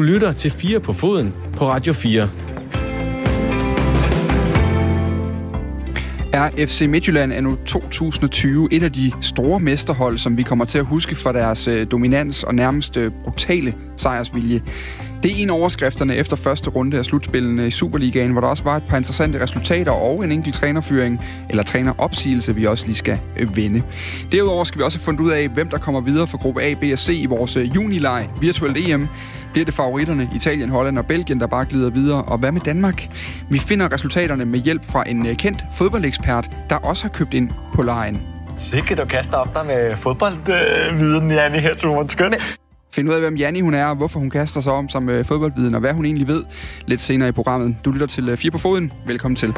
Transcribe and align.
Du 0.00 0.04
lytter 0.04 0.32
til 0.32 0.50
4 0.50 0.80
på 0.80 0.92
foden 0.92 1.34
på 1.56 1.68
Radio 1.68 1.92
4. 1.92 2.28
er 6.32 6.66
FC 6.66 6.86
Midtjylland 6.88 7.32
er 7.32 7.40
nu 7.40 7.56
2020 7.66 8.68
et 8.72 8.82
af 8.82 8.92
de 8.92 9.12
store 9.20 9.60
mesterhold, 9.60 10.18
som 10.18 10.36
vi 10.36 10.42
kommer 10.42 10.64
til 10.64 10.78
at 10.78 10.84
huske 10.84 11.14
for 11.14 11.32
deres 11.32 11.68
øh, 11.68 11.86
dominans 11.90 12.44
og 12.44 12.54
nærmest 12.54 12.96
øh, 12.96 13.12
brutale 13.24 13.74
sejrsvilje. 13.96 14.62
Det 15.22 15.32
er 15.32 15.36
en 15.36 15.50
af 15.50 15.54
overskrifterne 15.54 16.16
efter 16.16 16.36
første 16.36 16.70
runde 16.70 16.98
af 16.98 17.04
slutspillene 17.04 17.66
i 17.66 17.70
Superligaen, 17.70 18.32
hvor 18.32 18.40
der 18.40 18.48
også 18.48 18.64
var 18.64 18.76
et 18.76 18.82
par 18.88 18.96
interessante 18.96 19.42
resultater 19.42 19.92
og 19.92 20.24
en 20.24 20.32
enkelt 20.32 20.54
trænerfyring 20.54 21.20
eller 21.50 21.62
træneropsigelse, 21.62 22.54
vi 22.54 22.66
også 22.66 22.86
lige 22.86 22.96
skal 22.96 23.20
øh, 23.38 23.56
vende. 23.56 23.82
Derudover 24.32 24.64
skal 24.64 24.78
vi 24.78 24.84
også 24.84 24.98
have 24.98 25.04
fundet 25.04 25.20
ud 25.20 25.30
af, 25.30 25.48
hvem 25.48 25.68
der 25.68 25.78
kommer 25.78 26.00
videre 26.00 26.26
fra 26.26 26.38
gruppe 26.38 26.62
A, 26.62 26.74
B 26.74 26.82
og 26.92 26.98
C 26.98 27.08
i 27.08 27.26
vores 27.26 27.56
junileg 27.56 28.28
virtuelt 28.40 28.76
EM. 28.76 29.08
Bliver 29.52 29.64
det 29.64 29.74
favoritterne 29.74 30.30
Italien, 30.34 30.70
Holland 30.70 30.98
og 30.98 31.06
Belgien, 31.06 31.40
der 31.40 31.46
bare 31.46 31.64
glider 31.64 31.90
videre? 31.90 32.22
Og 32.22 32.38
hvad 32.38 32.52
med 32.52 32.60
Danmark? 32.60 33.08
Vi 33.50 33.58
finder 33.58 33.92
resultaterne 33.92 34.44
med 34.44 34.58
hjælp 34.58 34.84
fra 34.84 35.04
en 35.06 35.26
øh, 35.26 35.36
kendt 35.36 35.64
fodboldekspert, 35.74 36.50
der 36.70 36.76
også 36.76 37.04
har 37.04 37.10
købt 37.10 37.34
ind 37.34 37.50
på 37.74 37.82
lejen. 37.82 38.22
Sikke, 38.58 38.94
du 38.94 39.04
kaster 39.04 39.36
op 39.36 39.54
der 39.54 39.62
med 39.62 39.96
fodboldviden, 39.96 41.30
Janne, 41.30 41.58
her 41.58 41.74
til 41.74 41.88
Skøn. 42.08 42.34
Find 42.92 43.08
ud 43.08 43.14
af, 43.14 43.20
hvem 43.20 43.36
Janni 43.36 43.60
hun 43.60 43.74
er, 43.74 43.86
og 43.86 43.96
hvorfor 43.96 44.18
hun 44.18 44.30
kaster 44.30 44.60
sig 44.60 44.72
om 44.72 44.88
som 44.88 45.08
øh, 45.08 45.24
fodboldviden, 45.24 45.74
og 45.74 45.80
hvad 45.80 45.92
hun 45.92 46.04
egentlig 46.04 46.28
ved 46.28 46.44
lidt 46.86 47.00
senere 47.00 47.28
i 47.28 47.32
programmet. 47.32 47.76
Du 47.84 47.90
lytter 47.90 48.06
til 48.06 48.28
øh, 48.28 48.36
Fire 48.36 48.50
på 48.50 48.58
Foden. 48.58 48.92
Velkommen 49.06 49.36
til. 49.36 49.54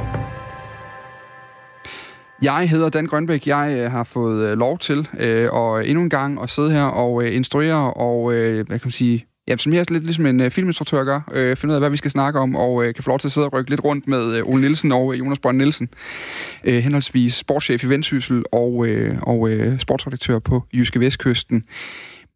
Jeg 2.42 2.70
hedder 2.70 2.88
Dan 2.88 3.06
Grønbæk. 3.06 3.46
Jeg 3.46 3.76
øh, 3.78 3.90
har 3.90 4.04
fået 4.04 4.48
øh, 4.48 4.58
lov 4.58 4.78
til 4.78 5.08
øh, 5.18 5.48
og 5.52 5.88
endnu 5.88 6.02
en 6.02 6.10
gang 6.10 6.42
at 6.42 6.50
sidde 6.50 6.72
her 6.72 6.84
og 6.84 7.24
øh, 7.24 7.36
instruere 7.36 7.92
og, 7.92 8.32
øh, 8.32 8.66
hvad 8.66 8.78
kan 8.78 8.86
man 8.86 8.90
sige, 8.90 9.26
Ja, 9.48 9.56
som 9.56 9.72
jeg 9.72 9.90
lidt 9.90 10.04
ligesom 10.04 10.26
en 10.26 10.40
øh, 10.40 10.50
filminstruktør 10.50 11.04
gør, 11.04 11.20
øh, 11.32 11.56
finde 11.56 11.72
ud 11.72 11.74
af, 11.74 11.80
hvad 11.80 11.90
vi 11.90 11.96
skal 11.96 12.10
snakke 12.10 12.40
om, 12.40 12.56
og 12.56 12.84
øh, 12.84 12.94
kan 12.94 13.04
få 13.04 13.10
lov 13.10 13.18
til 13.18 13.28
at 13.28 13.32
sidde 13.32 13.46
og 13.46 13.52
rykke 13.52 13.70
lidt 13.70 13.84
rundt 13.84 14.08
med 14.08 14.36
øh, 14.36 14.42
Ole 14.46 14.60
Nielsen 14.60 14.92
og 14.92 15.12
øh, 15.12 15.18
Jonas 15.18 15.38
Brønd 15.38 15.56
Nielsen, 15.56 15.88
øh, 16.64 16.82
henholdsvis 16.82 17.34
sportschef 17.34 17.84
i 17.84 17.88
Vendsyssel 17.88 18.44
og, 18.52 18.86
øh, 18.86 19.18
og 19.22 19.50
øh, 19.50 19.78
sportsredaktør 19.78 20.38
på 20.38 20.64
Jyske 20.74 21.00
Vestkysten. 21.00 21.64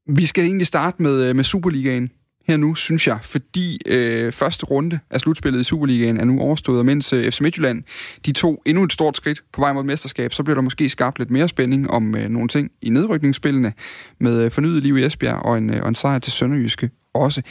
Vi 0.08 0.27
skal 0.27 0.45
egentlig 0.45 0.67
starte 0.67 1.03
med, 1.03 1.28
øh, 1.28 1.36
med 1.36 1.45
Superligaen 1.45 2.11
her 2.48 2.56
nu, 2.56 2.75
synes 2.75 3.06
jeg, 3.06 3.19
fordi 3.23 3.80
øh, 3.86 4.33
første 4.33 4.67
runde 4.67 4.98
af 5.11 5.20
slutspillet 5.20 5.61
i 5.61 5.64
Superligaen 5.64 6.20
er 6.20 6.25
nu 6.25 6.41
overstået, 6.41 6.78
og 6.78 6.86
mens 6.86 7.12
øh, 7.12 7.30
FC 7.30 7.41
Midtjylland 7.41 7.83
de 8.27 8.33
tog 8.33 8.62
endnu 8.67 8.84
et 8.84 8.92
stort 8.92 9.17
skridt 9.17 9.42
på 9.52 9.61
vej 9.61 9.73
mod 9.73 9.84
mesterskab, 9.84 10.33
så 10.33 10.42
bliver 10.42 10.55
der 10.55 10.62
måske 10.62 10.89
skabt 10.89 11.19
lidt 11.19 11.30
mere 11.30 11.48
spænding 11.48 11.91
om 11.91 12.17
øh, 12.17 12.28
nogle 12.28 12.48
ting 12.48 12.70
i 12.83 12.91
nedrykningsspillene 12.91 13.73
med 14.20 14.41
øh, 14.41 14.50
fornyet 14.50 14.83
liv 14.83 14.97
i 14.97 15.05
Esbjerg 15.05 15.42
og 15.42 15.58
en, 15.58 15.70
øh, 15.70 15.83
og 15.83 15.89
en 15.89 15.95
sejr 15.95 16.19
til 16.19 16.33
Sønderjyske 16.33 16.91
også. 17.19 17.42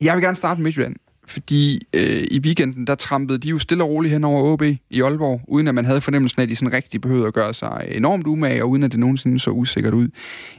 Jeg 0.00 0.14
vil 0.14 0.22
gerne 0.22 0.36
starte 0.36 0.60
med 0.60 0.64
Midtjylland, 0.64 0.96
fordi 1.26 1.86
øh, 1.94 2.26
i 2.30 2.40
weekenden, 2.40 2.86
der 2.86 2.94
trampede 2.94 3.38
de 3.38 3.48
jo 3.48 3.58
stille 3.58 3.84
og 3.84 3.90
roligt 3.90 4.12
hen 4.12 4.24
over 4.24 4.52
OB 4.52 4.62
i 4.90 5.02
Aalborg, 5.02 5.40
uden 5.48 5.68
at 5.68 5.74
man 5.74 5.84
havde 5.84 6.00
fornemmelsen 6.00 6.40
af, 6.40 6.42
at 6.42 6.48
de 6.48 6.54
sådan 6.54 6.72
rigtig 6.72 7.00
behøvede 7.00 7.26
at 7.26 7.34
gøre 7.34 7.54
sig 7.54 7.88
enormt 7.90 8.26
umage, 8.26 8.62
og 8.62 8.70
uden 8.70 8.82
at 8.82 8.92
det 8.92 9.00
nogensinde 9.00 9.38
så 9.38 9.50
usikkert 9.50 9.94
ud. 9.94 10.08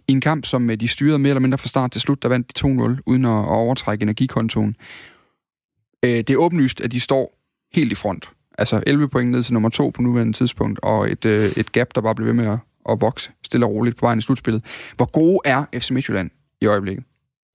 I 0.08 0.12
en 0.12 0.22
kamp, 0.22 0.46
som 0.46 0.70
øh, 0.70 0.80
de 0.80 0.88
styrede 0.88 1.20
mere 1.20 1.30
eller 1.30 1.42
mindre 1.42 1.58
fra 1.58 1.68
start 1.68 1.92
til 1.92 2.02
slut, 2.02 2.24
der 2.24 2.30
vandt 2.30 2.62
de 2.62 2.68
2-0, 2.96 3.02
uden 3.06 3.26
at, 3.26 3.32
overtrække 3.32 4.04
energikontoen. 4.04 4.76
Øh, 6.06 6.10
det 6.10 6.30
er 6.30 6.38
åbenlyst, 6.38 6.82
at 6.82 6.92
de 6.92 7.00
står 7.00 7.40
helt 7.74 7.92
i 7.92 7.96
front. 7.96 8.30
Altså 8.58 8.84
11 8.88 9.10
point 9.10 9.32
ned 9.32 9.44
til 9.44 9.54
nummer 9.54 9.70
2 9.70 9.90
på 9.90 10.02
nuværende 10.02 10.34
tidspunkt, 10.34 10.80
og 10.84 11.12
et, 11.12 11.26
øh, 11.26 11.52
et 11.58 11.72
gap, 11.72 11.88
der 11.96 12.02
bare 12.02 12.16
bliver 12.16 12.28
ved 12.28 12.34
med 12.34 12.48
at, 12.48 12.58
at 12.90 13.02
vokse 13.02 13.32
stille 13.46 13.66
og 13.66 13.72
roligt 13.72 13.98
på 13.98 14.06
vejen 14.06 14.20
i 14.20 14.22
slutspillet. 14.22 14.64
Hvor 14.96 15.12
gode 15.12 15.40
er 15.46 15.66
FC 15.74 15.92
Midtjylland 15.92 16.32
i 16.62 16.66
øjeblikket? 16.66 17.04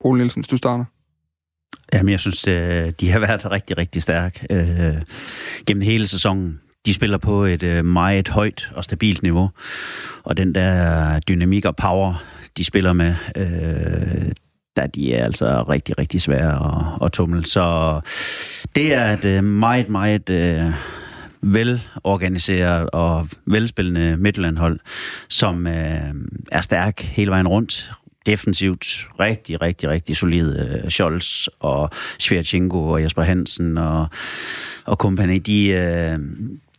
Ole 0.05 0.19
Nielsen, 0.19 0.45
du 0.51 0.57
starter. 0.57 0.85
Jamen, 1.93 2.11
jeg 2.11 2.21
synes, 2.21 2.47
øh, 2.49 2.93
de 3.01 3.11
har 3.11 3.19
været 3.19 3.51
rigtig, 3.51 3.79
rigtig 3.79 4.03
stærke 4.03 4.47
øh, 4.51 5.03
gennem 5.67 5.83
hele 5.83 6.07
sæsonen. 6.07 6.61
De 6.87 6.95
spiller 6.95 7.19
på 7.19 7.45
et 7.45 7.63
øh, 7.63 7.85
meget 7.85 8.29
højt 8.29 8.71
og 8.75 8.85
stabilt 8.85 9.23
niveau, 9.23 9.51
og 10.25 10.37
den 10.37 10.55
der 10.55 11.21
dynamik 11.21 11.65
og 11.65 11.77
power, 11.77 12.25
de 12.57 12.65
spiller 12.65 12.93
med, 12.93 13.15
øh, 13.37 14.33
der 14.77 14.87
de 14.87 15.15
er 15.15 15.25
altså 15.25 15.63
rigtig, 15.69 15.99
rigtig 15.99 16.21
svære 16.21 16.55
at, 16.67 17.07
at 17.07 17.13
tumle. 17.13 17.47
Så 17.47 18.01
det 18.77 18.95
er 18.95 19.13
et 19.13 19.25
øh, 19.25 19.45
meget, 19.45 19.89
meget 19.89 20.31
øh, 20.31 20.73
velorganiseret 21.43 22.91
og 22.91 23.29
velspillende 23.47 24.17
Midtjylland-hold, 24.17 24.81
som 25.29 25.67
øh, 25.67 26.15
er 26.53 26.61
stærk 26.61 27.01
hele 27.01 27.31
vejen 27.31 27.49
rundt, 27.49 27.93
defensivt 28.27 29.07
rigtig, 29.21 29.63
rigtig, 29.63 29.89
rigtig 29.89 30.17
solid. 30.17 30.81
Uh, 30.85 30.89
Scholz 30.89 31.47
og 31.61 31.91
Svjerchenko 32.19 32.89
og 32.89 33.03
Jesper 33.03 33.23
Hansen 33.23 33.79
og, 33.79 34.07
og 34.85 34.99
kompagni, 34.99 35.39
de, 35.39 35.69
uh, 35.71 36.25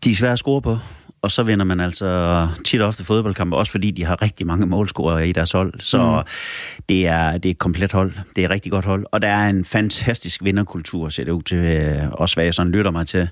de 0.04 0.12
er 0.12 0.16
svære 0.16 0.32
at 0.32 0.40
score 0.40 0.62
på. 0.62 0.78
Og 1.22 1.32
så 1.32 1.44
vinder 1.44 1.66
man 1.66 1.80
altså 1.80 2.48
tit 2.66 2.82
ofte 2.82 3.04
fodboldkampe, 3.04 3.56
også 3.56 3.72
fordi 3.72 3.92
de 3.92 4.06
har 4.06 4.22
rigtig 4.22 4.48
mange 4.48 4.66
målscorere 4.66 5.30
i 5.30 5.32
deres 5.32 5.52
hold. 5.52 5.74
Så 5.80 6.24
mm. 6.26 6.82
det, 6.90 7.08
er, 7.08 7.38
det 7.38 7.50
er 7.50 7.52
et 7.52 7.58
komplet 7.58 7.92
hold. 7.92 8.14
Det 8.36 8.42
er 8.42 8.46
et 8.46 8.52
rigtig 8.52 8.72
godt 8.72 8.86
hold. 8.86 9.06
Og 9.12 9.22
der 9.22 9.28
er 9.28 9.50
en 9.50 9.66
fantastisk 9.66 10.44
vinderkultur, 10.44 11.10
ser 11.10 11.24
det 11.24 11.32
ud 11.32 11.42
til, 11.42 11.90
uh, 12.04 12.12
også 12.12 12.36
hvad 12.36 12.44
jeg 12.46 12.54
sådan 12.54 12.72
lytter 12.72 12.92
mig 12.92 13.08
til 13.08 13.30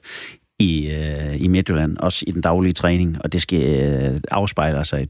i, 0.59 0.90
i 1.35 1.47
Midtjylland, 1.47 1.97
også 1.97 2.24
i 2.28 2.31
den 2.31 2.41
daglige 2.41 2.74
træning. 2.74 3.18
Og 3.24 3.34
det 3.34 3.41
skal 3.41 4.13
uh, 4.13 4.19
afspejle 4.31 4.85
sig 4.85 5.07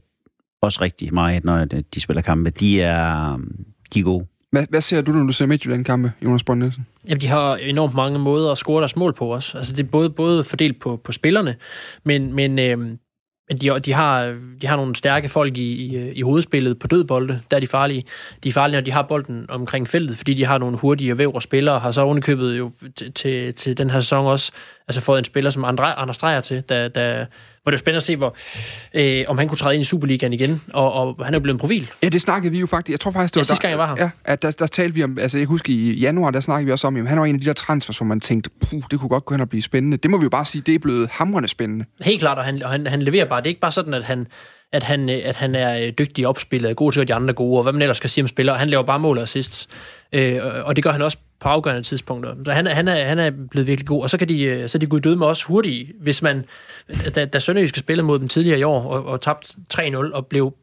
også 0.64 0.80
rigtig 0.80 1.14
meget, 1.14 1.44
når 1.44 1.64
de 1.64 2.00
spiller 2.00 2.22
kampe. 2.22 2.50
De 2.50 2.82
er, 2.82 3.38
de 3.94 4.00
er 4.00 4.04
gode. 4.04 4.26
Hvad, 4.54 4.66
hvad 4.70 4.80
ser 4.80 5.00
du, 5.00 5.12
når 5.12 5.26
du 5.26 5.32
ser 5.32 5.46
Midtjylland-kampe, 5.46 6.12
Jonas 6.24 6.44
Brønd 6.44 6.60
Nielsen? 6.60 6.86
Jamen, 7.08 7.20
de 7.20 7.26
har 7.26 7.56
enormt 7.56 7.94
mange 7.94 8.18
måder 8.18 8.52
at 8.52 8.58
score 8.58 8.80
deres 8.80 8.96
mål 8.96 9.12
på 9.12 9.26
også. 9.26 9.58
Altså, 9.58 9.72
det 9.76 9.82
er 9.82 9.90
både, 9.90 10.10
både 10.10 10.44
fordelt 10.44 10.80
på, 10.80 10.96
på 10.96 11.12
spillerne, 11.12 11.56
men, 12.04 12.34
men, 12.34 12.58
øh, 12.58 12.78
men 13.48 13.58
de, 13.60 13.80
de, 13.80 13.92
har, 13.92 14.36
de 14.60 14.66
har 14.66 14.76
nogle 14.76 14.96
stærke 14.96 15.28
folk 15.28 15.56
i, 15.56 15.72
i, 15.72 16.12
i 16.12 16.22
hovedspillet 16.22 16.78
på 16.78 16.86
dødbolde. 16.86 17.40
Der 17.50 17.56
er 17.56 17.60
de 17.60 17.66
farlige. 17.66 18.04
De 18.44 18.48
er 18.48 18.52
farlige, 18.52 18.76
når 18.76 18.84
de 18.84 18.92
har 18.92 19.02
bolden 19.02 19.46
omkring 19.48 19.88
feltet, 19.88 20.16
fordi 20.16 20.34
de 20.34 20.44
har 20.44 20.58
nogle 20.58 20.76
hurtige 20.76 21.18
vævre 21.18 21.42
spillere, 21.42 21.78
har 21.78 21.90
så 21.90 22.00
ovenikøbet 22.00 22.58
jo 22.58 22.72
til, 22.96 23.12
til, 23.12 23.54
til 23.54 23.78
den 23.78 23.90
her 23.90 24.00
sæson 24.00 24.26
også 24.26 24.52
altså 24.88 25.00
fået 25.00 25.18
en 25.18 25.24
spiller, 25.24 25.50
som 25.50 25.64
Andre, 25.64 25.98
Anders 25.98 26.16
Strejer 26.16 26.40
til, 26.40 26.62
der, 26.68 26.88
der 26.88 27.26
hvor 27.64 27.70
det 27.70 27.76
er 27.76 27.78
spændende 27.78 27.96
at 27.96 28.02
se, 28.02 28.16
hvor, 28.16 28.36
øh, 28.94 29.24
om 29.28 29.38
han 29.38 29.48
kunne 29.48 29.58
træde 29.58 29.74
ind 29.74 29.82
i 29.82 29.84
Superligaen 29.84 30.32
igen, 30.32 30.62
og, 30.72 30.92
og 30.92 31.24
han 31.24 31.34
er 31.34 31.38
blevet 31.38 31.54
en 31.54 31.58
profil. 31.58 31.90
Ja, 32.02 32.08
det 32.08 32.20
snakkede 32.20 32.52
vi 32.52 32.58
jo 32.58 32.66
faktisk. 32.66 32.92
Jeg 32.92 33.00
tror 33.00 33.10
faktisk, 33.10 33.34
det 33.34 33.38
var... 33.38 33.40
Ja, 33.40 33.44
sidste 33.44 33.62
gang 33.62 33.70
jeg 33.70 33.78
var 33.78 33.96
her. 33.96 34.02
Ja, 34.04 34.10
at 34.24 34.42
der, 34.42 34.50
der 34.50 34.66
talte 34.66 34.94
vi 34.94 35.04
om, 35.04 35.18
altså 35.18 35.38
jeg 35.38 35.46
husker 35.46 35.72
i 35.72 35.92
januar, 35.92 36.30
der 36.30 36.40
snakkede 36.40 36.66
vi 36.66 36.72
også 36.72 36.86
om, 36.86 36.96
at 36.96 37.08
han 37.08 37.20
var 37.20 37.26
en 37.26 37.34
af 37.34 37.40
de 37.40 37.46
der 37.46 37.52
transfers, 37.52 37.96
hvor 37.96 38.06
man 38.06 38.20
tænkte, 38.20 38.50
puh, 38.60 38.82
det 38.90 39.00
kunne 39.00 39.08
godt 39.08 39.24
gå 39.24 39.34
hen 39.34 39.40
og 39.40 39.48
blive 39.48 39.62
spændende. 39.62 39.96
Det 39.96 40.10
må 40.10 40.16
vi 40.16 40.22
jo 40.22 40.30
bare 40.30 40.44
sige, 40.44 40.62
det 40.66 40.74
er 40.74 40.78
blevet 40.78 41.08
hamrende 41.12 41.48
spændende. 41.48 41.84
Helt 42.00 42.20
klart, 42.20 42.38
og 42.38 42.44
han, 42.44 42.62
og 42.62 42.70
han, 42.70 42.86
han 42.86 43.02
leverer 43.02 43.24
bare. 43.24 43.40
Det 43.40 43.46
er 43.46 43.50
ikke 43.50 43.60
bare 43.60 43.72
sådan, 43.72 43.94
at 43.94 44.04
han, 44.04 44.26
at 44.72 44.82
han, 44.82 45.08
at 45.08 45.36
han 45.36 45.54
er 45.54 45.90
dygtig 45.90 46.22
i 46.22 46.24
opspillet, 46.24 46.76
god 46.76 46.92
til 46.92 47.00
at 47.00 47.08
de 47.08 47.14
andre 47.14 47.34
gode, 47.34 47.58
og 47.58 47.62
hvad 47.62 47.72
man 47.72 47.82
ellers 47.82 47.96
skal 47.96 48.10
sige 48.10 48.24
om 48.24 48.28
spillere. 48.28 48.58
Han 48.58 48.68
laver 48.68 48.82
bare 48.82 48.98
mål 48.98 49.16
og 49.16 49.22
assists. 49.22 49.68
Øh, 50.12 50.40
og 50.64 50.76
det 50.76 50.84
gør 50.84 50.92
han 50.92 51.02
også 51.02 51.18
på 51.44 51.48
afgørende 51.48 51.82
tidspunkter. 51.82 52.34
Så 52.44 52.52
han, 52.52 52.66
han, 52.66 52.88
er, 52.88 53.04
han 53.04 53.18
er 53.18 53.30
blevet 53.50 53.66
virkelig 53.66 53.86
god, 53.86 54.02
og 54.02 54.10
så 54.10 54.18
kan 54.18 54.28
de, 54.28 54.42
øh, 54.42 54.68
så 54.68 54.78
de 54.78 54.86
gå 54.86 54.98
døde 54.98 55.16
med 55.16 55.26
også 55.26 55.46
hurtigt, 55.46 55.90
hvis 56.00 56.22
man, 56.22 56.44
da, 57.14 57.24
da 57.24 57.38
Sønderjyske 57.38 57.80
spillede 57.80 58.06
mod 58.06 58.18
dem 58.18 58.28
tidligere 58.28 58.58
i 58.58 58.62
år, 58.62 58.82
og, 58.82 59.04
og 59.04 59.20
tabt 59.20 59.56
3-0, 59.74 59.96
og 59.96 60.26
blev 60.26 60.54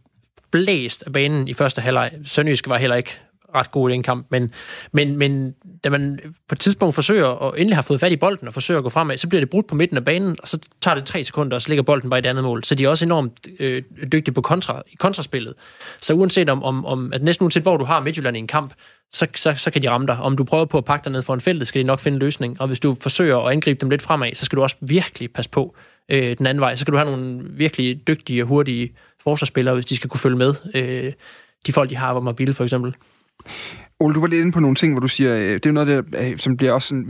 blæst 0.52 1.04
af 1.06 1.14
banen 1.14 1.48
i 1.48 1.54
første 1.54 1.82
halvleg. 1.82 2.12
Sønderjyske 2.26 2.70
var 2.70 2.78
heller 2.78 2.96
ikke 2.96 3.20
ret 3.56 3.72
god 3.72 3.90
i 3.90 3.94
den 3.94 4.04
kamp, 4.04 4.28
men, 4.30 4.54
men, 4.92 5.18
men 5.18 5.56
da 5.84 5.90
man 5.90 6.20
på 6.48 6.56
et 6.56 6.60
tidspunkt 6.60 6.96
forsøger, 6.96 7.26
og 7.26 7.60
endelig 7.60 7.78
har 7.78 7.82
fået 7.82 8.00
fat 8.00 8.12
i 8.12 8.16
bolden 8.16 8.48
og 8.48 8.54
forsøger 8.54 8.78
at 8.78 8.84
gå 8.84 8.90
fremad, 8.90 9.18
så 9.18 9.28
bliver 9.28 9.42
det 9.42 9.50
brudt 9.50 9.68
på 9.68 9.76
midten 9.76 9.98
af 9.98 10.04
banen, 10.04 10.38
og 10.42 10.48
så 10.48 10.60
tager 10.82 10.96
det 10.96 11.06
tre 11.06 11.24
sekunder, 11.24 11.56
og 11.56 11.62
så 11.62 11.70
ligger 11.70 11.84
bolden 11.84 12.10
bare 12.10 12.20
i 12.20 12.22
det 12.22 12.30
andet 12.30 12.44
mål. 12.44 12.64
Så 12.64 12.76
de 12.76 12.84
er 12.84 12.90
også 12.90 13.06
enormt 13.06 13.48
øh, 13.60 13.84
dygtige 14.12 14.34
på 14.34 14.42
kontra, 14.42 14.82
i 14.88 14.96
kontraspillet. 14.96 15.54
Så 16.02 16.14
uanset 16.14 16.50
om, 16.50 16.64
om, 16.64 16.86
om, 16.86 17.14
at 17.14 17.24
næsten 17.24 17.44
uanset 17.44 17.64
hvor 17.64 17.78
du 17.78 17.86
har 17.86 18.00
Midtjylland 18.00 18.38
i 18.38 18.40
en 18.40 18.48
kamp, 18.48 18.74
så, 19.12 19.28
så, 19.36 19.54
så 19.58 19.72
kan 19.72 19.82
de 19.82 19.90
ramme 19.90 20.08
dig. 20.08 20.18
Om 20.18 20.38
du 20.38 20.44
prøver 20.44 20.66
på 20.66 20.78
at 20.78 20.86
pakke 20.86 21.04
dig 21.04 21.12
ned 21.12 21.22
for 21.22 21.34
en 21.34 21.42
felt, 21.42 21.68
skal 21.68 21.82
de 21.82 21.88
nok 21.88 22.00
finde 22.00 22.16
en 22.16 22.20
løsning. 22.20 22.62
Og 22.62 22.68
hvis 22.68 22.80
du 22.80 22.96
forsøger 23.02 23.38
at 23.38 23.52
angribe 23.52 23.82
dem 23.82 23.90
lidt 23.90 24.02
fremad, 24.02 24.36
så 24.36 24.46
skal 24.46 24.58
du 24.58 24.64
også 24.64 24.76
virkelig 24.82 25.34
passe 25.34 25.52
på 25.52 25.76
øh, 26.10 26.38
den 26.38 26.46
anden 26.46 26.62
vej. 26.62 26.76
Så 26.76 26.82
skal 26.82 26.92
du 26.92 26.98
have 26.98 27.12
nogle 27.12 27.44
virkelig 27.50 28.08
dygtige 28.08 28.44
og 28.44 28.48
hurtige 28.48 28.94
forsvarsspillere, 29.24 29.76
hvis 29.76 29.86
de 29.86 29.96
skal 29.96 30.10
kunne 30.10 30.20
følge 30.20 30.38
med. 30.38 30.54
Øh, 30.76 31.14
de 31.68 31.74
folk, 31.74 31.90
de 31.90 31.96
har, 31.96 32.12
hvor 32.12 32.22
mobile 32.22 32.54
for 32.54 32.64
eksempel. 32.64 32.96
Ole, 34.00 34.16
du 34.16 34.20
var 34.20 34.28
lidt 34.28 34.42
inde 34.42 34.52
på 34.52 34.60
nogle 34.60 34.76
ting, 34.76 34.94
hvor 34.94 35.00
du 35.00 35.08
siger, 35.08 35.36
øh, 35.36 35.54
det 35.54 35.66
er 35.66 35.72
noget, 35.72 35.88
der, 35.88 36.02
øh, 36.22 36.38
som 36.38 36.58
bliver 36.58 36.72
også 36.72 36.88
sådan, 36.88 37.10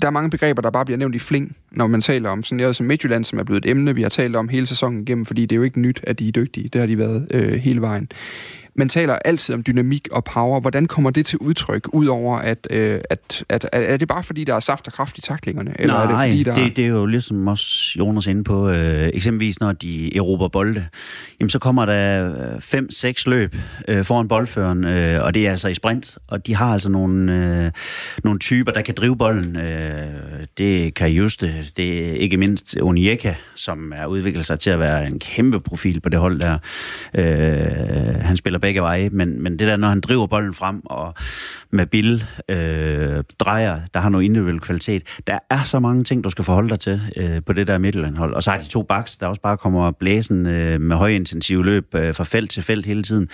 der 0.00 0.06
er 0.06 0.10
mange 0.10 0.30
begreber, 0.30 0.62
der 0.62 0.70
bare 0.70 0.84
bliver 0.84 0.98
nævnt 0.98 1.14
i 1.14 1.18
fling, 1.18 1.56
når 1.70 1.86
man 1.86 2.00
taler 2.00 2.30
om 2.30 2.42
sådan 2.42 2.56
noget 2.56 2.76
som 2.76 2.86
Midtjylland, 2.86 3.24
som 3.24 3.38
er 3.38 3.44
blevet 3.44 3.64
et 3.64 3.70
emne, 3.70 3.94
vi 3.94 4.02
har 4.02 4.08
talt 4.08 4.36
om 4.36 4.48
hele 4.48 4.66
sæsonen 4.66 5.00
igennem, 5.00 5.26
fordi 5.26 5.42
det 5.42 5.52
er 5.52 5.56
jo 5.56 5.62
ikke 5.62 5.80
nyt, 5.80 6.00
at 6.02 6.18
de 6.18 6.28
er 6.28 6.32
dygtige. 6.32 6.68
Det 6.68 6.80
har 6.80 6.86
de 6.86 6.98
været 6.98 7.26
øh, 7.30 7.52
hele 7.52 7.80
vejen 7.80 8.08
man 8.78 8.88
taler 8.88 9.18
altid 9.24 9.54
om 9.54 9.62
dynamik 9.66 10.08
og 10.12 10.24
power. 10.24 10.60
Hvordan 10.60 10.86
kommer 10.86 11.10
det 11.10 11.26
til 11.26 11.38
udtryk, 11.38 11.88
udover 11.92 12.38
at, 12.38 12.66
øh, 12.70 13.00
at, 13.10 13.44
at, 13.48 13.68
at 13.72 13.92
er 13.92 13.96
det 13.96 14.08
bare 14.08 14.22
fordi, 14.22 14.44
der 14.44 14.54
er 14.54 14.60
saft 14.60 14.86
og 14.86 14.92
kraft 14.92 15.18
i 15.18 15.20
taklingerne? 15.20 15.74
Eller 15.78 15.94
Nej, 15.94 16.02
er 16.02 16.08
det, 16.08 16.18
fordi, 16.18 16.42
der... 16.42 16.54
det, 16.54 16.76
det 16.76 16.84
er 16.84 16.88
jo 16.88 17.06
ligesom 17.06 17.48
også 17.48 17.94
Jonas 17.98 18.26
inde 18.26 18.44
på, 18.44 18.68
øh, 18.70 19.10
eksempelvis 19.14 19.60
når 19.60 19.72
de 19.72 20.16
erobrer 20.16 20.48
bolde, 20.48 20.86
jamen 21.40 21.50
så 21.50 21.58
kommer 21.58 21.86
der 21.86 22.60
fem, 22.60 22.90
seks 22.90 23.26
løb 23.26 23.56
øh, 23.88 24.04
foran 24.04 24.28
boldføren, 24.28 24.84
øh, 24.84 25.24
og 25.24 25.34
det 25.34 25.46
er 25.46 25.50
altså 25.50 25.68
i 25.68 25.74
sprint, 25.74 26.18
og 26.28 26.46
de 26.46 26.56
har 26.56 26.72
altså 26.72 26.90
nogle, 26.90 27.32
øh, 27.64 27.70
nogle 28.24 28.38
typer, 28.38 28.72
der 28.72 28.82
kan 28.82 28.94
drive 28.94 29.16
bolden. 29.16 29.56
Øh, 29.56 30.06
det 30.58 30.94
kan 30.94 31.10
Juste, 31.10 31.54
det 31.76 32.08
er 32.08 32.12
ikke 32.12 32.36
mindst 32.36 32.76
Onieka, 32.82 33.34
som 33.54 33.92
er 33.96 34.06
udviklet 34.06 34.46
sig 34.46 34.60
til 34.60 34.70
at 34.70 34.80
være 34.80 35.06
en 35.06 35.18
kæmpe 35.18 35.60
profil 35.60 36.00
på 36.00 36.08
det 36.08 36.18
hold 36.18 36.40
der. 36.40 36.58
Øh, 37.14 38.20
han 38.20 38.36
spiller 38.36 38.58
begge 38.66 38.80
veje, 38.80 39.08
men, 39.12 39.42
men 39.42 39.58
det 39.58 39.68
der, 39.68 39.76
når 39.76 39.88
han 39.88 40.00
driver 40.00 40.26
bolden 40.26 40.54
frem, 40.54 40.80
og 40.84 41.14
med 41.70 41.86
Bill 41.86 42.24
øh, 42.48 43.24
drejer, 43.38 43.80
der 43.94 44.00
har 44.00 44.08
noget 44.08 44.24
individuel 44.24 44.60
kvalitet. 44.60 45.02
Der 45.26 45.38
er 45.50 45.62
så 45.62 45.78
mange 45.78 46.04
ting, 46.04 46.24
du 46.24 46.30
skal 46.30 46.44
forholde 46.44 46.70
dig 46.70 46.80
til 46.80 47.00
øh, 47.16 47.42
på 47.46 47.52
det 47.52 47.66
der 47.66 47.78
midtelandhold. 47.78 48.34
Og 48.34 48.42
så 48.42 48.50
har 48.50 48.58
de 48.58 48.68
to 48.68 48.82
backs, 48.82 49.16
der 49.18 49.26
også 49.26 49.42
bare 49.42 49.56
kommer 49.56 49.90
blæsen 49.90 50.46
øh, 50.46 50.80
med 50.80 50.96
højintensive 50.96 51.64
løb 51.64 51.94
øh, 51.94 52.14
fra 52.14 52.24
felt 52.24 52.50
til 52.50 52.62
felt 52.62 52.86
hele 52.86 53.02
tiden. 53.02 53.28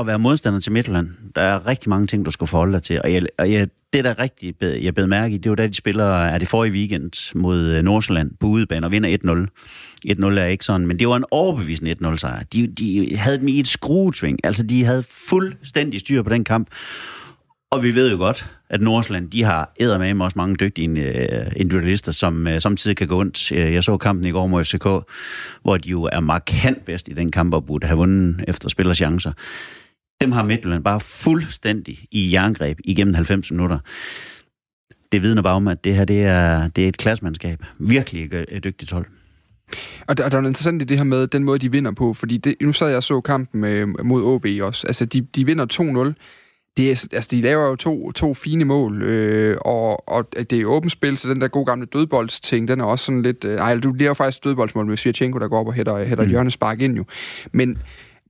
At 0.00 0.06
være 0.06 0.18
modstander 0.18 0.60
til 0.60 0.72
Midtjylland, 0.72 1.08
der 1.34 1.42
er 1.42 1.66
rigtig 1.66 1.90
mange 1.90 2.06
ting, 2.06 2.24
du 2.24 2.30
skal 2.30 2.46
forholde 2.46 2.72
dig 2.72 2.82
til. 2.82 3.00
Og, 3.04 3.12
jeg, 3.12 3.22
og 3.38 3.52
jeg, 3.52 3.68
det, 3.92 4.04
der 4.04 4.18
rigtig 4.18 4.54
jeg 4.62 4.94
bed 4.94 5.06
mærke 5.06 5.34
i, 5.34 5.38
det 5.38 5.50
var 5.50 5.56
da 5.56 5.66
de 5.66 5.74
spiller, 5.74 6.04
er 6.04 6.38
det 6.38 6.48
forrige 6.48 6.72
weekend 6.72 7.34
mod 7.34 7.58
øh, 7.58 7.82
Nordsjælland 7.82 8.30
på 8.40 8.46
udebane 8.46 8.86
og 8.86 8.90
vinder 8.90 9.48
1-0. 10.08 10.34
1-0 10.34 10.40
er 10.40 10.44
ikke 10.44 10.64
sådan, 10.64 10.86
men 10.86 10.98
det 10.98 11.08
var 11.08 11.16
en 11.16 11.24
overbevisende 11.30 11.96
1-0 12.02 12.16
sejr. 12.16 12.42
De, 12.42 12.66
de 12.66 13.16
havde 13.16 13.38
dem 13.38 13.48
i 13.48 13.60
et 13.60 13.66
skruetving. 13.66 14.38
Altså, 14.44 14.62
de 14.62 14.84
havde 14.84 15.02
fuldstændig 15.02 16.00
styr 16.00 16.22
på 16.22 16.30
den 16.30 16.44
kamp. 16.44 16.68
Og 17.70 17.82
vi 17.82 17.94
ved 17.94 18.10
jo 18.10 18.16
godt, 18.16 18.46
at 18.70 18.80
Nordsjælland, 18.80 19.30
de 19.30 19.44
har 19.44 19.98
med 19.98 20.20
også 20.20 20.38
mange 20.38 20.56
dygtige 20.56 20.88
øh, 20.88 21.52
individualister, 21.56 22.12
som 22.12 22.46
øh, 22.46 22.60
samtidig 22.60 22.96
kan 22.96 23.08
gå 23.08 23.20
ondt. 23.20 23.52
Jeg 23.52 23.84
så 23.84 23.96
kampen 23.96 24.26
i 24.26 24.30
går 24.30 24.46
mod 24.46 24.64
FCK, 24.64 24.84
hvor 25.62 25.76
de 25.76 25.88
jo 25.88 26.02
er 26.02 26.20
markant 26.20 26.84
bedst 26.84 27.08
i 27.08 27.12
den 27.12 27.30
kamp, 27.30 27.54
og 27.54 27.66
burde 27.66 27.86
have 27.86 27.96
vundet 27.96 28.44
efter 28.48 28.68
spillerchancer. 28.68 29.32
Dem 30.20 30.32
har 30.32 30.44
Midtjylland 30.44 30.84
bare 30.84 31.00
fuldstændig 31.00 31.98
i 32.10 32.32
jerngreb 32.32 32.78
igennem 32.84 33.14
90 33.14 33.50
minutter. 33.50 33.78
Det 35.12 35.22
vidner 35.22 35.42
bare 35.42 35.54
om, 35.54 35.68
at 35.68 35.84
det 35.84 35.94
her 35.94 36.04
det 36.04 36.24
er, 36.24 36.68
det 36.68 36.84
er 36.84 36.88
et 36.88 36.98
klassemandskab. 36.98 37.64
Virkelig 37.78 38.30
et 38.48 38.64
dygtigt 38.64 38.90
hold. 38.90 39.06
Og 40.06 40.16
der, 40.16 40.24
og 40.24 40.30
der 40.30 40.38
er 40.38 40.42
interessant 40.42 40.82
i 40.82 40.84
det 40.84 40.96
her 40.96 41.04
med 41.04 41.26
den 41.26 41.44
måde, 41.44 41.58
de 41.58 41.72
vinder 41.72 41.92
på, 41.92 42.14
fordi 42.14 42.36
det, 42.36 42.54
nu 42.60 42.72
sad 42.72 42.88
jeg 42.88 42.96
og 42.96 43.02
så 43.02 43.20
kampen 43.20 43.60
med, 43.60 43.86
mod 43.86 44.22
OB 44.22 44.46
også. 44.62 44.86
Altså, 44.86 45.04
de, 45.04 45.20
de 45.20 45.46
vinder 45.46 46.12
2-0 46.12 46.14
det 46.76 46.90
er, 46.90 47.06
altså, 47.12 47.28
de 47.30 47.40
laver 47.40 47.66
jo 47.66 47.76
to, 47.76 48.12
to 48.12 48.34
fine 48.34 48.64
mål, 48.64 49.02
øh, 49.02 49.56
og, 49.60 50.08
og 50.08 50.32
det 50.36 50.52
er 50.52 50.64
åbent 50.64 50.92
spil, 50.92 51.18
så 51.18 51.28
den 51.28 51.40
der 51.40 51.48
gode 51.48 51.66
gamle 51.66 51.86
dødboldsting, 51.86 52.68
den 52.68 52.80
er 52.80 52.84
også 52.84 53.04
sådan 53.04 53.22
lidt... 53.22 53.44
Øh, 53.44 53.58
ej, 53.58 53.76
du 53.76 53.92
laver 53.92 54.14
faktisk 54.14 54.44
dødboldsmål 54.44 54.86
med 54.86 54.96
Svirchenko, 54.96 55.38
der 55.38 55.48
går 55.48 55.60
op 55.60 55.66
og 55.66 55.72
hætter, 55.72 56.04
hætter 56.04 56.24
mm. 56.24 56.30
hjørnespark 56.30 56.80
ind 56.80 56.96
jo. 56.96 57.04
Men, 57.52 57.78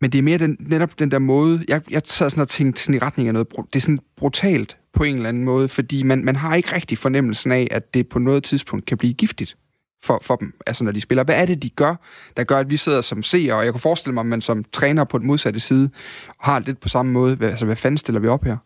men 0.01 0.13
det 0.13 0.19
er 0.19 0.23
mere 0.23 0.39
den, 0.39 0.57
netop 0.61 0.99
den 0.99 1.11
der 1.11 1.19
måde... 1.19 1.65
Jeg, 1.69 1.83
jeg 1.91 2.03
sad 2.05 2.31
sådan 2.31 2.41
og 2.41 2.49
tænkte 2.49 2.83
sådan 2.83 2.95
i 2.95 2.99
retning 2.99 3.29
af 3.29 3.33
noget... 3.35 3.49
Det 3.73 3.77
er 3.77 3.81
sådan 3.81 3.99
brutalt 4.17 4.77
på 4.93 5.05
en 5.05 5.17
eller 5.17 5.29
anden 5.29 5.45
måde, 5.45 5.69
fordi 5.69 6.03
man, 6.03 6.25
man 6.25 6.37
har 6.37 6.55
ikke 6.55 6.75
rigtig 6.75 6.99
fornemmelsen 6.99 7.53
af, 7.53 7.69
at 7.71 7.95
det 7.95 8.09
på 8.09 8.19
noget 8.19 8.45
tidspunkt 8.45 8.87
kan 8.87 8.99
blive 8.99 9.15
giftigt 9.15 9.57
for, 10.05 10.19
for 10.23 10.37
dem, 10.37 10.55
altså 10.67 10.85
når 10.85 10.93
de 10.93 11.01
spiller. 11.01 11.25
Hvad 11.25 11.35
er 11.35 11.47
det, 11.47 11.63
de 11.63 11.71
gør, 11.71 11.95
der 12.37 12.45
gør, 12.45 12.59
at 12.59 12.71
vi 12.71 12.77
sidder 12.77 13.01
som 13.01 13.23
seere, 13.23 13.55
og 13.55 13.65
jeg 13.65 13.73
kunne 13.73 13.81
forestille 13.81 14.15
mig, 14.15 14.21
at 14.21 14.27
man 14.27 14.41
som 14.41 14.65
træner 14.65 15.05
på 15.05 15.19
den 15.19 15.27
modsatte 15.27 15.61
side 15.61 15.91
har 16.41 16.59
lidt 16.59 16.81
på 16.81 16.89
samme 16.89 17.13
måde. 17.13 17.39
Altså, 17.41 17.65
hvad 17.65 17.77
fanden 17.77 17.99
stiller 17.99 18.21
vi 18.21 18.29
op 18.29 18.45
her? 18.45 18.57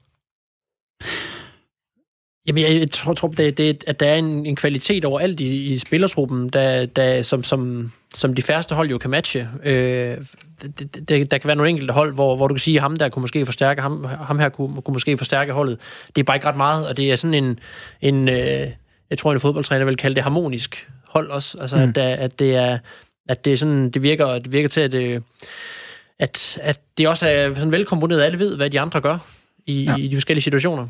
Jamen, 2.50 2.80
jeg 2.80 2.90
tror, 2.90 3.12
tror 3.12 3.28
det, 3.28 3.58
det, 3.58 3.84
at 3.86 4.00
der 4.00 4.06
er 4.06 4.14
en, 4.14 4.46
en 4.46 4.56
kvalitet 4.56 5.04
overalt 5.04 5.40
i, 5.40 5.72
i 5.72 5.78
spillertruppen, 5.78 6.48
der, 6.48 6.86
der, 6.86 7.22
som, 7.22 7.44
som, 7.44 7.92
som 8.14 8.34
de 8.34 8.42
færreste 8.42 8.74
hold 8.74 8.90
jo 8.90 8.98
kan 8.98 9.10
matche. 9.10 9.48
Øh, 9.64 10.16
det, 10.62 11.08
det, 11.08 11.30
der 11.30 11.38
kan 11.38 11.48
være 11.48 11.56
nogle 11.56 11.70
enkelte 11.70 11.92
hold, 11.92 12.14
hvor, 12.14 12.36
hvor 12.36 12.48
du 12.48 12.54
kan 12.54 12.60
sige, 12.60 12.76
at 12.76 12.82
ham 12.82 12.96
der 12.96 13.08
kunne 13.08 13.20
måske 13.20 13.46
forstærke, 13.46 13.82
ham, 13.82 14.04
ham 14.04 14.38
her 14.38 14.48
kunne, 14.48 14.82
kunne 14.82 14.92
måske 14.92 15.18
forstærke 15.18 15.52
holdet. 15.52 15.78
Det 16.16 16.22
er 16.22 16.24
bare 16.24 16.36
ikke 16.36 16.46
ret 16.46 16.56
meget, 16.56 16.88
og 16.88 16.96
det 16.96 17.12
er 17.12 17.16
sådan 17.16 17.34
en, 17.34 17.58
en 18.00 18.28
øh, 18.28 18.66
jeg 19.10 19.18
tror, 19.18 19.32
en 19.32 19.40
fodboldtræner 19.40 19.84
vil 19.84 19.96
kalde 19.96 20.14
det 20.14 20.22
harmonisk 20.22 20.88
hold 21.08 21.30
også. 21.30 21.58
Altså, 21.60 21.76
mm. 21.76 21.82
at, 21.82 21.98
at, 21.98 22.38
det 22.38 22.56
er, 22.56 22.78
at 23.28 23.44
det, 23.44 23.52
er 23.52 23.56
sådan, 23.56 23.90
det, 23.90 24.02
virker, 24.02 24.38
det 24.38 24.52
virker 24.52 24.68
til, 24.68 24.80
at, 24.80 24.94
øh, 24.94 25.20
at, 26.18 26.58
at 26.62 26.80
det 26.98 27.08
også 27.08 27.28
er 27.28 27.54
sådan 27.54 27.72
velkomponeret. 27.72 28.22
Alle 28.22 28.38
ved, 28.38 28.56
hvad 28.56 28.70
de 28.70 28.80
andre 28.80 29.00
gør 29.00 29.18
i, 29.66 29.84
ja. 29.84 29.96
i 29.96 30.08
de 30.08 30.16
forskellige 30.16 30.42
situationer. 30.42 30.86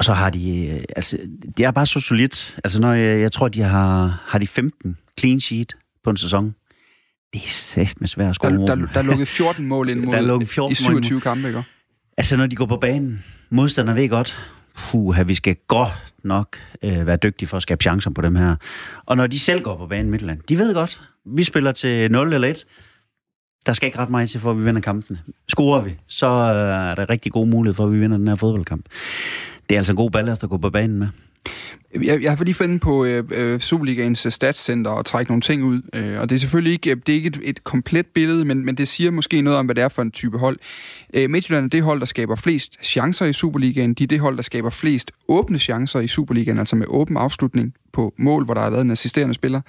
Og 0.00 0.04
så 0.04 0.12
har 0.12 0.30
de, 0.30 0.66
øh, 0.66 0.84
altså, 0.96 1.18
det 1.56 1.64
er 1.64 1.70
bare 1.70 1.86
så 1.86 2.00
solidt. 2.00 2.56
Altså, 2.64 2.80
når 2.80 2.92
jeg, 2.92 3.20
jeg 3.20 3.32
tror, 3.32 3.48
de 3.48 3.62
har, 3.62 4.22
har 4.26 4.38
de 4.38 4.46
15 4.46 4.96
clean 5.18 5.40
sheet 5.40 5.76
på 6.04 6.10
en 6.10 6.16
sæson. 6.16 6.54
Det 7.32 7.42
er 7.44 7.48
sæt 7.48 7.94
med 8.00 8.08
svært 8.08 8.28
at 8.28 8.34
score 8.34 8.50
der, 8.52 8.58
der, 8.58 8.74
der 8.74 8.98
er 8.98 9.02
lukket 9.02 9.28
14 9.28 9.66
mål 9.66 9.88
ind 9.88 10.00
mod, 10.00 10.14
der 10.14 10.46
14 10.46 10.72
i 10.72 10.74
27 10.74 11.14
mål. 11.14 11.20
kampe, 11.20 11.48
ikke? 11.48 11.62
Altså, 12.16 12.36
når 12.36 12.46
de 12.46 12.56
går 12.56 12.66
på 12.66 12.76
banen, 12.76 13.24
modstander 13.50 13.94
ved 13.94 14.08
godt, 14.08 14.38
puha, 14.76 15.22
vi 15.22 15.34
skal 15.34 15.56
godt 15.68 15.92
nok 16.24 16.58
øh, 16.82 17.06
være 17.06 17.16
dygtige 17.16 17.48
for 17.48 17.56
at 17.56 17.62
skabe 17.62 17.82
chancer 17.82 18.10
på 18.10 18.20
dem 18.20 18.36
her. 18.36 18.56
Og 19.06 19.16
når 19.16 19.26
de 19.26 19.38
selv 19.38 19.62
går 19.62 19.76
på 19.76 19.86
banen 19.86 20.10
Midtland, 20.10 20.40
de 20.48 20.58
ved 20.58 20.74
godt, 20.74 21.00
vi 21.24 21.44
spiller 21.44 21.72
til 21.72 22.10
0 22.10 22.32
eller 22.32 22.48
1. 22.48 22.64
Der 23.66 23.72
skal 23.72 23.86
ikke 23.86 23.98
ret 23.98 24.10
meget 24.10 24.30
til, 24.30 24.40
for 24.40 24.50
at 24.50 24.58
vi 24.58 24.64
vinder 24.64 24.80
kampen. 24.80 25.18
Scorer 25.48 25.80
vi, 25.80 25.96
så 26.06 26.26
øh, 26.26 26.90
er 26.90 26.94
der 26.94 27.10
rigtig 27.10 27.32
god 27.32 27.46
mulighed 27.46 27.74
for, 27.74 27.84
at 27.84 27.92
vi 27.92 27.98
vinder 27.98 28.16
den 28.16 28.28
her 28.28 28.34
fodboldkamp. 28.34 28.86
Det 29.70 29.74
er 29.74 29.80
altså 29.80 29.92
en 29.92 29.96
god 29.96 30.10
ballast 30.10 30.42
at 30.42 30.50
gå 30.50 30.56
på 30.56 30.70
banen 30.70 30.98
med. 30.98 31.08
Jeg, 32.02 32.22
jeg 32.22 32.36
har 32.36 32.44
lige 32.44 32.54
fundet 32.54 32.80
på 32.80 33.04
øh, 33.04 33.24
øh, 33.30 33.60
Superligaens 33.60 34.26
øh, 34.26 34.32
statscenter 34.32 34.90
og 34.90 35.06
trække 35.06 35.30
nogle 35.30 35.40
ting 35.40 35.64
ud, 35.64 35.82
øh, 35.94 36.20
og 36.20 36.28
det 36.28 36.34
er 36.34 36.38
selvfølgelig 36.38 36.72
ikke, 36.72 36.90
øh, 36.90 36.96
det 37.06 37.12
er 37.12 37.16
ikke 37.16 37.26
et, 37.26 37.40
et 37.42 37.64
komplet 37.64 38.06
billede, 38.06 38.44
men, 38.44 38.64
men 38.64 38.74
det 38.74 38.88
siger 38.88 39.10
måske 39.10 39.42
noget 39.42 39.58
om, 39.58 39.64
hvad 39.64 39.74
det 39.74 39.84
er 39.84 39.88
for 39.88 40.02
en 40.02 40.10
type 40.10 40.38
hold. 40.38 40.58
Øh, 41.14 41.30
Midtjylland 41.30 41.64
er 41.64 41.68
det 41.68 41.82
hold, 41.82 42.00
der 42.00 42.06
skaber 42.06 42.36
flest 42.36 42.76
chancer 42.82 43.26
i 43.26 43.32
Superligaen. 43.32 43.94
De 43.94 44.02
er 44.02 44.06
det 44.06 44.20
hold, 44.20 44.36
der 44.36 44.42
skaber 44.42 44.70
flest 44.70 45.12
åbne 45.28 45.58
chancer 45.58 46.00
i 46.00 46.08
Superligaen, 46.08 46.58
altså 46.58 46.76
med 46.76 46.86
åben 46.88 47.16
afslutning 47.16 47.74
på 47.92 48.14
mål, 48.18 48.44
hvor 48.44 48.54
der 48.54 48.60
har 48.60 48.70
været 48.70 48.82
en 48.84 48.90
assisterende 48.90 49.34
spiller. 49.34 49.60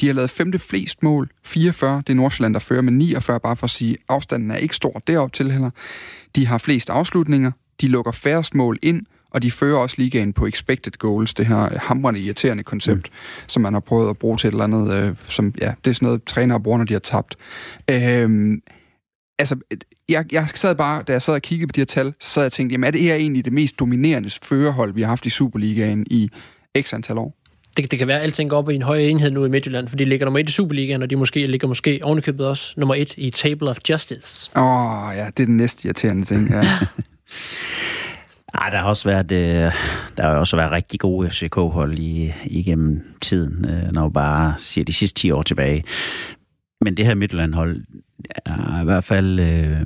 De 0.00 0.06
har 0.06 0.14
lavet 0.14 0.30
femte 0.30 0.58
flest 0.58 1.02
mål, 1.02 1.30
44. 1.44 2.02
Det 2.06 2.12
er 2.12 2.16
Nordsjælland, 2.16 2.54
der 2.54 2.60
fører 2.60 2.82
med 2.82 2.92
49, 2.92 3.40
bare 3.40 3.56
for 3.56 3.64
at 3.64 3.70
sige, 3.70 3.96
afstanden 4.08 4.50
er 4.50 4.56
ikke 4.56 4.76
stor 4.76 5.02
derop 5.06 5.32
til 5.32 5.50
heller. 5.50 5.70
De 6.36 6.46
har 6.46 6.58
flest 6.58 6.90
afslutninger, 6.90 7.50
de 7.80 7.86
lukker 7.86 8.12
færrest 8.12 8.54
mål 8.54 8.78
ind, 8.82 9.06
og 9.30 9.42
de 9.42 9.50
fører 9.50 9.78
også 9.78 9.96
ligaen 9.98 10.32
på 10.32 10.46
expected 10.46 10.92
goals, 10.92 11.34
det 11.34 11.46
her 11.46 11.78
hamrende 11.78 12.20
irriterende 12.20 12.62
koncept, 12.62 13.02
mm. 13.02 13.46
som 13.46 13.62
man 13.62 13.72
har 13.72 13.80
prøvet 13.80 14.10
at 14.10 14.18
bruge 14.18 14.36
til 14.36 14.48
et 14.48 14.52
eller 14.52 14.64
andet, 14.64 14.92
øh, 14.92 15.14
som, 15.28 15.54
ja, 15.60 15.72
det 15.84 15.90
er 15.90 15.94
sådan 15.94 16.06
noget, 16.06 16.24
trænere 16.24 16.60
bruger, 16.60 16.78
når 16.78 16.84
de 16.84 16.92
har 16.92 17.00
tabt. 17.00 17.36
Øhm, 17.90 18.62
altså, 19.38 19.56
jeg, 20.08 20.32
jeg 20.32 20.48
sad 20.54 20.74
bare, 20.74 21.02
da 21.02 21.12
jeg 21.12 21.22
sad 21.22 21.34
og 21.34 21.42
kiggede 21.42 21.66
på 21.66 21.72
de 21.72 21.80
her 21.80 21.86
tal, 21.86 22.14
så 22.20 22.30
sad 22.30 22.42
jeg 22.42 22.46
og 22.46 22.52
tænkte, 22.52 22.72
jamen 22.72 22.84
er 22.84 22.90
det 22.90 23.00
her 23.00 23.14
egentlig 23.14 23.44
det 23.44 23.52
mest 23.52 23.78
dominerende 23.78 24.30
førerhold, 24.42 24.94
vi 24.94 25.02
har 25.02 25.08
haft 25.08 25.26
i 25.26 25.30
Superligaen 25.30 26.06
i 26.10 26.30
x 26.80 26.94
antal 26.94 27.18
år? 27.18 27.36
Det, 27.76 27.90
det 27.90 27.98
kan 27.98 28.08
være, 28.08 28.16
at 28.16 28.22
alting 28.22 28.50
går 28.50 28.58
op 28.58 28.70
i 28.70 28.74
en 28.74 28.82
høj 28.82 28.98
enhed 28.98 29.30
nu 29.30 29.44
i 29.44 29.48
Midtjylland, 29.48 29.88
for 29.88 29.96
de 29.96 30.04
ligger 30.04 30.26
nummer 30.26 30.40
et 30.40 30.48
i 30.48 30.52
Superligaen, 30.52 31.02
og 31.02 31.10
de 31.10 31.16
måske 31.16 31.46
ligger 31.46 31.68
måske 31.68 32.00
ovenikøbet 32.02 32.46
også 32.46 32.74
nummer 32.76 32.94
et 32.94 33.14
i 33.16 33.30
Table 33.30 33.70
of 33.70 33.78
Justice. 33.90 34.50
Åh, 34.56 35.08
oh, 35.08 35.16
ja, 35.16 35.26
det 35.26 35.42
er 35.42 35.46
den 35.46 35.56
næste 35.56 35.86
irriterende 35.86 36.24
ting, 36.24 36.50
ja. 36.50 36.78
Ej, 38.54 38.70
der 38.70 38.78
har 38.78 38.88
også 38.88 39.08
været, 39.08 39.32
øh, 39.32 39.72
der 40.16 40.22
har 40.22 40.34
også 40.34 40.56
været 40.56 40.72
rigtig 40.72 41.00
gode 41.00 41.30
FCK-hold 41.30 41.98
i, 41.98 42.32
igennem 42.44 43.02
tiden, 43.20 43.70
øh, 43.70 43.92
når 43.92 44.02
man 44.02 44.12
bare 44.12 44.54
siger 44.56 44.84
de 44.84 44.92
sidste 44.92 45.20
10 45.20 45.30
år 45.30 45.42
tilbage. 45.42 45.84
Men 46.80 46.96
det 46.96 47.06
her 47.06 47.14
Midtjylland-hold 47.14 47.84
er 48.46 48.80
i 48.80 48.84
hvert 48.84 49.04
fald, 49.04 49.40
øh, 49.40 49.80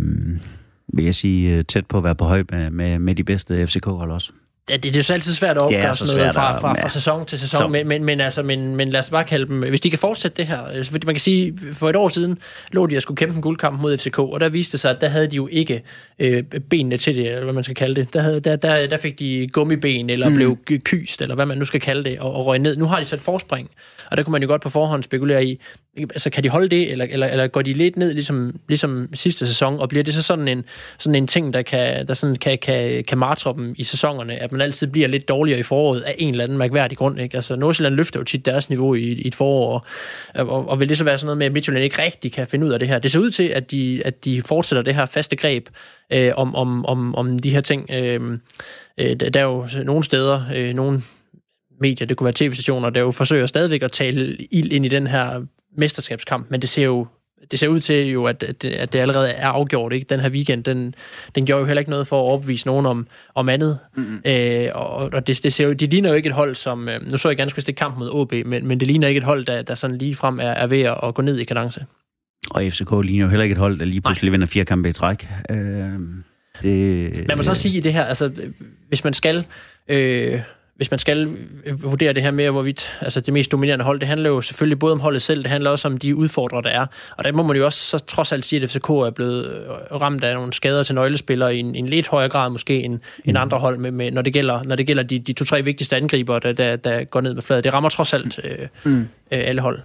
vil 0.89 1.05
jeg 1.05 1.15
sige, 1.15 1.57
øh, 1.57 1.65
tæt 1.65 1.87
på 1.87 1.99
at 1.99 2.05
være 2.05 2.15
på 2.15 2.25
højde 2.25 2.57
med, 2.57 2.71
med, 2.71 2.99
med 2.99 3.15
de 3.15 3.25
bedste 3.25 3.67
FCK-hold 3.67 4.11
også. 4.11 4.33
Det, 4.69 4.83
det 4.83 4.95
er 4.95 4.99
jo 4.99 5.03
så 5.03 5.13
altid 5.13 5.35
svært 5.35 5.57
at 5.57 5.63
opgøre 5.63 5.95
sådan 5.95 6.17
noget 6.17 6.35
fra, 6.35 6.61
fra, 6.61 6.81
fra 6.81 6.89
sæson 6.89 7.27
til 7.27 7.39
sæson, 7.39 7.73
men, 7.73 7.89
men, 7.89 8.05
men, 8.05 8.21
altså, 8.21 8.43
men, 8.43 8.77
men 8.77 8.91
lad 8.91 9.01
os 9.01 9.11
bare 9.11 9.25
kalde 9.25 9.47
dem, 9.47 9.59
hvis 9.59 9.81
de 9.81 9.91
kan 9.91 9.99
fortsætte 9.99 10.37
det 10.37 10.47
her, 10.47 10.59
altså, 10.59 10.93
fordi 10.93 11.07
man 11.07 11.15
kan 11.15 11.21
sige, 11.21 11.59
for 11.73 11.91
et 11.91 11.97
år 11.97 12.09
siden 12.09 12.39
lå 12.73 12.87
de 12.87 12.97
at 12.97 13.03
skulle 13.03 13.17
kæmpe 13.17 13.37
en 13.37 13.43
guldkamp 13.43 13.81
mod 13.81 13.99
FCK, 13.99 14.19
og 14.19 14.41
der 14.41 14.49
viste 14.49 14.79
sig, 14.79 14.91
at 14.91 15.01
der 15.01 15.09
havde 15.09 15.27
de 15.27 15.37
jo 15.37 15.49
ikke 15.53 15.83
øh, 16.19 16.43
benene 16.71 16.97
til 16.97 17.17
det, 17.17 17.27
eller 17.27 17.45
hvad 17.45 17.55
man 17.55 17.65
skal 17.65 17.77
kalde 17.77 17.95
det. 17.95 18.15
Der, 18.15 18.21
havde, 18.21 18.41
der, 18.41 18.57
der, 18.57 18.87
der 18.87 18.97
fik 18.97 19.19
de 19.19 19.49
gummiben, 19.53 20.11
eller 20.11 20.29
mm. 20.29 20.35
blev 20.35 20.59
kyst, 20.85 21.23
eller 21.23 21.35
hvad 21.35 21.47
man 21.47 21.59
nu 21.59 21.65
skal 21.65 21.81
kalde 21.81 22.05
det, 22.05 22.19
og, 22.19 22.35
og 22.35 22.47
røg 22.47 22.59
ned. 22.59 22.77
Nu 22.77 22.87
har 22.87 23.01
de 23.01 23.07
sat 23.07 23.21
forspring, 23.21 23.71
og 24.11 24.17
der 24.17 24.23
kunne 24.23 24.33
man 24.33 24.43
jo 24.43 24.49
godt 24.49 24.63
på 24.63 24.71
forhånd 24.71 25.03
spekulere 25.03 25.45
i, 25.45 25.61
Altså, 25.97 26.31
kan 26.31 26.45
de 26.45 26.49
holde 26.49 26.69
det, 26.69 26.93
eller, 26.93 27.07
eller, 27.11 27.27
eller 27.27 27.47
går 27.47 27.63
de 27.63 27.73
lidt 27.73 27.97
ned, 27.97 28.13
ligesom, 28.13 28.61
ligesom 28.69 29.09
sidste 29.15 29.47
sæson, 29.47 29.81
og 29.81 29.89
bliver 29.89 30.05
det 30.05 30.15
så 30.15 30.23
sådan 30.23 30.49
en, 30.49 30.65
sådan 30.99 31.15
en 31.15 31.27
ting, 31.27 31.55
der 31.55 31.63
kan, 31.63 32.07
der 32.07 32.15
sådan 32.15 32.37
kan, 32.37 32.59
kan, 32.59 33.05
kan 33.05 33.19
martre 33.19 33.53
dem 33.57 33.75
i 33.79 33.85
sæsonerne, 33.85 34.37
at 34.37 34.53
man 34.53 34.61
altid 34.61 34.87
bliver 34.87 35.09
lidt 35.09 35.29
dårligere 35.29 35.59
i 35.59 35.63
foråret 35.63 36.01
af 36.01 36.15
en 36.19 36.31
eller 36.31 36.45
anden 36.45 36.59
mærkværdig 36.59 36.99
grund, 36.99 37.21
ikke? 37.21 37.37
Altså, 37.37 37.55
Nordsjælland 37.57 37.95
løfter 37.95 38.21
jo 38.21 38.25
tit 38.25 38.45
deres 38.45 38.69
niveau 38.69 38.95
i, 38.95 39.13
i 39.13 39.27
et 39.27 39.35
forår, 39.35 39.87
og, 40.35 40.49
og, 40.49 40.69
og 40.69 40.81
vil 40.81 40.89
det 40.89 40.99
så 40.99 41.05
være 41.05 41.19
sådan 41.19 41.27
noget 41.27 41.39
med, 41.39 41.47
at 41.47 41.53
Midtjylland 41.53 41.85
ikke 41.85 42.03
rigtig 42.03 42.33
kan 42.33 42.47
finde 42.47 42.67
ud 42.67 42.73
af 42.73 42.79
det 42.79 42.89
her? 42.89 42.99
Det 42.99 43.11
ser 43.11 43.21
ud 43.21 43.31
til, 43.31 43.49
at 43.49 43.71
de, 43.71 44.03
at 44.05 44.25
de 44.25 44.43
fortsætter 44.43 44.83
det 44.83 44.95
her 44.95 45.07
faste 45.07 45.37
greb 45.37 45.69
øh, 46.11 46.33
om, 46.37 46.55
om, 46.55 46.87
om, 46.87 47.15
om 47.15 47.39
de 47.39 47.51
her 47.51 47.61
ting. 47.61 47.91
Øh, 47.91 48.39
øh, 48.99 49.17
der 49.21 49.41
er 49.41 49.45
jo 49.45 49.69
nogle 49.85 50.05
steder, 50.05 50.43
øh, 50.55 50.75
nogle 50.75 51.03
medier, 51.81 52.07
det 52.07 52.17
kunne 52.17 52.25
være 52.25 52.35
tv-stationer, 52.37 52.91
der 52.91 53.01
jo 53.01 53.11
forsøger 53.11 53.47
stadigvæk 53.47 53.83
at 53.83 53.93
tale 53.93 54.37
ild 54.51 54.73
ind 54.73 54.85
i 54.87 54.89
den 54.89 55.07
her 55.07 55.45
mesterskabskamp, 55.77 56.51
men 56.51 56.61
det 56.61 56.69
ser 56.69 56.85
jo 56.85 57.07
det 57.51 57.59
ser 57.59 57.69
ud 57.69 57.81
til 57.81 58.07
jo, 58.07 58.25
at, 58.25 58.43
at, 58.43 58.65
at 58.65 58.93
det 58.93 58.99
allerede 58.99 59.31
er 59.31 59.49
afgjort. 59.49 59.93
Ikke? 59.93 60.07
Den 60.11 60.21
her 60.21 60.31
weekend, 60.31 60.65
den, 60.65 60.95
den 61.35 61.47
gjorde 61.47 61.61
jo 61.61 61.67
heller 61.67 61.81
ikke 61.81 61.91
noget 61.91 62.07
for 62.07 62.21
at 62.21 62.25
overbevise 62.25 62.67
nogen 62.67 62.87
om, 62.87 63.07
om 63.35 63.49
andet. 63.49 63.79
Mm-hmm. 63.97 64.23
Øh, 64.27 64.69
og 64.75 64.95
og 64.97 65.27
det, 65.27 65.43
det, 65.43 65.53
ser 65.53 65.67
jo, 65.67 65.73
de 65.73 65.87
ligner 65.87 66.09
jo 66.09 66.15
ikke 66.15 66.27
et 66.27 66.35
hold, 66.35 66.55
som... 66.55 66.89
Øh, 66.89 67.11
nu 67.11 67.17
så 67.17 67.29
jeg 67.29 67.37
ganske 67.37 67.61
det 67.61 67.77
kamp 67.77 67.99
mod 67.99 68.11
OB, 68.13 68.33
men, 68.33 68.67
men 68.67 68.81
det 68.81 68.89
ligner 68.89 69.09
ikke 69.09 69.19
et 69.19 69.25
hold, 69.25 69.45
der, 69.45 69.63
der 69.63 69.75
sådan 69.75 69.99
lige 69.99 70.15
frem 70.15 70.39
er, 70.39 70.51
er 70.51 70.67
ved 70.67 70.81
at 70.81 71.15
gå 71.15 71.23
ned 71.23 71.39
i 71.39 71.45
kadence. 71.45 71.85
Og 72.51 72.63
FCK 72.71 72.91
ligner 73.05 73.25
jo 73.25 73.31
heller 73.31 73.43
ikke 73.43 73.53
et 73.53 73.59
hold, 73.59 73.79
der 73.79 73.85
lige 73.85 74.01
pludselig 74.01 74.31
Nej. 74.31 74.33
vinder 74.33 74.47
fire 74.47 74.65
kampe 74.65 74.89
i 74.89 74.93
træk. 74.93 75.29
Øh, 75.51 75.57
det, 76.63 77.29
man 77.29 77.37
må 77.37 77.43
så 77.43 77.51
også 77.51 77.63
sige 77.63 77.77
i 77.77 77.81
det 77.81 77.93
her, 77.93 78.05
altså 78.05 78.31
hvis 78.89 79.05
man 79.05 79.13
skal... 79.13 79.47
Øh, 79.89 80.41
hvis 80.77 80.91
man 80.91 80.99
skal 80.99 81.37
vurdere 81.83 82.13
det 82.13 82.23
her 82.23 82.31
med, 82.31 82.51
hvorvidt 82.51 82.99
altså 83.01 83.21
det 83.21 83.35
mest 83.35 83.53
dominerende 83.53 83.85
hold, 83.85 84.01
det 84.01 84.09
handler 84.09 84.31
jo 84.31 84.41
selvfølgelig 84.41 84.79
både 84.79 84.93
om 84.93 85.01
holdet 85.01 85.23
selv, 85.23 85.43
det 85.43 85.51
handler 85.51 85.71
også 85.71 85.89
om 85.89 85.99
de 85.99 86.17
udfordrere, 86.17 86.63
der 86.63 86.69
er. 86.69 86.87
Og 87.17 87.25
der 87.25 87.33
må 87.33 87.43
man 87.43 87.57
jo 87.57 87.65
også 87.65 87.79
så 87.79 87.99
trods 87.99 88.33
alt 88.33 88.47
sige, 88.47 88.63
at 88.63 88.71
FCK 88.71 88.89
er 88.89 89.11
blevet 89.15 89.47
øh, 89.47 90.01
ramt 90.01 90.25
af 90.25 90.35
nogle 90.35 90.53
skader 90.53 90.83
til 90.83 90.95
nøglespillere 90.95 91.57
i 91.57 91.59
en, 91.59 91.75
en 91.75 91.89
lidt 91.89 92.09
højere 92.09 92.29
grad 92.29 92.51
måske 92.51 92.83
end, 92.83 93.01
end 93.25 93.39
andre 93.39 93.59
hold, 93.59 93.79
med, 93.79 93.91
med, 93.91 94.11
når 94.11 94.23
det 94.23 94.33
gælder, 94.33 94.63
når 94.63 94.77
det 94.77 94.87
gælder 94.87 95.03
de, 95.03 95.19
de 95.19 95.33
to-tre 95.33 95.63
vigtigste 95.63 95.97
angriber, 95.97 96.39
der, 96.39 96.53
der, 96.53 96.77
der 96.77 97.05
går 97.05 97.21
ned 97.21 97.35
med 97.35 97.43
fladet. 97.43 97.65
Det 97.65 97.73
rammer 97.73 97.89
trods 97.89 98.13
alt 98.13 98.41
øh, 98.45 98.69
mm. 98.85 99.01
øh, 99.01 99.07
alle 99.31 99.61
hold. 99.61 99.81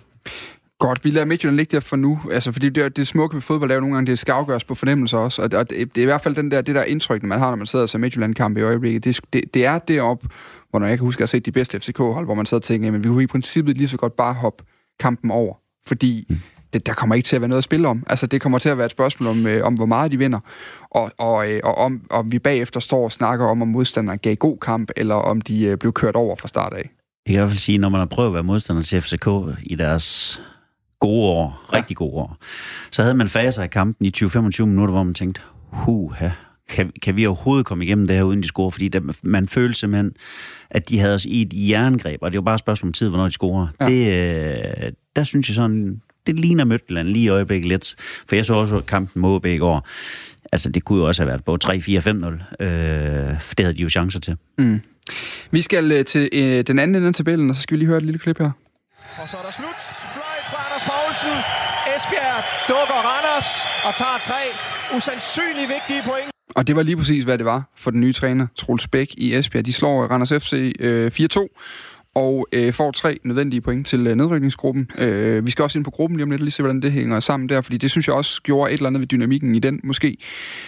Godt, 0.79 1.05
vi 1.05 1.09
lader 1.09 1.25
Midtjylland 1.25 1.57
ligge 1.57 1.71
der 1.71 1.79
for 1.79 1.95
nu, 1.95 2.19
altså 2.31 2.51
fordi 2.51 2.69
det, 2.69 2.97
det 2.97 3.07
smukke 3.07 3.33
ved 3.35 3.41
fodbold 3.41 3.71
er 3.71 3.75
jo 3.75 3.81
nogle 3.81 3.95
gange, 3.95 4.11
det 4.11 4.19
skal 4.19 4.31
afgøres 4.31 4.63
på 4.63 4.75
fornemmelser 4.75 5.17
også, 5.17 5.41
og, 5.41 5.49
og 5.53 5.69
det, 5.69 5.95
det, 5.95 5.97
er 5.97 6.01
i 6.01 6.05
hvert 6.05 6.21
fald 6.21 6.35
den 6.35 6.51
der, 6.51 6.61
det 6.61 6.75
der 6.75 6.83
indtryk, 6.83 7.23
man 7.23 7.39
har, 7.39 7.49
når 7.49 7.55
man 7.55 7.65
sidder 7.65 7.83
og 7.83 7.89
ser 7.89 7.97
Midtjylland-kamp 7.99 8.57
i 8.57 8.61
øjeblikket, 8.61 9.03
det, 9.03 9.19
det, 9.33 9.53
det 9.53 9.65
er 9.65 9.79
deroppe, 9.79 10.27
hvor 10.69 10.79
når 10.79 10.87
jeg 10.87 10.97
kan 10.97 11.05
huske, 11.05 11.17
at 11.17 11.19
jeg 11.19 11.23
har 11.23 11.27
set 11.27 11.45
de 11.45 11.51
bedste 11.51 11.79
FCK-hold, 11.79 12.25
hvor 12.25 12.33
man 12.33 12.45
sad 12.45 12.57
og 12.57 12.63
tænkte, 12.63 12.91
men 12.91 13.03
vi 13.03 13.09
kunne 13.09 13.23
i 13.23 13.27
princippet 13.27 13.77
lige 13.77 13.87
så 13.87 13.97
godt 13.97 14.15
bare 14.15 14.33
hoppe 14.33 14.63
kampen 14.99 15.31
over, 15.31 15.53
fordi 15.87 16.25
mm. 16.29 16.39
det, 16.73 16.85
der 16.85 16.93
kommer 16.93 17.15
ikke 17.15 17.25
til 17.25 17.35
at 17.35 17.41
være 17.41 17.49
noget 17.49 17.57
at 17.57 17.63
spille 17.63 17.87
om. 17.87 18.03
Altså, 18.07 18.27
det 18.27 18.41
kommer 18.41 18.59
til 18.59 18.69
at 18.69 18.77
være 18.77 18.85
et 18.85 18.91
spørgsmål 18.91 19.29
om, 19.29 19.47
øh, 19.47 19.65
om 19.65 19.73
hvor 19.73 19.85
meget 19.85 20.11
de 20.11 20.17
vinder, 20.17 20.39
og, 20.91 21.11
og, 21.17 21.51
øh, 21.51 21.61
og 21.63 21.77
om, 21.77 22.01
om 22.09 22.31
vi 22.31 22.39
bagefter 22.39 22.79
står 22.79 23.03
og 23.03 23.11
snakker 23.11 23.45
om, 23.45 23.61
om 23.61 23.67
modstanderen 23.67 24.19
gav 24.19 24.35
god 24.35 24.57
kamp, 24.57 24.91
eller 24.97 25.15
om 25.15 25.41
de 25.41 25.63
øh, 25.63 25.77
blev 25.77 25.93
kørt 25.93 26.15
over 26.15 26.35
fra 26.35 26.47
start 26.47 26.73
af. 26.73 26.89
Jeg 27.25 27.33
kan 27.33 27.35
i 27.35 27.37
hvert 27.37 27.49
fald 27.49 27.59
sige, 27.59 27.77
når 27.77 27.89
man 27.89 27.99
har 27.99 28.05
prøvet 28.05 28.27
at 28.27 28.33
være 28.33 28.43
modstander 28.43 28.81
til 28.81 29.01
FCK 29.01 29.27
i 29.63 29.75
deres 29.75 30.41
gode 30.99 31.23
år, 31.23 31.61
ja. 31.71 31.77
rigtig 31.77 31.97
gode 31.97 32.13
år, 32.13 32.37
så 32.91 33.01
havde 33.01 33.15
man 33.15 33.27
faser 33.27 33.63
i 33.63 33.67
kampen 33.67 34.05
i 34.05 34.11
20-25 34.17 34.65
minutter, 34.65 34.93
hvor 34.93 35.03
man 35.03 35.13
tænkte, 35.13 35.41
huha, 35.71 36.29
kan, 36.69 36.91
kan 37.01 37.15
vi 37.15 37.25
overhovedet 37.25 37.65
komme 37.65 37.85
igennem 37.85 38.07
det 38.07 38.15
her, 38.15 38.23
uden 38.23 38.41
de 38.43 38.47
scorer? 38.47 38.69
Fordi 38.69 38.87
der, 38.87 38.99
man 39.23 39.47
følte 39.47 39.79
simpelthen, 39.79 40.11
at 40.69 40.89
de 40.89 40.99
havde 40.99 41.13
os 41.13 41.25
i 41.25 41.41
et 41.41 41.69
jerngreb, 41.69 42.19
og 42.21 42.31
det 42.31 42.37
var 42.37 42.43
bare 42.43 42.55
et 42.55 42.59
spørgsmål 42.59 42.89
om 42.89 42.93
tid, 42.93 43.09
hvornår 43.09 43.25
de 43.25 43.31
scorer. 43.31 43.67
Ja. 43.81 43.85
Det, 43.85 44.85
øh, 44.85 44.91
der 45.15 45.23
synes 45.23 45.49
jeg 45.49 45.55
sådan, 45.55 46.01
det 46.27 46.39
ligner 46.39 46.63
Møtland 46.63 47.07
lige 47.07 47.23
i 47.23 47.29
øjeblikket 47.29 47.69
lidt. 47.69 47.95
For 48.27 48.35
jeg 48.35 48.45
så 48.45 48.53
også 48.53 48.81
kampen 48.81 49.21
mod 49.21 49.35
OB 49.35 49.45
i 49.45 49.57
går. 49.57 49.87
Altså, 50.51 50.69
det 50.69 50.83
kunne 50.83 50.99
jo 50.99 51.07
også 51.07 51.21
have 51.21 51.27
været 51.27 51.43
både 51.43 51.59
3-4-5-0. 51.65 52.63
Øh, 52.63 52.69
det 53.57 53.65
havde 53.65 53.77
de 53.77 53.81
jo 53.81 53.89
chancer 53.89 54.19
til. 54.19 54.37
Mm. 54.57 54.81
Vi 55.51 55.61
skal 55.61 55.91
øh, 55.91 56.05
til 56.05 56.29
øh, 56.33 56.63
den 56.67 56.79
anden 56.79 56.95
ende 56.95 57.07
af 57.07 57.13
tabellen, 57.13 57.49
og 57.49 57.55
så 57.55 57.61
skal 57.61 57.75
vi 57.75 57.79
lige 57.79 57.87
høre 57.87 57.97
et 57.97 58.03
lille 58.03 58.19
klip 58.19 58.37
her. 58.37 58.51
Og 59.21 59.29
så 59.29 59.37
er 59.37 59.41
der 59.41 59.51
slut. 59.51 59.79
Fløjt 60.15 60.45
fra 60.51 60.59
Anders 60.65 60.83
Poulsen. 60.89 61.35
Esbjerg 61.95 62.43
dukker 62.69 62.99
Randers 63.09 63.49
og 63.87 63.91
tager 64.01 64.17
tre 64.29 64.41
usandsynligt 64.95 65.69
vigtige 65.75 66.01
point. 66.09 66.38
Og 66.55 66.67
det 66.67 66.75
var 66.75 66.83
lige 66.83 66.97
præcis, 66.97 67.23
hvad 67.23 67.37
det 67.37 67.45
var 67.45 67.71
for 67.75 67.91
den 67.91 68.01
nye 68.01 68.13
træner, 68.13 68.47
Troels 68.55 68.87
Bæk 68.87 69.13
i 69.17 69.35
Esbjerg. 69.35 69.65
De 69.65 69.73
slår 69.73 70.03
øh, 70.03 70.09
Randers 70.09 70.33
FC 70.33 70.73
øh, 70.79 71.11
4-2 71.13 71.47
og 72.15 72.47
øh, 72.53 72.73
får 72.73 72.91
tre 72.91 73.19
nødvendige 73.23 73.61
point 73.61 73.87
til 73.87 74.07
øh, 74.07 74.15
nedrykningsgruppen. 74.15 74.89
Øh, 74.97 75.45
vi 75.45 75.51
skal 75.51 75.63
også 75.63 75.79
ind 75.79 75.85
på 75.85 75.91
gruppen 75.91 76.17
lige 76.17 76.23
om 76.23 76.31
lidt, 76.31 76.41
og 76.41 76.45
lige 76.45 76.51
se, 76.51 76.63
hvordan 76.63 76.81
det 76.81 76.91
hænger 76.91 77.19
sammen 77.19 77.49
der, 77.49 77.61
fordi 77.61 77.77
det 77.77 77.91
synes 77.91 78.07
jeg 78.07 78.15
også 78.15 78.41
gjorde 78.41 78.71
et 78.71 78.77
eller 78.77 78.87
andet 78.87 78.99
ved 78.99 79.07
dynamikken 79.07 79.55
i 79.55 79.59
den, 79.59 79.79
måske. 79.83 80.17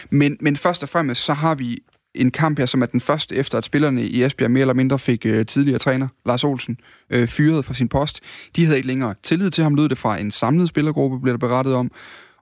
Men, 0.09 0.37
men 0.39 0.55
først 0.55 0.83
og 0.83 0.89
fremmest, 0.89 1.23
så 1.23 1.33
har 1.33 1.55
vi 1.55 1.77
en 2.15 2.31
kamp 2.31 2.59
her, 2.59 2.65
som 2.65 2.81
er 2.81 2.85
den 2.85 2.99
første 2.99 3.35
efter, 3.35 3.57
at 3.57 3.63
spillerne 3.63 4.03
i 4.03 4.23
Esbjerg 4.23 4.51
mere 4.51 4.61
eller 4.61 4.73
mindre 4.73 4.99
fik 4.99 5.25
øh, 5.25 5.45
tidligere 5.45 5.79
træner, 5.79 6.07
Lars 6.25 6.43
Olsen, 6.43 6.77
øh, 7.09 7.27
fyret 7.27 7.65
fra 7.65 7.73
sin 7.73 7.89
post. 7.89 8.19
De 8.55 8.65
havde 8.65 8.77
ikke 8.77 8.87
længere 8.87 9.15
tillid 9.23 9.51
til 9.51 9.63
ham, 9.63 9.75
lød 9.75 9.89
det 9.89 9.97
fra 9.97 10.17
en 10.17 10.31
samlet 10.31 10.69
spillergruppe, 10.69 11.19
blev 11.19 11.33
der 11.33 11.37
berettet 11.37 11.73
om. 11.73 11.91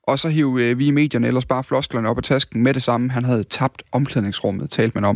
Og 0.09 0.19
så 0.19 0.29
hiv 0.29 0.57
øh, 0.61 0.79
vi 0.79 0.87
i 0.87 0.91
medierne 0.91 1.27
ellers 1.27 1.45
bare 1.45 1.63
flosklerne 1.63 2.09
op 2.09 2.17
af 2.17 2.23
tasken 2.23 2.63
med 2.63 2.73
det 2.73 2.83
samme. 2.83 3.11
Han 3.11 3.25
havde 3.25 3.43
tabt 3.43 3.83
omklædningsrummet, 3.91 4.69
talte 4.69 4.95
man 4.95 5.05
om. 5.05 5.15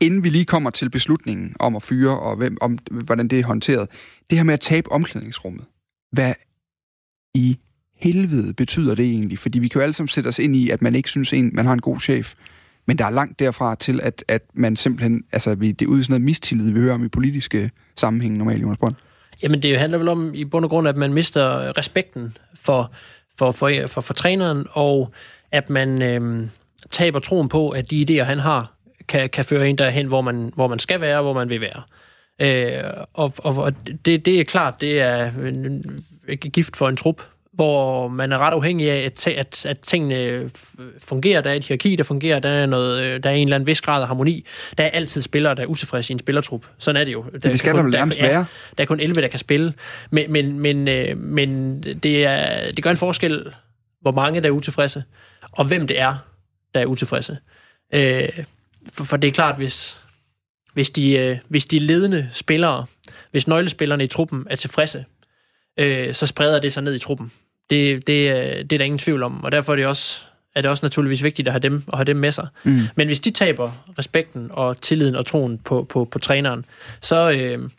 Inden 0.00 0.24
vi 0.24 0.28
lige 0.28 0.44
kommer 0.44 0.70
til 0.70 0.90
beslutningen 0.90 1.56
om 1.60 1.76
at 1.76 1.82
fyre, 1.82 2.20
og 2.20 2.36
hvem, 2.36 2.56
om, 2.60 2.78
hvordan 2.90 3.28
det 3.28 3.40
er 3.40 3.44
håndteret. 3.44 3.88
Det 4.30 4.38
her 4.38 4.42
med 4.42 4.54
at 4.54 4.60
tabe 4.60 4.92
omklædningsrummet. 4.92 5.64
Hvad 6.12 6.34
i 7.34 7.58
helvede 7.96 8.54
betyder 8.54 8.94
det 8.94 9.04
egentlig? 9.04 9.38
Fordi 9.38 9.58
vi 9.58 9.68
kan 9.68 9.78
jo 9.78 9.82
alle 9.82 9.92
sammen 9.92 10.08
sætte 10.08 10.28
os 10.28 10.38
ind 10.38 10.56
i, 10.56 10.70
at 10.70 10.82
man 10.82 10.94
ikke 10.94 11.10
synes, 11.10 11.32
en, 11.32 11.50
man 11.54 11.66
har 11.66 11.72
en 11.72 11.80
god 11.80 12.00
chef. 12.00 12.34
Men 12.86 12.98
der 12.98 13.04
er 13.04 13.10
langt 13.10 13.38
derfra 13.38 13.74
til, 13.74 14.00
at, 14.02 14.24
at 14.28 14.42
man 14.54 14.76
simpelthen... 14.76 15.24
Altså, 15.32 15.54
det 15.54 15.82
er 15.82 15.86
ud 15.86 16.02
sådan 16.02 16.12
noget 16.12 16.24
mistillid, 16.24 16.70
vi 16.70 16.80
hører 16.80 16.94
om 16.94 17.04
i 17.04 17.08
politiske 17.08 17.70
sammenhæng 17.96 18.36
normalt, 18.36 18.62
Jonas 18.62 18.78
Brønd. 18.78 18.94
Jamen, 19.42 19.62
det 19.62 19.78
handler 19.78 19.98
vel 19.98 20.08
om 20.08 20.34
i 20.34 20.44
bund 20.44 20.64
og 20.64 20.70
grund, 20.70 20.88
at 20.88 20.96
man 20.96 21.12
mister 21.12 21.78
respekten 21.78 22.36
for 22.54 22.92
for, 23.38 23.52
for, 23.52 23.86
for, 23.86 24.00
for 24.00 24.14
træneren, 24.14 24.66
og 24.70 25.12
at 25.52 25.70
man 25.70 26.02
øh, 26.02 26.48
taber 26.90 27.18
troen 27.18 27.48
på, 27.48 27.70
at 27.70 27.90
de 27.90 28.06
idéer, 28.10 28.24
han 28.24 28.38
har, 28.38 28.72
kan, 29.08 29.30
kan 29.30 29.44
føre 29.44 29.68
en 29.68 29.78
derhen, 29.78 30.06
hvor 30.06 30.20
man, 30.20 30.52
hvor 30.54 30.68
man 30.68 30.78
skal 30.78 31.00
være, 31.00 31.22
hvor 31.22 31.32
man 31.32 31.48
vil 31.48 31.60
være. 31.60 31.82
Øh, 32.40 33.04
og 33.12 33.32
og 33.38 33.72
det, 34.04 34.26
det 34.26 34.40
er 34.40 34.44
klart, 34.44 34.80
det 34.80 35.00
er 35.00 35.30
gift 36.34 36.76
for 36.76 36.88
en 36.88 36.96
trup, 36.96 37.22
hvor 37.58 38.08
man 38.08 38.32
er 38.32 38.38
ret 38.38 38.52
afhængig 38.52 38.90
af, 38.90 39.04
at, 39.04 39.26
at, 39.26 39.66
at 39.66 39.78
tingene 39.78 40.50
fungerer. 40.98 41.40
Der 41.40 41.50
er 41.50 41.54
et 41.54 41.64
hierarki, 41.64 41.96
der 41.96 42.04
fungerer. 42.04 42.38
Der 42.38 42.48
er, 42.48 42.66
noget, 42.66 43.24
der 43.24 43.30
er 43.30 43.34
en 43.34 43.48
eller 43.48 43.54
anden 43.54 43.66
vis 43.66 43.80
grad 43.80 44.02
af 44.02 44.08
harmoni. 44.08 44.46
Der 44.78 44.84
er 44.84 44.90
altid 44.90 45.22
spillere, 45.22 45.54
der 45.54 45.62
er 45.62 45.66
utilfredse 45.66 46.10
i 46.10 46.12
en 46.12 46.18
spillertrup. 46.18 46.66
Sådan 46.78 47.00
er 47.00 47.04
det 47.04 47.12
jo. 47.12 47.24
Der 47.32 47.38
det 47.38 47.58
skal 47.58 47.72
kun, 47.72 47.84
der 47.84 47.90
nærmest 47.90 48.22
være. 48.22 48.46
Der 48.78 48.82
er 48.82 48.86
kun 48.86 49.00
11, 49.00 49.22
der 49.22 49.28
kan 49.28 49.38
spille. 49.38 49.74
Men, 50.10 50.32
men, 50.32 50.60
men, 50.60 50.88
øh, 50.88 51.16
men 51.16 51.82
det, 51.82 52.24
er, 52.24 52.72
det 52.72 52.84
gør 52.84 52.90
en 52.90 52.96
forskel, 52.96 53.52
hvor 54.00 54.12
mange 54.12 54.40
der 54.40 54.46
er 54.46 54.52
utilfredse, 54.52 55.04
og 55.52 55.64
hvem 55.64 55.86
det 55.86 56.00
er, 56.00 56.16
der 56.74 56.80
er 56.80 56.86
utilfredse. 56.86 57.38
Øh, 57.94 58.28
for, 58.92 59.04
for 59.04 59.16
det 59.16 59.28
er 59.28 59.32
klart, 59.32 59.56
hvis, 59.56 59.98
hvis, 60.72 60.90
de, 60.90 61.12
øh, 61.12 61.38
hvis 61.48 61.66
de 61.66 61.78
ledende 61.78 62.28
spillere, 62.32 62.86
hvis 63.30 63.48
nøglespillerne 63.48 64.04
i 64.04 64.06
truppen 64.06 64.46
er 64.50 64.56
tilfredse, 64.56 65.04
så 66.12 66.26
spreder 66.26 66.60
det 66.60 66.72
sig 66.72 66.82
ned 66.82 66.94
i 66.94 66.98
truppen. 66.98 67.32
Det, 67.70 68.06
det, 68.06 68.06
det 68.06 68.72
er 68.72 68.78
der 68.78 68.84
ingen 68.84 68.98
tvivl 68.98 69.22
om, 69.22 69.44
og 69.44 69.52
derfor 69.52 69.72
er 69.72 69.76
det 69.76 69.86
også 69.86 70.24
er 70.58 70.62
det 70.62 70.70
også 70.70 70.84
naturligvis 70.84 71.22
vigtigt 71.22 71.48
at 71.48 71.52
have 71.52 71.60
dem, 71.60 71.82
at 71.92 71.98
have 71.98 72.04
dem 72.04 72.16
med 72.16 72.32
sig. 72.32 72.46
Mm. 72.64 72.80
Men 72.96 73.06
hvis 73.06 73.20
de 73.20 73.30
taber 73.30 73.70
respekten 73.98 74.48
og 74.52 74.80
tilliden 74.80 75.14
og 75.14 75.26
troen 75.26 75.58
på, 75.58 75.86
på, 75.88 76.04
på 76.04 76.18
træneren, 76.18 76.64
så, 77.00 77.30
øh, 77.30 77.70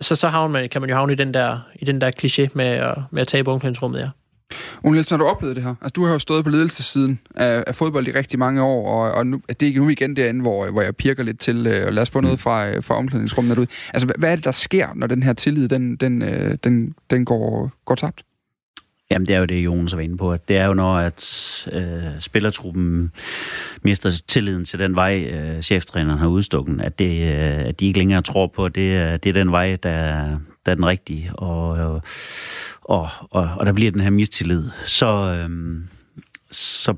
så, 0.00 0.14
så 0.14 0.28
havner 0.28 0.52
man, 0.52 0.68
kan 0.68 0.80
man 0.80 0.90
jo 0.90 0.96
havne 0.96 1.12
i 1.12 1.16
den 1.16 1.34
der, 1.34 1.58
i 1.74 1.84
den 1.84 2.00
der 2.00 2.10
kliché 2.22 2.48
med, 2.54 2.66
at, 2.66 2.98
med 3.10 3.22
at 3.22 3.28
tabe 3.28 3.50
omklædningsrummet, 3.50 4.00
ja. 4.00 4.08
Ole 4.84 4.92
Nielsen, 4.92 5.12
har 5.12 5.18
du 5.18 5.30
oplevet 5.30 5.56
det 5.56 5.64
her? 5.64 5.74
Altså, 5.80 5.92
du 5.96 6.04
har 6.04 6.12
jo 6.12 6.18
stået 6.18 6.44
på 6.44 6.50
ledelsessiden 6.50 7.20
af, 7.34 7.64
af 7.66 7.74
fodbold 7.74 8.08
i 8.08 8.12
rigtig 8.12 8.38
mange 8.38 8.62
år, 8.62 8.90
og, 8.90 9.12
og 9.12 9.26
nu, 9.26 9.40
det 9.48 9.62
er 9.62 9.66
ikke 9.66 9.80
nu 9.80 9.88
igen 9.88 10.16
derinde, 10.16 10.40
hvor, 10.40 10.70
hvor 10.70 10.82
jeg 10.82 10.96
pirker 10.96 11.22
lidt 11.22 11.40
til, 11.40 11.66
øh, 11.66 11.86
og 11.86 11.92
lad 11.92 12.02
os 12.02 12.10
få 12.10 12.20
noget 12.20 12.40
fra, 12.40 12.68
øh, 12.68 12.82
fra 12.82 12.94
omklædningsrummet 12.94 13.56
derude. 13.56 13.70
Altså, 13.94 14.06
hvad, 14.06 14.14
hvad 14.18 14.32
er 14.32 14.36
det, 14.36 14.44
der 14.44 14.52
sker, 14.52 14.88
når 14.94 15.06
den 15.06 15.22
her 15.22 15.32
tillid, 15.32 15.68
den, 15.68 15.96
den, 15.96 16.22
øh, 16.22 16.58
den, 16.64 16.94
den 17.10 17.24
går, 17.24 17.70
går 17.84 17.94
tabt? 17.94 18.22
Jamen, 19.10 19.26
det 19.26 19.34
er 19.34 19.38
jo 19.38 19.44
det, 19.44 19.64
Jonas 19.64 19.94
var 19.94 20.00
inde 20.00 20.16
på. 20.16 20.36
Det 20.36 20.56
er 20.56 20.66
jo, 20.66 20.74
når 20.74 20.96
at 20.96 21.68
øh, 21.72 22.20
spillertruppen 22.20 23.12
mister 23.82 24.22
tilliden 24.28 24.64
til 24.64 24.78
den 24.78 24.94
vej, 24.94 25.20
øh, 25.20 25.62
cheftræneren 25.62 26.18
har 26.18 26.26
udstukket, 26.26 26.80
at, 26.80 26.98
det, 26.98 27.22
øh, 27.22 27.68
at 27.68 27.80
de 27.80 27.86
ikke 27.86 27.98
længere 27.98 28.22
tror 28.22 28.46
på, 28.46 28.64
at 28.64 28.74
det, 28.74 29.24
det 29.24 29.28
er 29.28 29.32
den 29.32 29.52
vej, 29.52 29.76
der, 29.82 30.28
der 30.66 30.72
er 30.72 30.74
den 30.74 30.86
rigtige. 30.86 31.30
Og, 31.34 31.68
og, 32.82 33.08
og, 33.30 33.50
og 33.56 33.66
der 33.66 33.72
bliver 33.72 33.90
den 33.90 34.00
her 34.00 34.10
mistillid. 34.10 34.70
Så, 34.84 35.06
øh, 35.06 35.78
så, 36.50 36.94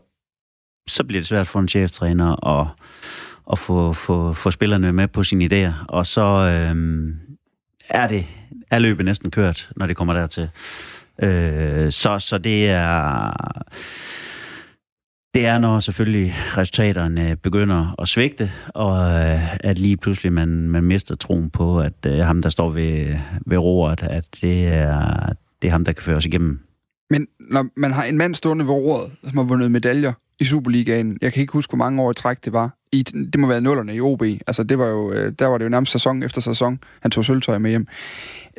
så 0.86 1.04
bliver 1.04 1.20
det 1.20 1.26
svært 1.26 1.46
for 1.46 1.60
en 1.60 1.68
cheftræner 1.68 2.60
at, 2.60 2.66
at 3.52 3.58
få, 3.58 3.92
få, 3.92 4.32
få 4.32 4.50
spillerne 4.50 4.92
med 4.92 5.08
på 5.08 5.22
sine 5.22 5.44
idéer. 5.44 5.84
Og 5.88 6.06
så 6.06 6.22
øh, 6.22 7.14
er 7.88 8.06
det 8.06 8.26
er 8.70 8.78
løbet 8.78 9.04
næsten 9.04 9.30
kørt, 9.30 9.70
når 9.76 9.86
det 9.86 9.96
kommer 9.96 10.14
dertil. 10.14 10.48
Øh, 11.22 11.92
så, 11.92 12.18
så 12.18 12.38
det 12.38 12.70
er... 12.70 13.32
Det 15.34 15.46
er, 15.46 15.58
når 15.58 15.80
selvfølgelig 15.80 16.34
resultaterne 16.56 17.36
begynder 17.36 17.94
at 17.98 18.08
svigte, 18.08 18.50
og 18.68 18.96
øh, 18.96 19.56
at 19.64 19.78
lige 19.78 19.96
pludselig 19.96 20.32
man, 20.32 20.48
man 20.48 20.84
mister 20.84 21.16
troen 21.16 21.50
på, 21.50 21.80
at 21.80 22.06
øh, 22.06 22.18
ham, 22.18 22.42
der 22.42 22.48
står 22.48 22.70
ved, 22.70 23.16
ved 23.46 23.58
roret, 23.58 24.02
at 24.02 24.24
det 24.40 24.66
er, 24.68 25.32
det 25.62 25.68
er 25.68 25.72
ham, 25.72 25.84
der 25.84 25.92
kan 25.92 26.02
føre 26.02 26.16
os 26.16 26.26
igennem. 26.26 26.67
Men 27.10 27.26
når 27.40 27.66
man 27.76 27.92
har 27.92 28.04
en 28.04 28.18
mand 28.18 28.34
stående 28.34 28.64
ved 28.64 28.72
roret, 28.72 29.10
som 29.24 29.36
har 29.36 29.44
vundet 29.44 29.70
medaljer 29.70 30.12
i 30.40 30.44
Superligaen, 30.44 31.18
jeg 31.22 31.32
kan 31.32 31.40
ikke 31.40 31.52
huske, 31.52 31.70
hvor 31.70 31.76
mange 31.76 32.02
år 32.02 32.10
i 32.10 32.14
træk 32.14 32.44
det 32.44 32.52
var, 32.52 32.78
i, 32.92 33.02
det 33.02 33.40
må 33.40 33.46
være 33.46 33.60
nullerne 33.60 33.94
i 33.94 34.00
OB. 34.00 34.22
Altså, 34.22 34.62
det 34.62 34.78
var 34.78 34.86
jo, 34.86 35.12
øh, 35.12 35.32
der 35.38 35.46
var 35.46 35.58
det 35.58 35.64
jo 35.64 35.68
nærmest 35.70 35.92
sæson 35.92 36.22
efter 36.22 36.40
sæson, 36.40 36.78
han 37.00 37.10
tog 37.10 37.24
sølvtøj 37.24 37.58
med 37.58 37.70
hjem. 37.70 37.86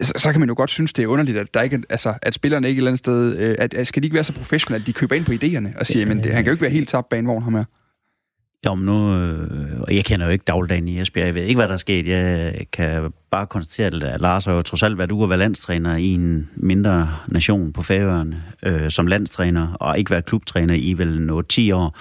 Så, 0.01 0.13
så 0.18 0.32
kan 0.32 0.39
man 0.39 0.50
jo 0.50 0.56
godt 0.58 0.70
synes, 0.70 0.94
det 0.94 1.03
er 1.03 1.08
underligt, 1.08 1.38
at, 1.38 1.53
der 1.53 1.62
ikke, 1.62 1.82
altså, 1.89 2.13
at 2.22 2.34
spillerne 2.34 2.68
ikke 2.68 2.77
et 2.77 2.82
eller 2.82 2.91
andet 2.91 3.00
sted... 3.00 3.38
Øh, 3.38 3.56
at, 3.60 3.74
at, 3.74 3.88
skal 3.88 4.03
de 4.03 4.06
ikke 4.06 4.15
være 4.15 4.24
så 4.24 4.34
professionelle, 4.34 4.84
at 4.84 4.88
de 4.88 4.94
køber 4.94 5.15
ind 5.15 5.25
på 5.25 5.32
idéerne 5.32 5.79
og 5.79 5.88
siger, 5.88 6.06
men 6.06 6.18
det, 6.18 6.25
han 6.25 6.44
kan 6.44 6.46
jo 6.46 6.51
ikke 6.51 6.62
være 6.62 6.72
helt 6.72 6.89
tabt 6.89 7.10
bag 7.10 7.20
en 7.20 7.27
vogn, 7.27 7.44
ham 7.44 7.56
her. 7.56 7.63
Jo, 8.66 8.75
men 8.75 8.86
nu, 8.86 9.16
øh, 9.16 9.96
jeg 9.96 10.06
kender 10.06 10.25
jo 10.25 10.32
ikke 10.32 10.44
dagligdagen 10.44 10.88
i 10.88 11.01
Esbjerg. 11.01 11.25
Jeg 11.25 11.36
ved 11.36 11.44
ikke, 11.44 11.58
hvad 11.58 11.68
der 11.68 11.74
er 11.74 11.78
sket. 11.78 12.08
Jeg 12.08 12.54
kan 12.74 13.13
bare 13.32 13.48
konstatere, 13.48 14.13
at 14.13 14.22
Lars 14.22 14.46
har 14.46 14.54
jo 14.54 14.62
trods 14.62 14.84
alt 14.84 14.98
været 14.98 15.12
ude 15.12 15.24
at 15.24 15.30
være 15.30 15.39
landstræner 15.39 15.96
i 15.96 16.08
en 16.08 16.50
mindre 16.56 17.16
nation 17.28 17.74
på 17.74 17.82
Færøerne 17.82 18.44
øh, 18.63 18.92
som 18.92 19.08
landstræner, 19.08 19.74
og 19.74 20.00
ikke 20.00 20.12
været 20.12 20.25
klubtræner 20.25 20.74
i 20.74 20.94
vel 20.94 21.22
noget 21.22 21.48
10 21.48 21.72
år. 21.72 21.98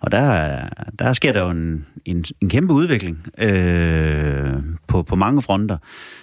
Og 0.00 0.12
der, 0.12 0.58
der 0.98 1.12
sker 1.12 1.32
der 1.32 1.40
jo 1.40 1.50
en, 1.50 1.86
en, 2.04 2.24
en 2.40 2.48
kæmpe 2.48 2.74
udvikling 2.74 3.26
øh, 3.38 4.54
på, 4.86 5.02
på 5.02 5.16
mange 5.16 5.42
fronter. 5.42 5.78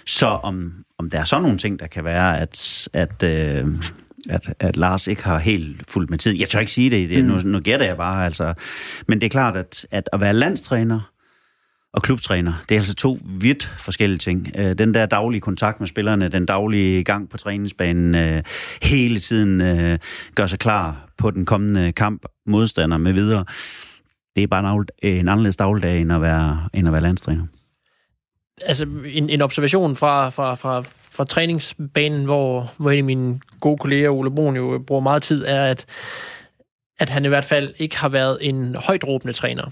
Så 0.06 0.26
om, 0.26 0.72
om 0.98 1.10
der 1.10 1.20
er 1.20 1.24
sådan 1.24 1.42
nogle 1.42 1.58
ting, 1.58 1.80
der 1.80 1.86
kan 1.86 2.04
være, 2.04 2.40
at, 2.40 2.88
at 2.92 3.22
øh, 3.22 3.66
at, 4.28 4.54
at 4.60 4.76
Lars 4.76 5.06
ikke 5.06 5.24
har 5.24 5.38
helt 5.38 5.90
fuldt 5.90 6.10
med 6.10 6.18
tid. 6.18 6.38
Jeg 6.38 6.48
tør 6.48 6.60
ikke 6.60 6.72
sige 6.72 6.90
det, 6.90 7.10
det 7.10 7.24
mm. 7.24 7.30
nu, 7.30 7.40
nu 7.44 7.60
gætter 7.60 7.86
jeg 7.86 7.96
bare. 7.96 8.24
Altså. 8.24 8.54
Men 9.08 9.20
det 9.20 9.26
er 9.26 9.30
klart, 9.30 9.56
at, 9.56 9.86
at 9.90 10.08
at 10.12 10.20
være 10.20 10.34
landstræner 10.34 11.00
og 11.92 12.02
klubtræner, 12.02 12.52
det 12.68 12.74
er 12.74 12.78
altså 12.78 12.94
to 12.94 13.18
vidt 13.24 13.74
forskellige 13.78 14.18
ting. 14.18 14.48
Øh, 14.56 14.78
den 14.78 14.94
der 14.94 15.06
daglige 15.06 15.40
kontakt 15.40 15.80
med 15.80 15.88
spillerne, 15.88 16.28
den 16.28 16.46
daglige 16.46 17.04
gang 17.04 17.30
på 17.30 17.36
træningsbanen, 17.36 18.14
øh, 18.14 18.42
hele 18.82 19.18
tiden 19.18 19.60
øh, 19.60 19.98
gør 20.34 20.46
sig 20.46 20.58
klar 20.58 21.08
på 21.18 21.30
den 21.30 21.46
kommende 21.46 21.92
kamp, 21.92 22.24
modstander 22.46 22.98
med 22.98 23.12
videre. 23.12 23.44
Det 24.36 24.42
er 24.42 24.46
bare 24.46 24.76
en, 24.76 24.86
en 25.02 25.28
anderledes 25.28 25.56
dagligdag, 25.56 26.00
end 26.00 26.12
at 26.12 26.22
være, 26.22 26.68
end 26.74 26.86
at 26.86 26.92
være 26.92 27.02
landstræner 27.02 27.46
altså 28.66 28.86
en, 29.06 29.30
en 29.30 29.42
observation 29.42 29.96
fra, 29.96 30.30
fra, 30.30 30.54
fra, 30.54 30.84
fra 31.10 31.24
træningsbanen, 31.24 32.24
hvor, 32.24 32.74
hvor 32.76 32.90
en 32.90 32.98
af 32.98 33.04
mine 33.04 33.40
gode 33.60 33.78
kolleger, 33.78 34.10
Ole 34.10 34.30
Brun, 34.30 34.56
jo 34.56 34.82
bruger 34.86 35.02
meget 35.02 35.22
tid, 35.22 35.44
er, 35.46 35.64
at, 35.64 35.86
at 36.98 37.08
han 37.08 37.24
i 37.24 37.28
hvert 37.28 37.44
fald 37.44 37.74
ikke 37.78 37.98
har 37.98 38.08
været 38.08 38.38
en 38.40 38.76
højt 38.76 39.04
træner. 39.32 39.70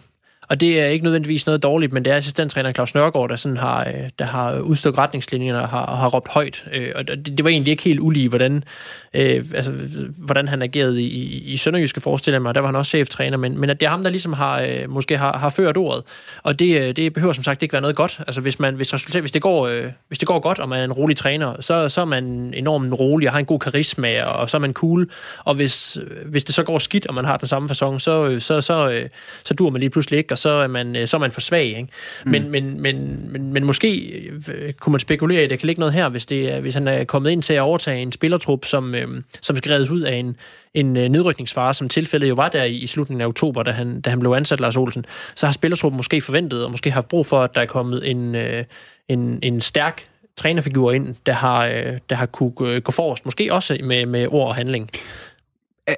Og 0.48 0.60
det 0.60 0.80
er 0.80 0.86
ikke 0.86 1.04
nødvendigvis 1.04 1.46
noget 1.46 1.62
dårligt, 1.62 1.92
men 1.92 2.04
det 2.04 2.12
er 2.12 2.16
assistenttræner 2.16 2.70
Claus 2.70 2.94
Nørgaard, 2.94 3.28
der, 3.28 3.36
sådan 3.36 3.56
har, 3.56 3.80
øh, 3.80 4.10
der 4.18 4.24
har 4.24 4.60
udstukket 4.60 4.98
retningslinjerne 4.98 5.62
og 5.62 5.68
har, 5.68 5.96
har 5.96 6.08
råbt 6.08 6.28
højt. 6.28 6.64
Øh, 6.72 6.92
og 6.94 7.08
det, 7.08 7.26
det 7.26 7.44
var 7.44 7.50
egentlig 7.50 7.70
ikke 7.70 7.82
helt 7.82 8.00
ulige, 8.00 8.28
hvordan, 8.28 8.64
øh, 9.14 9.44
altså, 9.54 9.72
hvordan 10.18 10.48
han 10.48 10.62
agerede 10.62 11.02
i, 11.02 11.38
i 11.38 11.56
Sønderjyske, 11.56 12.00
forestiller 12.00 12.38
mig. 12.38 12.54
Der 12.54 12.60
var 12.60 12.68
han 12.68 12.76
også 12.76 12.88
cheftræner, 12.88 13.36
men, 13.36 13.58
men 13.58 13.70
at 13.70 13.80
det 13.80 13.86
er 13.86 13.90
ham, 13.90 14.02
der 14.02 14.10
ligesom 14.10 14.32
har, 14.32 14.60
øh, 14.60 14.90
måske 14.90 15.16
har, 15.16 15.38
har 15.38 15.48
ført 15.48 15.76
ordet. 15.76 16.04
Og 16.42 16.58
det, 16.58 16.80
øh, 16.80 16.96
det 16.96 17.12
behøver 17.12 17.32
som 17.32 17.44
sagt 17.44 17.62
ikke 17.62 17.72
være 17.72 17.82
noget 17.82 17.96
godt. 17.96 18.20
Altså 18.26 18.40
hvis, 18.40 18.58
man, 18.60 18.74
hvis, 18.74 18.94
resultat, 18.94 19.22
hvis, 19.22 19.32
det 19.32 19.42
går, 19.42 19.66
øh, 19.66 19.84
hvis 20.08 20.18
det 20.18 20.28
går 20.28 20.40
godt, 20.40 20.58
og 20.58 20.68
man 20.68 20.80
er 20.80 20.84
en 20.84 20.92
rolig 20.92 21.16
træner, 21.16 21.60
så, 21.60 21.88
så 21.88 22.00
er 22.00 22.04
man 22.04 22.54
enormt 22.54 22.92
rolig 22.92 23.28
og 23.28 23.32
har 23.32 23.38
en 23.38 23.46
god 23.46 23.58
karisma, 23.58 24.22
og 24.22 24.50
så 24.50 24.56
er 24.56 24.60
man 24.60 24.72
cool. 24.72 25.10
Og 25.44 25.54
hvis, 25.54 25.98
hvis 26.26 26.44
det 26.44 26.54
så 26.54 26.62
går 26.62 26.78
skidt, 26.78 27.06
og 27.06 27.14
man 27.14 27.24
har 27.24 27.36
den 27.36 27.48
samme 27.48 27.68
fasong, 27.68 28.00
så, 28.00 28.40
så, 28.40 28.40
så, 28.40 28.60
så, 28.60 29.08
så 29.44 29.54
dur 29.54 29.70
man 29.70 29.80
lige 29.80 29.90
pludselig 29.90 30.18
ikke, 30.18 30.28
og 30.38 30.42
så 30.42 30.50
er 30.50 30.66
man, 30.66 30.96
øh, 30.96 31.08
så 31.08 31.16
er 31.16 31.18
man 31.18 31.32
for 31.32 31.40
svag. 31.40 31.64
Ikke? 31.64 31.88
Mm. 32.24 32.30
Men, 32.30 32.50
men, 32.50 32.80
men, 32.80 33.28
men, 33.32 33.52
men 33.52 33.64
måske 33.64 33.96
øh, 34.48 34.72
kunne 34.72 34.90
man 34.90 35.00
spekulere 35.00 35.40
i, 35.40 35.44
at 35.44 35.50
der 35.50 35.56
kan 35.56 35.66
ligge 35.66 35.80
noget 35.80 35.94
her, 35.94 36.08
hvis, 36.08 36.26
det 36.26 36.60
hvis 36.60 36.74
han 36.74 36.88
er 36.88 37.04
kommet 37.04 37.30
ind 37.30 37.42
til 37.42 37.54
at 37.54 37.60
overtage 37.60 38.02
en 38.02 38.12
spillertrup, 38.12 38.64
som, 38.64 38.94
øh, 38.94 39.08
som 39.40 39.56
skal 39.56 39.72
reddes 39.72 39.90
ud 39.90 40.00
af 40.00 40.14
en, 40.14 40.36
en 40.74 40.92
nedrykningsfare, 40.92 41.74
som 41.74 41.88
tilfældet 41.88 42.28
jo 42.28 42.34
var 42.34 42.48
der 42.48 42.64
i, 42.64 42.74
i 42.74 42.86
slutningen 42.86 43.20
af 43.20 43.26
oktober, 43.26 43.62
da 43.62 43.70
han, 43.70 44.00
da 44.00 44.10
han 44.10 44.20
blev 44.20 44.30
ansat, 44.30 44.60
Lars 44.60 44.76
Olsen, 44.76 45.04
så 45.34 45.46
har 45.46 45.52
spillertruppen 45.52 45.96
måske 45.96 46.20
forventet, 46.20 46.64
og 46.64 46.70
måske 46.70 46.90
haft 46.90 47.08
brug 47.08 47.26
for, 47.26 47.40
at 47.42 47.54
der 47.54 47.60
er 47.60 47.66
kommet 47.66 48.10
en, 48.10 48.36
en, 49.08 49.38
en 49.42 49.60
stærk 49.60 50.08
trænerfigur 50.36 50.92
ind, 50.92 51.14
der 51.26 51.32
har, 51.32 51.66
der 52.10 52.14
har 52.14 52.26
kunne 52.26 52.80
gå 52.80 52.92
forrest, 52.92 53.24
måske 53.24 53.52
også 53.52 53.78
med, 53.82 54.06
med 54.06 54.26
ord 54.30 54.48
og 54.48 54.54
handling 54.54 54.90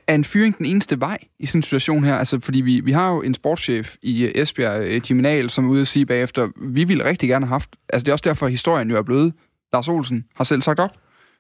er 0.07 0.15
en 0.15 0.25
fyring 0.25 0.59
den 0.59 0.67
eneste 0.67 1.01
vej 1.01 1.19
i 1.39 1.47
sådan 1.47 1.59
en 1.59 1.63
situation 1.63 2.05
her? 2.05 2.17
Altså, 2.17 2.41
fordi 2.41 2.61
vi, 2.61 2.81
vi 2.81 2.93
har 2.93 3.11
jo 3.11 3.23
en 3.23 3.35
sportschef 3.35 3.97
i 4.03 4.25
øh, 4.25 4.33
Esbjerg, 4.35 5.11
øh, 5.11 5.17
Nahl, 5.17 5.51
som 5.51 5.65
er 5.65 5.71
ude 5.71 5.81
at 5.81 5.89
sige 5.89 6.07
bagefter, 6.07 6.49
vi 6.57 6.85
ville 6.85 7.05
rigtig 7.05 7.29
gerne 7.29 7.47
have 7.47 7.55
haft... 7.55 7.71
Altså, 7.89 8.05
det 8.05 8.09
er 8.09 8.13
også 8.13 8.29
derfor, 8.29 8.47
at 8.47 8.53
historien 8.53 8.91
jo 8.91 8.97
er 8.97 9.03
blevet. 9.03 9.33
Lars 9.73 9.89
Olsen 9.89 10.25
har 10.35 10.45
selv 10.45 10.63
sagt 10.63 10.81
op. 10.81 10.91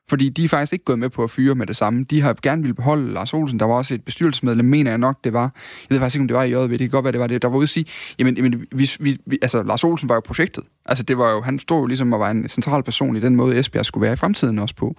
Fordi 0.09 0.29
de 0.29 0.45
er 0.45 0.49
faktisk 0.49 0.73
ikke 0.73 0.85
gået 0.85 0.99
med 0.99 1.11
på 1.11 1.25
at 1.25 1.31
fyre 1.31 1.55
med 1.55 1.67
det 1.67 1.77
samme. 1.77 2.05
De 2.05 2.21
har 2.21 2.37
gerne 2.43 2.63
ville 2.63 2.75
beholde 2.75 3.13
Lars 3.13 3.35
Olsen. 3.35 3.61
Der 3.61 3.67
var 3.67 3.75
også 3.75 3.95
et 3.95 4.05
bestyrelsesmedlem, 4.05 4.65
mener 4.67 4.91
jeg 4.91 4.99
nok, 4.99 5.25
det 5.25 5.33
var. 5.33 5.43
Jeg 5.43 5.51
ved 5.95 5.99
faktisk 5.99 6.17
ikke, 6.17 6.23
om 6.23 6.29
det 6.29 6.37
var 6.37 6.43
i 6.43 6.51
JV. 6.51 6.71
Det 6.71 6.79
kan 6.79 6.89
godt 6.89 7.05
være, 7.05 7.13
det 7.13 7.21
var 7.21 7.27
det. 7.27 7.43
Der 7.43 7.49
var 7.49 7.57
ude 7.57 7.63
at 7.63 7.69
sige, 7.69 7.87
jamen, 8.19 8.37
jamen 8.37 8.67
vi, 8.73 8.91
vi, 9.01 9.19
vi, 9.27 9.39
altså, 9.43 9.63
Lars 9.63 9.85
Olsen 9.85 10.09
var 10.09 10.15
jo 10.15 10.21
projektet. 10.21 10.65
Altså, 10.87 11.05
det 11.05 11.19
var 11.19 11.31
jo, 11.31 11.41
han 11.41 11.59
stod 11.59 11.81
jo 11.81 11.87
ligesom 11.87 12.13
og 12.13 12.21
var 12.21 12.31
en 12.31 12.49
central 12.49 12.83
person 12.83 13.17
i 13.17 13.21
den 13.21 13.37
måde, 13.37 13.59
Esbjerg 13.59 13.87
skulle 13.87 14.03
være 14.03 14.13
i 14.13 14.17
fremtiden 14.17 14.59
også 14.59 14.75
på. 14.75 14.97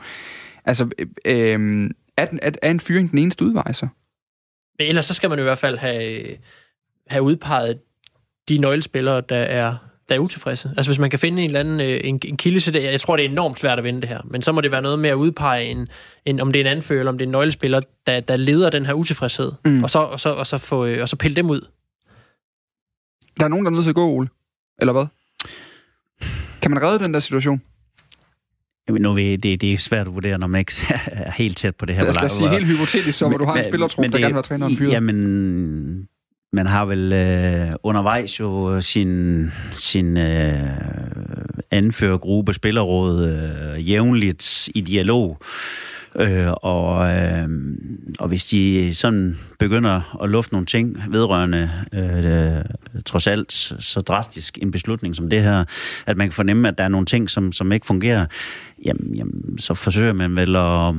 Altså, 0.66 0.90
øh, 1.00 1.08
øh, 1.26 1.90
er, 2.22 2.26
den, 2.26 2.40
er, 2.42 2.52
er 2.62 2.72
en 2.72 2.80
fyring 2.80 3.12
den 3.12 3.20
eneste 3.20 3.46
udvej 3.46 3.72
så? 3.72 3.88
Men 4.80 4.88
ellers 4.88 5.06
så 5.06 5.14
skal 5.14 5.30
man 5.30 5.40
i 5.40 5.42
hvert 5.42 5.58
fald 5.58 5.78
have, 5.78 6.38
have 7.08 7.24
udpeget 7.24 7.80
de 8.50 8.58
nøglespillere, 8.58 9.22
der 9.30 9.36
er, 9.36 9.78
der 10.10 10.16
er 10.16 10.20
utilfredse. 10.20 10.74
Altså 10.78 10.90
hvis 10.92 11.00
man 11.00 11.10
kan 11.10 11.20
finde 11.20 11.42
en 11.42 11.50
eller 11.50 11.60
anden 11.60 11.80
øh, 11.80 12.00
en, 12.04 12.20
en 12.26 12.38
kilde 12.38 12.60
til 12.60 12.74
det, 12.74 12.84
jeg 12.84 13.02
tror, 13.02 13.16
det 13.16 13.26
er 13.26 13.30
enormt 13.30 13.60
svært 13.60 13.78
at 13.78 13.84
vinde 13.84 14.02
det 14.02 14.10
her, 14.10 14.22
men 14.24 14.42
så 14.42 14.52
må 14.52 14.62
det 14.62 14.72
være 14.72 14.82
noget 14.82 15.00
med 15.00 15.10
at 15.10 15.14
udpege, 15.14 15.66
en, 15.66 15.88
en, 16.26 16.40
om 16.40 16.52
det 16.52 16.62
er 16.62 16.64
en 16.64 16.78
anfører, 16.78 17.00
eller 17.00 17.12
om 17.12 17.18
det 17.18 17.26
er 17.26 17.28
en 17.28 17.32
nøglespiller, 17.32 17.82
der, 18.08 18.20
der 18.20 18.38
leder 18.38 18.70
den 18.70 18.86
her 18.86 18.94
utilfredshed, 18.94 19.52
mm. 19.66 19.84
og, 19.84 19.90
så, 19.90 20.00
og, 20.00 20.20
så, 20.20 20.30
og, 20.30 20.48
så 20.48 20.58
få, 20.58 20.86
øh, 20.86 21.02
og 21.02 21.10
så 21.10 21.16
pille 21.16 21.36
dem 21.36 21.50
ud. 21.50 21.62
Der 23.40 23.46
er 23.46 23.50
nogen, 23.50 23.66
der 23.66 23.72
er 23.72 23.76
nødt 23.76 23.84
til 23.84 23.90
at 23.92 23.96
gå, 23.96 24.10
Ole. 24.10 24.30
Eller 24.80 24.94
hvad? 24.94 25.06
Kan 26.62 26.72
man 26.72 26.82
redde 26.82 27.04
den 27.04 27.14
der 27.14 27.20
situation? 27.20 27.62
Nu 29.00 29.18
det, 29.18 29.44
det 29.44 29.64
er 29.64 29.78
svært 29.78 30.08
at 30.08 30.14
vurdere, 30.14 30.38
når 30.38 30.48
man 30.48 30.60
ikke 30.60 30.74
er 31.08 31.32
helt 31.32 31.58
tæt 31.58 31.76
på 31.76 31.86
det 31.86 31.96
her. 31.96 32.04
Lad 32.04 32.24
os 32.24 32.32
sige 32.32 32.50
helt 32.50 32.66
hypotetisk, 32.66 33.18
så 33.18 33.28
hvor 33.28 33.38
du 33.38 33.46
har 33.46 33.56
en 33.56 33.64
spillertrup, 33.64 34.06
der 34.06 34.20
gerne 34.20 34.34
vil 34.34 34.44
træne 34.44 34.66
en 34.66 34.78
fyret. 34.78 34.92
Jamen, 34.92 36.08
man 36.54 36.66
har 36.66 36.86
vel 36.86 37.14
øh, 37.14 37.74
undervejs 37.84 38.40
jo 38.40 38.82
sin, 38.82 39.52
sin 39.72 40.18
øh, 40.18 40.64
anførergruppe, 41.72 42.54
spillerråd, 42.54 43.30
øh, 43.30 43.90
jævnligt 43.90 44.70
i 44.76 44.82
dialog 44.82 45.38
Øh, 46.16 46.52
og, 46.52 47.12
øh, 47.12 47.50
og 48.20 48.28
hvis 48.28 48.46
de 48.46 48.92
sådan 48.96 49.40
begynder 49.60 50.22
at 50.24 50.30
lufte 50.30 50.54
nogle 50.54 50.66
ting 50.66 51.04
vedrørende 51.10 51.72
øh, 51.94 52.64
trods 53.06 53.28
alt 53.28 53.52
så 53.80 54.02
drastisk 54.02 54.58
en 54.62 54.72
beslutning 54.72 55.16
som 55.16 55.30
det 55.30 55.44
her, 55.44 55.64
at 56.06 56.18
man 56.18 56.28
kan 56.28 56.34
fornemme, 56.34 56.68
at 56.68 56.78
der 56.78 56.84
er 56.84 56.88
nogle 56.88 57.06
ting, 57.06 57.30
som, 57.30 57.52
som 57.52 57.72
ikke 57.72 57.86
fungerer, 57.86 58.26
jamen, 58.86 59.16
jamen, 59.16 59.58
så 59.58 59.74
forsøger 59.74 60.14
man 60.14 60.36
vel 60.36 60.56
at 60.56 60.96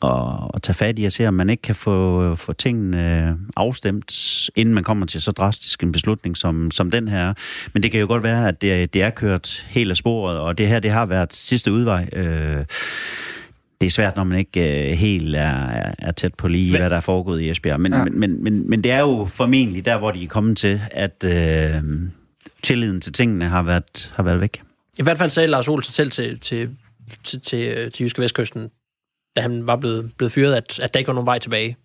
og, 0.00 0.54
og 0.54 0.62
tage 0.62 0.74
fat 0.74 0.98
i 0.98 1.04
at 1.04 1.12
se, 1.12 1.28
om 1.28 1.34
man 1.34 1.50
ikke 1.50 1.62
kan 1.62 1.74
få, 1.74 2.34
få 2.34 2.52
tingene 2.52 3.28
øh, 3.28 3.34
afstemt, 3.56 4.12
inden 4.56 4.74
man 4.74 4.84
kommer 4.84 5.06
til 5.06 5.22
så 5.22 5.30
drastisk 5.30 5.82
en 5.82 5.92
beslutning 5.92 6.36
som, 6.36 6.70
som 6.70 6.90
den 6.90 7.08
her. 7.08 7.34
Men 7.72 7.82
det 7.82 7.90
kan 7.90 8.00
jo 8.00 8.06
godt 8.06 8.22
være, 8.22 8.48
at 8.48 8.62
det, 8.62 8.94
det 8.94 9.02
er 9.02 9.10
kørt 9.10 9.66
helt 9.68 9.90
af 9.90 9.96
sporet, 9.96 10.38
og 10.38 10.58
det 10.58 10.68
her 10.68 10.80
det 10.80 10.90
har 10.90 11.06
været 11.06 11.34
sidste 11.34 11.72
udvej. 11.72 12.08
Øh, 12.12 12.64
det 13.80 13.86
er 13.86 13.90
svært, 13.90 14.16
når 14.16 14.24
man 14.24 14.38
ikke 14.38 14.60
uh, 14.60 14.98
helt 14.98 15.36
er, 15.36 15.92
er 15.98 16.10
tæt 16.10 16.34
på 16.34 16.48
lige, 16.48 16.72
men, 16.72 16.80
hvad 16.80 16.90
der 16.90 16.96
er 16.96 17.00
foregået 17.00 17.40
i 17.40 17.50
Esbjerg. 17.50 17.80
Men, 17.80 17.92
ja. 17.92 18.04
men, 18.04 18.20
men, 18.20 18.44
men, 18.44 18.70
men 18.70 18.84
det 18.84 18.92
er 18.92 19.00
jo 19.00 19.28
formentlig 19.30 19.84
der, 19.84 19.98
hvor 19.98 20.10
de 20.10 20.24
er 20.24 20.28
kommet 20.28 20.56
til, 20.56 20.80
at 20.90 21.24
uh, 21.26 21.88
tilliden 22.62 23.00
til 23.00 23.12
tingene 23.12 23.44
har 23.44 23.62
været, 23.62 24.12
har 24.14 24.22
været 24.22 24.40
væk. 24.40 24.62
I 24.98 25.02
hvert 25.02 25.18
fald 25.18 25.30
sagde 25.30 25.46
Lars 25.46 25.68
Olsen 25.68 25.92
selv 25.92 26.10
til, 26.10 26.40
til, 26.40 26.76
til, 27.24 27.40
til, 27.40 27.92
til 27.92 28.04
Jyske 28.04 28.22
Vestkysten, 28.22 28.70
da 29.36 29.40
han 29.40 29.66
var 29.66 29.76
blevet, 29.76 30.10
blevet 30.16 30.32
fyret, 30.32 30.54
at, 30.54 30.80
at 30.82 30.94
der 30.94 30.98
ikke 30.98 31.08
var 31.08 31.14
nogen 31.14 31.26
vej 31.26 31.38
tilbage, 31.38 31.76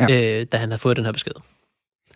ja. 0.00 0.40
øh, 0.40 0.46
da 0.52 0.56
han 0.56 0.68
havde 0.68 0.80
fået 0.80 0.96
den 0.96 1.04
her 1.04 1.12
besked. 1.12 1.32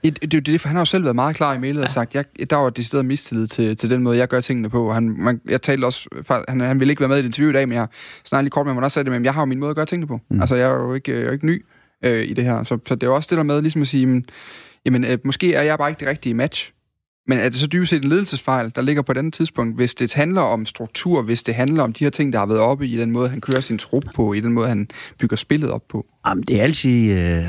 Det, 0.04 0.22
det, 0.22 0.32
det, 0.32 0.46
det, 0.46 0.60
for 0.60 0.68
han 0.68 0.76
har 0.76 0.80
jo 0.80 0.84
selv 0.84 1.04
været 1.04 1.14
meget 1.14 1.36
klar 1.36 1.54
i 1.54 1.58
mailet 1.58 1.80
ja. 1.80 1.84
og 1.84 1.90
sagt, 1.90 2.14
jeg, 2.14 2.24
der 2.50 2.56
var 2.56 2.70
decideret 2.70 3.04
mistillid 3.04 3.46
til, 3.46 3.76
til 3.76 3.90
den 3.90 4.02
måde, 4.02 4.16
jeg 4.18 4.28
gør 4.28 4.40
tingene 4.40 4.70
på. 4.70 4.92
Han, 4.92 5.14
man, 5.18 5.40
jeg 5.48 5.62
talte 5.62 5.84
også, 5.84 6.08
han, 6.48 6.60
han 6.60 6.80
ville 6.80 6.92
ikke 6.92 7.00
være 7.00 7.08
med 7.08 7.16
i 7.16 7.20
et 7.20 7.24
interview 7.24 7.50
i 7.50 7.52
dag, 7.52 7.68
men 7.68 7.76
jeg 7.76 7.86
snakkede 8.24 8.44
lige 8.44 8.50
kort 8.50 8.66
med 8.66 8.72
ham, 8.72 8.78
og 8.78 8.84
også 8.84 8.94
sagde 8.94 9.04
det, 9.04 9.12
men 9.12 9.24
jeg 9.24 9.34
har 9.34 9.40
jo 9.40 9.46
min 9.46 9.58
måde 9.58 9.70
at 9.70 9.76
gøre 9.76 9.86
tingene 9.86 10.06
på. 10.06 10.20
Mm. 10.30 10.40
Altså, 10.40 10.56
jeg 10.56 10.70
er 10.70 10.74
jo 10.74 10.94
ikke, 10.94 11.12
jeg 11.12 11.26
er 11.26 11.32
ikke 11.32 11.46
ny 11.46 11.64
øh, 12.04 12.28
i 12.28 12.34
det 12.34 12.44
her. 12.44 12.62
Så, 12.62 12.78
så 12.86 12.94
det 12.94 13.02
er 13.02 13.06
jo 13.06 13.14
også 13.14 13.26
det 13.30 13.36
der 13.36 13.44
med, 13.44 13.62
ligesom 13.62 13.82
at 13.82 13.88
sige, 13.88 14.06
men, 14.06 14.24
jamen, 14.84 15.04
øh, 15.04 15.18
måske 15.24 15.54
er 15.54 15.62
jeg 15.62 15.78
bare 15.78 15.90
ikke 15.90 16.00
det 16.00 16.08
rigtige 16.08 16.34
match 16.34 16.72
Men 17.26 17.38
er 17.38 17.48
det 17.48 17.60
så 17.60 17.66
dybest 17.66 17.90
set 17.90 18.02
en 18.02 18.08
ledelsesfejl, 18.08 18.72
der 18.74 18.82
ligger 18.82 19.02
på 19.02 19.12
et 19.12 19.16
andet 19.16 19.34
tidspunkt, 19.34 19.76
hvis 19.76 19.94
det 19.94 20.14
handler 20.14 20.40
om 20.40 20.66
struktur, 20.66 21.22
hvis 21.22 21.42
det 21.42 21.54
handler 21.54 21.82
om 21.82 21.92
de 21.92 22.04
her 22.04 22.10
ting, 22.10 22.32
der 22.32 22.38
har 22.38 22.46
været 22.46 22.60
oppe 22.60 22.86
i 22.86 22.96
den 22.96 23.10
måde, 23.10 23.28
han 23.28 23.40
kører 23.40 23.60
sin 23.60 23.78
trup 23.78 24.04
på, 24.14 24.32
i 24.32 24.40
den 24.40 24.52
måde, 24.52 24.68
han 24.68 24.88
bygger 25.18 25.36
spillet 25.36 25.70
op 25.70 25.82
på? 25.88 26.06
Jamen, 26.26 26.44
det 26.48 26.58
er 26.58 26.62
altid 26.62 27.18
øh, 27.18 27.44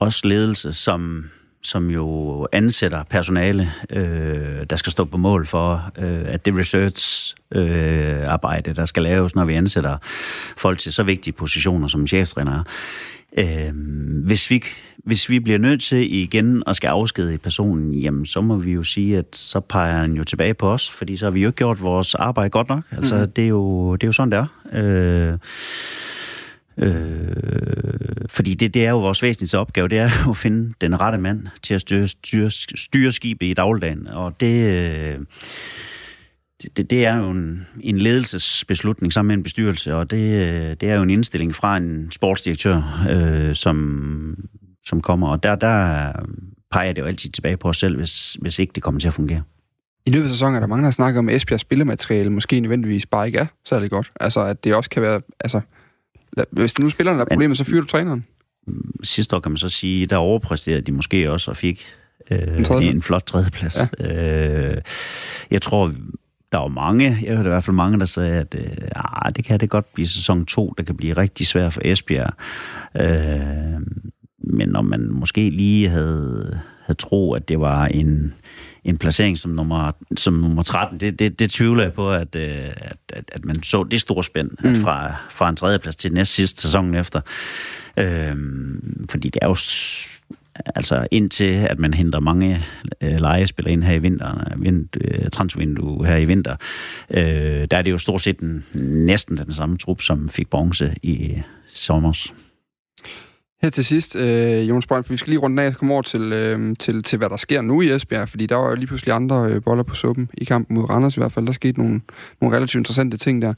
også 0.00 0.28
ledelse, 0.28 0.72
som, 0.72 1.24
som 1.66 1.90
jo 1.90 2.48
ansætter 2.52 3.02
personale, 3.02 3.72
øh, 3.90 4.66
der 4.70 4.76
skal 4.76 4.92
stå 4.92 5.04
på 5.04 5.16
mål 5.16 5.46
for, 5.46 5.90
øh, 5.98 6.22
at 6.26 6.46
det 6.46 6.56
research-arbejde, 6.56 8.22
øh, 8.22 8.32
arbejde, 8.32 8.74
der 8.74 8.84
skal 8.84 9.02
laves, 9.02 9.34
når 9.34 9.44
vi 9.44 9.54
ansætter 9.54 9.96
folk 10.56 10.78
til 10.78 10.92
så 10.92 11.02
vigtige 11.02 11.32
positioner 11.34 11.88
som 11.88 12.06
cheftræner. 12.06 12.62
Øh, 13.38 13.72
hvis, 14.24 14.50
vi, 14.50 14.62
hvis 15.04 15.28
vi 15.28 15.40
bliver 15.40 15.58
nødt 15.58 15.82
til 15.82 16.14
igen 16.14 16.62
at 16.66 16.76
skal 16.76 16.88
afskede 16.88 17.38
personen, 17.38 17.94
jamen 17.94 18.26
så 18.26 18.40
må 18.40 18.56
vi 18.56 18.72
jo 18.72 18.82
sige, 18.82 19.18
at 19.18 19.26
så 19.32 19.60
peger 19.60 19.92
han 19.92 20.12
jo 20.12 20.24
tilbage 20.24 20.54
på 20.54 20.70
os, 20.70 20.90
fordi 20.90 21.16
så 21.16 21.26
har 21.26 21.30
vi 21.30 21.40
jo 21.40 21.48
ikke 21.48 21.56
gjort 21.56 21.82
vores 21.82 22.14
arbejde 22.14 22.50
godt 22.50 22.68
nok. 22.68 22.84
Altså, 22.92 23.16
mm. 23.16 23.30
det, 23.30 23.44
er 23.44 23.48
jo, 23.48 23.92
det 23.96 24.02
er 24.02 24.08
jo 24.08 24.12
sådan, 24.12 24.32
det 24.32 24.38
er. 24.72 25.32
Øh, 25.32 25.38
Øh, 26.78 28.26
fordi 28.28 28.54
det, 28.54 28.74
det 28.74 28.86
er 28.86 28.90
jo 28.90 29.00
vores 29.00 29.22
væsentligste 29.22 29.58
opgave, 29.58 29.88
det 29.88 29.98
er 29.98 30.10
jo 30.24 30.30
at 30.30 30.36
finde 30.36 30.74
den 30.80 31.00
rette 31.00 31.18
mand 31.18 31.46
til 31.62 31.74
at 31.74 31.80
styre, 31.80 32.08
styre, 32.08 32.50
styre 32.50 33.12
skibet 33.12 33.46
i 33.46 33.54
dagligdagen. 33.54 34.06
Og 34.06 34.40
det, 34.40 34.62
øh, 34.64 35.18
det, 36.76 36.90
det 36.90 37.06
er 37.06 37.16
jo 37.16 37.30
en, 37.30 37.66
en 37.80 37.98
ledelsesbeslutning 37.98 39.12
sammen 39.12 39.28
med 39.28 39.36
en 39.36 39.42
bestyrelse, 39.42 39.94
og 39.94 40.10
det, 40.10 40.40
øh, 40.40 40.76
det 40.80 40.82
er 40.82 40.94
jo 40.94 41.02
en 41.02 41.10
indstilling 41.10 41.54
fra 41.54 41.76
en 41.76 42.12
sportsdirektør, 42.12 43.06
øh, 43.10 43.54
som, 43.54 44.48
som 44.84 45.00
kommer. 45.00 45.28
Og 45.28 45.42
der, 45.42 45.54
der 45.54 46.12
peger 46.70 46.92
det 46.92 47.02
jo 47.02 47.06
altid 47.06 47.30
tilbage 47.30 47.56
på 47.56 47.68
os 47.68 47.76
selv, 47.76 47.96
hvis, 47.96 48.36
hvis 48.40 48.58
ikke 48.58 48.72
det 48.74 48.82
kommer 48.82 49.00
til 49.00 49.08
at 49.08 49.14
fungere. 49.14 49.42
I 50.06 50.10
løbet 50.10 50.24
af 50.24 50.30
sæsonen 50.30 50.56
er 50.56 50.60
der 50.60 50.66
mange, 50.66 50.84
der 50.84 50.90
snakker 50.90 51.18
om, 51.18 51.28
at 51.28 51.34
Esbjergs 51.34 51.60
spillemateriale 51.60 52.30
måske 52.30 52.60
nødvendigvis 52.60 53.06
bare 53.06 53.26
ikke 53.26 53.38
er 53.38 53.46
særlig 53.64 53.90
godt. 53.90 54.12
Altså, 54.20 54.40
at 54.40 54.64
det 54.64 54.74
også 54.74 54.90
kan 54.90 55.02
være... 55.02 55.20
Altså, 55.40 55.60
hvis 56.50 56.74
det 56.74 56.82
nu 56.82 56.90
spillerne, 56.90 57.18
der 57.18 57.24
er 57.24 57.28
problemet, 57.28 57.56
så 57.58 57.64
fyrer 57.64 57.80
du 57.80 57.86
træneren. 57.86 58.24
Sidste 59.02 59.36
år 59.36 59.40
kan 59.40 59.50
man 59.52 59.56
så 59.56 59.68
sige, 59.68 60.06
der 60.06 60.16
overpræsterede 60.16 60.80
de 60.80 60.92
måske 60.92 61.32
også 61.32 61.50
og 61.50 61.56
fik 61.56 61.84
øh, 62.30 62.58
en, 62.58 62.82
en 62.82 63.02
flot 63.02 63.22
tredjeplads. 63.26 63.78
Ja. 64.00 64.06
Øh, 64.06 64.82
jeg 65.50 65.62
tror, 65.62 65.92
der 66.52 66.58
var 66.58 66.68
mange, 66.68 67.18
jeg 67.22 67.36
hørte 67.36 67.48
i 67.48 67.50
hvert 67.50 67.64
fald 67.64 67.76
mange, 67.76 67.98
der 67.98 68.04
sagde, 68.04 68.32
at 68.32 68.54
øh, 68.58 68.88
ah, 68.96 69.32
det 69.36 69.44
kan 69.44 69.60
det 69.60 69.70
godt 69.70 69.94
blive 69.94 70.08
sæson 70.08 70.46
2, 70.46 70.74
der 70.78 70.84
kan 70.84 70.96
blive 70.96 71.12
rigtig 71.12 71.46
svært 71.46 71.72
for 71.72 71.80
Esbjerg. 71.84 72.32
Øh, 72.96 73.80
men 74.38 74.68
når 74.68 74.82
man 74.82 75.08
måske 75.10 75.50
lige 75.50 75.88
havde, 75.88 76.60
havde 76.82 76.98
tro, 76.98 77.32
at 77.32 77.48
det 77.48 77.60
var 77.60 77.86
en, 77.86 78.34
en 78.86 78.98
placering 78.98 79.38
som 79.38 79.50
nummer, 79.50 79.92
som 80.16 80.34
nummer 80.34 80.62
13, 80.62 81.00
det, 81.00 81.18
det, 81.18 81.38
det 81.38 81.50
tvivler 81.50 81.82
jeg 81.82 81.92
på, 81.92 82.12
at, 82.12 82.36
øh, 82.36 82.66
at, 82.76 82.96
at, 83.12 83.24
at 83.32 83.44
man 83.44 83.62
så 83.62 83.84
det 83.84 84.00
store 84.00 84.24
spænd 84.24 84.50
mm. 84.64 84.76
fra, 84.76 85.14
fra 85.30 85.48
en 85.48 85.56
tredjeplads 85.56 85.96
til 85.96 86.12
næst 86.12 86.34
sidste 86.34 86.62
sæson 86.62 86.94
efter. 86.94 87.20
Øh, 87.96 88.36
fordi 89.10 89.28
det 89.28 89.38
er 89.42 89.46
jo 89.46 89.56
altså 90.74 91.06
indtil 91.10 91.52
at 91.70 91.78
man 91.78 91.94
henter 91.94 92.20
mange 92.20 92.64
øh, 93.00 93.16
legespillere 93.20 93.72
ind 93.72 93.82
her 93.82 93.94
i 93.94 93.98
vinteren, 93.98 94.62
vind, 94.62 94.88
øh, 95.00 95.30
transfervindue 95.30 96.06
her 96.06 96.16
i 96.16 96.24
vinter, 96.24 96.56
øh, 97.10 97.66
der 97.70 97.76
er 97.76 97.82
det 97.82 97.90
jo 97.90 97.98
stort 97.98 98.20
set 98.20 98.38
en, 98.38 98.64
næsten 98.74 99.36
den 99.36 99.52
samme 99.52 99.78
trup, 99.78 100.00
som 100.00 100.28
fik 100.28 100.50
bronze 100.50 100.94
i 101.02 101.42
sommer. 101.68 102.30
Her 103.62 103.70
til 103.70 103.84
sidst, 103.84 104.16
øh, 104.16 104.68
Jonas 104.68 104.86
Brønd, 104.86 105.04
for 105.04 105.12
vi 105.12 105.16
skal 105.16 105.30
lige 105.30 105.40
runde 105.40 105.62
af 105.62 105.66
og 105.66 105.76
komme 105.76 105.94
over 105.94 106.02
til, 106.02 106.32
øh, 106.32 106.76
til, 106.78 107.02
til, 107.02 107.18
hvad 107.18 107.30
der 107.30 107.36
sker 107.36 107.60
nu 107.60 107.82
i 107.82 107.94
Esbjerg, 107.94 108.28
fordi 108.28 108.46
der 108.46 108.56
var 108.56 108.68
jo 108.68 108.74
lige 108.74 108.86
pludselig 108.86 109.14
andre 109.14 109.46
øh, 109.50 109.62
boller 109.62 109.82
på 109.82 109.94
suppen 109.94 110.30
i 110.34 110.44
kampen 110.44 110.76
mod 110.76 110.90
Randers 110.90 111.16
i 111.16 111.20
hvert 111.20 111.32
fald. 111.32 111.46
Der 111.46 111.52
skete 111.52 111.80
nogle, 111.80 112.00
nogle 112.40 112.56
relativt 112.56 112.80
interessante 112.80 113.16
ting 113.16 113.42
der. 113.42 113.54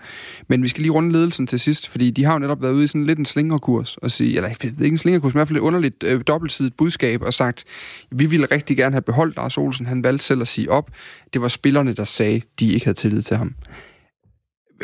Men 0.48 0.62
vi 0.62 0.68
skal 0.68 0.82
lige 0.82 0.92
runde 0.92 1.12
ledelsen 1.12 1.46
til 1.46 1.60
sidst, 1.60 1.88
fordi 1.88 2.10
de 2.10 2.24
har 2.24 2.32
jo 2.32 2.38
netop 2.38 2.62
været 2.62 2.72
ude 2.72 2.84
i 2.84 2.86
sådan 2.86 3.04
lidt 3.04 3.18
en 3.18 3.26
slingerkurs, 3.26 3.96
og 3.96 4.10
sige, 4.10 4.36
eller 4.36 4.48
ikke 4.48 4.86
en 4.86 4.98
slingerkurs, 4.98 5.34
men 5.34 5.38
i 5.38 5.40
hvert 5.40 5.48
fald 5.48 5.58
et 5.58 5.62
underligt 5.62 6.04
øh, 6.04 6.20
dobbeltsidigt 6.26 6.76
budskab, 6.76 7.22
og 7.22 7.34
sagt, 7.34 7.64
vi 8.10 8.26
ville 8.26 8.46
rigtig 8.50 8.76
gerne 8.76 8.94
have 8.94 9.02
beholdt 9.02 9.36
Lars 9.36 9.58
Olsen. 9.58 9.86
Han 9.86 10.04
valgte 10.04 10.24
selv 10.24 10.40
at 10.40 10.48
sige 10.48 10.70
op. 10.70 10.90
Det 11.32 11.42
var 11.42 11.48
spillerne, 11.48 11.92
der 11.92 12.04
sagde, 12.04 12.42
de 12.60 12.72
ikke 12.72 12.86
havde 12.86 12.98
tillid 12.98 13.22
til 13.22 13.36
ham 13.36 13.54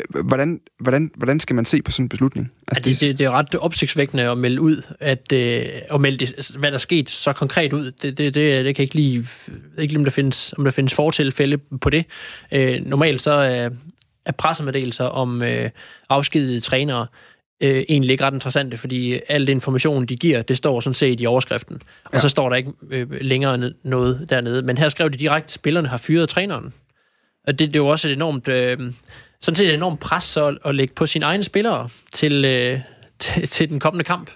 hvordan, 0.09 0.61
hvordan, 0.79 1.11
hvordan 1.15 1.39
skal 1.39 1.55
man 1.55 1.65
se 1.65 1.81
på 1.81 1.91
sådan 1.91 2.05
en 2.05 2.09
beslutning? 2.09 2.51
Altså, 2.67 2.89
det, 2.89 2.99
det, 2.99 3.19
det 3.19 3.25
er 3.25 3.31
ret 3.31 3.55
opsigtsvækkende 3.55 4.23
at 4.23 4.37
melde 4.37 4.61
ud, 4.61 4.81
at, 4.99 5.31
øh, 5.33 5.65
at 5.91 6.01
melde 6.01 6.25
det, 6.25 6.51
hvad 6.59 6.71
der 6.71 6.75
er 6.75 6.79
sket 6.79 7.09
så 7.09 7.33
konkret 7.33 7.73
ud. 7.73 7.91
Det, 7.91 8.17
det, 8.17 8.33
det, 8.33 8.65
det 8.65 8.75
kan 8.75 8.83
ikke 8.83 8.95
lige, 8.95 9.27
ikke 9.77 9.93
lige 9.93 9.97
om 9.97 10.03
der 10.03 10.11
findes, 10.11 10.53
om 10.57 10.63
der 10.63 10.71
findes 10.71 10.93
fortilfælde 10.93 11.57
på 11.57 11.89
det. 11.89 12.05
Øh, 12.51 12.85
normalt 12.85 13.21
så 13.21 13.31
er, 13.31 13.69
er 14.25 14.31
pressemeddelelser 14.31 15.05
om 15.05 15.41
øh, 15.41 15.69
afskedede 16.09 16.59
trænere 16.59 17.07
øh, 17.61 17.83
egentlig 17.89 18.11
ikke 18.11 18.23
ret 18.23 18.33
interessante, 18.33 18.77
fordi 18.77 19.19
al 19.29 19.47
det 19.47 19.53
information, 19.53 20.05
de 20.05 20.15
giver, 20.15 20.41
det 20.41 20.57
står 20.57 20.79
sådan 20.79 20.93
set 20.93 21.21
i 21.21 21.25
overskriften. 21.25 21.81
Og 22.05 22.13
ja. 22.13 22.19
så 22.19 22.29
står 22.29 22.49
der 22.49 22.55
ikke 22.55 22.71
øh, 22.91 23.07
længere 23.21 23.71
noget 23.83 24.27
dernede. 24.29 24.61
Men 24.61 24.77
her 24.77 24.89
skrev 24.89 25.09
de 25.09 25.17
direkte, 25.17 25.45
at 25.45 25.51
spillerne 25.51 25.87
har 25.87 25.97
fyret 25.97 26.29
træneren. 26.29 26.73
Og 27.47 27.59
det, 27.59 27.67
det 27.67 27.75
er 27.75 27.83
jo 27.83 27.87
også 27.87 28.07
et 28.07 28.13
enormt... 28.13 28.47
Øh, 28.47 28.77
sådan 29.45 29.55
set 29.55 29.67
et 29.67 29.73
enormt 29.73 29.99
pres 29.99 30.23
så 30.23 30.57
at 30.65 30.75
lægge 30.75 30.93
på 30.93 31.05
sine 31.05 31.25
egne 31.25 31.43
spillere 31.43 31.89
til, 32.11 32.45
øh, 32.45 32.79
til, 33.19 33.47
til 33.47 33.69
den 33.69 33.79
kommende 33.79 34.03
kamp. 34.03 34.29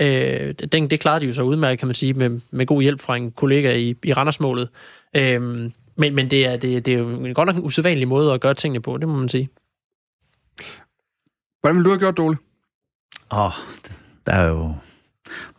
Øh, 0.00 0.54
den, 0.72 0.90
det 0.90 1.00
klarede 1.00 1.20
de 1.20 1.26
jo 1.26 1.32
så 1.32 1.42
udmærket, 1.42 1.78
kan 1.78 1.88
man 1.88 1.94
sige, 1.94 2.14
med, 2.14 2.40
med 2.50 2.66
god 2.66 2.82
hjælp 2.82 3.00
fra 3.00 3.16
en 3.16 3.30
kollega 3.32 3.76
i, 3.76 3.94
i 4.02 4.12
Randersmålet. 4.12 4.68
Øh, 5.16 5.42
men, 5.96 6.14
men 6.14 6.30
det, 6.30 6.46
er, 6.46 6.56
det, 6.56 6.86
det 6.86 6.94
er 6.94 6.98
jo 6.98 7.32
godt 7.34 7.46
nok 7.46 7.56
en 7.56 7.64
usædvanlig 7.64 8.08
måde 8.08 8.32
at 8.32 8.40
gøre 8.40 8.54
tingene 8.54 8.82
på, 8.82 8.96
det 8.96 9.08
må 9.08 9.16
man 9.16 9.28
sige. 9.28 9.48
Hvordan 11.60 11.76
vil 11.76 11.84
du 11.84 11.90
have 11.90 11.98
gjort, 11.98 12.16
Dole? 12.16 12.36
Åh, 13.32 13.46
oh, 13.46 13.52
der 14.26 14.32
er 14.32 14.46
jo 14.46 14.74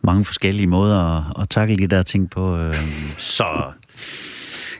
mange 0.02 0.24
forskellige 0.24 0.66
måder 0.66 0.98
at, 0.98 1.42
at 1.42 1.48
takle 1.48 1.76
de 1.76 1.86
der 1.86 2.02
ting 2.02 2.30
på. 2.30 2.56
Øh, 2.56 2.74
så 3.18 3.72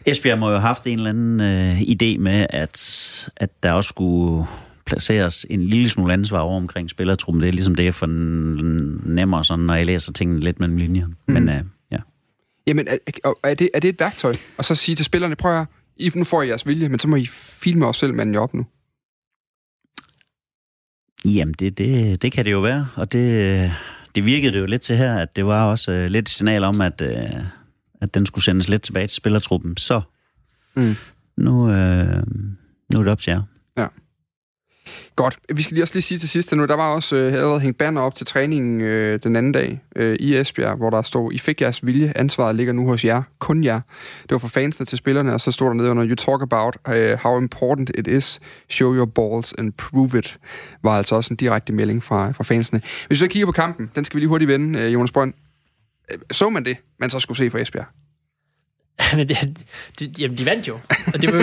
Esbjerg 0.07 0.39
må 0.39 0.47
jo 0.47 0.53
have 0.53 0.67
haft 0.67 0.87
en 0.87 0.99
eller 0.99 1.11
anden 1.11 1.41
øh, 1.41 1.81
idé 1.81 2.19
med, 2.19 2.47
at, 2.51 3.29
at 3.37 3.63
der 3.63 3.73
også 3.73 3.89
skulle 3.89 4.47
placeres 4.87 5.47
en 5.51 5.63
lille 5.63 5.89
smule 5.89 6.13
ansvar 6.13 6.39
over 6.39 6.57
omkring 6.57 6.91
spillertruppen. 6.91 7.43
Det 7.43 7.49
er 7.49 7.53
ligesom 7.53 7.75
det, 7.75 7.85
jeg 7.85 7.95
fornemmer, 7.95 9.43
sådan, 9.43 9.65
når 9.65 9.75
jeg 9.75 9.87
læser 9.87 10.13
tingene 10.13 10.41
lidt 10.41 10.61
mellem 10.61 10.77
linjerne. 10.77 11.15
Mm. 11.29 11.35
Men 11.35 11.49
øh, 11.49 11.61
ja. 11.91 11.99
Jamen, 12.67 12.89
er, 12.89 12.97
er, 13.45 13.55
det, 13.55 13.71
er 13.75 13.81
det 13.81 13.89
et 13.89 14.01
værktøj? 14.01 14.35
Og 14.59 14.65
så 14.65 14.75
sige 14.75 14.97
til 14.97 15.05
spillerne, 15.05 15.37
prøv 15.37 15.61
at 15.61 15.67
I, 15.97 16.11
nu 16.15 16.25
får 16.25 16.43
I 16.43 16.49
jeres 16.49 16.67
vilje, 16.67 16.89
men 16.89 16.99
så 16.99 17.09
må 17.09 17.17
I 17.17 17.27
filme 17.27 17.87
os 17.87 17.97
selv 17.97 18.15
manden 18.15 18.35
op 18.35 18.55
nu. 18.55 18.67
Jamen, 21.25 21.55
det, 21.59 21.79
det, 21.79 22.23
det 22.23 22.33
kan 22.33 22.45
det 22.45 22.53
jo 22.53 22.61
være, 22.61 22.89
og 22.95 23.13
det, 23.13 23.73
det 24.15 24.27
virkede 24.27 24.53
det 24.53 24.61
jo 24.61 24.67
lidt 24.67 24.83
til 24.83 24.97
her, 24.97 25.15
at 25.15 25.37
det 25.37 25.47
var 25.47 25.71
også 25.71 25.93
uh, 25.93 26.05
lidt 26.05 26.29
signal 26.29 26.65
om, 26.65 26.81
at, 26.81 27.01
uh, 27.01 27.43
at 28.03 28.15
den 28.15 28.27
skulle 28.27 28.45
sendes 28.45 28.69
lidt 28.69 28.83
tilbage 28.83 29.07
til 29.07 29.17
spillertruppen. 29.17 29.77
Så 29.77 30.01
mm. 30.77 30.95
nu, 31.37 31.71
øh, 31.71 32.23
nu 32.93 32.99
er 32.99 33.03
det 33.03 33.09
op 33.09 33.19
til 33.19 33.31
jer. 33.31 33.43
Ja. 33.77 33.87
Godt. 35.17 35.39
Vi 35.55 35.63
skal 35.63 35.75
lige 35.75 35.85
også 35.85 35.95
lige 35.95 36.03
sige 36.03 36.19
til 36.19 36.29
sidst, 36.29 36.53
at 36.53 36.59
nu 36.59 36.65
der 36.65 36.77
var 36.77 36.89
også 36.89 37.17
øh, 37.17 37.33
havde 37.33 37.61
hængt 37.61 37.79
banner 37.79 38.01
op 38.01 38.15
til 38.15 38.27
træningen 38.27 38.81
øh, 38.81 39.21
den 39.23 39.37
anden 39.37 39.53
dag 39.53 39.81
øh, 39.97 40.17
i 40.21 40.37
Esbjerg, 40.37 40.77
hvor 40.77 40.91
der 40.91 41.03
stod, 41.03 41.33
I 41.33 41.39
fik 41.39 41.61
jeres 41.61 41.87
vilje, 41.87 42.13
ansvaret 42.17 42.57
ligger 42.57 42.73
nu 42.73 42.87
hos 42.87 43.05
jer, 43.05 43.23
kun 43.39 43.65
jer. 43.65 43.81
Det 44.23 44.31
var 44.31 44.39
for 44.39 44.49
fansene 44.49 44.87
til 44.87 44.99
spillerne, 44.99 45.35
og 45.35 45.41
så 45.41 45.53
stod 45.53 45.69
der 45.69 45.75
nede 45.75 45.91
under, 45.91 46.07
you 46.07 46.15
talk 46.15 46.43
about 46.43 46.77
uh, 46.89 46.95
how 47.23 47.41
important 47.41 47.91
it 47.99 48.07
is, 48.07 48.41
show 48.71 48.95
your 48.95 49.07
balls 49.07 49.55
and 49.59 49.73
prove 49.73 50.19
it, 50.19 50.39
var 50.83 50.97
altså 50.97 51.15
også 51.17 51.35
en 51.35 51.37
direkte 51.37 51.73
melding 51.73 52.05
fra, 52.05 52.33
fra 52.33 52.45
fansene. 52.45 52.81
Hvis 53.07 53.11
vi 53.11 53.17
så 53.17 53.29
kigger 53.29 53.47
på 53.47 53.53
kampen, 53.53 53.91
den 53.95 54.05
skal 54.05 54.17
vi 54.17 54.21
lige 54.21 54.29
hurtigt 54.29 54.49
vende, 54.49 54.79
øh, 54.79 54.93
Jonas 54.93 55.13
Brønd. 55.13 55.35
Øh, 56.11 56.19
så 56.31 56.51
man 56.51 56.65
det, 56.65 56.77
man 56.99 57.11
så 57.11 57.21
skulle 57.21 57.39
se 57.39 57.51
for 57.51 57.59
Esbjerg? 57.59 57.87
men 59.17 59.29
det, 59.29 59.59
det, 59.99 60.19
jamen, 60.19 60.39
de 60.39 60.47
vandt 60.47 60.69
jo. 60.69 60.79
Og 61.15 61.23
det 61.23 61.33
var, 61.33 61.41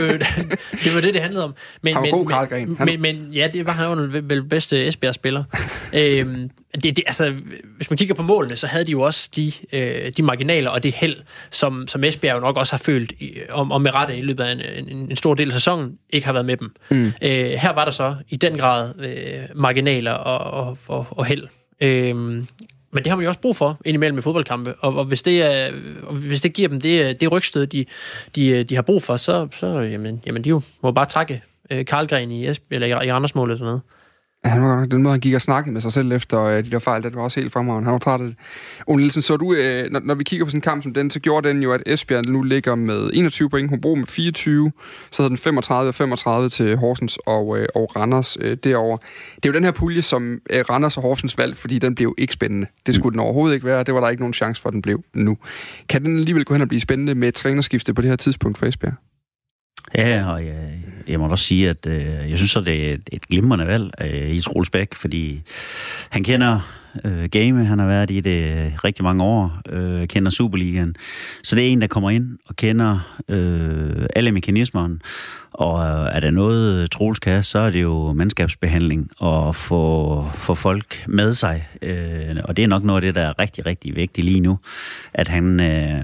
det 0.84 0.96
var 0.96 1.02
det, 1.02 1.14
det 1.14 1.22
handlede 1.22 1.44
om. 1.44 1.56
Men, 1.82 1.94
han 1.94 2.02
var 2.02 2.06
men, 2.06 2.12
god, 2.12 2.28
Karl 2.28 2.48
Gren. 2.48 2.78
Men, 2.86 3.02
men, 3.02 3.34
ja, 3.34 3.48
det 3.54 3.66
var 3.66 3.72
han 3.72 3.98
jo 3.98 4.22
vel 4.24 4.44
bedste 4.44 4.88
Esbjerg-spiller. 4.88 5.44
øhm, 5.94 6.50
det, 6.76 6.84
det, 6.84 7.04
altså, 7.08 7.36
hvis 7.78 7.90
man 7.90 7.98
kigger 7.98 8.16
på 8.16 8.24
målene, 8.24 8.56
så 8.56 8.68
havde 8.68 8.86
de 8.86 8.92
jo 8.92 9.02
også 9.02 9.30
de, 9.36 9.52
øh, 9.74 10.12
de 10.18 10.24
marginaler 10.24 10.70
og 10.70 10.84
det 10.84 10.94
held, 10.94 11.18
som, 11.52 11.88
som 11.88 12.04
Esbjerg 12.04 12.36
jo 12.36 12.40
nok 12.40 12.58
også 12.58 12.74
har 12.74 12.78
følt, 12.78 13.12
i, 13.12 13.38
om, 13.52 13.72
om 13.72 13.82
med 13.82 13.94
rette 13.94 14.18
i 14.18 14.22
løbet 14.22 14.44
af 14.44 14.52
en, 14.52 14.62
en, 14.62 14.98
en 14.98 15.16
stor 15.16 15.34
del 15.34 15.48
af 15.48 15.54
sæsonen, 15.54 15.98
ikke 16.10 16.26
har 16.26 16.34
været 16.34 16.46
med 16.46 16.58
dem. 16.58 16.76
Mm. 16.92 17.06
Øh, 17.06 17.50
her 17.50 17.74
var 17.74 17.86
der 17.86 17.92
så 17.92 18.16
i 18.30 18.36
den 18.36 18.58
grad 18.58 19.00
øh, 19.00 19.44
marginaler 19.56 20.12
og, 20.12 20.68
og, 20.68 20.78
og, 20.88 21.06
og 21.10 21.26
held. 21.26 21.48
Øh, 21.82 22.44
men 22.92 23.04
det 23.04 23.10
har 23.10 23.16
man 23.16 23.24
jo 23.24 23.30
også 23.30 23.40
brug 23.40 23.56
for 23.56 23.78
indimellem 23.86 24.18
i 24.18 24.22
fodboldkampe, 24.22 24.76
og, 24.80 24.96
og 24.96 25.06
hvis, 25.06 25.24
det 25.24 25.42
er, 25.42 25.72
og 26.04 26.16
hvis 26.16 26.42
det 26.42 26.54
giver 26.54 26.70
dem 26.70 26.82
det, 26.82 27.06
øh, 27.06 27.16
det 27.20 27.32
rygstød, 27.32 27.68
de, 27.68 27.86
de, 28.36 28.48
øh, 28.48 28.66
de 28.66 28.76
har 28.76 28.82
brug 28.82 29.04
for, 29.04 29.18
så, 29.18 29.48
så 29.52 29.68
jamen, 29.68 30.22
jamen, 30.26 30.44
de 30.44 30.50
jo 30.50 30.62
må 30.84 30.92
bare 30.92 31.06
takke 31.06 31.44
øh, 31.70 31.86
Karlgren 31.86 32.32
i, 32.32 32.48
Esb, 32.48 32.64
eller 32.72 32.88
i, 32.88 33.08
i 33.08 33.12
Randersmål 33.12 33.50
eller 33.50 33.58
sådan 33.58 33.66
noget. 33.66 33.82
Han 34.44 34.62
var 34.62 34.86
den 34.86 35.04
måde, 35.04 35.14
han 35.14 35.20
gik 35.20 35.34
og 35.34 35.42
snakkede 35.42 35.74
med 35.74 35.82
sig 35.82 35.92
selv 35.92 36.12
efter 36.12 36.44
øh, 36.44 36.58
de 36.58 36.64
der 36.64 36.80
fejl, 36.80 37.04
det 37.04 37.16
var 37.16 37.22
også 37.22 37.40
helt 37.40 37.54
fremragende. 37.54 37.86
Han 37.86 37.94
var 37.94 38.00
træt 38.00 38.22
af 38.22 38.28
det. 38.28 38.36
Ole 38.88 39.02
Nielsen, 39.02 39.22
så 39.22 39.38
du, 39.38 39.54
øh, 39.54 39.92
når, 39.92 40.00
når, 40.00 40.16
vi 40.16 40.24
kigger 40.24 40.46
på 40.46 40.50
sådan 40.50 40.58
en 40.58 40.62
kamp 40.62 40.84
som 40.84 40.94
den, 40.94 41.12
så 41.12 41.20
gjorde 41.20 41.50
den 41.50 41.64
jo, 41.64 41.74
at 41.74 41.84
Esbjerg 41.86 42.26
nu 42.26 42.42
ligger 42.42 42.76
med 42.76 43.10
21 43.14 43.50
point, 43.50 43.70
Hobro 43.70 43.96
med 43.96 44.06
24, 44.06 44.72
så 45.12 45.22
havde 45.22 45.30
den 45.30 45.38
35 45.38 45.90
og 45.90 45.96
35 45.96 46.50
til 46.50 46.78
Horsens 46.78 47.18
og, 47.26 47.58
øh, 47.58 47.68
og 47.76 47.96
Randers 47.96 48.38
øh, 48.42 48.58
derover. 48.64 48.98
Det 49.36 49.46
er 49.46 49.50
jo 49.50 49.54
den 49.54 49.64
her 49.64 49.72
pulje, 49.72 50.02
som 50.02 50.40
øh, 50.50 50.66
Randers 50.70 50.98
og 50.98 51.04
Horsens 51.04 51.38
valgte, 51.38 51.62
fordi 51.62 51.80
den 51.80 51.96
blev 51.96 52.16
ikke 52.18 52.34
spændende. 52.34 52.68
Det 52.86 52.96
skulle 52.96 53.10
mm. 53.10 53.14
den 53.14 53.20
overhovedet 53.20 53.54
ikke 53.56 53.66
være, 53.66 53.84
det 53.84 53.94
var 53.94 54.00
der 54.00 54.10
ikke 54.10 54.22
nogen 54.22 54.34
chance 54.34 54.62
for, 54.62 54.70
at 54.70 54.74
den 54.74 54.82
blev 54.82 55.04
nu. 55.14 55.38
Kan 55.90 56.06
den 56.06 56.18
alligevel 56.18 56.46
gå 56.46 56.54
hen 56.54 56.62
og 56.62 56.68
blive 56.68 56.82
spændende 56.82 57.16
med 57.16 57.28
et 57.28 57.34
trænerskifte 57.34 57.94
på 57.94 58.02
det 58.02 58.10
her 58.10 58.18
tidspunkt 58.18 58.58
for 58.58 58.66
Esbjerg? 58.66 58.94
Ja, 59.96 60.26
og 60.32 60.46
jeg, 60.46 60.56
jeg 61.08 61.20
må 61.20 61.28
også 61.28 61.46
sige, 61.46 61.70
at 61.70 61.86
øh, 61.88 62.30
jeg 62.30 62.38
synes, 62.38 62.56
at 62.56 62.66
det 62.66 62.90
er 62.90 62.94
et, 62.94 63.10
et 63.12 63.28
glimrende 63.28 63.68
valg 63.68 63.92
øh, 64.02 64.30
i 64.30 64.42
Troels 64.42 64.70
Bæk, 64.70 64.94
fordi 64.94 65.42
han 66.10 66.24
kender 66.24 66.79
øh, 67.06 67.30
game, 67.32 67.66
han 67.66 67.80
har 67.80 67.88
været 67.88 68.12
i 68.12 68.20
det 68.20 68.58
øh, 68.58 68.72
rigtig 68.84 69.04
mange 69.04 69.24
år, 69.24 69.62
øh, 69.70 70.08
kender 70.08 70.32
Superligaen. 70.32 70.96
Så 71.44 71.56
det 71.56 71.68
er 71.68 71.72
en, 71.72 71.82
der 71.82 71.88
kommer 71.88 72.10
ind 72.10 72.38
og 72.46 72.56
kender 72.56 73.20
øh, 73.30 74.06
alle 74.16 74.32
mekanismerne, 74.32 75.00
og 75.54 75.80
øh, 75.80 76.16
er 76.16 76.20
der 76.20 76.32
noget 76.32 76.82
øh, 76.82 76.88
Troels 76.88 77.20
kan, 77.20 77.44
så 77.44 77.60
er 77.60 77.70
det 77.70 77.82
jo 77.82 78.14
mandskabsbehandling 78.14 79.10
og 79.18 79.56
få, 79.56 80.26
få 80.34 80.54
folk 80.54 81.04
med 81.08 81.34
sig. 81.34 81.68
Øh, 81.82 82.38
og 82.44 82.58
det 82.58 82.64
er 82.64 82.68
nok 82.68 82.84
noget 82.84 82.98
af 82.98 83.02
det, 83.02 83.16
der 83.16 83.22
er 83.22 83.40
rigtig, 83.40 83.66
rigtig 83.66 83.96
vigtigt 83.96 84.26
lige 84.26 84.40
nu, 84.40 84.60
at 85.14 85.28
han, 85.28 85.60
øh, 85.60 86.04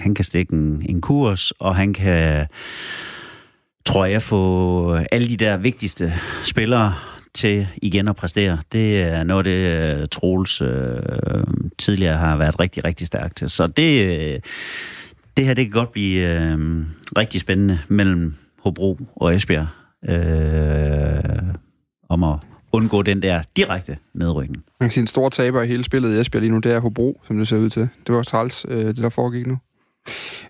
han 0.00 0.14
kan 0.14 0.24
stikke 0.24 0.52
en, 0.52 0.82
en 0.88 1.00
kurs, 1.00 1.50
og 1.50 1.76
han 1.76 1.94
kan 1.94 2.46
tror 3.88 4.04
jeg, 4.04 4.22
få 4.22 4.94
alle 5.12 5.28
de 5.28 5.36
der 5.36 5.56
vigtigste 5.56 6.12
spillere 6.44 6.94
til 7.34 7.68
igen 7.82 8.08
at 8.08 8.16
præstere. 8.16 8.58
Det 8.72 9.00
er 9.00 9.24
noget, 9.24 9.44
det 9.44 10.00
øh, 10.00 10.06
Troels 10.08 10.60
øh, 10.60 10.98
tidligere 11.78 12.16
har 12.16 12.36
været 12.36 12.60
rigtig, 12.60 12.84
rigtig 12.84 13.06
stærkt 13.06 13.36
til. 13.36 13.50
Så 13.50 13.66
det, 13.66 14.20
øh, 14.20 14.40
det 15.36 15.46
her, 15.46 15.54
det 15.54 15.64
kan 15.64 15.72
godt 15.72 15.92
blive 15.92 16.40
øh, 16.40 16.58
rigtig 17.18 17.40
spændende 17.40 17.78
mellem 17.88 18.34
Hobro 18.62 18.98
og 19.16 19.36
Esbjerg 19.36 19.66
øh, 20.08 21.54
om 22.08 22.24
at 22.24 22.38
undgå 22.72 23.02
den 23.02 23.22
der 23.22 23.42
direkte 23.56 23.96
nedrykning. 24.14 24.64
Man 24.80 24.88
kan 24.88 24.90
sige, 24.90 25.02
en 25.02 25.06
stor 25.06 25.28
taber 25.28 25.62
i 25.62 25.66
hele 25.66 25.84
spillet 25.84 26.16
i 26.16 26.20
Esbjerg 26.20 26.40
lige 26.40 26.52
nu, 26.52 26.58
det 26.58 26.72
er 26.72 26.78
Hobro, 26.78 27.20
som 27.26 27.38
det 27.38 27.48
ser 27.48 27.56
ud 27.56 27.70
til. 27.70 27.88
Det 28.06 28.14
var 28.14 28.22
træls, 28.22 28.66
øh, 28.68 28.86
det 28.86 28.96
der 28.96 29.08
foregik 29.08 29.46
nu. 29.46 29.58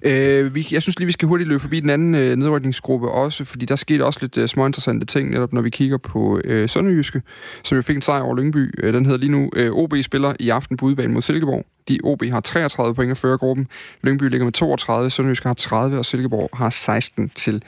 Øh, 0.02 0.54
vi, 0.54 0.66
jeg 0.70 0.82
synes 0.82 0.98
lige, 0.98 1.06
vi 1.06 1.12
skal 1.12 1.28
hurtigt 1.28 1.48
løbe 1.48 1.60
forbi 1.60 1.80
den 1.80 1.90
anden 1.90 2.14
øh, 2.14 2.36
nedrykningsgruppe 2.36 3.10
også, 3.10 3.44
fordi 3.44 3.66
der 3.66 3.76
skete 3.76 4.04
også 4.04 4.18
lidt 4.22 4.36
øh, 4.36 4.48
små 4.48 4.66
interessante 4.66 5.06
ting, 5.06 5.30
netop 5.30 5.52
når 5.52 5.60
vi 5.60 5.70
kigger 5.70 5.96
på 5.96 6.40
øh, 6.44 6.68
Sønderjyske, 6.68 7.22
som 7.64 7.76
jo 7.76 7.82
fik 7.82 7.96
en 7.96 8.02
sejr 8.02 8.22
over 8.22 8.36
Lyngby. 8.36 8.74
Øh, 8.82 8.94
den 8.94 9.04
hedder 9.04 9.18
lige 9.18 9.32
nu 9.32 9.50
øh, 9.56 9.72
OB 9.72 9.94
spiller 10.02 10.34
i 10.40 10.48
aften 10.48 10.76
på 10.76 10.86
udebane 10.86 11.12
mod 11.12 11.22
Silkeborg. 11.22 11.64
De 11.88 11.98
OB 12.04 12.24
har 12.24 12.40
33 12.40 12.94
point 12.94 13.10
og 13.10 13.16
fører 13.16 13.36
gruppen. 13.36 13.68
Lyngby 14.02 14.22
ligger 14.22 14.44
med 14.44 14.52
32, 14.52 15.10
Sønderjyske 15.10 15.48
har 15.48 15.54
30, 15.54 15.98
og 15.98 16.04
Silkeborg 16.04 16.50
har 16.58 16.70
16 16.70 17.28
til 17.28 17.62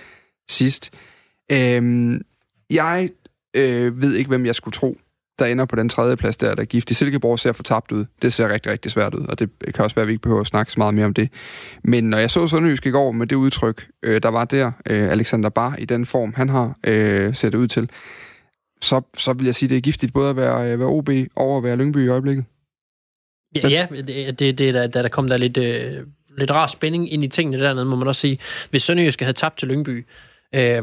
sidst. 0.50 0.90
Øh, 1.52 2.20
jeg 2.70 3.10
øh, 3.56 4.02
ved 4.02 4.14
ikke, 4.14 4.28
hvem 4.28 4.46
jeg 4.46 4.54
skulle 4.54 4.72
tro 4.72 4.98
der 5.40 5.46
ender 5.46 5.64
på 5.64 5.76
den 5.76 5.88
tredje 5.88 6.16
plads 6.16 6.36
der, 6.36 6.54
der 6.54 6.62
er 6.62 6.66
gift. 6.66 6.90
I 6.90 6.94
Silkeborg 6.94 7.38
ser 7.38 7.52
for 7.52 7.62
tabt 7.62 7.92
ud. 7.92 8.04
Det 8.22 8.32
ser 8.32 8.48
rigtig, 8.48 8.72
rigtig 8.72 8.90
svært 8.90 9.14
ud, 9.14 9.26
og 9.26 9.38
det 9.38 9.50
kan 9.74 9.84
også 9.84 9.94
være, 9.94 10.02
at 10.02 10.08
vi 10.08 10.12
ikke 10.12 10.22
behøver 10.22 10.40
at 10.40 10.46
snakke 10.46 10.72
så 10.72 10.80
meget 10.80 10.94
mere 10.94 11.06
om 11.06 11.14
det. 11.14 11.28
Men 11.84 12.10
når 12.10 12.18
jeg 12.18 12.30
så 12.30 12.46
Sønderjysk 12.46 12.86
i 12.86 12.90
går 12.90 13.12
med 13.12 13.26
det 13.26 13.36
udtryk, 13.36 13.86
øh, 14.02 14.22
der 14.22 14.28
var 14.28 14.44
der, 14.44 14.72
øh, 14.86 15.10
Alexander 15.10 15.48
Bar 15.48 15.76
i 15.78 15.84
den 15.84 16.06
form, 16.06 16.34
han 16.36 16.48
har 16.48 16.78
øh, 16.86 17.34
set 17.34 17.54
ud 17.54 17.68
til, 17.68 17.90
så, 18.82 19.00
så 19.18 19.32
vil 19.32 19.44
jeg 19.44 19.54
sige, 19.54 19.66
at 19.66 19.70
det 19.70 19.76
er 19.76 19.80
giftigt 19.80 20.12
både 20.12 20.30
at 20.30 20.36
være, 20.36 20.72
øh, 20.72 20.78
være 20.78 20.88
OB 20.88 21.08
og 21.36 21.56
at 21.56 21.64
være 21.64 21.76
Lyngby 21.76 22.04
i 22.04 22.08
øjeblikket. 22.08 22.44
Ja, 23.56 23.68
ja 23.68 23.86
det, 23.90 24.38
det, 24.38 24.58
det 24.58 24.74
der, 24.74 24.86
der, 24.86 25.08
kom 25.08 25.28
der 25.28 25.36
lidt, 25.36 25.56
øh, 25.56 26.06
lidt 26.38 26.50
rar 26.50 26.66
spænding 26.66 27.12
ind 27.12 27.24
i 27.24 27.28
tingene 27.28 27.64
dernede, 27.64 27.84
må 27.84 27.96
man 27.96 28.08
også 28.08 28.20
sige. 28.20 28.38
Hvis 28.70 28.82
Sønderjysk 28.82 29.20
havde 29.20 29.32
tabt 29.32 29.58
til 29.58 29.68
Lyngby, 29.68 30.06
øh, 30.54 30.82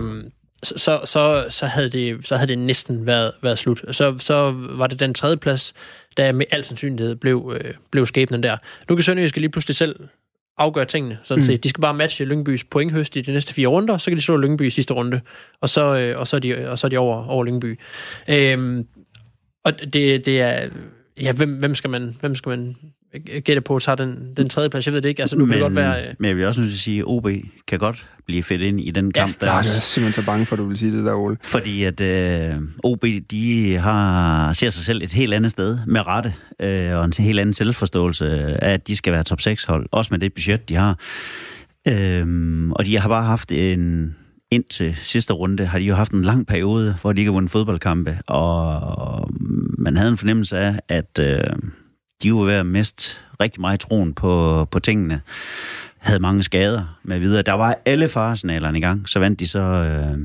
så, 0.63 1.01
så, 1.05 1.45
så, 1.49 1.65
havde 1.65 1.89
det, 1.89 2.27
så 2.27 2.35
havde 2.35 2.47
det 2.47 2.57
næsten 2.57 3.05
været, 3.05 3.31
været 3.41 3.59
slut. 3.59 3.81
Så, 3.91 4.17
så 4.17 4.51
var 4.51 4.87
det 4.87 4.99
den 4.99 5.13
tredje 5.13 5.37
plads, 5.37 5.73
der 6.17 6.31
med 6.31 6.45
al 6.51 6.63
sandsynlighed 6.63 7.15
blev, 7.15 7.57
øh, 7.59 7.73
blev 7.91 8.05
skæbnen 8.05 8.43
der. 8.43 8.57
Nu 8.89 8.95
kan 8.95 9.03
Sønderjyske 9.03 9.39
lige 9.39 9.51
pludselig 9.51 9.75
selv 9.75 9.99
afgøre 10.57 10.85
tingene. 10.85 11.19
Sådan 11.23 11.41
mm. 11.41 11.45
set. 11.45 11.63
De 11.63 11.69
skal 11.69 11.81
bare 11.81 11.93
matche 11.93 12.25
Lyngbys 12.25 12.63
pointhøst 12.63 13.15
i 13.15 13.21
de 13.21 13.31
næste 13.31 13.53
fire 13.53 13.67
runder, 13.67 13.97
så 13.97 14.11
kan 14.11 14.17
de 14.17 14.21
slå 14.21 14.37
Lyngby 14.37 14.67
i 14.67 14.69
sidste 14.69 14.93
runde, 14.93 15.21
og 15.61 15.69
så, 15.69 15.97
øh, 15.97 16.19
og 16.19 16.27
så, 16.27 16.35
er, 16.35 16.39
de, 16.39 16.69
og 16.69 16.79
så 16.79 16.87
er 16.87 16.89
de 16.89 16.97
over, 16.97 17.27
over 17.27 17.43
Lyngby. 17.43 17.79
Øhm, 18.27 18.87
og 19.63 19.79
det, 19.79 20.25
det 20.25 20.41
er... 20.41 20.69
Ja, 21.21 21.31
hvem, 21.31 21.59
hvem, 21.59 21.75
skal 21.75 21.89
man, 21.89 22.17
hvem 22.19 22.35
skal 22.35 22.49
man 22.49 22.75
gætte 23.43 23.61
på, 23.61 23.79
tager 23.79 23.95
den, 23.95 24.33
den 24.37 24.49
tredje 24.49 24.69
plads. 24.69 24.85
Jeg 24.85 24.93
ved 24.93 25.01
det 25.01 25.09
ikke. 25.09 25.21
Altså, 25.21 25.37
nu 25.37 25.45
men, 25.45 25.51
kan 25.51 25.53
det 25.53 25.63
godt 25.63 25.75
være... 25.75 26.07
Øh... 26.07 26.13
Men 26.19 26.27
jeg 26.27 26.37
vil 26.37 26.45
også 26.45 26.61
nødt 26.61 26.69
til 26.69 26.75
at 26.75 26.79
sige, 26.79 26.99
at 26.99 27.05
OB 27.07 27.27
kan 27.67 27.79
godt 27.79 28.07
blive 28.25 28.43
fedt 28.43 28.61
ind 28.61 28.81
i 28.81 28.91
den 28.91 29.11
kamp. 29.11 29.41
Ja, 29.41 29.45
der 29.45 29.51
også. 29.51 29.71
jeg 29.71 29.77
er 29.77 29.81
simpelthen 29.81 30.23
så 30.23 30.25
bange 30.25 30.45
for, 30.45 30.55
at 30.55 30.59
du 30.59 30.65
vil 30.65 30.77
sige 30.77 30.97
det 30.97 31.05
der, 31.05 31.13
Ole. 31.13 31.37
Fordi 31.43 31.83
at 31.83 32.01
øh, 32.01 32.53
OB, 32.83 33.05
de 33.31 33.77
har, 33.77 34.53
ser 34.53 34.69
sig 34.69 34.85
selv 34.85 35.03
et 35.03 35.13
helt 35.13 35.33
andet 35.33 35.51
sted 35.51 35.79
med 35.87 36.07
rette, 36.07 36.33
øh, 36.59 36.93
og 36.95 37.05
en 37.05 37.13
helt 37.19 37.39
anden 37.39 37.53
selvforståelse 37.53 38.27
af, 38.63 38.73
at 38.73 38.87
de 38.87 38.95
skal 38.95 39.13
være 39.13 39.23
top 39.23 39.41
6 39.41 39.63
hold. 39.63 39.85
Også 39.91 40.13
med 40.13 40.19
det 40.19 40.33
budget, 40.33 40.69
de 40.69 40.75
har. 40.75 40.99
Øh, 41.87 42.69
og 42.71 42.85
de 42.85 42.99
har 42.99 43.09
bare 43.09 43.23
haft 43.23 43.51
en 43.51 44.15
indtil 44.51 44.95
sidste 44.95 45.33
runde 45.33 45.65
har 45.65 45.79
de 45.79 45.85
jo 45.85 45.95
haft 45.95 46.11
en 46.11 46.21
lang 46.21 46.47
periode, 46.47 46.95
hvor 47.01 47.13
de 47.13 47.21
ikke 47.21 47.29
har 47.29 47.33
vundet 47.33 47.51
fodboldkampe, 47.51 48.17
og 48.27 49.29
man 49.77 49.97
havde 49.97 50.09
en 50.09 50.17
fornemmelse 50.17 50.57
af, 50.57 50.79
at 50.89 51.19
øh, 51.19 51.43
de 52.23 52.33
var 52.33 52.43
ved 52.43 52.53
at 52.53 52.65
miste 52.65 53.17
rigtig 53.39 53.61
meget 53.61 53.79
troen 53.79 54.13
på, 54.13 54.65
på 54.71 54.79
tingene. 54.79 55.21
Havde 55.97 56.19
mange 56.19 56.43
skader 56.43 56.97
med 57.03 57.19
videre. 57.19 57.41
Der 57.41 57.53
var 57.53 57.77
alle 57.85 58.07
faresignalerne 58.07 58.77
i 58.77 58.81
gang. 58.81 59.09
Så 59.09 59.19
vandt 59.19 59.39
de 59.39 59.47
så 59.47 59.59
øh, 59.59 60.17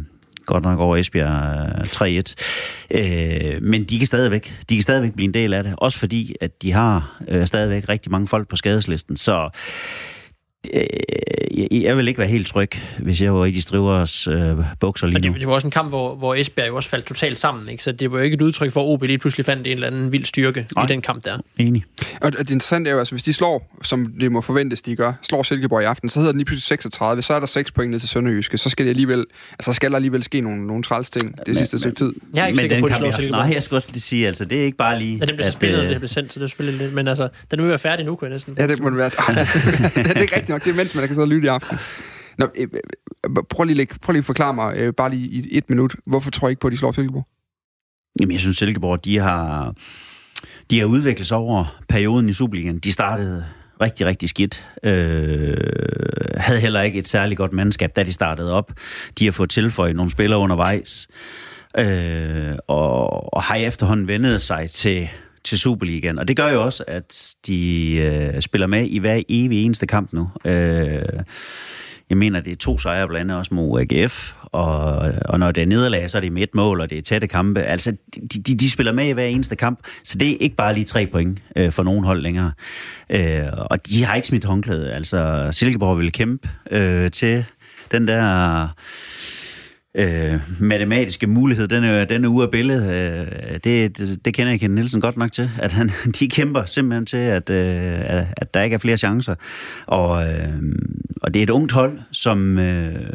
godt 0.47 0.65
nok 0.65 0.79
over 0.79 0.97
Esbjerg 0.97 1.69
øh, 2.05 2.21
3-1. 2.21 3.55
Øh, 3.55 3.63
men 3.63 3.85
de 3.85 3.99
kan 3.99 4.07
stadigvæk, 4.07 4.59
de 4.69 4.75
kan 4.75 4.83
stadigvæk 4.83 5.13
blive 5.15 5.25
en 5.25 5.35
del 5.35 5.55
af 5.55 5.63
det. 5.63 5.75
Også 5.77 5.99
fordi, 5.99 6.35
at 6.41 6.63
de 6.63 6.73
har 6.73 7.23
øh, 7.29 7.47
stadigvæk 7.47 7.89
rigtig 7.89 8.11
mange 8.11 8.29
folk 8.29 8.49
på 8.49 8.57
skadeslisten. 8.57 9.17
Så 9.17 9.51
øh, 10.75 11.83
jeg 11.83 11.97
vil 11.97 12.09
ikke 12.09 12.19
være 12.19 12.29
helt 12.29 12.47
tryg, 12.47 12.71
hvis 12.99 13.23
jeg 13.23 13.35
var 13.35 13.45
i 13.45 13.51
de 13.51 13.63
strivers 13.63 14.29
øh, 14.29 14.57
bukser 14.81 15.07
lige 15.07 15.29
nu. 15.29 15.33
Det, 15.33 15.41
det 15.41 15.49
var 15.49 15.55
også 15.55 15.67
en 15.67 15.71
kamp, 15.71 15.89
hvor, 15.89 16.15
hvor 16.15 16.35
Esbjerg 16.35 16.69
jo 16.69 16.77
også 16.77 16.89
faldt 16.89 17.07
totalt 17.07 17.39
sammen, 17.39 17.69
ikke? 17.69 17.85
så 17.85 17.93
det 17.93 18.13
var 18.13 18.19
jo 18.19 18.25
ikke 18.25 18.35
et 18.35 18.43
udtryk 18.43 18.73
for, 18.73 18.81
at 18.81 18.89
OB 18.89 19.03
lige 19.03 19.19
pludselig 19.19 19.47
fandt 19.47 19.67
en 19.67 19.73
eller 19.73 19.87
anden 19.87 20.13
vild 20.13 20.25
styrke 20.25 20.67
Nej. 20.77 20.85
i 20.85 20.89
den 20.89 21.03
kamp 21.03 21.25
der. 21.25 21.39
Enig. 21.59 21.85
Og 22.21 22.33
det 22.33 22.39
interessante 22.41 22.91
er 22.91 22.93
jo, 22.93 22.99
altså 22.99 23.15
hvis 23.15 23.23
de 23.23 23.33
slår, 23.33 23.77
som 23.83 24.13
det 24.21 24.33
må 24.33 24.41
forventes, 24.41 24.83
de 24.83 24.97
gør, 24.97 25.13
slår 25.23 25.43
Silkeborg 25.43 25.83
i 25.83 25.85
aften, 25.85 26.09
så 26.09 26.19
hedder 26.19 26.33
den 26.33 26.39
lige 26.39 26.47
pludselig 26.47 26.63
36, 26.63 27.23
så 27.23 27.35
er 27.35 27.41
der 27.41 27.47
6 27.47 27.73
point 27.73 27.91
ned 27.91 28.01
til 28.01 28.09
Sønderjyske, 28.09 28.59
så 28.59 28.69
skal 28.69 28.85
det 28.87 28.91
alligevel, 28.91 29.27
altså 29.53 29.73
skal 29.73 29.91
der 29.91 29.97
alligevel 29.97 30.23
ske 30.23 30.41
nogle, 30.41 30.67
nogle 30.67 30.83
træls 30.83 31.11
ting 31.11 31.39
det 31.39 31.43
men, 31.47 31.55
sidste 31.55 31.79
stykke 31.79 31.97
tid. 31.97 32.13
Jeg 32.35 32.43
er 32.43 32.47
ikke 32.47 32.57
men 32.57 32.63
sikker 32.63 32.81
på, 32.81 32.87
at 32.87 32.93
de 32.93 32.97
slår 32.97 33.11
Silkeborg. 33.11 33.47
Nej, 33.47 33.55
jeg 33.55 33.63
skal 33.63 33.75
også 33.75 33.89
sige, 33.95 34.27
altså 34.27 34.45
det 34.45 34.61
er 34.61 34.65
ikke 34.65 34.77
bare 34.77 34.99
lige... 34.99 35.19
Ja, 35.19 35.25
det 35.25 35.35
bliver 35.35 35.47
så 35.47 35.53
spillet, 35.53 35.83
øh... 35.83 35.89
det 35.89 35.97
bliver 35.97 36.09
sendt, 36.09 36.33
så 36.33 36.41
det 36.41 36.45
er 36.45 36.49
selvfølgelig 36.49 36.81
lidt, 36.81 36.95
men 36.95 37.09
altså, 37.09 37.29
den 37.51 37.61
vil 37.61 37.69
være 37.69 37.79
færdig 37.79 38.07
nu, 38.07 38.17
kunne 38.17 38.27
jeg 38.27 38.33
næsten. 38.33 38.57
Ja, 38.59 38.67
det 38.67 38.81
må 38.81 38.91
det 38.91 38.99
være. 38.99 39.11
det 40.05 40.17
er 40.17 40.21
ikke 40.21 40.37
rigtigt 40.37 40.52
nok, 40.53 40.65
det 40.65 40.71
er 40.71 40.75
mens 40.77 40.95
man 40.95 41.07
kan 41.07 41.15
sidde 41.15 41.25
og 41.25 41.29
lytte 41.29 41.47
i 41.47 41.49
aften. 41.49 41.79
Nå, 42.39 42.49
øh, 42.57 42.69
øh, 42.73 42.81
øh, 43.39 43.45
prøv, 43.51 43.65
lige, 43.65 43.87
prøv 44.03 44.13
lige 44.13 44.19
at 44.19 44.25
forklare 44.25 44.55
mig, 44.55 44.97
bare 44.97 45.11
lige 45.11 45.27
i 45.29 45.59
et 45.59 45.71
minut, 45.71 45.97
hvorfor 46.07 46.31
tror 46.31 46.49
jeg 46.49 46.51
ikke 46.51 46.61
på, 46.61 46.67
at 46.67 46.73
de 46.73 46.77
slår 46.77 46.93
Silkeborg? 46.93 47.27
Jamen, 48.21 48.33
jeg 48.33 48.41
synes, 48.41 48.57
Silkeborg, 48.57 49.05
de 49.05 49.19
har, 49.19 49.75
de 50.71 50.79
har 50.79 50.87
udviklet 50.87 51.27
sig 51.27 51.37
over 51.37 51.81
perioden 51.89 52.29
i 52.29 52.33
Superligaen. 52.33 52.79
De 52.79 52.93
startede 52.93 53.45
rigtig, 53.81 54.07
rigtig 54.07 54.29
skidt. 54.29 54.69
Øh, 54.85 55.57
havde 56.37 56.61
heller 56.61 56.83
ikke 56.83 56.99
et 56.99 57.09
særligt 57.09 57.39
godt 57.39 57.53
mandskab, 57.53 57.97
da 57.97 58.03
de 58.03 58.13
startede 58.13 58.53
op. 58.53 58.73
De 59.19 59.25
har 59.25 59.33
fået 59.33 59.51
tilføjet 59.51 59.97
nogle 59.97 60.11
spillere 60.11 60.41
undervejs. 60.41 61.09
Øh, 61.79 62.55
og, 62.69 63.35
og 63.35 63.43
har 63.43 63.57
efterhånden 63.57 64.09
vendet 64.09 64.41
sig 64.41 64.71
til, 64.71 65.09
til 65.45 65.59
Superligaen. 65.59 66.19
Og 66.19 66.29
det 66.29 66.37
gør 66.37 66.49
jo 66.49 66.65
også, 66.65 66.85
at 66.87 67.35
de 67.47 67.93
øh, 67.97 68.43
spiller 68.43 68.67
med 68.67 68.87
i 68.87 68.99
hver 68.99 69.23
evig 69.29 69.65
eneste 69.65 69.87
kamp 69.87 70.13
nu. 70.13 70.29
Øh, 70.45 71.03
jeg 72.11 72.19
mener, 72.19 72.41
det 72.41 72.53
er 72.53 72.57
to 72.57 72.79
sejre 72.79 73.09
blandt 73.09 73.21
andet 73.21 73.39
også 73.39 73.55
mod 73.55 73.81
AGF, 73.81 74.33
og, 74.43 74.85
og 75.25 75.39
når 75.39 75.51
det 75.51 75.63
er 75.63 75.67
nederlag, 75.67 76.11
så 76.11 76.19
er 76.19 76.21
det 76.21 76.33
med 76.33 76.43
et 76.43 76.55
mål, 76.55 76.81
og 76.81 76.91
det 76.91 76.99
er 76.99 77.03
tætte 77.03 77.27
kampe. 77.27 77.63
Altså, 77.63 77.97
de, 78.15 78.43
de, 78.43 78.55
de 78.55 78.71
spiller 78.71 78.93
med 78.93 79.07
i 79.07 79.11
hver 79.11 79.25
eneste 79.25 79.57
kamp, 79.57 79.79
så 80.05 80.19
det 80.19 80.31
er 80.31 80.37
ikke 80.41 80.57
bare 80.57 80.75
lige 80.75 80.85
tre 80.85 81.07
point 81.07 81.43
øh, 81.57 81.73
for 81.73 81.83
nogen 81.83 82.05
hold 82.05 82.21
længere. 82.21 82.53
Øh, 83.11 83.43
og 83.53 83.87
de 83.87 84.05
har 84.05 84.15
ikke 84.15 84.29
smidt 84.29 84.45
håndklæde. 84.45 84.93
Altså, 84.93 85.49
Silkeborg 85.53 85.99
vil 85.99 86.13
kæmpe 86.13 86.49
øh, 86.71 87.11
til 87.11 87.45
den 87.93 88.09
der 88.09 88.69
øh, 89.95 90.41
matematiske 90.61 91.27
mulighed, 91.27 91.69
den 91.69 91.85
er, 91.85 92.05
den 92.05 92.25
er 92.25 92.29
ude 92.29 92.45
af 92.45 92.51
billedet. 92.51 92.93
Øh, 92.93 93.55
det, 93.65 93.99
det, 93.99 94.25
det 94.25 94.35
kender 94.35 94.53
jeg 94.53 94.61
Ken 94.61 94.71
Nielsen 94.71 95.01
godt 95.01 95.17
nok 95.17 95.33
til, 95.33 95.51
at 95.59 95.73
han, 95.73 95.91
de 96.19 96.29
kæmper 96.29 96.65
simpelthen 96.65 97.07
til, 97.07 97.17
at, 97.17 97.51
øh, 97.51 98.25
at 98.37 98.55
der 98.55 98.63
ikke 98.63 98.75
er 98.75 98.79
flere 98.79 98.97
chancer. 98.97 99.35
Og, 99.87 100.29
øh, 100.29 100.63
og 101.23 101.35
det 101.35 101.41
er 101.41 101.45
et 101.45 101.51
ungt 101.51 101.73
hold, 101.73 101.99
som, 102.11 102.59
øh, 102.59 103.11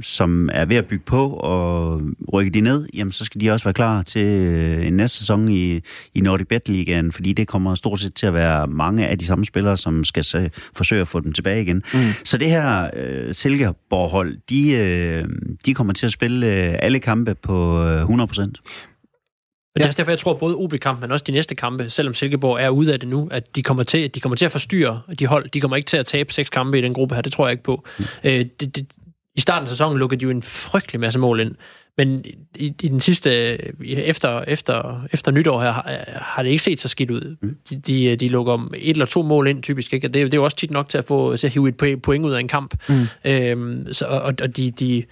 som 0.00 0.48
er 0.52 0.64
ved 0.64 0.76
at 0.76 0.86
bygge 0.86 1.04
på, 1.04 1.30
og 1.30 2.02
rykke 2.32 2.50
de 2.50 2.60
ned, 2.60 2.88
jamen 2.94 3.12
så 3.12 3.24
skal 3.24 3.40
de 3.40 3.50
også 3.50 3.64
være 3.64 3.74
klar 3.74 4.02
til 4.02 4.26
øh, 4.26 4.86
en 4.86 4.92
næste 4.92 5.18
sæson 5.18 5.48
i, 5.48 5.80
i 6.14 6.20
Nordic 6.20 6.48
Bet 6.48 6.68
Ligaen, 6.68 7.12
fordi 7.12 7.32
det 7.32 7.48
kommer 7.48 7.74
stort 7.74 7.98
set 7.98 8.14
til 8.14 8.26
at 8.26 8.34
være 8.34 8.66
mange 8.66 9.06
af 9.06 9.18
de 9.18 9.24
samme 9.24 9.44
spillere, 9.44 9.76
som 9.76 10.04
skal 10.04 10.24
se, 10.24 10.50
forsøge 10.74 11.00
at 11.00 11.08
få 11.08 11.20
dem 11.20 11.32
tilbage 11.32 11.62
igen. 11.62 11.82
Mm. 11.94 12.00
Så 12.24 12.38
det 12.38 12.50
her 12.50 12.90
øh, 12.96 13.34
Silkeborg-hold, 13.34 14.38
de, 14.50 14.70
øh, 14.70 15.24
de 15.66 15.74
kommer 15.74 15.92
til 15.92 16.06
at 16.06 16.12
spille 16.12 16.46
øh, 16.46 16.74
alle 16.78 17.00
kampe 17.00 17.34
på 17.34 17.84
øh, 17.84 18.00
100 18.00 18.28
procent. 18.28 18.60
Og 19.74 19.80
det 19.80 19.88
er 19.88 19.92
derfor, 19.92 20.10
jeg 20.10 20.18
tror, 20.18 20.34
både 20.34 20.56
OB-kampen, 20.56 21.00
men 21.00 21.12
også 21.12 21.24
de 21.26 21.32
næste 21.32 21.54
kampe, 21.54 21.90
selvom 21.90 22.14
Silkeborg 22.14 22.60
er 22.60 22.68
ude 22.68 22.92
af 22.92 23.00
det 23.00 23.08
nu, 23.08 23.28
at 23.30 23.56
de 23.56 23.62
kommer 23.62 23.82
til, 23.82 24.14
de 24.14 24.20
kommer 24.20 24.36
til 24.36 24.44
at 24.44 24.52
forstyrre 24.52 25.00
de 25.18 25.26
hold. 25.26 25.50
De 25.50 25.60
kommer 25.60 25.76
ikke 25.76 25.86
til 25.86 25.96
at 25.96 26.06
tabe 26.06 26.32
seks 26.32 26.50
kampe 26.50 26.78
i 26.78 26.82
den 26.82 26.94
gruppe 26.94 27.14
her, 27.14 27.22
det 27.22 27.32
tror 27.32 27.46
jeg 27.46 27.52
ikke 27.52 27.62
på. 27.62 27.84
Mm. 27.98 28.04
Øh, 28.24 28.46
det, 28.60 28.76
det, 28.76 28.86
I 29.38 29.40
starten 29.40 29.64
af 29.64 29.70
sæsonen 29.70 29.98
lukkede 29.98 30.20
de 30.20 30.22
jo 30.22 30.30
en 30.30 30.42
frygtelig 30.42 31.00
masse 31.00 31.18
mål 31.18 31.40
ind, 31.40 31.54
men 31.98 32.24
i, 32.54 32.74
i 32.82 32.88
den 32.88 33.00
sidste, 33.00 33.30
efter, 33.84 34.42
efter, 34.42 35.06
efter 35.12 35.30
nytår 35.30 35.60
her, 35.60 35.72
har, 35.72 36.04
har 36.14 36.42
det 36.42 36.50
ikke 36.50 36.62
set 36.62 36.80
så 36.80 36.88
skidt 36.88 37.10
ud. 37.10 37.36
Mm. 37.42 37.56
De, 37.70 37.76
de, 37.76 38.16
de 38.16 38.28
lukker 38.28 38.68
et 38.74 38.90
eller 38.90 39.06
to 39.06 39.22
mål 39.22 39.48
ind, 39.48 39.62
typisk. 39.62 39.92
Ikke? 39.92 40.08
Det, 40.08 40.14
det 40.14 40.34
er 40.34 40.38
jo 40.38 40.44
også 40.44 40.56
tit 40.56 40.70
nok 40.70 40.88
til 40.88 40.98
at 40.98 41.04
få 41.04 41.36
til 41.36 41.46
at 41.46 41.52
hive 41.52 41.68
et 41.68 42.02
point 42.02 42.24
ud 42.24 42.32
af 42.32 42.40
en 42.40 42.48
kamp. 42.48 42.74
Mm. 42.88 43.06
Øhm, 43.24 43.92
så, 43.92 44.06
og, 44.06 44.34
og 44.42 44.56
de, 44.56 44.70
de, 44.70 45.04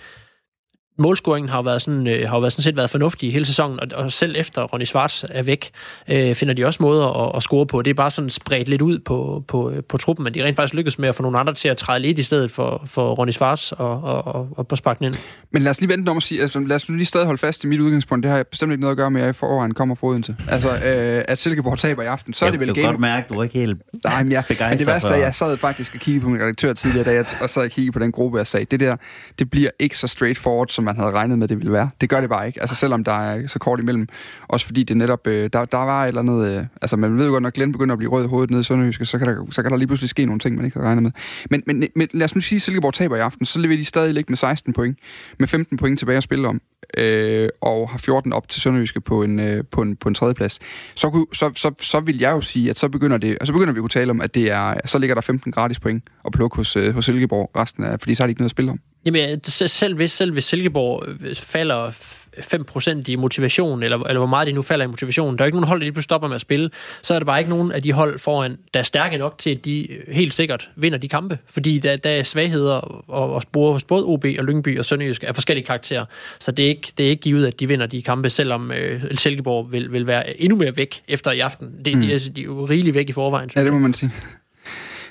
målscoringen 0.99 1.49
har 1.49 1.59
jo 1.59 1.63
været 1.63 1.83
sådan, 1.83 2.07
øh, 2.07 2.29
har 2.29 2.37
jo 2.37 2.41
været 2.41 2.53
sådan 2.53 2.63
set 2.63 2.77
været 2.77 2.91
fornuftig 2.91 3.33
hele 3.33 3.45
sæsonen, 3.45 3.81
og, 3.81 3.89
og 3.95 4.13
selv 4.13 4.35
efter 4.39 4.63
Ronny 4.63 4.85
Schwartz 4.85 5.25
er 5.31 5.43
væk, 5.43 5.71
øh, 6.09 6.35
finder 6.35 6.55
de 6.55 6.65
også 6.65 6.83
måder 6.83 7.27
at, 7.27 7.37
at 7.37 7.43
score 7.43 7.67
på. 7.67 7.83
Det 7.83 7.91
er 7.91 7.95
bare 7.95 8.11
sådan 8.11 8.31
spredt 8.31 8.69
lidt 8.69 8.83
ud 8.83 8.99
på, 8.99 9.45
på, 9.49 9.73
på 9.89 9.97
truppen, 9.97 10.25
men 10.25 10.35
de 10.35 10.45
rent 10.45 10.57
faktisk 10.57 10.75
lykkes 10.75 10.99
med 10.99 11.09
at 11.09 11.15
få 11.15 11.23
nogle 11.23 11.39
andre 11.39 11.55
til 11.55 11.69
at 11.69 11.77
træde 11.77 12.01
lidt 12.01 12.19
i 12.19 12.23
stedet 12.23 12.51
for, 12.51 12.83
for 12.87 13.15
Ronny 13.15 13.31
Schwartz 13.31 13.73
og, 13.73 14.03
og, 14.03 14.27
og, 14.27 14.49
og 14.57 14.69
på 14.69 14.77
sparken 14.77 15.05
ind. 15.05 15.15
Men 15.51 15.63
lad 15.63 15.71
os 15.71 15.81
lige 15.81 15.89
vente 15.89 16.11
om 16.11 16.17
at 16.17 16.23
sige, 16.23 16.43
altså 16.43 16.61
lad 16.61 16.77
os 16.77 16.89
lige 16.89 17.07
stadig 17.07 17.27
holde 17.27 17.39
fast 17.39 17.65
i 17.65 17.67
mit 17.67 17.81
udgangspunkt. 17.81 18.23
Det 18.23 18.31
har 18.31 18.37
jeg 18.37 18.47
bestemt 18.47 18.73
ikke 18.73 18.81
noget 18.81 18.91
at 18.91 18.97
gøre 18.97 19.11
med, 19.11 19.21
at 19.21 19.25
jeg 19.25 19.31
i 19.31 19.33
foråren 19.33 19.75
kommer 19.75 19.95
fra 19.95 20.21
til. 20.21 20.37
Altså, 20.49 20.69
øh, 20.69 21.25
at 21.29 21.39
Silkeborg 21.39 21.79
taber 21.79 22.03
i 22.03 22.07
aften, 22.07 22.35
så 22.35 22.45
jeg, 22.45 22.49
er 22.49 22.51
det 22.51 22.61
vel 22.61 22.69
game. 22.69 22.79
Jeg 22.79 22.85
kan 22.85 22.93
godt 22.93 23.01
mærke, 23.01 23.27
du 23.29 23.39
er 23.39 23.43
ikke 23.43 23.59
helt 23.59 23.83
Nej, 24.05 24.23
men, 24.23 24.33
jeg, 24.33 24.45
men 24.49 24.79
det 24.79 24.87
værste 24.87 25.09
er, 25.09 25.13
at 25.13 25.21
jeg 25.21 25.35
sad 25.35 25.57
faktisk 25.57 25.95
og 25.95 26.01
kiggede 26.01 26.25
på 26.25 26.31
min 26.31 26.43
redaktør 26.43 26.73
tidligere, 26.73 27.05
da 27.05 27.15
jeg 27.15 27.25
og 27.41 27.51
sad 27.51 27.63
og 27.63 27.71
kiggede 27.71 27.93
på 27.93 27.99
den 27.99 28.13
gruppe, 28.13 28.39
jeg 28.39 28.47
sagde, 28.47 28.67
det 28.71 28.81
der, 28.81 28.97
det 29.39 29.51
bliver 29.51 29.71
ikke 29.79 29.99
så 29.99 30.09
straightforward, 30.09 30.69
som 30.69 30.86
man 30.87 30.96
havde 30.96 31.11
regnet 31.11 31.38
med, 31.38 31.49
det 31.49 31.57
ville 31.59 31.72
være. 31.72 31.90
Det 32.01 32.09
gør 32.09 32.20
det 32.20 32.29
bare 32.31 32.46
ikke. 32.46 32.61
Altså 32.61 32.77
selvom 32.77 33.05
der 33.05 33.12
er 33.12 33.46
så 33.46 33.59
kort 33.59 33.81
imellem. 33.81 34.09
Også 34.49 34.66
fordi 34.66 34.83
det 34.83 34.96
netop, 34.96 35.27
øh, 35.27 35.51
der, 35.53 35.64
der 35.64 35.79
var 35.79 36.05
et 36.05 36.09
eller 36.09 36.20
andet, 36.20 36.49
øh, 36.49 36.64
altså 36.83 36.96
man 36.96 37.18
ved 37.18 37.27
jo 37.27 37.33
godt, 37.33 37.42
når 37.42 37.51
Glenn 37.51 37.72
begynder 37.72 37.92
at 37.92 37.99
blive 37.99 38.11
rød 38.11 38.25
i 38.25 38.29
hovedet 38.29 38.51
nede 38.51 38.61
i 38.61 38.64
Sønderjyske, 38.64 39.05
så 39.05 39.18
kan, 39.18 39.29
der, 39.29 39.51
så 39.51 39.62
kan 39.62 39.70
der 39.70 39.77
lige 39.77 39.87
pludselig 39.87 40.11
ske 40.11 40.27
nogle 40.27 40.38
ting, 40.38 40.57
man 40.57 40.64
ikke 40.64 40.77
havde 40.77 40.87
regnet 40.87 41.03
med. 41.03 41.11
Men, 41.51 41.62
men, 41.66 41.85
men 41.96 42.09
lad 42.12 42.25
os 42.25 42.35
nu 42.35 42.40
sige, 42.40 42.57
at 42.57 42.62
Silkeborg 42.62 42.94
taber 42.94 43.16
i 43.16 43.20
aften, 43.20 43.46
så 43.46 43.59
leverer 43.59 43.79
de 43.79 43.85
stadig 43.85 44.14
ligge 44.14 44.31
med 44.31 44.37
16 44.37 44.72
point, 44.72 44.99
med 45.38 45.49
15 45.49 45.77
point 45.77 45.99
tilbage 45.99 46.16
at 46.16 46.22
spille 46.22 46.49
om, 46.49 46.61
øh, 46.96 47.49
og 47.61 47.88
har 47.90 47.99
14 47.99 48.33
op 48.33 48.49
til 48.49 48.61
Sønderjyske 48.61 49.01
på 49.01 49.22
en, 49.22 49.40
øh, 49.40 49.64
på 49.70 49.83
en, 49.83 49.96
på 49.96 50.09
en 50.09 50.14
tredje 50.14 50.35
plads. 50.35 50.59
Så, 50.94 51.27
så, 51.33 51.51
så, 51.55 51.75
så 51.81 52.01
vil 52.01 52.18
jeg 52.18 52.31
jo 52.31 52.40
sige, 52.40 52.70
at 52.70 52.79
så 52.79 52.88
begynder, 52.88 53.18
det, 53.18 53.31
altså, 53.31 53.46
så 53.46 53.53
begynder 53.53 53.72
vi 53.72 53.79
at 53.79 53.83
kunne 53.83 53.88
tale 53.88 54.11
om, 54.11 54.20
at 54.20 54.35
det 54.35 54.51
er, 54.51 54.75
så 54.85 54.99
ligger 54.99 55.14
der 55.14 55.20
15 55.20 55.53
gratis 55.53 55.81
point 55.81 56.05
at 56.25 56.33
plukke 56.33 56.57
hos, 56.57 56.77
øh, 56.77 56.94
hos 56.94 57.05
Silkeborg 57.05 57.51
resten 57.57 57.85
af, 57.85 58.01
fordi 58.01 58.14
så 58.14 58.22
har 58.22 58.27
de 58.27 58.31
ikke 58.31 58.40
noget 58.40 58.49
at 58.49 58.51
spille 58.51 58.70
om. 58.70 58.81
Jamen, 59.07 59.45
selv 59.45 59.95
hvis, 59.95 60.12
selv 60.12 60.33
hvis 60.33 60.45
Silkeborg 60.45 61.05
øh, 61.09 61.35
falder 61.35 61.90
5% 62.37 63.03
i 63.07 63.16
motivation, 63.16 63.83
eller, 63.83 63.99
eller 63.99 64.19
hvor 64.19 64.27
meget 64.27 64.47
de 64.47 64.53
nu 64.53 64.62
falder 64.62 64.85
i 64.85 64.88
motivation. 64.88 65.37
Der 65.37 65.42
er 65.42 65.47
ikke 65.47 65.57
nogen 65.57 65.69
hold, 65.69 65.81
der 65.81 65.85
lige 65.85 65.92
pludselig 65.92 66.05
stopper 66.05 66.29
med 66.29 66.35
at 66.35 66.40
spille. 66.40 66.71
Så 67.03 67.14
er 67.14 67.19
der 67.19 67.27
bare 67.27 67.38
ikke 67.38 67.51
nogen 67.51 67.73
af 67.73 67.83
de 67.83 67.92
hold 67.92 68.19
foran, 68.19 68.57
der 68.75 68.81
er 68.81 68.85
stærke 68.85 69.19
nok 69.19 69.38
til, 69.38 69.51
at 69.51 69.64
de 69.64 69.88
helt 70.09 70.35
sikkert 70.35 70.71
vinder 70.77 70.99
de 70.99 71.09
kampe. 71.09 71.38
Fordi 71.47 71.79
der, 71.79 71.97
der 71.97 72.11
er 72.11 72.23
svagheder 72.23 72.75
og, 72.75 73.33
og 73.35 73.42
spore 73.42 73.73
hos 73.73 73.85
både 73.85 74.05
OB 74.05 74.25
og 74.38 74.45
Lyngby 74.45 74.79
og 74.79 74.85
Sønderjysk 74.85 75.25
af 75.27 75.35
forskellige 75.35 75.66
karakterer. 75.66 76.05
Så 76.38 76.53
det 76.53 76.64
er 76.64 76.69
ikke, 76.69 76.92
det 76.99 77.07
er 77.07 77.11
ikke 77.11 77.23
givet, 77.23 77.47
at 77.47 77.61
de 77.61 77.69
vinder 77.69 77.87
de 77.87 78.03
kampe, 78.03 78.31
selvom 78.31 78.73
øh, 78.73 79.03
Silkeborg 79.16 79.73
vil, 79.73 79.92
vil 79.92 80.07
være 80.07 80.40
endnu 80.40 80.57
mere 80.59 80.77
væk 80.77 81.03
efter 81.09 81.31
i 81.31 81.40
aften. 81.40 81.69
Det, 81.85 81.95
mm. 81.95 82.01
de, 82.01 82.12
er, 82.12 82.19
de 82.37 82.40
er 82.40 82.45
jo 82.45 82.66
rigeligt 82.66 82.95
væk 82.95 83.09
i 83.09 83.12
forvejen. 83.12 83.51
Ja, 83.57 83.64
det 83.64 83.73
må 83.73 83.79
man 83.79 83.95
sige. 83.95 84.11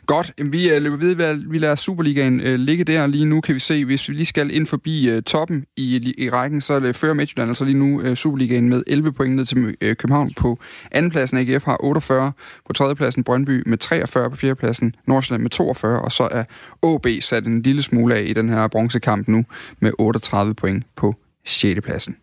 Godt, 0.06 0.32
vi 0.38 0.70
øh, 0.70 0.82
løber 0.82 0.98
videre. 0.98 1.42
Vi 1.48 1.58
lader 1.58 1.76
Superligaen 1.76 2.40
øh, 2.40 2.60
ligge 2.60 2.84
der 2.84 3.08
lige 3.08 3.26
nu. 3.26 3.42
Kan 3.42 3.56
vi 3.56 3.60
se, 3.60 3.86
hvis 3.86 4.10
vi 4.10 4.14
lige 4.14 4.26
skal 4.26 4.52
ind 4.52 4.68
forbi 4.68 5.10
øh, 5.10 5.24
toppen 5.24 5.66
i, 5.78 6.14
i 6.18 6.30
rækken, 6.30 6.62
så 6.62 6.74
er 6.74 6.80
det 6.80 7.16
Midtjylland, 7.16 7.50
altså 7.50 7.66
lige 7.66 7.78
nu 7.78 8.16
Superligaen 8.16 8.70
med 8.70 8.84
11 8.88 9.12
point 9.12 9.36
ned 9.36 9.46
til 9.46 9.76
København 9.96 10.32
på 10.38 10.60
andenpladsen. 10.92 11.38
AGF 11.38 11.66
har 11.66 11.78
48 11.84 12.32
på 12.68 12.74
tredjepladsen, 12.74 13.24
Brøndby 13.24 13.64
med 13.66 13.78
43 13.78 14.30
på 14.30 14.36
fjerdepladsen, 14.36 14.96
Nordsjælland 15.08 15.42
med 15.42 15.50
42, 15.50 16.02
og 16.02 16.12
så 16.12 16.28
er 16.32 16.44
AB 16.84 17.06
sat 17.22 17.46
en 17.46 17.62
lille 17.62 17.82
smule 17.82 18.16
af 18.16 18.24
i 18.28 18.34
den 18.34 18.50
her 18.50 18.68
bronzekamp 18.68 19.28
nu 19.28 19.46
med 19.80 19.92
38 20.00 20.54
point 20.54 20.84
på 20.96 21.16
6. 21.46 21.82
pladsen. 21.84 22.18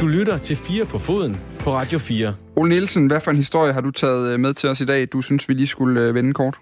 Du 0.00 0.06
lytter 0.06 0.38
til 0.38 0.56
4 0.56 0.84
på 0.84 0.98
foden 0.98 1.36
på 1.60 1.74
Radio 1.74 1.98
4. 1.98 2.34
Ole 2.56 2.68
Nielsen, 2.68 3.06
hvad 3.06 3.20
for 3.20 3.30
en 3.30 3.36
historie 3.36 3.72
har 3.72 3.80
du 3.80 3.90
taget 3.90 4.32
øh, 4.32 4.40
med 4.40 4.54
til 4.54 4.68
os 4.68 4.80
i 4.80 4.84
dag, 4.84 5.08
du 5.12 5.22
synes, 5.22 5.48
vi 5.48 5.54
lige 5.54 5.66
skulle 5.66 6.00
øh, 6.00 6.14
vende 6.14 6.32
kort? 6.32 6.56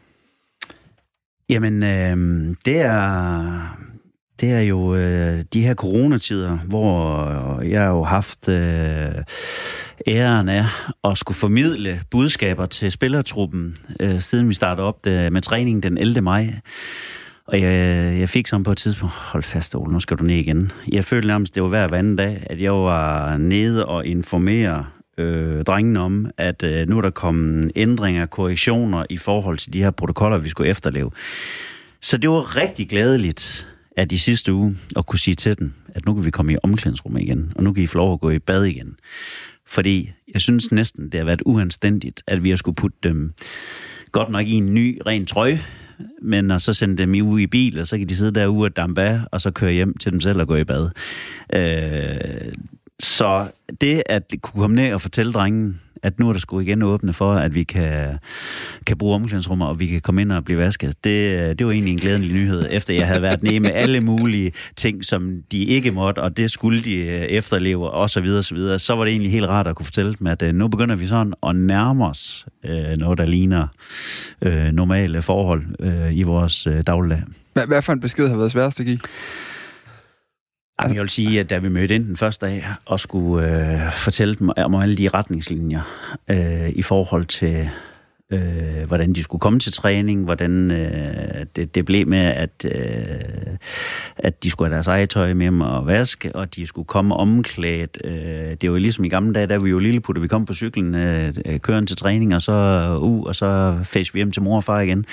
Jamen, 1.48 1.82
øh, 1.82 2.56
det 2.64 2.80
er... 2.80 3.78
Det 4.40 4.52
er 4.52 4.60
jo 4.60 4.94
øh, 4.94 5.44
de 5.52 5.62
her 5.62 5.74
coronatider, 5.74 6.58
hvor 6.58 7.60
jeg 7.62 7.80
har 7.80 7.88
jo 7.88 8.04
haft 8.04 8.48
øh, 8.48 9.08
æren 10.06 10.48
af 10.48 10.64
at 11.04 11.18
skulle 11.18 11.36
formidle 11.36 12.00
budskaber 12.10 12.66
til 12.66 12.92
spillertruppen, 12.92 13.76
øh, 14.00 14.20
siden 14.20 14.48
vi 14.48 14.54
startede 14.54 14.86
op 14.86 15.04
det, 15.04 15.32
med 15.32 15.40
træningen 15.40 15.82
den 15.82 15.98
11. 15.98 16.20
maj. 16.20 16.54
Og 17.48 17.60
jeg, 17.60 18.16
jeg 18.18 18.28
fik 18.28 18.46
sådan 18.46 18.64
på 18.64 18.70
et 18.70 18.76
tidspunkt, 18.76 19.14
hold 19.14 19.42
fast, 19.42 19.74
Ole, 19.74 19.92
nu 19.92 20.00
skal 20.00 20.16
du 20.16 20.24
ned 20.24 20.36
igen. 20.36 20.72
Jeg 20.88 21.04
følte 21.04 21.28
nærmest, 21.28 21.54
det 21.54 21.62
var 21.62 21.68
hver 21.68 21.92
anden 21.92 22.16
dag, 22.16 22.46
at 22.50 22.60
jeg 22.60 22.72
var 22.72 23.36
nede 23.36 23.86
og 23.86 24.06
informere 24.06 24.86
øh, 25.18 25.64
drengene 25.64 26.00
om, 26.00 26.30
at 26.36 26.62
øh, 26.62 26.88
nu 26.88 26.98
er 26.98 27.02
der 27.02 27.10
kommet 27.10 27.72
ændringer, 27.76 28.26
korrektioner 28.26 29.04
i 29.10 29.16
forhold 29.16 29.58
til 29.58 29.72
de 29.72 29.82
her 29.82 29.90
protokoller, 29.90 30.38
vi 30.38 30.48
skulle 30.48 30.70
efterleve. 30.70 31.10
Så 32.00 32.16
det 32.16 32.30
var 32.30 32.56
rigtig 32.56 32.88
glædeligt 32.88 33.68
at 33.96 34.12
i 34.12 34.18
sidste 34.18 34.52
uge 34.52 34.76
at 34.96 35.06
kunne 35.06 35.18
sige 35.18 35.34
til 35.34 35.58
dem, 35.58 35.72
at 35.88 36.06
nu 36.06 36.14
kan 36.14 36.24
vi 36.24 36.30
komme 36.30 36.52
i 36.52 36.56
omklædningsrummet 36.62 37.22
igen, 37.22 37.52
og 37.56 37.62
nu 37.62 37.72
kan 37.72 37.82
I 37.82 37.86
få 37.86 37.98
lov 37.98 38.12
at 38.12 38.20
gå 38.20 38.30
i 38.30 38.38
bad 38.38 38.64
igen. 38.64 38.96
Fordi 39.66 40.10
jeg 40.32 40.40
synes 40.40 40.72
næsten, 40.72 41.04
det 41.04 41.20
har 41.20 41.24
været 41.24 41.42
uanstændigt, 41.46 42.22
at 42.26 42.44
vi 42.44 42.50
har 42.50 42.56
skulle 42.56 42.76
putte 42.76 42.98
dem 43.02 43.32
godt 44.12 44.30
nok 44.30 44.46
i 44.46 44.52
en 44.52 44.74
ny, 44.74 45.00
ren 45.06 45.26
trøje, 45.26 45.64
men 46.22 46.50
og 46.50 46.60
så 46.60 46.72
sende 46.72 46.96
dem 46.96 47.26
ud 47.26 47.40
i 47.40 47.46
bil, 47.46 47.80
og 47.80 47.86
så 47.86 47.98
kan 47.98 48.08
de 48.08 48.16
sidde 48.16 48.40
derude 48.40 48.66
og 48.66 48.76
dampe 48.76 49.02
af, 49.02 49.20
og 49.30 49.40
så 49.40 49.50
køre 49.50 49.72
hjem 49.72 49.96
til 49.96 50.12
dem 50.12 50.20
selv 50.20 50.40
og 50.40 50.48
gå 50.48 50.56
i 50.56 50.64
bad. 50.64 50.90
Øh, 51.54 52.52
så 53.00 53.46
det 53.80 54.02
at 54.06 54.34
kunne 54.42 54.60
komme 54.60 54.76
ned 54.76 54.92
og 54.92 55.00
fortælle 55.00 55.32
drengen, 55.32 55.80
at 56.02 56.18
nu 56.18 56.28
er 56.28 56.32
der 56.32 56.40
sgu 56.40 56.60
igen 56.60 56.82
åbne 56.82 57.12
for, 57.12 57.32
at 57.32 57.54
vi 57.54 57.64
kan, 57.64 58.18
kan 58.86 58.98
bruge 58.98 59.14
omklædningsrummer, 59.14 59.66
og 59.66 59.80
vi 59.80 59.86
kan 59.86 60.00
komme 60.00 60.20
ind 60.20 60.32
og 60.32 60.44
blive 60.44 60.58
vasket. 60.58 61.04
Det, 61.04 61.58
det 61.58 61.66
var 61.66 61.72
egentlig 61.72 61.92
en 61.92 61.98
glædelig 61.98 62.32
nyhed, 62.32 62.66
efter 62.70 62.94
jeg 62.94 63.06
havde 63.06 63.22
været 63.22 63.42
nede 63.42 63.60
med 63.60 63.70
alle 63.70 64.00
mulige 64.00 64.52
ting, 64.76 65.04
som 65.04 65.42
de 65.52 65.64
ikke 65.64 65.90
måtte, 65.90 66.20
og 66.20 66.36
det 66.36 66.50
skulle 66.50 66.84
de 66.84 66.94
øh, 66.94 67.22
efterleve, 67.22 67.90
og 67.90 68.10
så 68.10 68.20
videre, 68.20 68.42
så 68.42 68.54
videre. 68.54 68.78
Så 68.78 68.94
var 68.94 69.04
det 69.04 69.10
egentlig 69.10 69.32
helt 69.32 69.46
rart 69.46 69.66
at 69.66 69.76
kunne 69.76 69.86
fortælle 69.86 70.14
dem, 70.14 70.26
at 70.26 70.42
øh, 70.42 70.54
nu 70.54 70.68
begynder 70.68 70.96
vi 70.96 71.06
sådan 71.06 71.32
at 71.46 71.56
nærme 71.56 72.06
os 72.06 72.46
øh, 72.64 72.96
noget, 72.96 73.18
der 73.18 73.26
ligner 73.26 73.66
øh, 74.42 74.72
normale 74.72 75.22
forhold 75.22 75.62
øh, 75.80 76.16
i 76.16 76.22
vores 76.22 76.66
øh, 76.66 76.82
dagligdag. 76.86 77.22
Hvad, 77.52 77.66
hvad 77.66 77.82
for 77.82 77.92
en 77.92 78.00
besked 78.00 78.28
har 78.28 78.36
været 78.36 78.52
sværest 78.52 78.80
at 78.80 78.86
give? 78.86 78.98
Jamen, 80.82 80.94
jeg 80.94 81.02
vil 81.02 81.08
sige, 81.08 81.40
at 81.40 81.50
da 81.50 81.58
vi 81.58 81.68
mødte 81.68 81.94
ind 81.94 82.06
den 82.06 82.16
første 82.16 82.46
dag 82.46 82.64
og 82.86 83.00
skulle 83.00 83.46
øh, 83.46 83.92
fortælle 83.92 84.34
dem 84.34 84.50
om 84.56 84.74
alle 84.74 84.96
de 84.96 85.08
retningslinjer 85.08 85.80
øh, 86.28 86.68
i 86.68 86.82
forhold 86.82 87.26
til, 87.26 87.70
øh, 88.30 88.86
hvordan 88.86 89.12
de 89.12 89.22
skulle 89.22 89.40
komme 89.40 89.58
til 89.58 89.72
træning, 89.72 90.24
hvordan 90.24 90.70
øh, 90.70 91.46
det, 91.56 91.74
det 91.74 91.84
blev 91.84 92.06
med, 92.06 92.18
at, 92.18 92.64
øh, 92.64 93.56
at 94.16 94.42
de 94.42 94.50
skulle 94.50 94.68
have 94.68 94.74
deres 94.74 94.86
eget 94.86 95.10
tøj 95.10 95.34
med 95.34 95.46
dem 95.46 95.60
og 95.60 95.86
vaske, 95.86 96.36
og 96.36 96.56
de 96.56 96.66
skulle 96.66 96.86
komme 96.86 97.16
omklædt. 97.16 97.98
Øh, 98.04 98.50
det 98.50 98.70
var 98.70 98.76
jo 98.76 98.76
ligesom 98.76 99.04
i 99.04 99.08
gamle 99.08 99.34
dage, 99.34 99.46
da 99.46 99.56
vi 99.56 99.70
jo 99.70 99.78
lilleputter, 99.78 100.22
vi 100.22 100.28
kom 100.28 100.44
på 100.44 100.54
cyklen, 100.54 100.94
øh, 100.94 101.34
øh 101.46 101.60
køren 101.60 101.86
til 101.86 101.96
træning, 101.96 102.34
og 102.34 102.42
så 102.42 102.52
uh, 103.00 103.22
og 103.22 103.34
så 103.34 103.78
fæs 103.84 104.14
vi 104.14 104.18
hjem 104.18 104.30
til 104.30 104.42
mor 104.42 104.56
og 104.56 104.64
far 104.64 104.80
igen. 104.80 105.06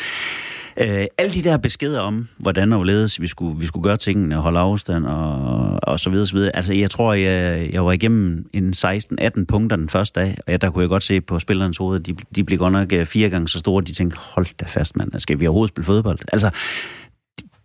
Øh, 0.78 1.06
alle 1.18 1.34
de 1.34 1.44
der 1.44 1.58
beskeder 1.58 2.00
om, 2.00 2.28
hvordan 2.38 2.74
og 2.74 2.78
hvorledes 2.78 3.22
vi 3.22 3.28
skulle, 3.28 3.60
vi 3.60 3.66
skulle 3.66 3.84
gøre 3.84 3.98
tingene, 3.98 4.36
holde 4.36 4.60
afstand 4.60 5.06
og, 5.06 5.80
og 5.84 6.00
så 6.00 6.10
videre, 6.10 6.28
så 6.28 6.34
videre. 6.34 6.56
Altså, 6.56 6.74
jeg 6.74 6.92
tror, 6.92 7.14
jeg, 7.14 7.70
jeg 7.74 7.86
var 7.86 7.92
igennem 7.92 8.50
en 8.54 8.74
16-18 8.78 9.46
punkter 9.48 9.76
den 9.78 9.90
første 9.90 10.20
dag, 10.20 10.38
og 10.48 10.52
jeg, 10.52 10.62
der 10.62 10.70
kunne 10.72 10.82
jeg 10.82 10.90
godt 10.90 11.04
se 11.04 11.22
på 11.22 11.40
spillernes 11.40 11.78
hoved, 11.78 12.00
de, 12.00 12.16
de 12.36 12.44
blev 12.44 12.60
godt 12.60 12.74
nok 12.74 12.94
øh, 12.94 13.06
fire 13.06 13.30
gange 13.30 13.48
så 13.48 13.60
store, 13.60 13.84
de 13.84 13.94
tænkte, 13.94 14.18
hold 14.20 14.48
da 14.60 14.66
fast, 14.66 14.98
mand, 14.98 15.20
skal 15.20 15.40
vi 15.40 15.48
overhovedet 15.48 15.70
spille 15.70 15.86
fodbold? 15.86 16.20
Altså, 16.34 16.50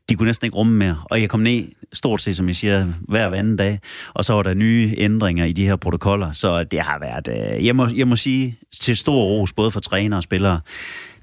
de, 0.09 0.17
kunne 0.17 0.27
næsten 0.27 0.45
ikke 0.45 0.57
rumme 0.57 0.77
mere. 0.77 0.97
Og 1.05 1.21
jeg 1.21 1.29
kom 1.29 1.41
ned, 1.41 1.65
stort 1.93 2.23
set, 2.23 2.37
som 2.37 2.47
jeg 2.47 2.57
siger, 2.57 2.87
hver 3.09 3.33
anden 3.33 3.57
dag, 3.57 3.81
og 4.15 4.25
så 4.25 4.33
var 4.33 4.43
der 4.43 4.55
nye 4.55 4.95
ændringer 4.99 5.45
i 5.45 5.53
de 5.53 5.67
her 5.67 5.77
protokoller, 5.77 6.33
så 6.33 6.65
det 6.65 6.81
har 6.81 6.99
været, 6.99 7.57
øh, 7.59 7.67
jeg, 7.67 7.77
må, 7.77 7.89
jeg 7.95 8.09
må 8.09 8.17
sige, 8.17 8.59
til 8.81 8.97
stor 8.97 9.25
ros, 9.25 9.53
både 9.53 9.71
for 9.71 9.81
træner 9.81 10.17
og 10.17 10.23
spillere, 10.23 10.61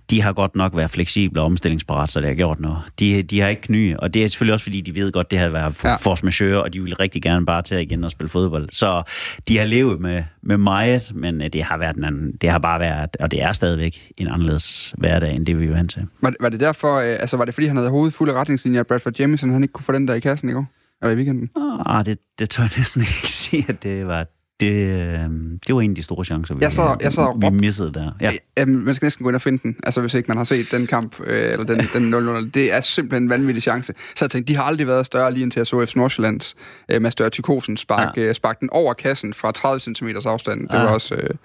de 0.09 0.21
har 0.21 0.33
godt 0.33 0.55
nok 0.55 0.75
været 0.75 0.91
fleksible 0.91 1.41
og 1.41 1.45
omstillingsparat, 1.45 2.09
så 2.09 2.19
det 2.19 2.27
har 2.27 2.35
gjort 2.35 2.59
noget. 2.59 2.77
De, 2.99 3.23
de 3.23 3.39
har 3.39 3.47
ikke 3.47 3.61
kny, 3.61 3.95
og 3.95 4.13
det 4.13 4.23
er 4.23 4.27
selvfølgelig 4.27 4.53
også, 4.53 4.63
fordi 4.63 4.81
de 4.81 4.95
ved 4.95 5.11
godt, 5.11 5.31
det 5.31 5.39
har 5.39 5.49
været 5.49 5.75
for, 5.75 5.87
Ja. 5.87 5.95
force 5.95 6.25
majeure, 6.25 6.63
og 6.63 6.73
de 6.73 6.83
vil 6.83 6.95
rigtig 6.95 7.21
gerne 7.21 7.45
bare 7.45 7.61
tage 7.61 7.83
igen 7.83 8.03
og 8.03 8.11
spille 8.11 8.29
fodbold. 8.29 8.69
Så 8.71 9.03
de 9.47 9.57
har 9.57 9.65
levet 9.65 10.01
med, 10.01 10.23
med 10.43 10.57
meget, 10.57 11.11
men 11.15 11.41
øh, 11.41 11.49
det 11.53 11.63
har, 11.63 11.77
været 11.77 11.95
en 11.95 12.03
anden, 12.03 12.31
det 12.41 12.49
har 12.49 12.59
bare 12.59 12.79
været, 12.79 13.17
og 13.19 13.31
det 13.31 13.41
er 13.43 13.51
stadigvæk 13.51 14.11
en 14.17 14.27
anderledes 14.27 14.93
hverdag, 14.97 15.35
end 15.35 15.45
det 15.45 15.59
vi 15.59 15.65
er 15.65 15.71
vant 15.73 15.91
til. 15.91 16.05
Var, 16.21 16.33
var 16.39 16.49
det 16.49 16.59
derfor, 16.59 16.95
øh, 16.97 17.17
altså 17.19 17.37
var 17.37 17.45
det 17.45 17.53
fordi, 17.53 17.67
han 17.67 17.75
havde 17.77 17.89
hovedet 17.89 18.13
fuld 18.13 18.29
af 18.29 18.33
retningslinjer, 18.33 18.79
at 18.79 18.87
Bradford 18.87 19.19
Jamison, 19.19 19.49
han 19.49 19.63
ikke 19.63 19.71
kunne 19.73 19.85
få 19.85 19.91
den 19.91 20.07
der 20.07 20.13
i 20.13 20.19
kassen 20.19 20.49
i 20.49 20.53
går? 20.53 20.65
Eller 21.01 21.13
i 21.13 21.15
weekenden? 21.15 21.49
Ah, 21.85 22.05
det, 22.05 22.17
det 22.39 22.49
tør 22.49 22.63
jeg 22.63 22.71
næsten 22.77 23.01
ikke 23.01 23.31
sige, 23.41 23.65
at 23.69 23.83
det 23.83 24.07
var... 24.07 24.25
Det, 24.59 24.71
øh, 24.71 25.29
det 25.67 25.75
var 25.75 25.81
en 25.81 25.91
af 25.91 25.95
de 25.95 26.03
store 26.03 26.25
chancer, 26.25 26.55
vi, 26.55 26.59
Jeg 26.63 26.73
sad- 26.73 26.95
jeg 27.01 27.19
og 27.19 27.41
vi 27.41 27.49
missede 27.49 27.93
der. 27.93 28.11
Ja. 28.21 28.31
Jamen, 28.57 28.85
man 28.85 28.95
skal 28.95 29.05
næsten 29.05 29.23
gå 29.23 29.29
ind 29.29 29.35
og 29.35 29.41
finde 29.41 29.59
den, 29.63 29.75
altså 29.83 30.01
hvis 30.01 30.13
ikke 30.13 30.27
man 30.27 30.37
har 30.37 30.43
set 30.43 30.71
den 30.71 30.87
kamp, 30.87 31.19
øh, 31.23 31.51
eller 31.53 31.65
den, 31.65 31.87
den 31.93 32.13
0-0. 32.13 32.49
Det 32.53 32.73
er 32.73 32.81
simpelthen 32.81 33.23
en 33.23 33.29
vanvittig 33.29 33.63
chance. 33.63 33.93
Så 34.15 34.25
jeg 34.25 34.31
tænkte, 34.31 34.53
de 34.53 34.57
har 34.57 34.63
aldrig 34.63 34.87
været 34.87 35.05
større, 35.05 35.33
lige 35.33 35.43
indtil 35.43 35.59
jeg 35.59 35.67
så 35.67 35.85
FC 35.85 35.95
Nordsjællands 35.95 36.55
øh, 36.89 37.01
Mads 37.01 37.15
Dør 37.15 37.29
Tykosen 37.29 37.77
spark, 37.77 38.17
ja. 38.17 38.21
øh, 38.21 38.35
spark 38.35 38.59
den 38.59 38.69
over 38.71 38.93
kassen 38.93 39.33
fra 39.33 39.51
30 39.51 39.79
cm 39.79 40.07
afstand. 40.25 40.67
Det 40.67 40.73
Ja. 40.75 40.81
var 40.83 40.87
også... 40.87 41.15
Øh, 41.15 41.21
Det 41.29 41.35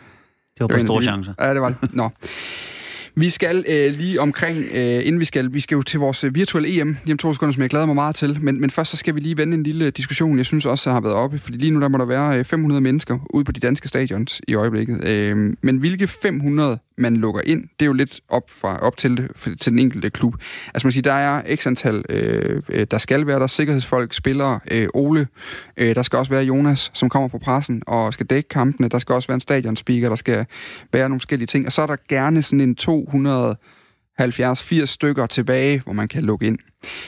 var 0.60 0.66
bare 0.66 0.80
store 0.80 1.02
chancer. 1.02 1.32
Ja, 1.40 1.54
det 1.54 1.62
var 1.62 1.68
det. 1.68 1.94
Nå. 1.94 2.08
Vi 3.14 3.30
skal 3.30 3.64
øh, 3.68 3.92
lige 3.92 4.20
omkring, 4.20 4.58
øh, 4.74 5.06
inden 5.06 5.20
vi 5.20 5.24
skal, 5.24 5.52
vi 5.52 5.60
skal 5.60 5.74
jo 5.74 5.82
til 5.82 6.00
vores 6.00 6.24
øh, 6.24 6.34
virtuelle 6.34 6.80
EM 6.80 6.96
lige 7.04 7.12
om 7.12 7.18
to 7.18 7.32
sekunder, 7.32 7.52
som 7.52 7.62
jeg 7.62 7.70
glæder 7.70 7.86
mig 7.86 7.94
meget 7.94 8.14
til. 8.14 8.38
Men, 8.40 8.60
men 8.60 8.70
først 8.70 8.90
så 8.90 8.96
skal 8.96 9.14
vi 9.14 9.20
lige 9.20 9.36
vende 9.36 9.54
en 9.54 9.62
lille 9.62 9.90
diskussion, 9.90 10.38
jeg 10.38 10.46
synes 10.46 10.66
også 10.66 10.90
har 10.90 11.00
været 11.00 11.14
oppe. 11.14 11.38
Fordi 11.38 11.58
lige 11.58 11.70
nu 11.70 11.80
der 11.80 11.88
må 11.88 11.98
der 11.98 12.04
være 12.04 12.38
øh, 12.38 12.44
500 12.44 12.80
mennesker 12.80 13.18
ude 13.30 13.44
på 13.44 13.52
de 13.52 13.60
danske 13.60 13.88
stadions 13.88 14.40
i 14.48 14.54
øjeblikket. 14.54 15.08
Øh, 15.08 15.54
men 15.62 15.76
hvilke 15.76 16.06
500 16.06 16.78
man 16.98 17.16
lukker 17.16 17.40
ind, 17.46 17.62
det 17.62 17.84
er 17.84 17.86
jo 17.86 17.92
lidt 17.92 18.20
op, 18.28 18.42
fra, 18.50 18.78
op 18.78 18.96
til, 18.96 19.16
det- 19.16 19.30
for- 19.36 19.50
til 19.60 19.72
den 19.72 19.78
enkelte 19.78 20.10
klub. 20.10 20.34
Altså 20.74 20.86
man 20.86 20.92
siger, 20.92 21.02
der 21.02 21.12
er 21.12 21.56
x 21.56 21.66
antal, 21.66 22.04
øh, 22.08 22.62
øh, 22.68 22.86
der 22.90 22.98
skal 22.98 23.26
være 23.26 23.38
der, 23.40 23.46
sikkerhedsfolk, 23.46 24.12
spillere, 24.12 24.60
øh, 24.70 24.88
Ole, 24.94 25.26
øh, 25.76 25.94
der 25.94 26.02
skal 26.02 26.18
også 26.18 26.32
være 26.32 26.42
Jonas, 26.44 26.90
som 26.94 27.08
kommer 27.08 27.28
fra 27.28 27.38
pressen 27.38 27.82
og 27.86 28.12
skal 28.12 28.26
dække 28.26 28.48
kampene, 28.48 28.88
der 28.88 28.98
skal 28.98 29.14
også 29.14 29.28
være 29.28 29.34
en 29.34 29.40
stadionspeaker, 29.40 30.08
der 30.08 30.16
skal 30.16 30.46
være 30.92 31.08
nogle 31.08 31.20
forskellige 31.20 31.46
ting, 31.46 31.66
og 31.66 31.72
så 31.72 31.82
er 31.82 31.86
der 31.86 31.96
gerne 32.08 32.42
sådan 32.42 32.60
en 32.60 32.76
270-80 34.20 34.84
stykker 34.86 35.26
tilbage, 35.26 35.80
hvor 35.84 35.92
man 35.92 36.08
kan 36.08 36.22
lukke 36.22 36.46
ind. 36.46 36.58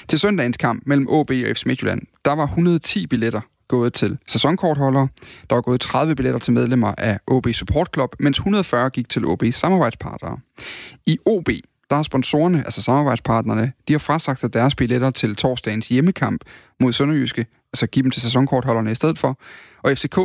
Til 0.09 0.18
søndagens 0.18 0.57
kamp 0.57 0.82
mellem 0.87 1.07
OB 1.09 1.30
og 1.30 1.57
FC 1.57 1.62
Midtjylland, 1.66 2.03
der 2.24 2.32
var 2.32 2.45
110 2.47 3.07
billetter 3.07 3.41
gået 3.69 3.95
til 3.95 4.19
sæsonkortholdere. 4.27 5.09
Der 5.51 5.57
var 5.57 5.62
gået 5.62 5.81
30 5.81 6.15
billetter 6.15 6.41
til 6.41 6.53
medlemmer 6.53 6.95
af 6.99 7.19
OB 7.27 7.47
Support 7.53 7.89
Club, 7.95 8.15
mens 8.21 8.39
140 8.39 8.91
gik 8.91 9.09
til 9.09 9.27
OB 9.27 9.43
samarbejdspartnere. 9.53 10.39
I 11.07 11.19
OB, 11.27 11.49
der 11.91 11.97
har 11.97 12.03
sponsorerne, 12.03 12.59
altså 12.59 12.83
samarbejdspartnerne, 12.83 13.73
de 13.89 13.93
har 13.93 13.99
frasagt 13.99 14.41
sig 14.41 14.55
deres 14.55 14.75
billetter 14.75 15.11
til 15.11 15.37
torsdagens 15.37 15.89
hjemmekamp 15.89 16.45
mod 16.81 16.93
Sønderjyske, 16.93 17.47
altså 17.73 17.87
give 17.87 18.03
dem 18.03 18.11
til 18.11 18.23
sæsonkortholderne 18.23 18.91
i 18.91 18.95
stedet 18.95 19.19
for. 19.19 19.39
Og 19.83 19.99
FCK, 19.99 20.17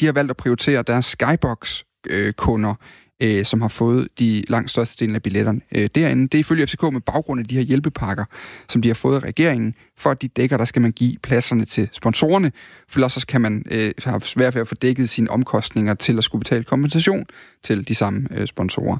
de 0.00 0.06
har 0.06 0.12
valgt 0.12 0.30
at 0.30 0.36
prioritere 0.36 0.82
deres 0.82 1.06
Skybox-kunder, 1.06 2.70
øh, 2.70 2.76
øh, 3.22 3.44
som 3.44 3.60
har 3.60 3.68
fået 3.68 4.08
de 4.18 4.44
langt 4.48 4.70
største 4.70 5.04
delen 5.04 5.14
af 5.14 5.22
billetterne 5.22 5.60
øh, 5.72 5.88
derinde. 5.94 6.22
Det 6.22 6.34
er 6.34 6.40
ifølge 6.40 6.66
FCK 6.66 6.82
med 6.82 7.00
baggrund 7.00 7.40
af 7.40 7.46
de 7.46 7.54
her 7.54 7.62
hjælpepakker, 7.62 8.24
som 8.68 8.82
de 8.82 8.88
har 8.88 8.94
fået 8.94 9.16
af 9.16 9.24
regeringen. 9.24 9.74
For 9.96 10.10
at 10.10 10.22
de 10.22 10.28
dækker, 10.28 10.56
der 10.56 10.64
skal 10.64 10.82
man 10.82 10.92
give 10.92 11.16
pladserne 11.22 11.64
til 11.64 11.88
sponsorerne, 11.92 12.52
for 12.88 12.98
ellers 12.98 13.12
så 13.12 13.26
kan 13.26 13.40
man 13.40 13.64
øh, 13.70 13.92
have 14.04 14.20
svært 14.20 14.54
ved 14.54 14.62
at 14.62 14.68
få 14.68 14.74
dækket 14.74 15.08
sine 15.08 15.30
omkostninger 15.30 15.94
til 15.94 16.18
at 16.18 16.24
skulle 16.24 16.40
betale 16.40 16.64
kompensation 16.64 17.24
til 17.62 17.88
de 17.88 17.94
samme 17.94 18.28
øh, 18.30 18.46
sponsorer. 18.46 18.96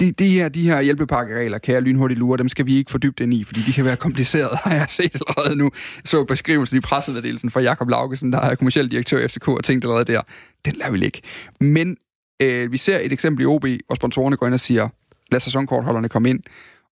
De, 0.00 0.12
de, 0.12 0.30
her, 0.30 0.48
de 0.48 0.62
her 0.62 0.80
hjælpepakkeregler, 0.80 1.58
kære 1.58 1.80
lynhurtigt 1.80 2.18
lure, 2.18 2.38
dem 2.38 2.48
skal 2.48 2.66
vi 2.66 2.76
ikke 2.76 2.90
fordybe 2.90 3.22
ind 3.22 3.34
i, 3.34 3.44
fordi 3.44 3.60
de 3.60 3.72
kan 3.72 3.84
være 3.84 3.96
komplicerede, 3.96 4.56
har 4.64 4.74
jeg 4.74 4.86
set 4.88 5.14
allerede 5.14 5.58
nu. 5.58 5.70
Så 6.04 6.24
beskrivelsen 6.24 6.78
i 6.78 6.80
pressemeddelelsen 6.80 7.50
fra 7.50 7.60
Jakob 7.60 7.88
Laugesen, 7.88 8.32
der 8.32 8.40
er 8.40 8.54
kommersiel 8.54 8.90
direktør 8.90 9.24
i 9.24 9.28
FCK, 9.28 9.48
og 9.48 9.64
tænkte 9.64 9.88
allerede 9.88 10.12
der, 10.12 10.20
den 10.64 10.72
lader 10.72 10.90
vi 10.90 11.04
ikke. 11.04 11.22
Men 11.60 11.96
øh, 12.40 12.72
vi 12.72 12.76
ser 12.76 12.98
et 12.98 13.12
eksempel 13.12 13.42
i 13.42 13.46
OB, 13.46 13.62
hvor 13.62 13.94
sponsorerne 13.94 14.36
går 14.36 14.46
ind 14.46 14.54
og 14.54 14.60
siger, 14.60 14.88
lad 15.32 15.40
sæsonkortholderne 15.40 16.08
komme 16.08 16.30
ind. 16.30 16.40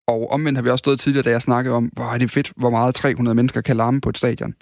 Og 0.08 0.32
omvendt 0.32 0.58
har 0.58 0.64
vi 0.64 0.70
også 0.70 0.82
stået 0.82 1.00
tidligere, 1.00 1.24
da 1.24 1.30
jeg 1.30 1.42
snakkede 1.42 1.76
om, 1.76 1.86
hvor 1.86 2.14
er 2.14 2.18
det 2.18 2.32
fedt, 2.32 2.54
hvor 2.56 2.70
meget 2.70 2.96
300 2.96 3.36
mennesker 3.36 3.62
kan 3.62 3.78
larme 3.78 4.02
på 4.02 4.10
et 4.10 4.18
stadion. 4.18 4.54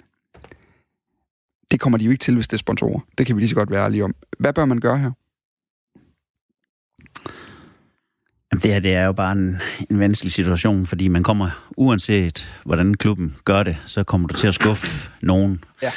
Det 1.70 1.80
kommer 1.80 1.98
de 1.98 2.04
jo 2.04 2.10
ikke 2.10 2.22
til, 2.22 2.34
hvis 2.34 2.48
det 2.48 2.56
er 2.56 2.58
sponsorer. 2.58 3.00
Det 3.18 3.26
kan 3.26 3.36
vi 3.36 3.40
lige 3.40 3.48
så 3.48 3.54
godt 3.54 3.70
være 3.70 3.90
lige 3.90 4.04
om. 4.04 4.14
Hvad 4.38 4.52
bør 4.52 4.64
man 4.64 4.78
gøre 4.78 4.98
her? 4.98 5.10
Jamen, 8.52 8.62
det 8.62 8.72
her 8.72 8.80
det 8.80 8.94
er 8.94 9.04
jo 9.04 9.12
bare 9.12 9.32
en, 9.32 9.60
en 9.90 9.98
vanskelig 9.98 10.32
situation, 10.32 10.86
fordi 10.86 11.08
man 11.08 11.22
kommer, 11.22 11.50
uanset 11.76 12.54
hvordan 12.64 12.94
klubben 12.94 13.36
gør 13.44 13.62
det, 13.62 13.76
så 13.86 14.04
kommer 14.04 14.28
du 14.28 14.34
til 14.34 14.48
at 14.48 14.54
skuffe 14.54 15.10
nogen. 15.22 15.64
Ja. 15.82 15.90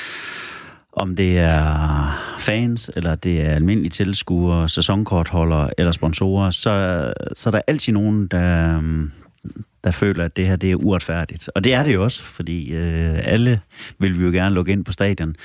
Om 1.00 1.16
det 1.16 1.40
er 1.40 2.36
fans, 2.40 2.92
eller 2.96 3.16
det 3.16 3.42
er 3.42 3.50
almindelige 3.50 3.90
tilskuere, 3.90 4.70
sæsonkortholdere 4.70 5.70
eller 5.80 5.92
sponsorer, 5.92 6.50
så, 6.50 7.14
så 7.34 7.50
er 7.50 7.52
der 7.52 7.62
altid 7.68 7.94
nogen, 7.94 8.28
der, 8.28 8.82
der 9.84 9.92
føler, 9.92 10.26
at 10.26 10.38
det 10.38 10.48
her 10.48 10.56
det 10.56 10.72
er 10.72 10.76
uretfærdigt. 10.76 11.50
Og 11.56 11.64
det 11.64 11.74
er 11.74 11.84
det 11.84 11.94
jo 11.94 12.04
også, 12.04 12.24
fordi 12.24 12.72
øh, 12.72 13.20
alle 13.24 13.62
vil 14.00 14.20
vi 14.20 14.26
jo 14.26 14.32
gerne 14.32 14.56
lukke 14.56 14.72
ind 14.72 14.86
på 14.86 14.92
stadion. 14.92 15.36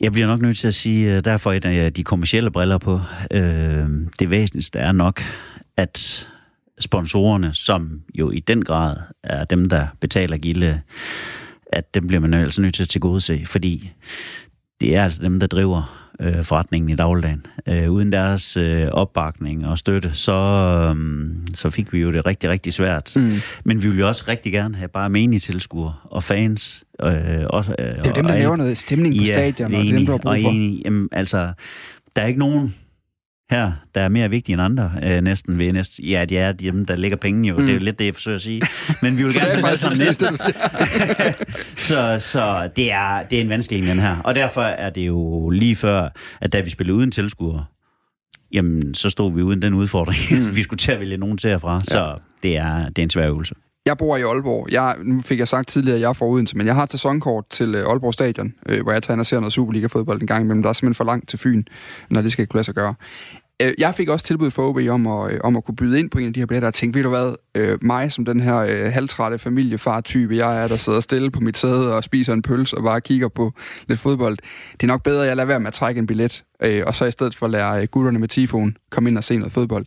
Jeg 0.00 0.12
bliver 0.12 0.26
nok 0.26 0.40
nødt 0.40 0.58
til 0.58 0.66
at 0.66 0.74
sige, 0.74 1.14
øh, 1.14 1.24
derfor 1.24 1.52
er 1.52 1.90
de 1.90 2.04
kommercielle 2.04 2.50
briller 2.50 2.78
på. 2.78 3.00
Øh, 3.30 3.86
det 4.18 4.30
væsentligste 4.30 4.78
er 4.78 4.92
nok, 4.92 5.22
at 5.76 6.28
sponsorerne, 6.80 7.54
som 7.54 8.00
jo 8.14 8.30
i 8.30 8.40
den 8.40 8.64
grad 8.64 8.96
er 9.24 9.44
dem, 9.44 9.68
der 9.68 9.86
betaler 10.00 10.36
gilde, 10.36 10.80
at 11.72 11.94
dem 11.94 12.06
bliver 12.06 12.20
man 12.20 12.34
altså 12.34 12.62
nødt 12.62 12.74
til 12.74 12.82
at 12.82 12.88
tilgodese, 12.88 13.42
fordi 13.46 13.90
det 14.80 14.96
er 14.96 15.04
altså 15.04 15.22
dem, 15.22 15.40
der 15.40 15.46
driver 15.46 16.08
øh, 16.20 16.44
forretningen 16.44 16.90
i 16.90 16.94
dagligdagen. 16.96 17.46
Øh, 17.68 17.90
uden 17.90 18.12
deres 18.12 18.56
øh, 18.56 18.88
opbakning 18.92 19.66
og 19.66 19.78
støtte, 19.78 20.10
så, 20.14 20.32
øh, 20.32 21.26
så 21.54 21.70
fik 21.70 21.92
vi 21.92 22.00
jo 22.00 22.12
det 22.12 22.26
rigtig, 22.26 22.50
rigtig 22.50 22.72
svært. 22.72 23.12
Mm. 23.16 23.32
Men 23.64 23.82
vi 23.82 23.88
vil 23.88 23.98
jo 23.98 24.08
også 24.08 24.24
rigtig 24.28 24.52
gerne 24.52 24.76
have 24.76 24.88
bare 24.88 25.10
menige 25.10 25.40
tilskuere 25.40 25.94
og 26.04 26.22
fans. 26.22 26.84
Øh, 27.02 27.10
også, 27.50 27.74
øh, 27.78 27.86
Det 27.86 27.94
er 27.94 28.10
jo 28.10 28.12
dem, 28.14 28.26
der 28.26 28.34
laver 28.38 28.56
noget 28.56 28.78
stemning 28.78 29.18
på 29.18 29.24
stadion, 29.24 29.74
og 29.74 29.80
det 29.82 29.90
er 29.90 29.96
dem, 29.96 30.06
du 30.06 30.12
har 30.12 30.18
brug 30.18 30.32
og 30.32 30.38
for. 30.42 30.48
enig. 30.50 30.82
Jamen, 30.84 31.08
altså, 31.12 31.52
der 32.16 32.22
er 32.22 32.26
ikke 32.26 32.38
nogen 32.38 32.74
her, 33.50 33.72
der 33.94 34.00
er 34.00 34.08
mere 34.08 34.30
vigtige 34.30 34.52
end 34.52 34.62
andre, 34.62 34.92
øh, 35.04 35.20
næsten 35.20 35.58
ved 35.58 35.72
næsten. 35.72 36.04
Ja, 36.04 36.24
de 36.24 36.38
er 36.38 36.52
dem, 36.52 36.86
der 36.86 36.96
lægger 36.96 37.16
penge 37.16 37.48
jo. 37.48 37.56
Mm. 37.56 37.62
Det 37.62 37.70
er 37.70 37.74
jo 37.74 37.80
lidt 37.80 37.98
det, 37.98 38.04
jeg 38.04 38.14
forsøger 38.14 38.36
at 38.36 38.42
sige. 38.42 38.62
Men 39.02 39.18
vi 39.18 39.22
vil 39.24 39.34
gerne 39.34 39.50
er 39.50 39.60
faktisk 39.60 39.80
sammen 39.82 39.98
næsten. 39.98 40.36
siger. 40.36 41.32
så 41.88 42.26
så 42.28 42.70
det, 42.76 42.92
er, 42.92 43.22
det 43.22 43.38
er 43.38 43.42
en 43.42 43.48
vanskelig 43.48 43.82
en, 43.82 43.88
den 43.88 43.98
her. 43.98 44.16
Og 44.24 44.34
derfor 44.34 44.62
er 44.62 44.90
det 44.90 45.06
jo 45.06 45.50
lige 45.50 45.76
før, 45.76 46.08
at 46.40 46.52
da 46.52 46.60
vi 46.60 46.70
spillede 46.70 46.96
uden 46.96 47.10
tilskuere, 47.10 47.64
jamen, 48.52 48.94
så 48.94 49.10
stod 49.10 49.32
vi 49.34 49.42
uden 49.42 49.62
den 49.62 49.74
udfordring. 49.74 50.20
Mm. 50.42 50.56
vi 50.56 50.62
skulle 50.62 50.78
til 50.78 50.92
at 50.92 51.00
vælge 51.00 51.16
nogen 51.16 51.38
til 51.38 51.50
herfra. 51.50 51.80
Så 51.84 52.18
det 52.42 52.56
er, 52.56 52.88
det 52.88 52.98
er 52.98 53.02
en 53.02 53.10
svær 53.10 53.26
øvelse. 53.28 53.54
Jeg 53.88 53.98
bor 53.98 54.16
i 54.16 54.22
Aalborg. 54.22 54.66
Jeg, 54.70 54.96
nu 55.04 55.20
fik 55.20 55.38
jeg 55.38 55.48
sagt 55.48 55.68
tidligere, 55.68 55.94
at 55.94 56.00
jeg 56.00 56.08
er 56.08 56.12
fra 56.12 56.26
Odense, 56.26 56.56
men 56.56 56.66
jeg 56.66 56.74
har 56.74 56.82
et 56.82 56.90
sæsonkort 56.90 57.44
til 57.50 57.74
øh, 57.74 57.86
Aalborg 57.86 58.14
Stadion, 58.14 58.54
øh, 58.68 58.82
hvor 58.82 58.92
jeg 58.92 59.02
tager 59.02 59.18
og 59.18 59.26
ser 59.26 59.40
noget 59.40 59.52
Superliga-fodbold 59.52 60.20
en 60.20 60.26
gang 60.26 60.44
imellem. 60.44 60.62
Der 60.62 60.68
er 60.68 60.72
simpelthen 60.72 60.94
for 60.94 61.04
langt 61.04 61.28
til 61.28 61.38
Fyn, 61.38 61.62
når 62.10 62.22
det 62.22 62.32
skal 62.32 62.46
kunne 62.46 62.58
lade 62.58 62.64
sig 62.64 62.74
gøre. 62.74 62.94
Øh, 63.62 63.74
Jeg 63.78 63.94
fik 63.94 64.08
også 64.08 64.26
tilbud 64.26 64.50
for 64.50 64.68
OB 64.68 64.78
om 64.90 65.06
at, 65.06 65.32
øh, 65.32 65.40
om 65.44 65.56
at 65.56 65.64
kunne 65.64 65.76
byde 65.76 65.98
ind 65.98 66.10
på 66.10 66.18
en 66.18 66.26
af 66.26 66.32
de 66.32 66.40
her 66.40 66.46
billetter, 66.46 66.66
og 66.66 66.74
tænkte, 66.74 66.96
ved 66.96 67.02
du 67.02 67.08
hvad, 67.08 67.34
øh, 67.54 67.78
mig 67.82 68.12
som 68.12 68.24
den 68.24 68.40
her 68.40 68.56
øh, 68.56 68.92
halvtrætte 68.92 69.38
familiefar-type, 69.38 70.36
jeg 70.36 70.62
er, 70.62 70.68
der 70.68 70.76
sidder 70.76 71.00
stille 71.00 71.30
på 71.30 71.40
mit 71.40 71.56
sæde 71.56 71.96
og 71.96 72.04
spiser 72.04 72.32
en 72.32 72.42
pølse 72.42 72.76
og 72.76 72.82
bare 72.82 73.00
kigger 73.00 73.28
på 73.28 73.52
lidt 73.88 74.00
fodbold. 74.00 74.36
Det 74.72 74.82
er 74.82 74.86
nok 74.86 75.02
bedre, 75.02 75.22
at 75.22 75.28
jeg 75.28 75.36
lader 75.36 75.46
være 75.46 75.60
med 75.60 75.68
at 75.68 75.74
trække 75.74 75.98
en 75.98 76.06
billet, 76.06 76.44
øh, 76.62 76.82
og 76.86 76.94
så 76.94 77.04
i 77.04 77.10
stedet 77.10 77.34
for 77.34 77.46
at 77.46 77.52
lade 77.52 77.82
øh, 77.82 77.88
gutterne 77.90 78.18
med 78.18 78.28
tifon 78.28 78.76
komme 78.90 79.10
ind 79.10 79.18
og 79.18 79.24
se 79.24 79.36
noget 79.36 79.52
fodbold. 79.52 79.86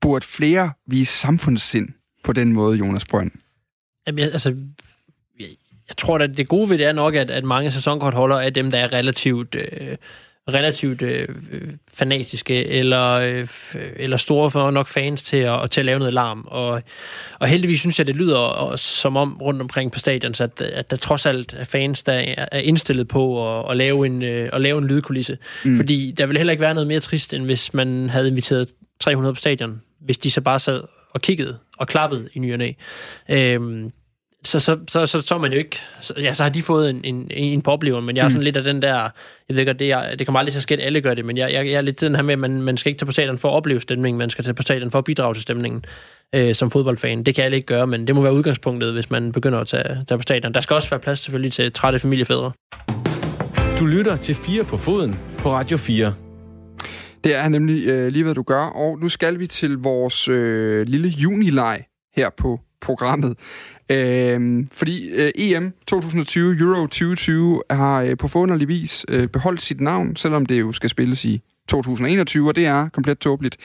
Burde 0.00 0.26
flere 0.26 0.70
vise 0.86 1.12
samfundssind 1.12 1.88
på 2.24 2.32
den 2.32 2.52
måde, 2.52 2.78
Jonas 2.78 3.04
Brønd? 3.04 3.30
Jamen, 4.06 4.18
jeg, 4.18 4.32
altså, 4.32 4.56
jeg, 5.40 5.48
jeg 5.88 5.96
tror 5.96 6.18
at 6.18 6.36
det 6.36 6.48
gode 6.48 6.70
ved 6.70 6.78
det 6.78 6.86
er 6.86 6.92
nok, 6.92 7.14
at, 7.14 7.30
at 7.30 7.44
mange 7.44 7.70
sæsonkortholdere 7.70 8.46
er 8.46 8.50
dem, 8.50 8.70
der 8.70 8.78
er 8.78 8.92
relativt, 8.92 9.54
øh, 9.54 9.96
relativt 10.48 11.02
øh, 11.02 11.28
fanatiske, 11.88 12.66
eller, 12.66 13.10
øh, 13.10 13.48
eller 13.96 14.16
store 14.16 14.50
for 14.50 14.70
nok 14.70 14.88
fans 14.88 15.22
til 15.22 15.36
at, 15.36 15.70
til 15.70 15.80
at 15.80 15.86
lave 15.86 15.98
noget 15.98 16.14
larm. 16.14 16.44
Og, 16.46 16.82
og 17.38 17.48
heldigvis 17.48 17.80
synes 17.80 17.98
jeg, 17.98 18.06
det 18.06 18.16
lyder 18.16 18.36
også 18.38 18.84
som 18.84 19.16
om 19.16 19.38
rundt 19.42 19.62
omkring 19.62 19.92
på 19.92 19.98
stadion, 19.98 20.34
at, 20.40 20.60
at 20.60 20.90
der 20.90 20.96
trods 20.96 21.26
alt 21.26 21.54
er 21.58 21.64
fans, 21.64 22.02
der 22.02 22.12
er 22.12 22.46
er 22.52 22.58
indstillet 22.58 23.08
på 23.08 23.58
at, 23.58 23.70
at, 23.70 23.76
lave, 23.76 24.06
en, 24.06 24.22
øh, 24.22 24.48
at 24.52 24.60
lave 24.60 24.78
en 24.78 24.86
lydkulisse. 24.86 25.38
Mm. 25.64 25.76
Fordi 25.76 26.10
der 26.10 26.26
vil 26.26 26.36
heller 26.36 26.52
ikke 26.52 26.60
være 26.60 26.74
noget 26.74 26.86
mere 26.86 27.00
trist, 27.00 27.34
end 27.34 27.44
hvis 27.44 27.74
man 27.74 28.10
havde 28.10 28.28
inviteret 28.28 28.68
300 29.00 29.34
på 29.34 29.38
stadion, 29.38 29.82
hvis 30.00 30.18
de 30.18 30.30
så 30.30 30.40
bare 30.40 30.60
sad 30.60 30.82
og 31.10 31.20
kiggede 31.20 31.58
og 31.78 31.88
klappede 31.88 32.28
i 32.32 32.38
ny 32.38 32.52
og 32.52 32.58
næ. 32.58 32.72
Øhm, 33.30 33.92
så, 34.44 34.60
så, 34.60 34.78
så, 34.90 35.06
så, 35.06 35.20
så 35.20 35.38
man 35.38 35.52
jo 35.52 35.58
ikke... 35.58 35.78
Så, 36.00 36.14
ja, 36.18 36.34
så 36.34 36.42
har 36.42 36.50
de 36.50 36.62
fået 36.62 36.90
en, 36.90 37.00
en, 37.04 37.30
en 37.30 37.62
på 37.62 37.70
oplevelsen, 37.70 38.06
men 38.06 38.16
jeg 38.16 38.24
er 38.24 38.28
sådan 38.28 38.40
mm. 38.40 38.44
lidt 38.44 38.56
af 38.56 38.62
den 38.62 38.82
der... 38.82 39.08
Jeg 39.48 39.56
ved 39.56 39.66
godt, 39.66 39.78
det, 39.78 39.90
er, 39.90 40.14
det 40.16 40.26
kommer 40.26 40.38
aldrig 40.38 40.52
til 40.52 40.58
at 40.58 40.62
ske, 40.62 40.74
at 40.74 40.80
alle 40.80 41.00
gør 41.00 41.14
det, 41.14 41.24
men 41.24 41.36
jeg, 41.36 41.52
jeg, 41.52 41.66
jeg 41.66 41.74
er 41.74 41.80
lidt 41.80 41.96
til 41.96 42.08
den 42.08 42.16
her 42.16 42.22
med, 42.22 42.32
at 42.32 42.38
man, 42.38 42.62
man 42.62 42.76
skal 42.76 42.90
ikke 42.90 42.98
tage 42.98 43.06
på 43.06 43.12
stadion 43.12 43.38
for 43.38 43.48
at 43.48 43.54
opleve 43.54 43.80
stemningen, 43.80 44.18
man 44.18 44.30
skal 44.30 44.44
tage 44.44 44.54
på 44.54 44.62
stadion 44.62 44.90
for 44.90 44.98
at 44.98 45.04
bidrage 45.04 45.34
til 45.34 45.42
stemningen 45.42 45.84
øh, 46.34 46.54
som 46.54 46.70
fodboldfan. 46.70 47.22
Det 47.22 47.34
kan 47.34 47.44
alle 47.44 47.56
ikke 47.56 47.66
gøre, 47.66 47.86
men 47.86 48.06
det 48.06 48.14
må 48.14 48.22
være 48.22 48.34
udgangspunktet, 48.34 48.92
hvis 48.92 49.10
man 49.10 49.32
begynder 49.32 49.58
at 49.58 49.66
tage, 49.66 50.04
tage 50.08 50.18
på 50.18 50.22
stadion. 50.22 50.54
Der 50.54 50.60
skal 50.60 50.74
også 50.74 50.90
være 50.90 51.00
plads 51.00 51.18
selvfølgelig 51.18 51.52
til 51.52 51.72
trætte 51.72 51.98
familiefædre. 51.98 52.52
Du 53.78 53.86
lytter 53.86 54.16
til 54.16 54.34
4 54.34 54.64
på 54.64 54.76
foden 54.76 55.18
på 55.38 55.52
Radio 55.52 55.76
4. 55.76 56.23
Det 57.24 57.34
er 57.34 57.48
nemlig 57.48 57.86
øh, 57.86 58.12
lige, 58.12 58.24
hvad 58.24 58.34
du 58.34 58.42
gør. 58.42 58.62
Og 58.62 58.98
nu 58.98 59.08
skal 59.08 59.38
vi 59.38 59.46
til 59.46 59.78
vores 59.78 60.28
øh, 60.28 60.86
lille 60.86 61.08
junileg 61.08 61.84
her 62.16 62.30
på 62.36 62.60
programmet. 62.80 63.38
Øh, 63.90 64.66
fordi 64.72 65.10
øh, 65.10 65.32
EM 65.34 65.72
2020, 65.86 66.56
Euro 66.60 66.86
2020, 66.86 67.62
har 67.70 68.02
øh, 68.02 68.16
på 68.16 68.28
forunderlig 68.28 68.68
vis 68.68 69.06
øh, 69.08 69.28
beholdt 69.28 69.62
sit 69.62 69.80
navn, 69.80 70.16
selvom 70.16 70.46
det 70.46 70.60
jo 70.60 70.72
skal 70.72 70.90
spilles 70.90 71.24
i 71.24 71.42
2021, 71.68 72.48
og 72.48 72.56
det 72.56 72.66
er 72.66 72.88
komplet 72.88 73.18
tåbeligt. 73.18 73.56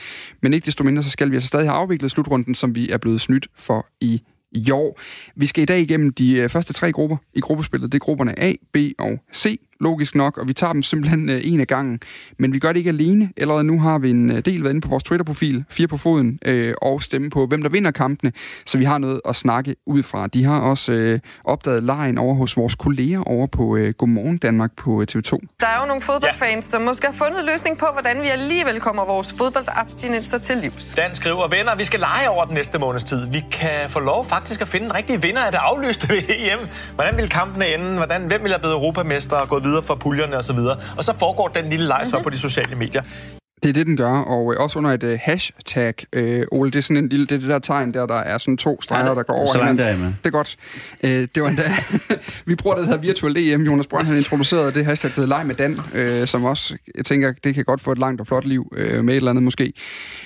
Men 0.42 0.52
ikke 0.52 0.66
desto 0.66 0.84
mindre, 0.84 1.02
så 1.02 1.10
skal 1.10 1.30
vi 1.30 1.36
altså 1.36 1.48
stadig 1.48 1.66
have 1.66 1.76
afviklet 1.76 2.10
slutrunden, 2.10 2.54
som 2.54 2.74
vi 2.74 2.90
er 2.90 2.98
blevet 2.98 3.20
snydt 3.20 3.46
for 3.56 3.86
i 4.00 4.22
i 4.52 4.70
år. 4.70 5.00
Vi 5.36 5.46
skal 5.46 5.62
i 5.62 5.66
dag 5.66 5.80
igennem 5.80 6.12
de 6.12 6.36
øh, 6.36 6.48
første 6.48 6.72
tre 6.72 6.92
grupper 6.92 7.16
i 7.34 7.40
gruppespillet. 7.40 7.92
Det 7.92 7.98
er 7.98 8.04
grupperne 8.04 8.38
A, 8.38 8.52
B 8.72 8.76
og 8.98 9.18
C 9.34 9.60
logisk 9.80 10.14
nok, 10.14 10.38
og 10.38 10.48
vi 10.48 10.52
tager 10.52 10.72
dem 10.72 10.82
simpelthen 10.82 11.28
øh, 11.28 11.40
en 11.44 11.60
af 11.60 11.66
gangen. 11.66 12.00
Men 12.38 12.52
vi 12.52 12.58
gør 12.58 12.68
det 12.68 12.76
ikke 12.76 12.90
alene. 12.90 13.30
Allerede 13.36 13.64
nu 13.64 13.80
har 13.80 13.98
vi 13.98 14.10
en 14.10 14.30
øh, 14.30 14.38
del 14.44 14.62
været 14.62 14.72
inde 14.72 14.80
på 14.80 14.88
vores 14.88 15.02
Twitter-profil, 15.02 15.64
fire 15.68 15.88
på 15.88 15.96
foden, 15.96 16.38
øh, 16.46 16.74
og 16.82 17.02
stemme 17.02 17.30
på, 17.30 17.46
hvem 17.46 17.62
der 17.62 17.68
vinder 17.68 17.90
kampene, 17.90 18.32
så 18.66 18.78
vi 18.78 18.84
har 18.84 18.98
noget 18.98 19.20
at 19.28 19.36
snakke 19.36 19.76
ud 19.86 20.02
fra. 20.02 20.26
De 20.26 20.44
har 20.44 20.60
også 20.60 20.92
øh, 20.92 21.20
opdaget 21.44 21.82
lejen 21.82 22.18
over 22.18 22.34
hos 22.34 22.56
vores 22.56 22.74
kolleger 22.74 23.22
over 23.22 23.46
på 23.46 23.76
øh, 23.76 23.94
Godmorgen 23.98 24.38
Danmark 24.38 24.72
på 24.76 25.00
øh, 25.00 25.06
TV2. 25.10 25.38
Der 25.60 25.66
er 25.66 25.80
jo 25.80 25.86
nogle 25.86 26.02
fodboldfans, 26.02 26.66
ja. 26.66 26.70
som 26.70 26.82
måske 26.82 27.06
har 27.06 27.12
fundet 27.12 27.44
løsning 27.52 27.78
på, 27.78 27.86
hvordan 27.92 28.22
vi 28.22 28.28
alligevel 28.28 28.80
kommer 28.80 29.04
vores 29.04 29.32
fodboldabstinenser 29.32 30.38
til 30.38 30.56
livs. 30.56 30.94
Dan 30.96 31.14
skriver, 31.14 31.48
venner, 31.48 31.76
vi 31.76 31.84
skal 31.84 32.00
lege 32.00 32.30
over 32.30 32.44
den 32.44 32.54
næste 32.54 32.78
måneds 32.78 33.04
tid. 33.04 33.26
Vi 33.26 33.44
kan 33.52 33.90
få 33.90 34.00
lov 34.00 34.26
faktisk 34.26 34.60
at 34.60 34.68
finde 34.68 34.86
en 34.86 34.94
rigtig 34.94 35.22
vinder 35.22 35.42
af 35.42 35.52
det 35.52 35.58
aflyste 35.58 36.08
ved 36.12 36.22
EM. 36.28 36.68
Hvordan 36.94 37.16
vil 37.16 37.28
kampene 37.28 37.74
ende? 37.74 37.96
Hvordan, 37.96 38.26
hvem 38.26 38.42
vil 38.42 38.50
have 38.50 38.58
blevet 38.58 38.74
europamester 38.74 39.36
og 39.36 39.48
gået 39.48 39.64
videre 39.64 39.69
for 39.82 39.94
puljerne 39.94 40.36
osv. 40.36 40.58
Og, 40.58 40.76
og 40.96 41.04
så 41.04 41.12
foregår 41.12 41.48
den 41.48 41.70
lille 41.70 41.86
leg 41.86 42.06
så 42.06 42.16
mm-hmm. 42.16 42.24
på 42.24 42.30
de 42.30 42.38
sociale 42.38 42.76
medier. 42.76 43.02
Det 43.62 43.68
er 43.68 43.72
det, 43.72 43.86
den 43.86 43.96
gør, 43.96 44.10
og 44.10 44.54
øh, 44.54 44.60
også 44.60 44.78
under 44.78 44.90
et 44.90 45.02
uh, 45.02 45.10
hashtag, 45.20 45.94
øh, 46.12 46.46
Ole, 46.52 46.70
det 46.70 46.78
er 46.78 46.82
sådan 46.82 46.96
en 46.96 47.08
lille, 47.08 47.26
det 47.26 47.34
er 47.34 47.38
det 47.38 47.48
der 47.48 47.58
tegn 47.58 47.94
der, 47.94 48.06
der 48.06 48.14
er 48.14 48.38
sådan 48.38 48.56
to 48.56 48.82
streger, 48.82 49.08
ja, 49.08 49.14
der 49.14 49.22
går 49.22 49.34
over 49.34 49.52
så 49.52 49.58
hinanden. 49.58 49.86
Der, 49.86 49.94
det 49.96 50.26
er 50.26 50.30
godt. 50.30 50.56
Øh, 51.02 51.28
det 51.34 51.42
var 51.42 51.48
endda, 51.48 51.74
vi 52.46 52.54
bruger 52.54 52.76
det 52.76 52.86
her 52.86 52.96
virtuelle 52.96 53.52
EM, 53.52 53.62
Jonas 53.62 53.86
Brønd, 53.86 54.06
han 54.06 54.16
introducerede 54.16 54.72
det 54.72 54.84
hashtag, 54.84 55.10
der 55.10 55.20
hedder 55.20 55.36
Leg 55.36 55.46
med 55.46 55.54
Dan, 55.54 55.78
øh, 55.94 56.26
som 56.26 56.44
også, 56.44 56.76
jeg 56.94 57.04
tænker, 57.04 57.32
det 57.44 57.54
kan 57.54 57.64
godt 57.64 57.80
få 57.80 57.92
et 57.92 57.98
langt 57.98 58.20
og 58.20 58.26
flot 58.26 58.44
liv 58.44 58.72
øh, 58.76 59.04
med 59.04 59.14
et 59.14 59.16
eller 59.16 59.30
andet 59.30 59.44
måske. 59.44 59.72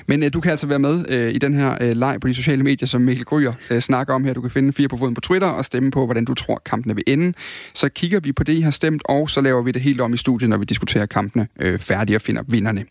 Men 0.06 0.22
øh, 0.22 0.32
du 0.32 0.40
kan 0.40 0.50
altså 0.50 0.66
være 0.66 0.78
med 0.78 1.04
øh, 1.08 1.34
i 1.34 1.38
den 1.38 1.54
her 1.54 1.78
øh, 1.80 1.96
leg 1.96 2.18
på 2.20 2.28
de 2.28 2.34
sociale 2.34 2.62
medier, 2.62 2.86
som 2.86 3.00
Mikkel 3.00 3.24
Gryer 3.24 3.52
øh, 3.70 3.80
snakker 3.80 4.14
om 4.14 4.24
her. 4.24 4.32
Du 4.32 4.40
kan 4.40 4.50
finde 4.50 4.72
fire 4.72 4.88
på 4.88 4.96
foden 4.96 5.14
på 5.14 5.20
Twitter 5.20 5.48
og 5.48 5.64
stemme 5.64 5.90
på, 5.90 6.04
hvordan 6.04 6.24
du 6.24 6.34
tror, 6.34 6.62
kampene 6.66 6.94
vil 6.94 7.04
ende. 7.06 7.32
Så 7.74 7.88
kigger 7.88 8.20
vi 8.20 8.32
på 8.32 8.44
det, 8.44 8.52
I 8.52 8.60
har 8.60 8.70
stemt, 8.70 9.02
og 9.04 9.30
så 9.30 9.40
laver 9.40 9.62
vi 9.62 9.70
det 9.70 9.82
helt 9.82 10.00
om 10.00 10.14
i 10.14 10.16
studiet, 10.16 10.50
når 10.50 10.56
vi 10.56 10.64
diskuterer 10.64 11.06
kampene 11.06 11.48
øh, 11.60 11.78
færdige 11.78 12.16
og 12.16 12.20
finder 12.20 12.42
vinderne. 12.48 12.84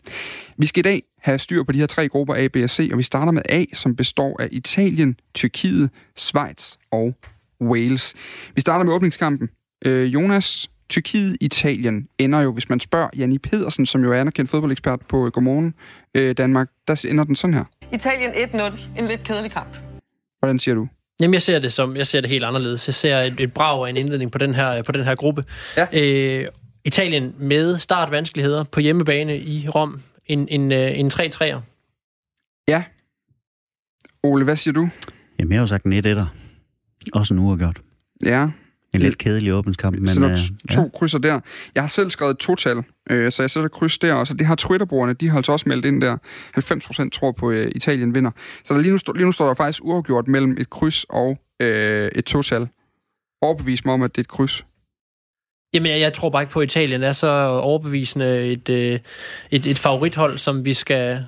Vi 0.58 0.66
skal 0.66 0.80
i 0.80 0.82
dag 0.82 1.02
have 1.18 1.38
styr 1.38 1.62
på 1.62 1.72
de 1.72 1.78
her 1.78 1.86
tre 1.86 2.08
grupper 2.08 2.34
A, 2.34 2.48
B 2.48 2.56
og 2.56 2.70
C, 2.70 2.88
og 2.92 2.98
vi 2.98 3.02
starter 3.02 3.32
med 3.32 3.42
A, 3.48 3.64
som 3.72 3.96
består 3.96 4.42
af 4.42 4.48
Italien, 4.52 5.16
Tyrkiet, 5.34 5.90
Schweiz 6.16 6.72
og 6.92 7.14
Wales. 7.60 8.14
Vi 8.54 8.60
starter 8.60 8.84
med 8.84 8.92
åbningskampen. 8.92 9.48
Øh, 9.84 10.14
Jonas, 10.14 10.70
Tyrkiet, 10.88 11.36
Italien 11.40 12.08
ender 12.18 12.40
jo, 12.40 12.52
hvis 12.52 12.68
man 12.68 12.80
spørger 12.80 13.08
Janni 13.16 13.38
Pedersen, 13.38 13.86
som 13.86 14.04
jo 14.04 14.12
er 14.12 14.20
anerkendt 14.20 14.50
fodboldekspert 14.50 15.00
på 15.08 15.30
Godmorgen 15.30 15.74
øh, 16.14 16.36
Danmark, 16.36 16.68
der 16.88 17.04
ender 17.08 17.24
den 17.24 17.36
sådan 17.36 17.54
her. 17.54 17.64
Italien 17.92 18.30
1-0. 18.30 18.98
En 18.98 19.06
lidt 19.06 19.24
kedelig 19.24 19.50
kamp. 19.50 19.76
Hvordan 20.38 20.58
siger 20.58 20.74
du? 20.74 20.88
Jamen, 21.20 21.34
jeg 21.34 21.42
ser 21.42 21.58
det 21.58 21.72
som, 21.72 21.96
jeg 21.96 22.06
ser 22.06 22.20
det 22.20 22.30
helt 22.30 22.44
anderledes. 22.44 22.88
Jeg 22.88 22.94
ser 22.94 23.18
et, 23.18 23.40
et 23.40 23.52
brag 23.52 23.86
af 23.86 23.90
en 23.90 23.96
indledning 23.96 24.32
på 24.32 24.38
den 24.38 24.54
her, 24.54 24.82
på 24.82 24.92
den 24.92 25.04
her 25.04 25.14
gruppe. 25.14 25.44
Ja. 25.76 25.86
Øh, 25.92 26.46
Italien 26.84 27.34
med 27.38 27.78
startvanskeligheder 27.78 28.64
på 28.64 28.80
hjemmebane 28.80 29.38
i 29.38 29.68
Rom 29.68 30.00
en, 30.26 30.48
en, 30.48 30.72
øh, 30.72 30.98
en 30.98 31.06
3-3'er. 31.06 31.60
Ja. 32.68 32.84
Ole, 34.22 34.44
hvad 34.44 34.56
siger 34.56 34.72
du? 34.72 34.88
Jamen, 35.38 35.52
jeg 35.52 35.58
har 35.58 35.62
jo 35.62 35.66
sagt 35.66 35.84
en 35.84 35.92
1 35.92 36.06
1 36.06 36.28
Også 37.12 37.34
en 37.34 37.40
uafgjort. 37.40 37.80
Ja. 38.24 38.48
En 38.94 39.00
lidt 39.00 39.18
kedelig 39.18 39.54
åbenskamp, 39.54 39.98
men... 39.98 40.08
Så 40.08 40.20
der 40.20 40.30
øh, 40.30 40.36
to 40.70 40.82
ja. 40.82 40.88
krydser 40.98 41.18
der. 41.18 41.40
Jeg 41.74 41.82
har 41.82 41.88
selv 41.88 42.10
skrevet 42.10 42.38
total, 42.38 42.84
øh, 43.10 43.32
så 43.32 43.42
jeg 43.42 43.50
sætter 43.50 43.68
kryds 43.68 43.98
der, 43.98 44.14
og 44.14 44.26
så 44.26 44.34
det 44.34 44.46
har 44.46 44.54
Twitterbrugerne, 44.54 45.12
de 45.12 45.28
har 45.28 45.36
altså 45.36 45.52
også 45.52 45.68
meldt 45.68 45.84
ind 45.84 46.00
der. 46.00 46.16
90% 47.06 47.08
tror 47.10 47.32
på, 47.32 47.50
øh, 47.50 47.72
Italien 47.74 48.14
vinder. 48.14 48.30
Så 48.64 48.74
der 48.74 48.80
lige, 48.80 48.92
nu, 48.92 48.98
lige 49.14 49.24
nu 49.24 49.32
står 49.32 49.46
der 49.46 49.54
faktisk 49.54 49.84
uafgjort 49.84 50.28
mellem 50.28 50.56
et 50.58 50.70
kryds 50.70 51.04
og 51.08 51.38
øh, 51.60 52.10
et 52.14 52.24
total. 52.24 52.68
Overbevis 53.42 53.84
mig 53.84 53.94
om, 53.94 54.02
at 54.02 54.10
det 54.10 54.18
er 54.18 54.22
et 54.22 54.28
kryds. 54.28 54.64
Jamen, 55.74 55.92
jeg, 55.92 56.00
jeg 56.00 56.12
tror 56.12 56.30
bare 56.30 56.42
ikke 56.42 56.52
på, 56.52 56.60
at 56.60 56.70
Italien 56.70 57.02
er 57.02 57.12
så 57.12 57.48
overbevisende 57.48 58.52
et, 58.52 58.68
øh, 58.68 58.98
et, 59.50 59.66
et 59.66 59.78
favorithold, 59.78 60.38
som 60.38 60.64
vi 60.64 60.74
skal, 60.74 61.24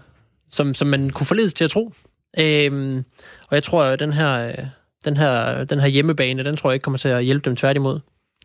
som, 0.51 0.75
som 0.75 0.89
man 0.89 1.11
kunne 1.11 1.27
forledes 1.27 1.55
til 1.55 1.65
at 1.65 1.71
tro. 1.71 1.93
Øhm, 2.39 3.05
og 3.49 3.55
jeg 3.55 3.63
tror, 3.63 3.85
at 3.85 4.01
den 4.01 4.13
her, 4.13 4.55
den, 5.05 5.17
her, 5.17 5.65
den 5.65 5.81
her 5.81 5.87
hjemmebane, 5.87 6.45
den 6.45 6.57
tror 6.57 6.71
jeg 6.71 6.75
ikke 6.75 6.85
kommer 6.85 6.99
til 6.99 7.09
at 7.09 7.25
hjælpe 7.25 7.51
dem 7.51 7.57
tværtimod. 7.57 8.01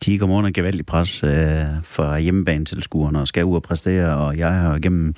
De 0.05 0.17
kommer 0.17 0.37
under 0.37 0.51
gevaldig 0.51 0.85
pres 0.85 1.23
øh, 1.23 1.63
for 1.83 2.17
hjemmebanetilskuerne 2.17 3.19
og 3.19 3.27
skal 3.27 3.45
ud 3.45 3.55
og 3.55 3.63
præstere, 3.63 4.17
og 4.17 4.37
jeg 4.37 4.51
har 4.51 4.79
gennem 4.79 5.13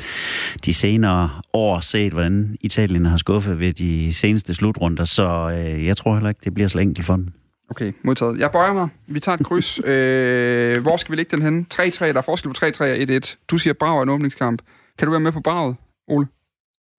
de 0.66 0.74
senere 0.74 1.30
år 1.54 1.80
set, 1.80 2.14
hvordan 2.14 2.58
Italien 2.62 3.06
har 3.06 3.18
skuffet 3.18 3.60
ved 3.60 3.74
de 3.74 4.14
seneste 4.14 4.54
slutrunder, 4.54 5.06
så 5.06 5.52
øh, 5.58 5.86
jeg 5.86 5.98
tror 5.98 6.14
heller 6.14 6.30
ikke, 6.30 6.42
det 6.44 6.54
bliver 6.54 6.68
så 6.68 6.80
enkelt 6.80 7.06
for 7.06 7.16
dem. 7.16 7.34
Okay, 7.74 7.92
modtaget. 8.04 8.40
Jeg 8.40 8.52
bøjer 8.52 8.74
mig. 8.74 8.88
Vi 9.08 9.20
tager 9.20 9.38
et 9.38 9.46
kryds. 9.46 9.80
øh, 9.86 10.82
hvor 10.82 10.98
skal 10.98 11.12
vi 11.12 11.16
lægge 11.16 11.38
den 11.38 11.44
henne? 11.46 11.66
3-3. 11.74 12.06
Der 12.06 12.14
er 12.14 12.22
forskel 12.22 12.54
på 12.54 12.66
3-3 12.66 12.82
og 12.82 12.96
1-1. 12.96 13.36
Du 13.48 13.58
siger 13.58 13.74
brav 13.74 13.98
er 14.00 14.04
en 14.04 14.10
åbningskamp. 14.10 14.62
Kan 14.98 15.06
du 15.06 15.12
være 15.12 15.20
med 15.20 15.32
på 15.32 15.40
braget, 15.42 15.76
Ole? 16.08 16.28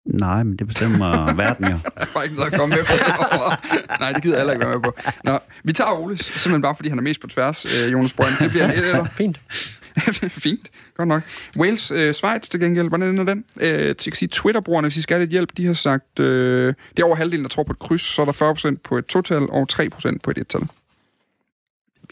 Nej, 0.06 0.42
men 0.42 0.56
det 0.56 0.66
bestemmer 0.66 1.34
verden 1.42 1.64
jo. 1.64 1.78
Der 1.96 2.18
er 2.18 2.22
ikke 2.22 2.34
noget 2.36 2.52
at 2.52 2.58
komme 2.60 2.76
med 2.76 2.84
på. 2.84 2.92
Nej, 4.00 4.12
det 4.12 4.22
gider 4.22 4.34
jeg 4.34 4.40
heller 4.40 4.52
ikke 4.52 4.66
være 4.66 4.74
med 4.74 4.82
på. 4.82 4.92
Nå, 5.24 5.38
vi 5.64 5.72
tager 5.72 5.90
Oles, 5.90 6.20
simpelthen 6.20 6.62
bare 6.62 6.74
fordi 6.74 6.88
han 6.88 6.98
er 6.98 7.02
mest 7.02 7.20
på 7.20 7.26
tværs, 7.26 7.64
øh, 7.64 7.92
Jonas 7.92 8.12
Brønd. 8.12 8.34
Det 8.40 8.50
bliver 8.50 8.64
en 8.64 8.70
1 8.70 8.78
eller 8.78 9.04
Fint. 9.18 9.40
Fint, 10.30 10.70
godt 10.96 11.08
nok. 11.08 11.22
Wales, 11.56 11.90
øh, 11.90 12.14
Schweiz 12.14 12.48
til 12.48 12.60
gengæld, 12.60 12.88
hvordan 12.88 13.08
ender 13.08 13.24
den? 13.24 13.44
Øh, 13.60 13.86
jeg 13.86 13.96
kan 13.96 14.12
sige, 14.12 14.28
Twitter-brugerne, 14.28 14.84
hvis 14.88 14.96
I 14.96 15.02
skal 15.02 15.14
have 15.14 15.22
lidt 15.24 15.30
hjælp, 15.30 15.56
de 15.56 15.66
har 15.66 15.74
sagt, 15.74 16.18
øh, 16.18 16.74
det 16.96 17.02
er 17.02 17.06
over 17.06 17.16
halvdelen, 17.16 17.44
der 17.44 17.48
tror 17.48 17.62
på 17.62 17.72
et 17.72 17.78
kryds, 17.78 18.02
så 18.02 18.22
er 18.22 18.26
der 18.26 18.74
40% 18.76 18.76
på 18.84 18.98
et 18.98 19.06
total 19.06 19.42
og 19.50 19.66
3% 19.72 20.18
på 20.22 20.30
et 20.30 20.38
et-tal. 20.38 20.62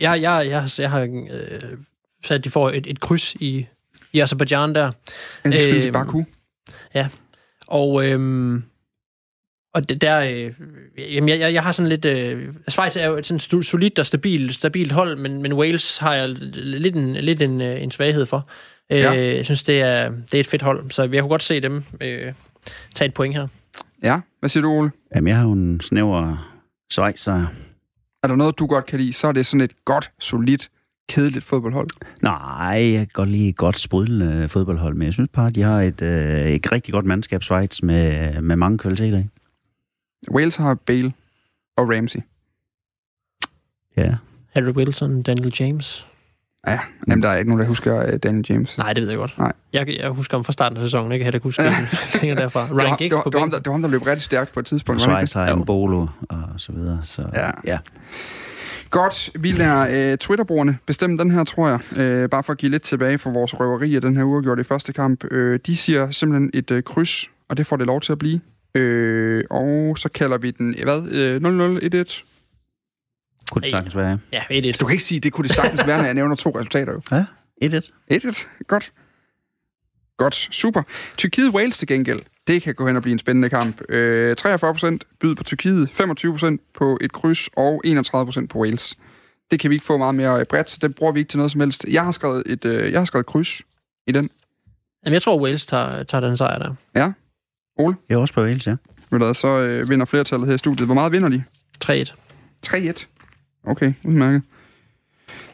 Jeg, 0.01 0.23
jeg, 0.23 0.49
jeg, 0.49 0.69
jeg 0.79 0.91
har 0.91 1.01
øh, 1.01 1.79
sat, 2.25 2.39
at 2.39 2.45
de 2.45 2.51
får 2.51 2.71
et, 2.71 2.87
et 2.87 3.01
kryds 3.01 3.35
i, 3.35 3.67
i 4.13 4.21
Azerbaijan 4.21 4.75
der. 4.75 4.93
En 5.45 5.53
i 5.53 5.87
Øhm, 5.87 5.93
Baku. 5.93 6.23
Ja. 6.95 7.09
Og, 7.67 8.07
øhm, 8.07 8.63
og 9.75 9.89
det 9.89 10.01
der, 10.01 10.21
øh, 10.21 10.53
jamen 10.99 11.29
jeg, 11.29 11.41
jeg, 11.41 11.53
jeg 11.55 11.63
har 11.63 11.73
sådan 11.73 11.89
lidt, 11.89 12.05
øh, 12.05 12.49
Schweiz 12.69 12.97
er 12.97 13.07
jo 13.07 13.17
et 13.17 13.27
sådan 13.27 13.63
solidt 13.63 13.99
og 13.99 14.07
stabilt, 14.07 14.55
stabilt 14.55 14.93
hold, 14.93 15.17
men, 15.17 15.43
men 15.43 15.53
Wales 15.53 15.99
har 15.99 16.15
jeg 16.15 16.29
lidt 16.55 16.97
en, 16.97 17.15
lidt 17.15 17.43
en, 17.43 17.61
øh, 17.61 17.83
en 17.83 17.91
svaghed 17.91 18.27
for. 18.27 18.49
Øh. 18.93 19.37
Jeg 19.37 19.45
synes, 19.45 19.63
det 19.63 19.81
er, 19.81 20.09
det 20.09 20.35
er 20.35 20.41
et 20.41 20.47
fedt 20.47 20.63
hold, 20.63 20.91
så 20.91 21.03
jeg 21.03 21.21
kunne 21.21 21.29
godt 21.29 21.43
se 21.43 21.61
dem 21.61 21.85
øh, 22.01 22.33
tage 22.95 23.09
et 23.09 23.15
point 23.15 23.35
her. 23.35 23.47
Ja, 24.03 24.21
hvad 24.41 24.49
siger 24.49 24.63
du, 24.63 24.71
Ole? 24.71 24.91
Jamen, 25.15 25.29
jeg 25.29 25.37
har 25.37 25.45
jo 25.45 25.53
en 25.53 25.81
snæver 25.81 26.49
Schweizer. 26.91 27.47
Er 28.23 28.29
der 28.29 28.37
noget, 28.37 28.59
du 28.59 28.67
godt 28.67 28.87
kan 28.87 29.01
lide, 29.01 29.13
så 29.13 29.29
er 29.29 29.33
det 29.33 29.47
sådan 29.47 29.61
et 29.61 29.85
godt, 29.85 30.11
solidt, 30.19 30.71
kedeligt 31.09 31.45
fodboldhold. 31.45 31.89
Nej, 32.23 32.93
jeg 32.93 32.99
kan 32.99 33.11
godt 33.13 33.29
lide 33.29 33.49
et 33.49 33.57
godt 33.57 33.79
sprudlende 33.79 34.49
fodboldhold, 34.49 34.95
men 34.95 35.07
jeg 35.07 35.13
synes 35.13 35.31
bare, 35.33 35.47
at 35.47 35.55
de 35.55 35.63
har 35.63 35.81
et, 35.81 36.03
øh, 36.03 36.47
et 36.47 36.73
rigtig 36.73 36.95
godt 36.95 37.05
mandskab, 37.05 37.43
Schweiz, 37.43 37.83
med, 37.83 38.41
med 38.41 38.57
mange 38.57 38.79
kvaliteter 38.79 39.19
i. 39.19 39.25
Wales 40.31 40.57
har 40.57 40.75
Bale 40.75 41.13
og 41.77 41.89
Ramsey. 41.89 42.21
Ja. 43.97 44.15
Harry 44.53 44.73
Wilson, 44.73 45.23
Daniel 45.23 45.55
James. 45.61 46.07
Ja, 46.67 46.79
jamen, 47.09 47.23
der 47.23 47.29
er 47.29 47.37
ikke 47.37 47.49
nogen, 47.51 47.61
der 47.61 47.67
husker 47.69 48.07
uh, 48.13 48.19
Daniel 48.23 48.45
James. 48.49 48.79
Nej, 48.79 48.93
det 48.93 49.01
ved 49.03 49.09
jeg 49.11 49.19
godt. 49.19 49.39
Nej. 49.39 49.53
Jeg, 49.73 49.89
jeg 50.01 50.11
husker 50.11 50.37
ham 50.37 50.45
fra 50.45 50.53
starten 50.53 50.79
af 50.79 50.83
sæsonen, 50.83 51.13
ikke? 51.13 51.25
Jeg 51.25 51.33
kan 51.33 51.41
heller 51.43 51.63
ikke 51.67 51.79
huske 51.79 52.19
længere 52.23 52.43
derfra. 52.43 52.63
Det 52.67 52.71
var, 52.77 52.83
Ryan 52.83 52.91
det, 52.91 52.99
Giggs 52.99 53.15
var, 53.17 53.23
på 53.23 53.31
det, 53.31 53.35
var 53.35 53.41
ham, 53.41 53.51
der, 53.51 53.59
det 53.59 53.67
var 53.67 53.73
ham, 53.73 53.83
der 53.83 53.89
løb 53.89 54.07
rigtig 54.07 54.23
stærkt 54.23 54.53
på 54.53 54.61
et 54.61 54.67
tidspunkt. 54.67 55.03
Og 55.03 55.09
var 55.11 55.15
det 55.17 55.23
ikke 55.23 55.29
Schweiz 55.31 55.47
har 55.47 55.53
Jo. 55.55 55.59
en 55.61 55.65
bolo 55.67 56.07
og 56.29 56.39
så 56.57 56.73
videre. 56.73 56.99
Så, 57.03 57.23
Ja. 57.35 57.51
ja. 57.65 57.79
det? 57.85 57.93
Godt, 58.91 59.31
vi 59.41 59.53
lader 59.53 60.13
uh, 60.13 60.19
Twitterbrugerne 60.19 60.79
bestemme 60.87 61.19
den 61.19 61.31
her, 61.31 61.45
tror 61.45 61.69
jeg. 61.69 62.23
Uh, 62.25 62.31
bare 62.31 62.43
for 62.43 62.53
at 62.53 62.59
give 62.59 62.71
lidt 62.71 62.83
tilbage 62.83 63.19
for 63.19 63.31
vores 63.31 63.61
røveri 63.61 63.95
af 63.95 64.01
den 64.01 64.17
her 64.17 64.25
uafgjort 64.25 64.59
i 64.59 64.63
første 64.63 64.93
kamp. 64.93 65.25
Uh, 65.33 65.55
de 65.67 65.77
siger 65.77 66.11
simpelthen 66.11 66.51
et 66.55 66.71
uh, 66.71 66.81
kryds, 66.81 67.31
og 67.49 67.57
det 67.57 67.67
får 67.67 67.77
det 67.77 67.87
lov 67.87 68.01
til 68.01 68.13
at 68.13 68.19
blive. 68.19 68.41
Uh, 68.79 69.41
og 69.51 69.99
så 69.99 70.09
kalder 70.15 70.39
vi 70.39 70.51
den, 70.51 70.75
hvad, 70.83 70.99
uh, 70.99 72.07
0-0-1-1. 72.09 72.25
Kunne 73.53 73.63
det 73.63 73.71
sagtens 73.71 73.97
være, 73.97 74.19
Ja, 74.33 74.43
1-1. 74.73 74.77
Du 74.81 74.87
kan 74.87 74.93
ikke 74.93 75.05
sige, 75.05 75.21
det 75.21 75.33
kunne 75.33 75.49
det 75.49 75.55
sagtens 75.55 75.87
være, 75.87 75.99
når 75.99 76.05
jeg 76.05 76.15
nævner 76.15 76.35
to 76.37 76.51
resultater. 76.59 76.93
Jo. 76.93 77.01
ja. 77.13 77.25
1-1. 77.65 77.89
1-1. 78.13 78.47
Godt. 78.69 78.93
Godt. 80.17 80.35
Super. 80.35 80.83
Tyrkiet-Wales 81.23 81.79
til 81.79 81.89
gengæld. 81.89 82.21
Det 82.47 82.63
kan 82.63 82.75
gå 82.75 82.87
hen 82.87 82.97
og 82.97 83.03
blive 83.03 83.13
en 83.13 83.19
spændende 83.19 83.49
kamp. 83.49 83.81
Øh, 83.89 84.37
43% 84.41 84.99
byd 85.21 85.35
på 85.35 85.45
Tyrkiet, 85.45 85.89
25% 86.01 86.73
på 86.79 86.99
et 87.01 87.13
kryds 87.13 87.49
og 87.57 87.83
31% 87.87 88.47
på 88.47 88.59
Wales. 88.59 88.95
Det 89.51 89.61
kan 89.61 89.71
vi 89.71 89.75
ikke 89.75 89.85
få 89.87 89.97
meget 89.97 90.15
mere 90.15 90.41
øh, 90.41 90.47
bredt, 90.47 90.71
så 90.71 90.79
det 90.83 90.95
bruger 90.97 91.13
vi 91.13 91.19
ikke 91.21 91.29
til 91.29 91.37
noget 91.39 91.53
som 91.53 91.61
helst. 91.61 91.85
Jeg 91.91 92.05
har 92.05 92.11
skrevet 92.11 92.43
et, 92.47 92.65
øh, 92.65 92.93
jeg 92.93 93.01
har 93.01 93.05
skrevet 93.05 93.27
kryds 93.27 93.61
i 94.07 94.13
den. 94.13 94.31
Jamen, 95.05 95.15
jeg 95.15 95.23
tror, 95.23 95.41
Wales 95.43 95.67
tager, 95.67 96.03
tager 96.03 96.29
den 96.29 96.37
sejr 96.37 96.59
der. 96.59 96.75
Ja. 96.95 97.13
Ole, 97.77 97.97
Jeg 98.09 98.15
er 98.15 98.19
også 98.19 98.35
på 98.35 98.41
Wales, 98.43 98.67
ja. 98.67 98.71
ved 98.71 99.19
du 99.19 99.25
hvad, 99.25 99.35
så 99.35 99.61
øh, 99.61 99.89
vinder 99.89 100.07
flertallet 100.07 100.49
her 100.49 100.55
i 100.55 100.59
studiet. 100.59 100.87
Hvor 100.89 100.95
meget 100.95 101.13
vinder 101.13 101.29
de? 101.29 101.43
3-1. 101.85 102.13
3-1. 102.67 103.05
Okay, 103.65 103.93
udmærket. 104.05 104.43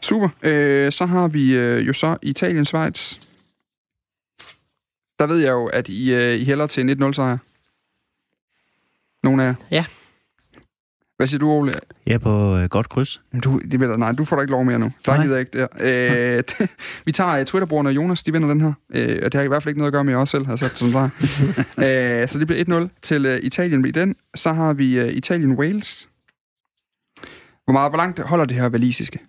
Super. 0.01 0.29
Øh, 0.43 0.91
så 0.91 1.05
har 1.05 1.27
vi 1.27 1.55
øh, 1.55 1.87
jo 1.87 1.93
så 1.93 2.17
Italien-Schweiz. 2.23 3.19
Der 5.19 5.27
ved 5.27 5.37
jeg 5.37 5.51
jo, 5.51 5.65
at 5.65 5.87
I, 5.89 6.13
øh, 6.13 6.39
I 6.39 6.45
hælder 6.45 6.67
til 6.67 6.89
en 6.89 7.03
1-0-sejr. 7.03 7.37
Nogle 9.23 9.43
af 9.43 9.47
jer. 9.47 9.55
Ja. 9.71 9.85
Hvad 11.17 11.27
siger 11.27 11.39
du, 11.39 11.49
Ole? 11.51 11.73
Jeg 12.05 12.13
er 12.13 12.17
på 12.17 12.57
øh, 12.57 12.69
godt 12.69 12.89
kryds. 12.89 13.21
Du, 13.43 13.59
det 13.59 13.79
ved 13.79 13.87
jeg, 13.89 13.97
nej, 13.97 14.11
du 14.11 14.25
får 14.25 14.35
da 14.35 14.41
ikke 14.41 14.51
lov 14.51 14.65
mere 14.65 14.79
nu. 14.79 14.91
Der 15.05 15.13
Nej. 15.15 15.23
gider 15.23 15.35
jeg 15.35 15.39
ikke 15.39 15.57
der. 15.59 15.67
Øh, 15.79 16.43
det- 16.59 16.69
vi 17.05 17.11
tager 17.11 17.39
uh, 17.39 17.45
Twitter-brugerne 17.45 17.89
og 17.89 17.95
Jonas, 17.95 18.23
de 18.23 18.31
vinder 18.31 18.47
den 18.47 18.61
her. 18.61 18.73
Øh, 18.89 19.19
og 19.23 19.31
det 19.31 19.33
har 19.33 19.41
i 19.41 19.47
hvert 19.47 19.63
fald 19.63 19.69
ikke 19.71 19.79
noget 19.79 19.87
at 19.91 19.93
gøre 19.93 20.03
med, 20.03 20.13
jeg 20.13 20.19
også 20.19 20.31
selv 20.31 20.45
har 20.45 20.55
sat 20.55 20.77
som 20.77 20.91
der. 20.91 21.03
øh, 22.21 22.27
så 22.27 22.39
det 22.39 22.47
bliver 22.47 22.85
1-0 22.85 22.89
til 23.01 23.25
uh, 23.25 23.35
Italien 23.43 23.85
i 23.85 23.91
den. 23.91 24.15
Så 24.35 24.53
har 24.53 24.73
vi 24.73 24.99
uh, 25.01 25.07
Italien-Wales. 25.07 26.08
Hvor 27.69 27.73
meget, 27.73 27.91
hvor 27.91 27.97
langt 27.97 28.19
holder 28.19 28.45
det 28.45 28.57
her 28.57 28.69
valisiske? 28.69 29.19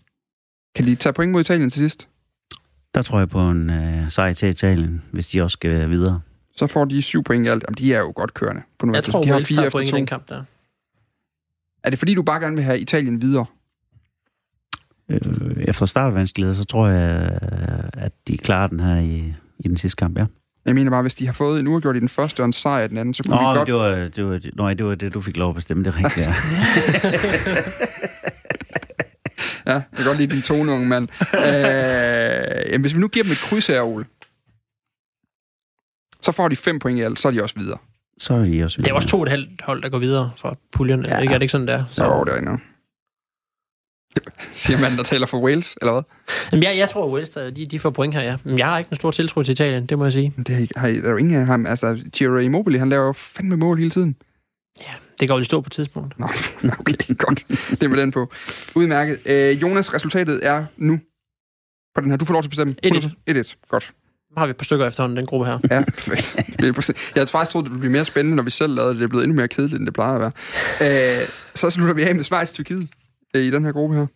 Kan 0.75 0.85
de 0.85 0.95
tage 0.95 1.13
point 1.13 1.33
mod 1.33 1.41
Italien 1.41 1.71
til 1.71 1.79
sidst? 1.79 2.09
Der 2.95 3.03
tror 3.03 3.19
jeg 3.19 3.29
på 3.29 3.51
en 3.51 3.71
øh, 3.71 4.11
sejr 4.11 4.33
til 4.33 4.49
Italien, 4.49 5.03
hvis 5.11 5.29
de 5.29 5.43
også 5.43 5.53
skal 5.53 5.91
videre. 5.91 6.21
Så 6.57 6.67
får 6.67 6.85
de 6.85 7.03
syv 7.03 7.23
point 7.23 7.47
i 7.47 7.49
alt. 7.49 7.65
Jamen, 7.69 7.75
de 7.75 7.95
er 7.95 7.99
jo 7.99 8.13
godt 8.17 8.35
kørende. 8.35 8.63
På 8.79 8.87
nu 8.87 8.95
Jeg 8.95 9.05
tror, 9.05 9.23
de 9.23 9.29
har 9.29 9.39
fire 9.39 9.67
efter 9.67 9.79
point 9.79 9.89
i 9.89 9.93
den 9.93 10.07
kamp 10.07 10.29
der. 10.29 10.43
Er 11.85 11.91
det 11.91 11.99
fordi, 11.99 12.15
du 12.15 12.23
bare 12.23 12.41
gerne 12.41 12.57
vil 12.57 12.65
have 12.65 12.79
Italien 12.79 13.23
videre? 13.23 13.47
Øh, 15.09 15.21
efter 15.59 15.87
startvanskeligheder, 15.87 16.57
så 16.57 16.65
tror 16.65 16.89
jeg, 16.89 17.39
at 17.93 18.13
de 18.29 18.39
klarer 18.39 18.67
den 18.67 18.81
her 18.81 19.01
i, 19.01 19.35
i 19.59 19.69
den 19.69 19.77
sidste 19.77 19.97
kamp, 19.97 20.19
ja. 20.19 20.27
Jeg 20.67 20.75
mener 20.75 20.91
bare, 20.91 21.03
hvis 21.03 21.15
de 21.15 21.27
har 21.27 21.33
fået 21.33 21.61
en 21.61 21.67
uafgjort 21.67 21.97
i 21.97 22.01
den 22.01 22.09
første 22.09 22.41
og 22.41 22.47
en 22.47 22.53
sejr 22.53 22.85
i 22.85 22.89
den 22.89 22.99
anden, 22.99 23.15
så 23.15 23.23
kunne 23.23 23.37
Nå, 23.37 23.51
de 23.51 23.57
godt... 23.57 23.67
det 23.67 23.75
var, 23.75 24.09
det, 24.17 24.25
var, 24.25 24.39
det, 24.39 24.57
nej, 24.57 24.75
det 24.75 24.87
var 24.87 24.95
det, 24.95 25.15
du 25.15 25.21
fik 25.21 25.37
lov 25.37 25.49
at 25.49 25.55
bestemme, 25.55 25.85
det 25.85 25.95
er 25.95 26.05
rigtigt, 26.05 26.27
ja. 26.27 26.35
Ja, 29.71 29.75
jeg 29.75 29.97
kan 29.97 30.05
godt 30.07 30.19
lide 30.19 30.35
din 30.35 30.43
tone, 30.43 30.73
unge 30.73 30.89
mand. 30.89 31.09
øh, 31.47 32.73
jamen, 32.73 32.81
hvis 32.81 32.95
vi 32.95 33.01
nu 33.01 33.09
giver 33.09 33.23
dem 33.25 33.33
et 33.33 33.39
kryds 33.39 33.67
her, 33.67 33.83
Ole, 33.83 34.05
så 36.23 36.33
får 36.33 36.49
de 36.49 36.57
fem 36.57 36.79
point 36.79 36.99
i 36.99 37.03
alt, 37.03 37.21
så 37.21 37.29
er 37.29 37.33
de 37.33 37.43
også 37.43 37.55
videre. 37.59 37.79
Så 38.19 38.35
er 38.35 38.39
de 38.45 38.65
også 38.65 38.83
Det 38.83 38.89
er 38.91 38.95
også 38.95 39.09
to 39.09 39.17
og 39.17 39.23
et 39.23 39.29
halvt 39.29 39.63
hold, 39.63 39.83
der 39.83 39.89
går 39.89 39.99
videre 39.99 40.33
fra 40.37 40.55
puljen. 40.73 41.05
Ja. 41.05 41.15
Ja. 41.15 41.21
Ikke, 41.21 41.35
er 41.35 41.39
det 41.39 41.43
ikke 41.43 41.53
sådan, 41.53 41.67
der? 41.69 41.85
Så 41.91 42.05
er 42.05 42.25
det 42.25 42.39
endnu. 42.39 42.59
Siger 44.55 44.79
man, 44.81 44.97
der 44.97 45.03
taler 45.03 45.27
for 45.27 45.41
Wales, 45.41 45.77
eller 45.81 45.93
hvad? 45.93 46.03
Jamen, 46.53 46.63
jeg, 46.63 46.77
jeg 46.77 46.89
tror, 46.89 47.07
at 47.07 47.13
Wales, 47.13 47.31
der- 47.31 47.51
de, 47.51 47.67
de 47.67 47.79
får 47.79 47.91
point 47.91 48.15
her, 48.15 48.23
ja. 48.23 48.37
Men 48.45 48.59
jeg 48.59 48.67
har 48.67 48.79
ikke 48.79 48.89
en 48.91 48.97
stor 48.97 49.11
tiltro 49.11 49.43
til 49.43 49.53
Italien, 49.53 49.87
det 49.87 49.99
må 49.99 50.05
jeg 50.05 50.13
sige. 50.13 50.33
Men 50.37 50.45
Det 50.45 50.55
har, 50.55 50.81
har, 50.81 50.89
der 50.89 51.07
er 51.07 51.11
jo 51.11 51.17
ingen 51.17 51.41
af 51.41 51.47
ham. 51.47 51.67
Altså, 51.67 51.99
Giro 52.13 52.37
Immobile, 52.37 52.79
han 52.79 52.89
laver 52.89 53.07
jo 53.07 53.13
fandme 53.13 53.57
mål 53.57 53.79
hele 53.79 53.91
tiden. 53.91 54.17
Det 55.21 55.29
går 55.29 55.39
jo 55.39 55.45
stå 55.45 55.61
på 55.61 55.67
et 55.67 55.73
tidspunkt. 55.73 56.19
Nå, 56.21 56.27
okay, 56.79 56.95
godt. 57.19 57.45
Det 57.71 57.83
er 57.83 57.89
med 57.89 57.99
den 57.99 58.11
på. 58.11 58.33
Udmærket. 58.75 59.19
Øh, 59.27 59.63
Jonas, 59.63 59.95
resultatet 59.95 60.47
er 60.47 60.65
nu 60.77 61.01
på 61.95 62.01
den 62.01 62.11
her. 62.11 62.17
Du 62.17 62.25
får 62.25 62.33
lov 62.33 62.43
til 62.43 62.47
at 62.47 62.51
bestemme. 62.51 62.75
1-1. 63.31 63.31
1-1. 63.31 63.55
Godt. 63.69 63.93
Nu 64.31 64.35
har 64.41 64.47
vi 64.47 64.51
et 64.51 64.57
par 64.57 64.65
stykker 64.65 64.87
efterhånden, 64.87 65.17
den 65.17 65.27
gruppe 65.27 65.47
her. 65.47 65.59
Ja, 65.71 65.83
perfekt. 65.85 66.35
Er 66.37 66.43
Jeg 67.15 67.21
havde 67.21 67.27
faktisk 67.27 67.53
troet, 67.53 67.65
det 67.65 67.71
ville 67.71 67.81
blive 67.81 67.93
mere 67.93 68.05
spændende, 68.05 68.37
når 68.37 68.43
vi 68.43 68.51
selv 68.51 68.75
lavede 68.75 68.91
det. 68.91 68.99
Det 68.99 69.05
er 69.05 69.09
blevet 69.09 69.25
endnu 69.25 69.37
mere 69.37 69.49
kedeligt, 69.49 69.79
end 69.79 69.87
det 69.87 69.95
plejer 69.95 70.19
at 70.19 70.33
være. 70.81 71.21
Øh, 71.23 71.29
så 71.55 71.71
slutter 71.71 71.95
vi 71.95 72.03
af 72.03 72.15
med 72.15 72.25
Schweiz-Tyrkiet 72.25 72.87
øh, 73.35 73.45
i 73.45 73.51
den 73.51 73.65
her 73.65 73.73
gruppe 73.73 73.97
her. 73.97 74.07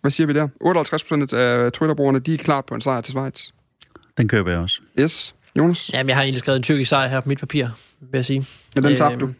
Hvad 0.00 0.10
siger 0.10 0.26
vi 0.26 0.32
der? 0.32 0.48
58 0.60 1.02
procent 1.04 1.32
af 1.32 1.72
Twitter-brugerne, 1.72 2.18
de 2.18 2.34
er 2.34 2.38
klar 2.38 2.60
på 2.60 2.74
en 2.74 2.80
sejr 2.80 3.00
til 3.00 3.12
Schweiz. 3.12 3.50
Den 4.18 4.28
køber 4.28 4.50
jeg 4.50 4.60
også. 4.60 4.80
Yes. 5.00 5.34
Jonas? 5.58 5.90
Jamen, 5.92 6.08
jeg 6.08 6.16
har 6.16 6.22
egentlig 6.22 6.38
skrevet 6.40 6.56
en 6.56 6.62
tyrkisk 6.62 6.88
sejr 6.88 7.08
her 7.08 7.20
på 7.20 7.28
mit 7.28 7.40
papir, 7.40 7.66
vil 8.00 8.08
jeg 8.18 8.24
sige. 8.24 8.46
Men 8.76 8.84
den 8.84 8.92
Øh, 8.92 8.98
tabte 8.98 9.18
du. 9.18 9.30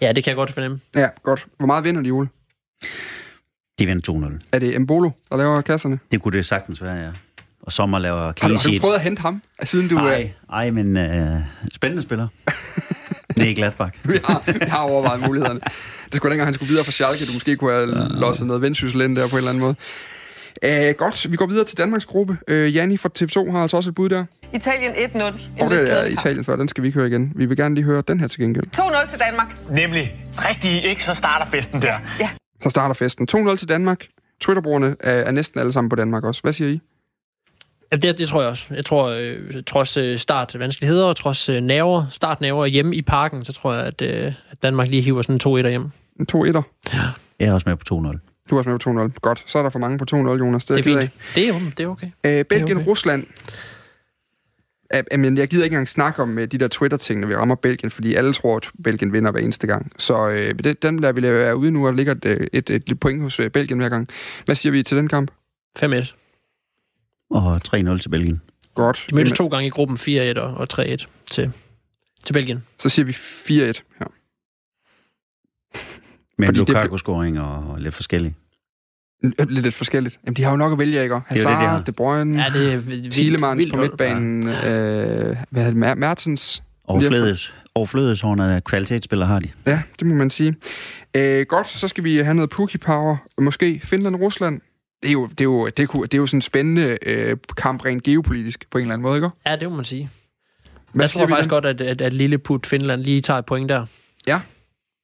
Ja, 0.00 0.12
det 0.12 0.24
kan 0.24 0.30
jeg 0.30 0.36
godt 0.36 0.52
fornemme. 0.52 0.80
Ja, 0.96 1.08
godt. 1.22 1.46
Hvor 1.58 1.66
meget 1.66 1.84
vinder 1.84 2.02
de, 2.02 2.10
Ole? 2.10 2.28
De 3.78 3.86
vinder 3.86 4.28
2-0. 4.38 4.46
Er 4.52 4.58
det 4.58 4.80
Mbolo, 4.80 5.10
der 5.30 5.36
laver 5.36 5.60
kasserne? 5.60 5.98
Det 6.12 6.22
kunne 6.22 6.38
det 6.38 6.46
sagtens 6.46 6.82
være, 6.82 6.94
ja. 6.96 7.10
Og 7.62 7.72
Sommer 7.72 7.98
laver 7.98 8.20
Har 8.20 8.32
du, 8.32 8.54
har 8.54 8.70
du 8.72 8.78
prøvet 8.80 8.94
at 8.94 9.00
hente 9.02 9.22
ham, 9.22 9.42
siden 9.64 9.88
du... 9.88 9.96
øh, 9.96 10.02
Nej, 10.02 10.30
ej, 10.50 10.70
men 10.70 10.96
øh, 10.96 11.40
spændende 11.72 12.02
spiller. 12.02 12.28
det 13.36 13.42
er 13.42 13.48
ikke 13.48 13.58
Gladbach. 13.58 13.98
vi, 14.04 14.18
har, 14.24 14.42
vi 14.52 14.58
har 14.62 14.78
overvejet 14.78 15.20
mulighederne. 15.26 15.60
Det 16.06 16.16
skulle 16.16 16.30
dengang, 16.30 16.46
han 16.46 16.54
skulle 16.54 16.68
videre 16.68 16.84
fra 16.84 16.92
Schalke. 16.92 17.26
Du 17.26 17.32
måske 17.34 17.56
kunne 17.56 17.72
have 17.72 18.08
losset 18.20 18.46
noget 18.46 18.62
vendsyssel 18.62 19.00
ind 19.00 19.16
der 19.16 19.28
på 19.28 19.30
en 19.32 19.38
eller 19.38 19.50
anden 19.50 19.60
måde. 19.60 19.74
Uh, 20.64 20.94
godt, 20.96 21.30
vi 21.32 21.36
går 21.36 21.46
videre 21.46 21.64
til 21.64 21.78
Danmarks 21.78 22.06
gruppe. 22.06 22.38
Uh, 22.50 22.74
Janni 22.74 22.96
fra 22.96 23.08
TV2 23.18 23.50
har 23.50 23.62
altså 23.62 23.76
også 23.76 23.90
et 23.90 23.94
bud 23.94 24.08
der. 24.08 24.24
Italien 24.52 24.92
1-0. 24.92 25.16
En 25.16 25.62
Og 25.62 25.70
det 25.70 25.92
er. 25.92 26.04
Italien 26.04 26.44
før, 26.44 26.56
den 26.56 26.68
skal 26.68 26.82
vi 26.82 26.88
ikke 26.88 26.98
høre 26.98 27.08
igen. 27.08 27.32
Vi 27.36 27.46
vil 27.46 27.56
gerne 27.56 27.74
lige 27.74 27.84
høre 27.84 28.02
den 28.08 28.20
her 28.20 28.28
til 28.28 28.40
gengæld. 28.40 28.64
2-0 28.76 29.10
til 29.10 29.18
Danmark. 29.20 29.56
Nemlig. 29.70 30.16
Rigtig, 30.38 30.84
ikke? 30.84 31.04
Så 31.04 31.14
starter 31.14 31.46
festen 31.46 31.82
der. 31.82 31.94
Ja. 32.20 32.28
Så 32.62 32.70
starter 32.70 32.94
festen. 32.94 33.28
2-0 33.32 33.56
til 33.56 33.68
Danmark. 33.68 34.06
Twitterbrugerne 34.40 34.96
er, 35.00 35.12
er 35.12 35.30
næsten 35.30 35.60
alle 35.60 35.72
sammen 35.72 35.88
på 35.88 35.96
Danmark 35.96 36.24
også. 36.24 36.42
Hvad 36.42 36.52
siger 36.52 36.70
I? 36.70 36.80
Ja, 37.92 37.96
det, 37.96 38.18
det 38.18 38.28
tror 38.28 38.40
jeg 38.40 38.50
også. 38.50 38.66
Jeg 38.70 38.84
tror, 38.84 39.06
øh, 39.06 39.62
trods 39.66 39.96
øh, 39.96 40.18
startvanskeligheder 40.18 41.04
og 41.04 41.16
trods 41.16 41.48
øh, 41.48 41.60
nerver, 41.60 42.06
startnerver 42.10 42.66
hjemme 42.66 42.96
i 42.96 43.02
parken, 43.02 43.44
så 43.44 43.52
tror 43.52 43.74
jeg, 43.74 43.84
at, 43.84 44.02
øh, 44.02 44.32
at 44.50 44.62
Danmark 44.62 44.88
lige 44.88 45.02
hiver 45.02 45.22
sådan 45.22 45.38
to 45.38 45.56
1 45.56 45.68
hjem. 45.68 45.90
En 46.20 46.26
2-1'er. 46.32 46.62
Jeg 47.38 47.48
er 47.48 47.52
også 47.52 47.68
med 47.68 47.76
på 47.76 48.10
2-0. 48.12 48.35
Du 48.50 48.54
er 48.54 48.58
også 48.58 48.70
med 48.70 48.78
på 48.78 49.12
2-0. 49.14 49.18
Godt. 49.20 49.42
Så 49.46 49.58
er 49.58 49.62
der 49.62 49.70
for 49.70 49.78
mange 49.78 49.98
på 49.98 50.04
2-0, 50.10 50.16
Jonas. 50.16 50.64
Det, 50.64 50.84
Det 50.84 50.96
er 50.96 51.00
fint. 51.00 51.12
Det 51.34 51.44
er 51.44 51.48
jo 51.48 51.60
det 51.76 51.84
er 51.84 51.88
okay. 51.88 52.06
Øh, 52.26 52.44
Belgien, 52.44 52.76
okay. 52.76 52.88
Rusland. 52.88 53.26
Ja, 54.94 55.16
Men 55.16 55.38
jeg 55.38 55.48
gider 55.48 55.64
ikke 55.64 55.74
engang 55.74 55.88
snakke 55.88 56.22
om 56.22 56.38
øh, 56.38 56.46
de 56.46 56.58
der 56.58 56.68
Twitter-ting, 56.68 57.20
når 57.20 57.28
vi 57.28 57.36
rammer 57.36 57.54
Belgien, 57.54 57.90
fordi 57.90 58.14
alle 58.14 58.32
tror, 58.32 58.56
at 58.56 58.70
Belgien 58.84 59.12
vinder 59.12 59.30
hver 59.30 59.40
eneste 59.40 59.66
gang. 59.66 59.92
Så 59.98 60.28
øh, 60.28 60.58
det, 60.64 60.82
den 60.82 61.00
lader 61.00 61.12
vi 61.12 61.20
lade 61.20 61.34
være 61.34 61.56
ude 61.56 61.70
nu, 61.70 61.86
og 61.86 61.94
ligger 61.94 62.12
et, 62.12 62.24
øh, 62.24 62.46
et, 62.52 62.70
et, 62.70 63.00
point 63.00 63.22
hos 63.22 63.40
øh, 63.40 63.50
Belgien 63.50 63.78
hver 63.78 63.88
gang. 63.88 64.08
Hvad 64.44 64.54
siger 64.54 64.72
vi 64.72 64.82
til 64.82 64.96
den 64.96 65.08
kamp? 65.08 65.30
5-1. 65.78 66.14
Og 67.30 67.56
3-0 67.56 67.98
til 67.98 68.08
Belgien. 68.08 68.40
Godt. 68.74 69.06
De 69.10 69.14
mødtes 69.14 69.30
Jamen, 69.30 69.36
to 69.36 69.48
gange 69.48 69.66
i 69.66 69.70
gruppen 69.70 69.96
4-1 69.96 70.40
og, 70.40 70.54
og 70.54 70.66
3-1 70.72 71.06
til, 71.30 71.52
til 72.24 72.32
Belgien. 72.32 72.64
Så 72.78 72.88
siger 72.88 73.06
vi 73.06 73.12
4-1 73.12 73.82
her. 73.98 74.06
Det- 76.40 76.56
Lukaku-scoring 76.56 77.40
og, 77.40 77.70
og 77.70 77.80
lidt 77.80 77.94
forskellig. 77.94 78.34
Lidt, 79.22 79.50
lidt 79.52 79.74
forskelligt. 79.74 80.18
Jamen, 80.26 80.36
de 80.36 80.42
har 80.42 80.50
jo 80.50 80.56
nok 80.56 80.72
at 80.72 80.78
vælge, 80.78 81.02
ikke? 81.02 81.14
er 81.14 81.20
Hazard, 81.26 81.52
det, 81.52 81.60
de 81.60 81.66
har. 81.68 81.80
De 81.82 81.92
Bruyne, 81.92 82.42
Ja, 82.42 82.50
det 82.58 82.72
er 82.72 82.76
vildt, 82.76 83.12
Thielemans 83.12 83.58
vildt 83.58 83.74
på 83.74 83.80
midtbanen, 83.80 84.48
Ja. 84.48 84.70
øh, 84.70 85.36
hvad 85.50 85.62
er 85.62 85.66
det, 85.66 85.76
Mer- 85.76 85.94
Mertens. 85.94 86.62
Overflødes, 86.84 87.54
overflødeshårende 87.74 88.60
kvalitetsspiller 88.64 89.26
har 89.26 89.38
de. 89.38 89.48
Ja, 89.66 89.82
det 89.98 90.06
må 90.06 90.14
man 90.14 90.30
sige. 90.30 90.54
Øh, 91.14 91.46
godt, 91.46 91.68
så 91.68 91.88
skal 91.88 92.04
vi 92.04 92.16
have 92.16 92.34
noget 92.34 92.50
Pookie 92.50 92.78
Power. 92.78 93.16
Måske 93.40 93.80
Finland-Rusland. 93.84 94.60
Det 95.02 95.08
er 95.08 95.12
jo, 95.12 95.26
det 95.26 95.40
er 95.40 95.44
jo, 95.44 95.66
det 95.66 95.78
er, 95.80 95.86
jo- 95.94 96.02
det 96.02 96.14
er 96.14 96.18
jo 96.18 96.26
sådan 96.26 96.38
en 96.38 96.42
spændende 96.42 96.98
øh, 97.06 97.36
kamp 97.56 97.84
rent 97.84 98.02
geopolitisk 98.02 98.64
på 98.70 98.78
en 98.78 98.82
eller 98.82 98.94
anden 98.94 99.02
måde, 99.02 99.16
ikke? 99.16 99.28
Ja, 99.46 99.56
det 99.56 99.70
må 99.70 99.76
man 99.76 99.84
sige. 99.84 100.10
Hvad 100.92 101.02
jeg 101.02 101.10
tror 101.10 101.26
faktisk 101.26 101.42
den? 101.44 101.50
godt, 101.50 101.66
at, 101.66 101.80
at, 101.80 102.00
at 102.00 102.12
Lilleput 102.12 102.66
Finland 102.66 103.00
lige 103.02 103.20
tager 103.20 103.38
et 103.38 103.46
point 103.46 103.68
der. 103.68 103.86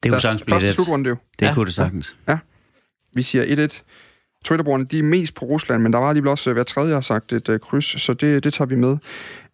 Det 0.02 0.04
Der 0.04 0.08
kunne 0.10 0.16
er 0.16 0.20
sagtens 0.20 0.42
blive 0.42 0.60
det. 0.60 0.74
slutrunde 0.74 1.08
jo. 1.08 1.16
Det 1.38 1.46
Ja. 1.46 1.54
kunne 1.54 1.66
det 1.66 1.74
sagtens. 1.74 2.16
Vi 3.14 3.22
siger 3.22 3.44
1-1. 3.68 3.82
Twitterbrugerne, 4.44 4.84
de 4.84 4.98
er 4.98 5.02
mest 5.02 5.34
på 5.34 5.44
Rusland, 5.44 5.82
men 5.82 5.92
der 5.92 5.98
var 5.98 6.08
alligevel 6.08 6.30
også 6.30 6.50
øh, 6.50 6.54
hver 6.54 6.62
tredje 6.62 6.94
har 6.94 7.00
sagt 7.00 7.32
et 7.32 7.48
øh, 7.48 7.60
kryds, 7.60 8.02
så 8.02 8.12
det, 8.14 8.44
det 8.44 8.52
tager 8.54 8.68
vi 8.68 8.76
med. 8.76 8.96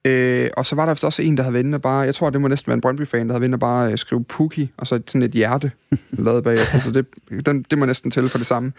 Øh, 0.05 0.51
og 0.57 0.67
så 0.67 0.77
var 0.77 0.85
der 0.87 0.93
vist 0.93 1.05
også 1.05 1.23
en, 1.23 1.37
der 1.37 1.43
havde 1.43 1.55
vendt 1.55 1.83
bare, 1.83 1.99
jeg 2.01 2.15
tror, 2.15 2.31
det 2.31 2.41
må 2.41 2.49
næsten 2.49 2.71
være 2.71 2.75
en 2.75 2.81
Brøndby-fan, 2.81 3.27
der 3.29 3.33
havde 3.33 3.41
vendt 3.41 3.61
bare 3.61 3.93
øh, 3.93 3.99
skrive 3.99 4.25
Pookie, 4.25 4.69
og 4.77 4.87
så 4.87 5.01
sådan 5.07 5.23
et 5.23 5.31
hjerte 5.33 5.71
lavet 6.11 6.45
bagefter, 6.45 6.81
så 6.81 6.91
det, 6.91 7.07
den, 7.47 7.63
det 7.63 7.79
må 7.79 7.85
næsten 7.87 8.11
tælle 8.11 8.29
for 8.29 8.39
det 8.39 8.47
samme. 8.47 8.73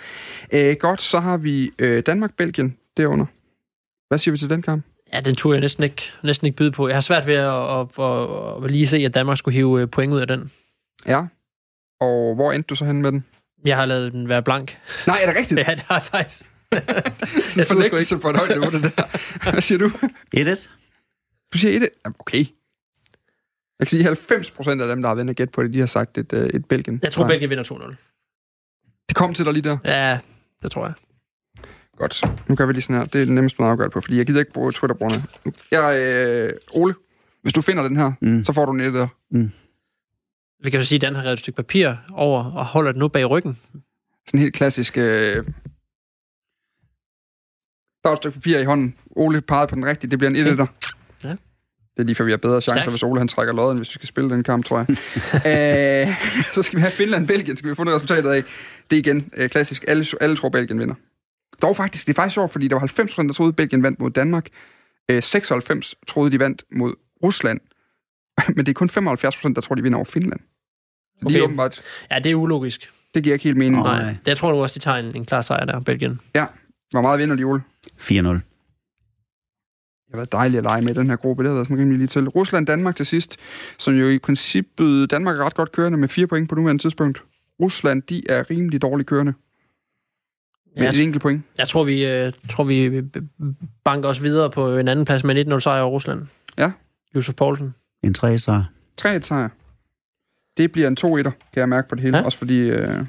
Øh, 0.53 0.76
godt, 0.80 1.01
så 1.01 1.20
har 1.20 1.38
vi 1.38 1.72
øh, 1.80 2.03
Danmark-Belgien 2.05 2.78
derunder. 2.97 3.26
Hvad 4.07 4.17
siger 4.17 4.32
vi 4.32 4.38
til 4.38 4.49
den 4.49 4.61
kamp? 4.61 4.86
Ja, 5.13 5.20
den 5.20 5.36
turde 5.36 5.55
jeg 5.55 5.61
næsten 5.61 5.84
ikke, 5.84 6.01
næsten 6.24 6.45
ikke 6.45 6.57
byde 6.57 6.72
på. 6.72 6.88
Jeg 6.88 6.95
har 6.95 7.01
svært 7.01 7.28
ved 7.28 7.34
at, 7.36 7.80
at, 7.80 7.88
at, 7.99 8.63
at 8.65 8.72
lige 8.72 8.88
se, 8.88 8.97
at 8.97 9.13
Danmark 9.13 9.38
skulle 9.38 9.55
hive 9.55 9.82
øh, 9.82 9.88
point 9.89 10.13
ud 10.13 10.20
af 10.20 10.28
den. 10.28 10.51
Ja. 11.07 11.24
Og 12.00 12.36
hvor 12.36 12.52
endte 12.52 12.68
du 12.68 12.76
så 12.76 12.86
hen 12.86 13.02
med 13.02 13.12
den? 13.12 13.26
Jeg 13.66 13.78
har 13.78 13.86
lavet 13.86 14.12
den 14.12 14.30
være 14.30 14.43
blank. 14.43 14.78
Nej, 15.08 15.20
er 15.22 15.26
det 15.26 15.36
rigtigt? 15.36 15.60
Ja, 15.68 15.72
det 15.76 15.80
har 15.80 15.95
jeg 15.95 16.04
faktisk. 16.04 16.45
Sådan 17.54 17.68
fornægtelse 17.68 18.20
for 18.20 18.30
et 18.30 18.38
højt 18.38 18.50
niveau, 18.50 18.70
det 18.70 18.84
der. 18.84 19.52
Hvad 19.52 19.62
siger 19.62 19.80
du? 19.80 19.88
1-1. 20.38 20.70
Du 21.54 21.58
siger 21.58 21.76
1 21.78 21.89
Jamen, 22.06 22.16
Okay. 22.20 22.45
Jeg 23.80 23.88
kan 23.88 23.89
sige, 23.89 24.04
90 24.04 24.52
procent 24.52 24.82
af 24.82 24.88
dem, 24.88 25.02
der 25.02 25.10
har 25.10 25.16
vendt 25.16 25.30
og 25.30 25.36
gæt 25.36 25.50
på 25.52 25.64
det, 25.64 25.74
de 25.74 25.80
har 25.80 25.86
sagt 25.86 26.18
et, 26.18 26.34
øh, 26.34 26.50
et 26.50 26.66
Belgien. 26.66 27.00
Jeg 27.04 27.12
tror, 27.12 27.24
Så 27.24 27.28
Belgien 27.28 27.50
vinder 27.50 27.64
2-0. 27.64 27.95
Det 29.10 29.16
kom 29.16 29.34
til 29.34 29.45
dig 29.45 29.54
lige 29.54 29.64
der. 29.70 29.78
Ja, 29.86 30.20
Det 30.64 30.72
tror 30.72 30.86
jeg. 30.86 30.93
Godt. 31.97 32.24
Nu 32.50 32.56
gør 32.56 32.66
vi 32.66 32.74
lige 32.74 32.82
sådan 32.82 32.95
her. 32.95 33.04
Det 33.04 33.22
er 33.22 33.26
det 33.26 33.34
nemmeste 33.34 33.56
måde 33.62 33.68
at 33.68 33.72
afgøre 33.72 33.86
det 33.86 33.93
på, 33.93 34.02
fordi 34.02 34.18
jeg 34.18 34.26
gider 34.26 34.39
ikke 34.39 34.52
bruge 34.54 34.72
Twitter-brugerne. 34.72 35.24
Jeg, 35.72 36.08
øh, 36.08 36.54
Ole, 36.74 36.93
hvis 37.41 37.54
du 37.54 37.62
finder 37.62 37.84
den 37.84 37.97
her, 37.97 38.12
mm. 38.22 38.45
så 38.45 38.54
får 38.54 38.66
du 38.66 38.72
en 38.72 38.82
etter. 38.82 39.08
Vi 40.64 40.70
kan 40.70 40.82
så 40.82 40.88
sige, 40.88 40.97
at 40.97 41.01
Dan 41.01 41.16
har 41.16 41.22
revet 41.22 41.34
et 41.34 41.39
stykke 41.39 41.55
papir 41.55 41.93
over 42.12 42.43
og 42.43 42.66
holder 42.66 42.91
det 42.91 42.99
nu 42.99 43.07
bag 43.07 43.30
ryggen. 43.30 43.57
Sådan 44.28 44.39
helt 44.39 44.53
klassisk... 44.55 44.97
Øh... 44.97 45.45
Der 48.03 48.10
er 48.10 48.14
et 48.14 48.18
stykke 48.18 48.36
papir 48.36 48.57
i 48.60 48.64
hånden. 48.64 48.95
Ole 49.12 49.41
pegede 49.41 49.68
på 49.68 49.76
den 49.76 49.86
rigtige. 49.86 50.12
Det 50.12 50.20
bliver 50.20 50.30
en 50.30 50.36
Okay. 50.36 50.51
etter. 50.51 50.66
Ja. 51.24 51.30
Det 51.30 51.38
er 51.97 52.03
lige 52.03 52.16
for, 52.16 52.24
vi 52.24 52.32
har 52.32 52.38
bedre 52.38 52.62
chancer, 52.62 52.82
Stærkt. 52.82 52.91
hvis 52.91 53.03
Ole 53.03 53.20
han 53.20 53.28
trækker 53.28 53.53
lodden, 53.53 53.78
hvis 53.78 53.89
vi 53.89 53.93
skal 53.93 54.07
spille 54.07 54.30
den 54.30 54.43
kamp, 54.43 54.66
tror 54.66 54.78
jeg. 54.78 54.88
øh, 56.07 56.16
så 56.53 56.62
skal 56.62 56.78
vi 56.78 56.82
have 56.82 56.91
Finland-Belgien, 56.91 57.57
skal 57.57 57.70
vi 57.70 57.76
fundet 57.76 57.95
resultatet 57.95 58.30
af. 58.30 58.43
Det 58.89 58.95
er 58.95 58.99
igen 58.99 59.30
øh, 59.38 59.49
klassisk. 59.49 59.86
Alle, 59.88 60.05
alle 60.22 60.36
tror, 60.36 60.49
Belgien 60.49 60.80
vinder. 60.80 60.95
Dog 61.62 61.76
faktisk, 61.76 62.07
det 62.07 62.14
er 62.14 62.16
faktisk 62.16 62.34
sjovt, 62.34 62.51
fordi 62.51 62.68
der 62.68 62.76
var 62.76 62.80
90 62.80 63.16
der 63.16 63.34
troede, 63.34 63.53
Belgien 63.53 63.84
vandt 63.84 63.99
mod 63.99 64.12
Danmark. 64.12 64.47
Øh, 65.12 65.24
96 65.24 65.95
troede, 66.07 66.32
de 66.32 66.39
vandt 66.39 66.64
mod 66.72 66.93
Rusland. 67.24 67.60
Men 68.56 68.66
det 68.66 68.70
er 68.70 68.74
kun 68.74 68.90
75% 68.90 69.54
der 69.54 69.62
tror, 69.62 69.76
de 69.76 69.84
vinder 69.84 69.98
over 69.98 70.06
Finland. 70.06 70.40
Så 71.20 71.26
okay. 71.26 71.34
de 71.36 71.40
er 71.40 71.44
åbenbart, 71.44 71.82
Ja, 72.12 72.20
det 72.20 72.32
er 72.32 72.36
ulogisk. 72.36 72.90
det 73.16 73.24
giver 73.24 73.34
ikke 73.34 73.44
helt 73.44 73.58
mening. 73.58 73.76
Nej, 73.84 74.02
Nej. 74.02 74.10
det, 74.12 74.28
jeg 74.28 74.38
tror 74.38 74.52
nu 74.52 74.62
også, 74.62 74.74
de 74.74 74.80
tager 74.80 74.98
en, 74.98 75.16
en 75.16 75.26
klar 75.26 75.42
sejr 75.42 75.66
der, 75.66 75.80
Belgien. 75.80 76.20
Hvor 76.92 77.02
meget 77.02 77.20
vinder 77.20 77.36
de, 77.36 77.44
Ole? 77.44 77.62
4-0. 77.88 78.40
Det 80.10 80.16
har 80.16 80.20
været 80.20 80.32
dejligt 80.32 80.58
at 80.58 80.64
lege 80.64 80.82
med 80.82 80.94
den 80.96 81.10
her 81.10 81.16
gruppe. 81.16 81.44
Det 81.44 81.50
har 81.50 81.56
været 81.56 81.68
sådan 81.68 81.80
rimelig 81.80 81.98
lige 81.98 82.08
til. 82.08 82.28
Rusland, 82.30 82.68
Danmark 82.68 82.96
til 82.96 83.06
sidst, 83.06 83.38
som 83.78 83.94
jo 83.94 84.10
i 84.10 84.20
princippet... 84.20 85.12
Danmark 85.12 85.40
er 85.40 85.44
ret 85.46 85.54
godt 85.56 85.72
kørende 85.72 85.98
med 85.98 86.08
fire 86.08 86.28
point 86.28 86.50
på 86.50 86.56
nuværende 86.56 86.84
tidspunkt. 86.84 87.24
Rusland, 87.62 88.02
de 88.02 88.24
er 88.30 88.50
rimelig 88.50 88.82
dårligt 88.82 89.10
kørende. 89.10 89.34
Med 90.76 90.84
Jeg, 90.84 90.94
et 90.94 91.04
enkelt 91.04 91.22
point. 91.22 91.44
jeg 91.58 91.68
tror, 91.68 91.84
vi, 91.84 92.06
øh, 92.06 92.34
tror, 92.50 92.64
vi 92.64 93.02
banker 93.84 94.10
os 94.10 94.24
videre 94.24 94.50
på 94.50 94.78
en 94.78 94.88
anden 94.88 95.06
plads 95.06 95.24
med 95.24 95.36
en 95.48 95.54
1-0 95.54 95.60
sejr 95.60 95.82
over 95.82 95.92
Rusland. 95.92 96.22
Ja. 96.58 96.72
Josef 97.16 97.36
Poulsen. 97.36 97.76
En 98.04 98.14
3 98.14 98.39
sejr. 98.39 98.64
3 98.97 99.22
sejr. 99.22 99.50
Det 100.58 100.72
bliver 100.72 100.88
en 100.88 100.97
2-1'er, 101.00 101.32
kan 101.54 101.60
jeg 101.60 101.70
mærke 101.70 101.89
på 101.89 101.95
det 101.95 102.04
hele. 102.04 102.18
Ja. 102.18 102.24
Også 102.24 102.38
fordi... 102.38 102.60
Øh... 102.70 103.06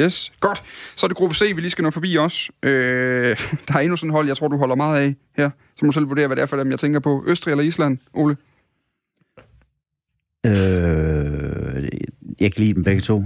Yes, 0.00 0.32
godt. 0.40 0.62
Så 0.96 1.06
er 1.06 1.08
det 1.08 1.16
gruppe 1.16 1.34
C, 1.34 1.40
vi 1.54 1.60
lige 1.60 1.70
skal 1.70 1.82
nå 1.82 1.90
forbi 1.90 2.16
også. 2.16 2.52
Øh, 2.62 2.70
der 3.68 3.74
er 3.74 3.78
endnu 3.78 3.96
sådan 3.96 4.10
hold, 4.10 4.26
jeg 4.26 4.36
tror, 4.36 4.48
du 4.48 4.56
holder 4.56 4.74
meget 4.74 5.00
af 5.00 5.14
her. 5.36 5.50
Så 5.76 5.84
må 5.84 5.86
du 5.86 5.92
selv 5.92 6.08
vurdere, 6.08 6.26
hvad 6.26 6.36
det 6.36 6.42
er 6.42 6.46
for 6.46 6.56
dem, 6.56 6.70
jeg 6.70 6.78
tænker 6.78 7.00
på. 7.00 7.24
Østrig 7.26 7.52
eller 7.52 7.64
Island, 7.64 7.98
Ole? 8.12 8.36
Øh, 10.46 11.88
jeg 12.40 12.52
kan 12.52 12.64
lide 12.64 12.74
dem 12.74 12.84
begge 12.84 13.00
to. 13.00 13.24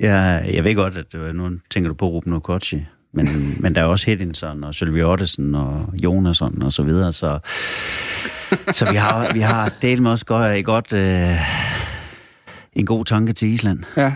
Jeg, 0.00 0.50
jeg 0.52 0.64
ved 0.64 0.74
godt, 0.74 0.98
at 0.98 1.14
øh, 1.14 1.34
nu 1.34 1.58
tænker 1.70 1.88
du 1.88 1.94
på 1.94 2.06
Ruben 2.08 2.32
Okochi, 2.32 2.86
men, 3.12 3.26
men 3.60 3.74
der 3.74 3.80
er 3.80 3.86
også 3.86 4.06
Hedinson 4.06 4.64
og 4.64 4.74
Sylvie 4.74 5.06
Ottesen 5.06 5.54
og 5.54 5.94
Jonasson 6.02 6.62
og 6.62 6.72
så 6.72 6.82
videre, 6.82 7.12
så, 7.12 7.38
så 8.72 8.90
vi 8.90 8.96
har, 8.96 9.32
vi 9.32 9.40
har 9.40 9.72
delt 9.82 10.02
med 10.02 10.10
også 10.10 10.26
godt, 10.26 10.64
godt 10.64 10.92
øh, 10.92 11.36
en 12.72 12.86
god 12.86 13.04
tanke 13.04 13.32
til 13.32 13.48
Island. 13.48 13.84
Ja. 13.96 14.14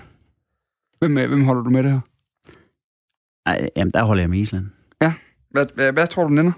Hvem, 0.98 1.18
øh, 1.18 1.28
hvem 1.28 1.44
holder 1.44 1.62
du 1.62 1.70
med 1.70 1.82
det 1.82 1.92
her? 1.92 2.00
Ej, 3.46 3.68
jamen, 3.76 3.92
der 3.92 4.02
holder 4.02 4.22
jeg 4.22 4.30
med 4.30 4.38
Island. 4.38 4.66
Hvad, 5.54 5.66
hvad, 5.74 5.92
hvad 5.92 6.06
tror 6.06 6.22
du, 6.22 6.28
den 6.28 6.38
ender? 6.38 6.52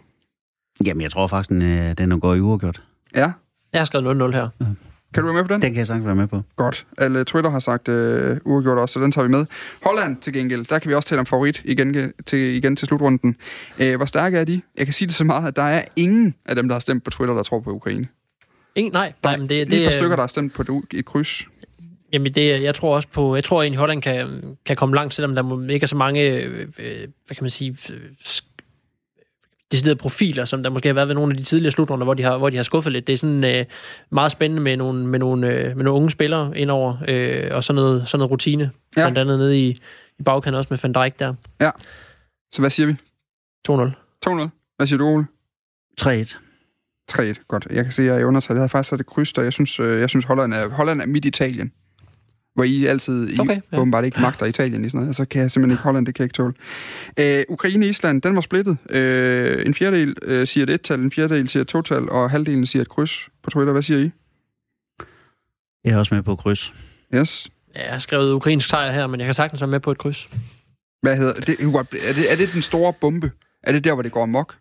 Jamen, 0.84 1.01
jeg 1.01 1.11
tror 1.11 1.26
faktisk, 1.26 1.49
den, 1.49 1.62
øh, 1.62 1.99
den 1.99 2.12
er 2.12 2.18
gået 2.18 2.39
i 2.39 2.41
uafgjort. 2.41 2.82
Ja. 3.14 3.32
Jeg 3.72 3.80
har 3.80 3.84
skrevet 3.84 4.22
0-0 4.22 4.37
her. 4.37 4.49
Kan 5.16 5.22
du 5.22 5.32
være 5.32 5.34
med 5.42 5.48
på 5.48 5.54
den? 5.54 5.62
Den 5.62 5.72
kan 5.72 5.78
jeg 5.78 5.86
sagtens 5.86 6.06
være 6.06 6.14
med 6.14 6.26
på. 6.26 6.42
Godt. 6.56 6.86
Alle 6.98 7.24
Twitter 7.24 7.50
har 7.50 7.58
sagt 7.58 7.88
øh, 7.88 8.36
uafgjort 8.44 8.78
også, 8.78 8.92
så 8.92 9.00
den 9.00 9.12
tager 9.12 9.22
vi 9.26 9.30
med. 9.30 9.46
Holland 9.84 10.16
til 10.16 10.32
gengæld, 10.32 10.64
der 10.66 10.78
kan 10.78 10.88
vi 10.88 10.94
også 10.94 11.08
tale 11.08 11.18
om 11.20 11.26
favorit 11.26 11.62
igen 11.64 12.12
til, 12.26 12.38
igen 12.38 12.76
til 12.76 12.86
slutrunden. 12.88 13.36
Øh, 13.78 13.96
hvor 13.96 14.04
stærke 14.06 14.38
er 14.38 14.44
de? 14.44 14.60
Jeg 14.78 14.86
kan 14.86 14.92
sige 14.92 15.06
det 15.08 15.14
så 15.14 15.24
meget, 15.24 15.48
at 15.48 15.56
der 15.56 15.62
er 15.62 15.84
ingen 15.96 16.34
af 16.46 16.54
dem, 16.54 16.68
der 16.68 16.74
har 16.74 16.80
stemt 16.80 17.04
på 17.04 17.10
Twitter, 17.10 17.34
der 17.34 17.42
tror 17.42 17.60
på 17.60 17.70
Ukraine. 17.70 18.06
Ingen, 18.74 18.92
nej, 18.92 19.12
nej, 19.24 19.36
men 19.36 19.48
det, 19.48 19.70
Det 19.70 19.78
er 19.78 19.80
et 19.80 19.84
par 19.84 19.90
det, 19.90 19.94
stykker, 20.00 20.16
der 20.16 20.22
har 20.22 20.28
stemt 20.28 20.54
på 20.54 20.62
et, 20.62 20.68
u- 20.68 20.98
et 20.98 21.04
kryds. 21.04 21.44
Jamen 22.12 22.34
det, 22.34 22.62
jeg 22.62 22.74
tror 22.74 22.94
også 22.94 23.08
på, 23.08 23.34
jeg 23.34 23.44
tror 23.44 23.62
egentlig 23.62 23.78
Holland 23.78 24.02
kan, 24.02 24.42
kan 24.66 24.76
komme 24.76 24.94
langt, 24.94 25.14
selvom 25.14 25.34
der 25.34 25.42
må- 25.42 25.62
ikke 25.68 25.84
er 25.84 25.88
så 25.88 25.96
mange, 25.96 26.30
øh, 26.42 26.60
øh, 26.78 26.96
hvad 27.26 27.34
kan 27.36 27.44
man 27.44 27.50
sige, 27.50 27.76
øh, 27.92 28.00
deciderede 29.72 29.96
profiler, 29.98 30.44
som 30.44 30.62
der 30.62 30.70
måske 30.70 30.88
har 30.88 30.94
været 30.94 31.08
ved 31.08 31.14
nogle 31.14 31.32
af 31.32 31.36
de 31.36 31.42
tidligere 31.42 31.72
slutrunder, 31.72 32.04
hvor 32.04 32.14
de 32.14 32.22
har, 32.22 32.38
hvor 32.38 32.50
de 32.50 32.56
har 32.56 32.64
skuffet 32.64 32.92
lidt. 32.92 33.06
Det 33.06 33.12
er 33.12 33.16
sådan 33.16 33.44
øh, 33.44 33.64
meget 34.10 34.32
spændende 34.32 34.62
med 34.62 34.76
nogle, 34.76 35.06
med 35.06 35.18
nogle, 35.18 35.46
øh, 35.52 35.76
med 35.76 35.84
nogle 35.84 35.92
unge 35.92 36.10
spillere 36.10 36.58
indover, 36.58 36.96
øh, 37.08 37.50
og 37.54 37.64
sådan 37.64 37.82
noget, 37.82 38.08
sådan 38.08 38.18
noget 38.18 38.30
rutine, 38.30 38.70
Ja. 38.96 39.00
ja. 39.00 39.06
blandt 39.06 39.18
andet 39.18 39.38
nede 39.38 39.60
i, 39.60 39.80
i 40.18 40.22
bagkanten 40.22 40.54
også 40.58 40.68
med 40.70 40.78
Van 40.82 40.92
Dijk 40.92 41.18
der. 41.18 41.34
Så 42.52 42.62
hvad 42.62 42.70
siger 42.70 42.86
vi? 42.86 42.92
2-0. 43.68 43.72
2-0. 44.28 44.48
Hvad 44.76 44.86
siger 44.86 44.98
du, 44.98 45.06
Ole? 45.06 45.26
3-1. 46.00 46.36
3-1. 47.12 47.44
Godt. 47.48 47.66
Jeg 47.70 47.84
kan 47.84 47.92
se, 47.92 48.02
at 48.02 48.08
jeg 48.08 48.14
er 48.14 48.18
i 48.20 48.24
undertal. 48.24 48.54
Jeg 48.54 48.60
havde 48.60 48.68
faktisk 48.68 48.90
sat 48.90 49.00
et 49.00 49.06
kryds, 49.06 49.32
og 49.32 49.44
jeg 49.44 49.52
synes, 49.52 49.80
øh, 49.80 50.00
jeg 50.00 50.10
synes 50.10 50.24
Holland, 50.24 50.54
er, 50.54 50.68
Holland 50.68 51.00
er 51.00 51.06
midt 51.06 51.24
Italien. 51.24 51.72
Hvor 52.57 52.64
I 52.64 52.84
altid 52.84 53.28
I 53.28 53.40
Okay, 53.40 53.61
ja. 53.72 53.78
åbenbart 53.78 54.04
ikke 54.04 54.20
magter 54.20 54.46
Italien 54.46 54.84
i 54.84 54.88
sådan 54.88 55.00
noget. 55.00 55.16
Så 55.16 55.24
kan 55.24 55.42
jeg 55.42 55.50
simpelthen 55.50 55.70
ikke 55.74 55.82
Holland, 55.82 56.07
det 56.07 56.14
kan 56.14 56.22
jeg 56.22 56.24
ikke 56.24 56.34
tåle. 56.34 56.54
Øh, 57.38 57.44
Ukraine-Island, 57.48 58.22
den 58.22 58.34
var 58.34 58.40
splittet. 58.40 58.76
Øh, 58.90 59.66
en 59.66 59.74
fjerdedel 59.74 60.14
øh, 60.22 60.46
siger 60.46 60.64
et 60.64 60.70
et-tal, 60.70 61.00
en 61.00 61.11
fjerdedel 61.11 61.48
siger 61.48 61.61
et 61.61 61.68
to-tal, 61.68 62.09
og 62.11 62.30
halvdelen 62.30 62.66
siger 62.66 62.82
et 62.82 62.88
kryds 62.88 63.28
på 63.42 63.50
Twitter. 63.50 63.72
Hvad 63.72 63.82
siger 63.82 64.00
I? 64.00 64.11
Jeg 65.84 65.92
er 65.92 65.98
også 65.98 66.14
med 66.14 66.22
på 66.22 66.36
kryds. 66.36 66.74
Yes. 67.14 67.48
Ja, 67.76 67.82
jeg 67.84 67.92
har 67.92 67.98
skrevet 67.98 68.32
ukrainsk 68.32 68.68
sejr 68.68 68.92
her, 68.92 69.07
men 69.07 69.20
jeg 69.20 69.26
kan 69.26 69.34
sagtens 69.34 69.61
være 69.61 69.70
med 69.70 69.80
på 69.80 69.90
et 69.90 69.98
kryds. 69.98 70.28
Hvad 71.02 71.16
hedder 71.16 71.32
det? 71.32 71.57
Er 71.61 72.12
det, 72.12 72.32
er 72.32 72.36
det 72.36 72.52
den 72.52 72.62
store 72.62 72.92
bombe? 73.00 73.30
Er 73.62 73.72
det 73.72 73.84
der, 73.84 73.92
hvor 73.94 74.02
det 74.02 74.12
går 74.12 74.22
amok? 74.22 74.54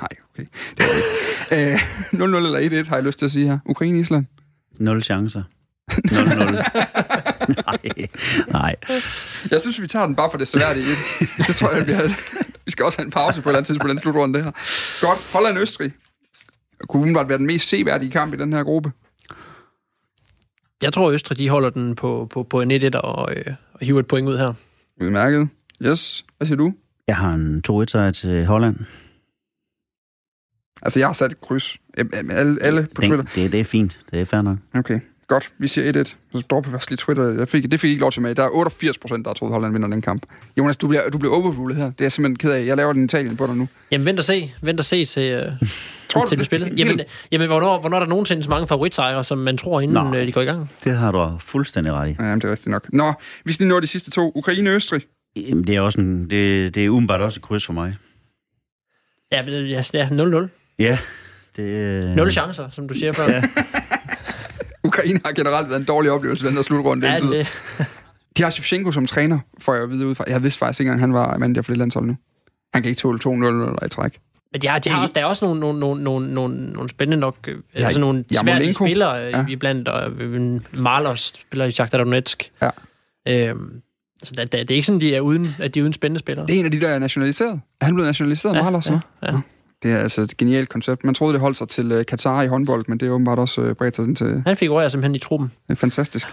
Nej, 0.00 0.08
okay. 0.32 0.46
Det 0.78 0.84
er 0.84 0.88
det 0.88 0.96
ikke. 0.96 1.08
Øh, 1.52 1.74
0-0 2.12 2.22
eller 2.22 2.82
1-1 2.84 2.88
har 2.88 2.96
jeg 2.96 3.04
lyst 3.04 3.18
til 3.18 3.26
at 3.26 3.30
sige 3.30 3.46
her. 3.46 3.58
Ukraine-Island. 3.64 4.26
Nul 4.78 5.02
chancer. 5.02 5.42
0-0. 5.92 5.96
nej, 7.66 8.08
nej. 8.48 8.76
Jeg 9.50 9.60
synes, 9.60 9.80
vi 9.80 9.86
tager 9.86 10.06
den 10.06 10.16
bare 10.16 10.30
for 10.30 10.38
det 10.38 10.48
seværdige. 10.48 10.86
Det 11.46 11.56
tror 11.56 11.68
jeg, 11.68 11.76
det 11.76 11.84
bliver... 11.84 12.08
Vi 12.64 12.70
skal 12.70 12.84
også 12.84 12.98
have 12.98 13.04
en 13.04 13.10
pause 13.10 13.42
på 13.42 13.48
et 13.48 13.52
eller 13.52 13.58
andet 13.58 13.66
tidspunkt 13.66 13.82
på 13.82 13.88
den 13.88 13.98
slutrunde, 13.98 14.38
det 14.38 14.44
her. 14.44 14.52
Godt. 15.06 15.32
Holland-Østrig. 15.32 15.92
Kunne 16.88 17.00
umiddelbart 17.00 17.28
være 17.28 17.38
den 17.38 17.46
mest 17.46 17.68
seværdige 17.68 18.10
kamp 18.10 18.34
i 18.34 18.36
den 18.36 18.52
her 18.52 18.62
gruppe. 18.62 18.92
Jeg 20.82 20.92
tror, 20.92 21.10
Østrig 21.10 21.38
de 21.38 21.48
holder 21.48 21.70
den 21.70 21.96
på, 21.96 22.28
på, 22.30 22.42
på 22.42 22.60
en 22.60 22.72
1-1 22.72 22.98
og, 22.98 23.36
øh, 23.36 23.54
og 23.72 23.78
hiver 23.86 24.00
et 24.00 24.06
point 24.06 24.28
ud 24.28 24.38
her. 24.38 24.52
Udmærket. 25.00 25.48
Yes. 25.82 26.24
Hvad 26.36 26.46
siger 26.46 26.56
du? 26.56 26.72
Jeg 27.08 27.16
har 27.16 27.34
en 27.34 27.62
2-1-sejr 27.70 28.10
til 28.10 28.46
Holland. 28.46 28.76
Altså, 30.82 30.98
jeg 30.98 31.08
har 31.08 31.12
sat 31.12 31.32
et 31.32 31.40
kryds. 31.40 31.78
Alle, 32.12 32.58
alle 32.62 32.88
på 32.94 33.00
Twitter. 33.00 33.16
Den, 33.16 33.28
det, 33.34 33.52
det 33.52 33.60
er 33.60 33.64
fint. 33.64 34.00
Det 34.10 34.20
er 34.20 34.24
fair 34.24 34.42
nok. 34.42 34.58
Okay. 34.74 35.00
Godt. 35.28 35.50
Vi 35.58 35.68
siger 35.68 36.04
1-1. 36.04 36.14
Så 36.32 36.40
står 36.40 36.60
på 36.60 36.70
først 36.70 36.90
lige 36.90 36.96
Twitter. 36.96 37.28
Jeg 37.38 37.48
fik, 37.48 37.70
det 37.70 37.80
fik 37.80 37.88
I 37.88 37.90
ikke 37.90 38.00
lov 38.00 38.12
til 38.12 38.22
med. 38.22 38.34
Der 38.34 38.44
er 38.44 38.48
88 38.48 38.98
procent, 38.98 39.24
der 39.24 39.28
har 39.30 39.34
troet, 39.34 39.52
Holland 39.52 39.72
vinder 39.72 39.88
den 39.88 40.02
kamp. 40.02 40.22
Jonas, 40.58 40.76
du 40.76 40.88
bliver, 40.88 41.10
du 41.10 41.18
bliver 41.18 41.34
overrulet 41.34 41.76
her. 41.76 41.84
Det 41.84 42.00
er 42.00 42.04
jeg 42.04 42.12
simpelthen 42.12 42.36
ked 42.36 42.52
af. 42.52 42.66
Jeg 42.66 42.76
laver 42.76 42.92
den 42.92 43.04
Italien 43.04 43.36
på 43.36 43.46
dig 43.46 43.56
nu. 43.56 43.68
Jamen, 43.90 44.06
vent 44.06 44.18
og 44.18 44.24
se. 44.24 44.52
Vent 44.62 44.78
og 44.78 44.84
se 44.84 45.04
til, 45.04 45.22
øh, 45.32 45.52
Tror 46.08 46.26
til 46.26 46.38
du 46.38 46.44
spillet. 46.44 46.78
Jamen, 46.78 47.00
jamen 47.32 47.46
hvornår, 47.46 47.80
hvornår 47.80 47.96
er 47.96 48.00
der 48.00 48.06
nogensinde 48.06 48.42
så 48.42 48.50
mange 48.50 48.66
favoritsejre, 48.66 49.24
som 49.24 49.38
man 49.38 49.56
tror, 49.56 49.80
inden 49.80 50.04
Nå. 50.04 50.14
øh, 50.14 50.26
de 50.26 50.32
går 50.32 50.40
i 50.40 50.44
gang? 50.44 50.70
Det 50.84 50.96
har 50.96 51.12
du 51.12 51.38
fuldstændig 51.38 51.92
ret 51.92 52.10
i. 52.10 52.16
Ja, 52.18 52.24
jamen, 52.24 52.40
det 52.40 52.48
er 52.48 52.52
rigtigt 52.52 52.68
nok. 52.68 52.86
Nå, 52.92 53.12
vi 53.44 53.52
skal 53.52 53.64
lige 53.64 53.74
nå 53.74 53.80
de 53.80 53.86
sidste 53.86 54.10
to. 54.10 54.32
Ukraine-Østrig. 54.34 55.02
Jamen, 55.36 55.66
det 55.66 55.76
er 55.76 55.80
også 55.80 56.00
en, 56.00 56.30
det, 56.30 56.74
det 56.74 56.84
er 56.84 56.88
umiddelbart 56.88 57.20
også 57.20 57.38
et 57.38 57.42
kryds 57.42 57.66
for 57.66 57.72
mig. 57.72 57.96
Ja, 59.32 59.42
men, 59.42 59.66
ja, 59.66 59.82
ja 59.92 60.08
0-0. 60.08 60.48
Ja, 60.78 60.98
det... 61.56 61.62
øh, 61.62 62.16
Nul 62.16 62.30
chancer, 62.30 62.70
som 62.70 62.88
du 62.88 62.94
siger 62.94 63.12
før. 63.12 63.30
Ja. 63.30 63.42
Ukraine 64.94 65.20
har 65.24 65.32
generelt 65.32 65.68
været 65.68 65.80
en 65.80 65.86
dårlig 65.86 66.10
oplevelse 66.10 66.44
i 66.44 66.48
den 66.48 66.56
der 66.56 66.62
slutrunde. 66.62 67.08
Ja, 67.08 67.18
det, 67.18 67.46
De 68.38 68.42
har 68.42 68.50
Shevchenko 68.50 68.92
som 68.92 69.06
træner, 69.06 69.38
får 69.58 69.74
jeg 69.74 69.82
at 69.82 69.90
vide 69.90 70.06
ud 70.06 70.14
fra. 70.14 70.24
Jeg 70.26 70.42
vidste 70.42 70.58
faktisk 70.58 70.80
ikke 70.80 70.88
engang, 70.88 71.00
han 71.00 71.12
var 71.14 71.38
mand 71.38 71.54
der 71.54 71.62
for 71.62 71.72
det 71.72 71.78
landshold 71.78 72.06
nu. 72.06 72.16
Han 72.74 72.82
kan 72.82 72.90
ikke 72.90 73.00
tåle 73.00 73.18
2-0 73.26 73.28
eller 73.30 73.84
i 73.84 73.88
træk. 73.88 74.18
men 74.52 74.62
de 74.62 74.68
har, 74.68 74.78
de 74.78 74.88
har 74.90 75.00
også, 75.00 75.12
der 75.14 75.20
er 75.20 75.24
også 75.24 75.44
nogle, 75.44 75.60
nogle, 75.60 75.78
nogle, 75.80 76.02
nogle, 76.04 76.34
nogle, 76.34 76.72
nogle 76.72 76.88
spændende 76.90 77.20
nok, 77.20 77.36
øh, 77.48 77.58
Ja, 77.74 77.84
altså 77.84 78.00
nogle 78.00 78.24
svære 78.42 78.72
spillere 78.72 79.14
Ja. 79.16 79.38
ja. 79.38 79.44
iblandt, 79.48 79.88
og 79.88 80.10
øh, 80.10 80.60
Marlos 80.72 81.32
spiller 81.40 81.64
i 81.64 81.70
Shakhtar 81.70 81.98
Donetsk. 81.98 82.50
Ja. 82.62 82.70
Øhm, 83.28 83.80
så 84.24 84.32
det, 84.36 84.52
det, 84.52 84.70
er 84.70 84.74
ikke 84.74 84.86
sådan, 84.86 85.00
de 85.00 85.14
er 85.16 85.20
uden, 85.20 85.56
at 85.58 85.74
de 85.74 85.78
er 85.80 85.82
uden 85.82 85.92
spændende 85.92 86.18
spillere. 86.20 86.46
Det 86.46 86.56
er 86.56 86.58
en 86.60 86.64
af 86.64 86.70
de, 86.70 86.80
der 86.80 86.88
er 86.88 86.98
nationaliseret. 86.98 87.60
Er 87.80 87.84
han 87.84 87.94
blevet 87.94 88.08
nationaliseret, 88.08 88.54
ja, 88.56 88.62
Marlos? 88.62 88.88
ja, 88.90 88.98
Ja. 89.22 89.32
ja. 89.32 89.40
Det 89.84 89.92
er 89.92 89.98
altså 89.98 90.22
et 90.22 90.36
genialt 90.36 90.68
koncept. 90.68 91.04
Man 91.04 91.14
troede, 91.14 91.32
det 91.32 91.40
holdt 91.40 91.58
sig 91.58 91.68
til 91.68 91.92
uh, 91.92 92.02
Katar 92.08 92.42
i 92.42 92.46
håndbold, 92.46 92.84
men 92.88 93.00
det 93.00 93.06
er 93.06 93.10
åbenbart 93.10 93.38
også 93.38 93.60
uh, 93.60 93.72
bredt 93.72 93.96
sig 93.96 94.16
til... 94.16 94.26
Det 94.26 94.42
Han 94.46 94.56
figurerer 94.56 94.88
simpelthen 94.88 95.14
i 95.14 95.18
truppen. 95.18 95.52
er 95.68 95.74
fantastisk. 95.74 96.28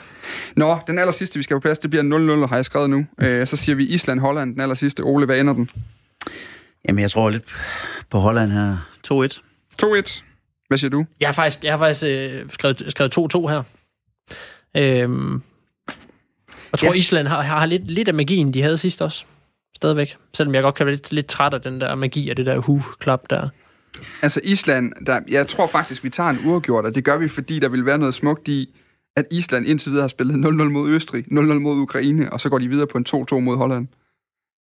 Nå, 0.56 0.78
den 0.88 1.00
aller 1.00 1.12
sidste, 1.12 1.40
vi 1.40 1.44
skal 1.44 1.56
på 1.56 1.60
plads, 1.60 1.80
det 1.80 1.90
bliver 1.90 2.44
0-0, 2.44 2.48
har 2.48 2.56
jeg 2.56 2.66
skrevet 2.66 2.90
nu. 2.90 2.98
Uh, 2.98 3.48
så 3.48 3.56
siger 3.56 3.76
vi 3.76 3.86
Island-Holland, 3.88 4.54
den 4.54 4.62
aller 4.62 4.76
sidste. 4.76 5.02
Ole, 5.02 5.26
hvad 5.26 5.40
ender 5.40 5.54
den? 5.54 5.70
Jamen, 6.88 7.02
jeg 7.02 7.12
tror 7.12 7.30
lidt 7.30 7.44
på 8.10 8.20
Holland 8.20 8.52
her. 8.52 8.78
2-1. 9.12 9.40
2-1. 9.84 10.24
Hvad 10.68 10.78
siger 10.78 10.90
du? 10.90 11.06
Jeg 11.20 11.28
har 11.28 11.34
faktisk, 11.34 11.64
jeg 11.64 11.74
har 11.74 11.78
faktisk 11.78 12.04
øh, 12.08 12.50
skrevet, 12.50 12.84
skrevet 12.88 13.18
2-2 13.36 13.48
her. 13.48 13.64
Øhm, 14.78 15.42
Jeg 16.72 16.80
tror, 16.80 16.88
ja. 16.88 16.94
Island 16.94 17.28
har, 17.28 17.42
har 17.42 17.66
lidt, 17.66 17.92
lidt 17.92 18.08
af 18.08 18.14
magien, 18.14 18.54
de 18.54 18.62
havde 18.62 18.78
sidst 18.78 19.02
også. 19.02 19.26
Stadigvæk. 19.82 20.18
Selvom 20.34 20.56
jeg 20.56 20.64
godt 20.64 20.76
kan 20.76 20.86
være 20.86 20.96
lidt, 20.96 21.12
lidt 21.12 21.28
træt 21.28 21.54
af 21.54 21.62
den 21.62 21.82
der 21.82 21.96
magi 21.96 22.30
og 22.30 22.38
det 22.38 22.46
der 22.46 22.58
hu-klap 22.58 23.30
der. 23.30 23.50
Altså 24.22 24.40
Island, 24.44 25.06
der, 25.06 25.20
jeg 25.30 25.48
tror 25.48 25.68
faktisk, 25.68 26.04
vi 26.04 26.10
tager 26.10 26.30
en 26.30 26.40
uafgjort, 26.46 26.86
og 26.86 26.96
det 26.96 27.04
gør 27.04 27.18
vi, 27.18 27.28
fordi 27.28 27.60
der 27.60 27.70
vil 27.70 27.86
være 27.86 27.98
noget 27.98 28.14
smukt 28.14 28.48
i, 28.48 28.76
at 29.16 29.26
Island 29.32 29.68
indtil 29.68 29.92
videre 29.92 30.04
har 30.04 30.08
spillet 30.08 30.34
0-0 30.34 30.48
mod 30.50 30.90
Østrig, 30.90 31.26
0-0 31.32 31.36
mod 31.38 31.78
Ukraine, 31.78 32.34
og 32.34 32.42
så 32.42 32.50
går 32.50 32.60
de 32.60 32.68
videre 32.68 32.88
på 32.88 32.98
en 32.98 33.06
2-2 33.10 33.40
mod 33.40 33.58
Holland. 33.58 33.88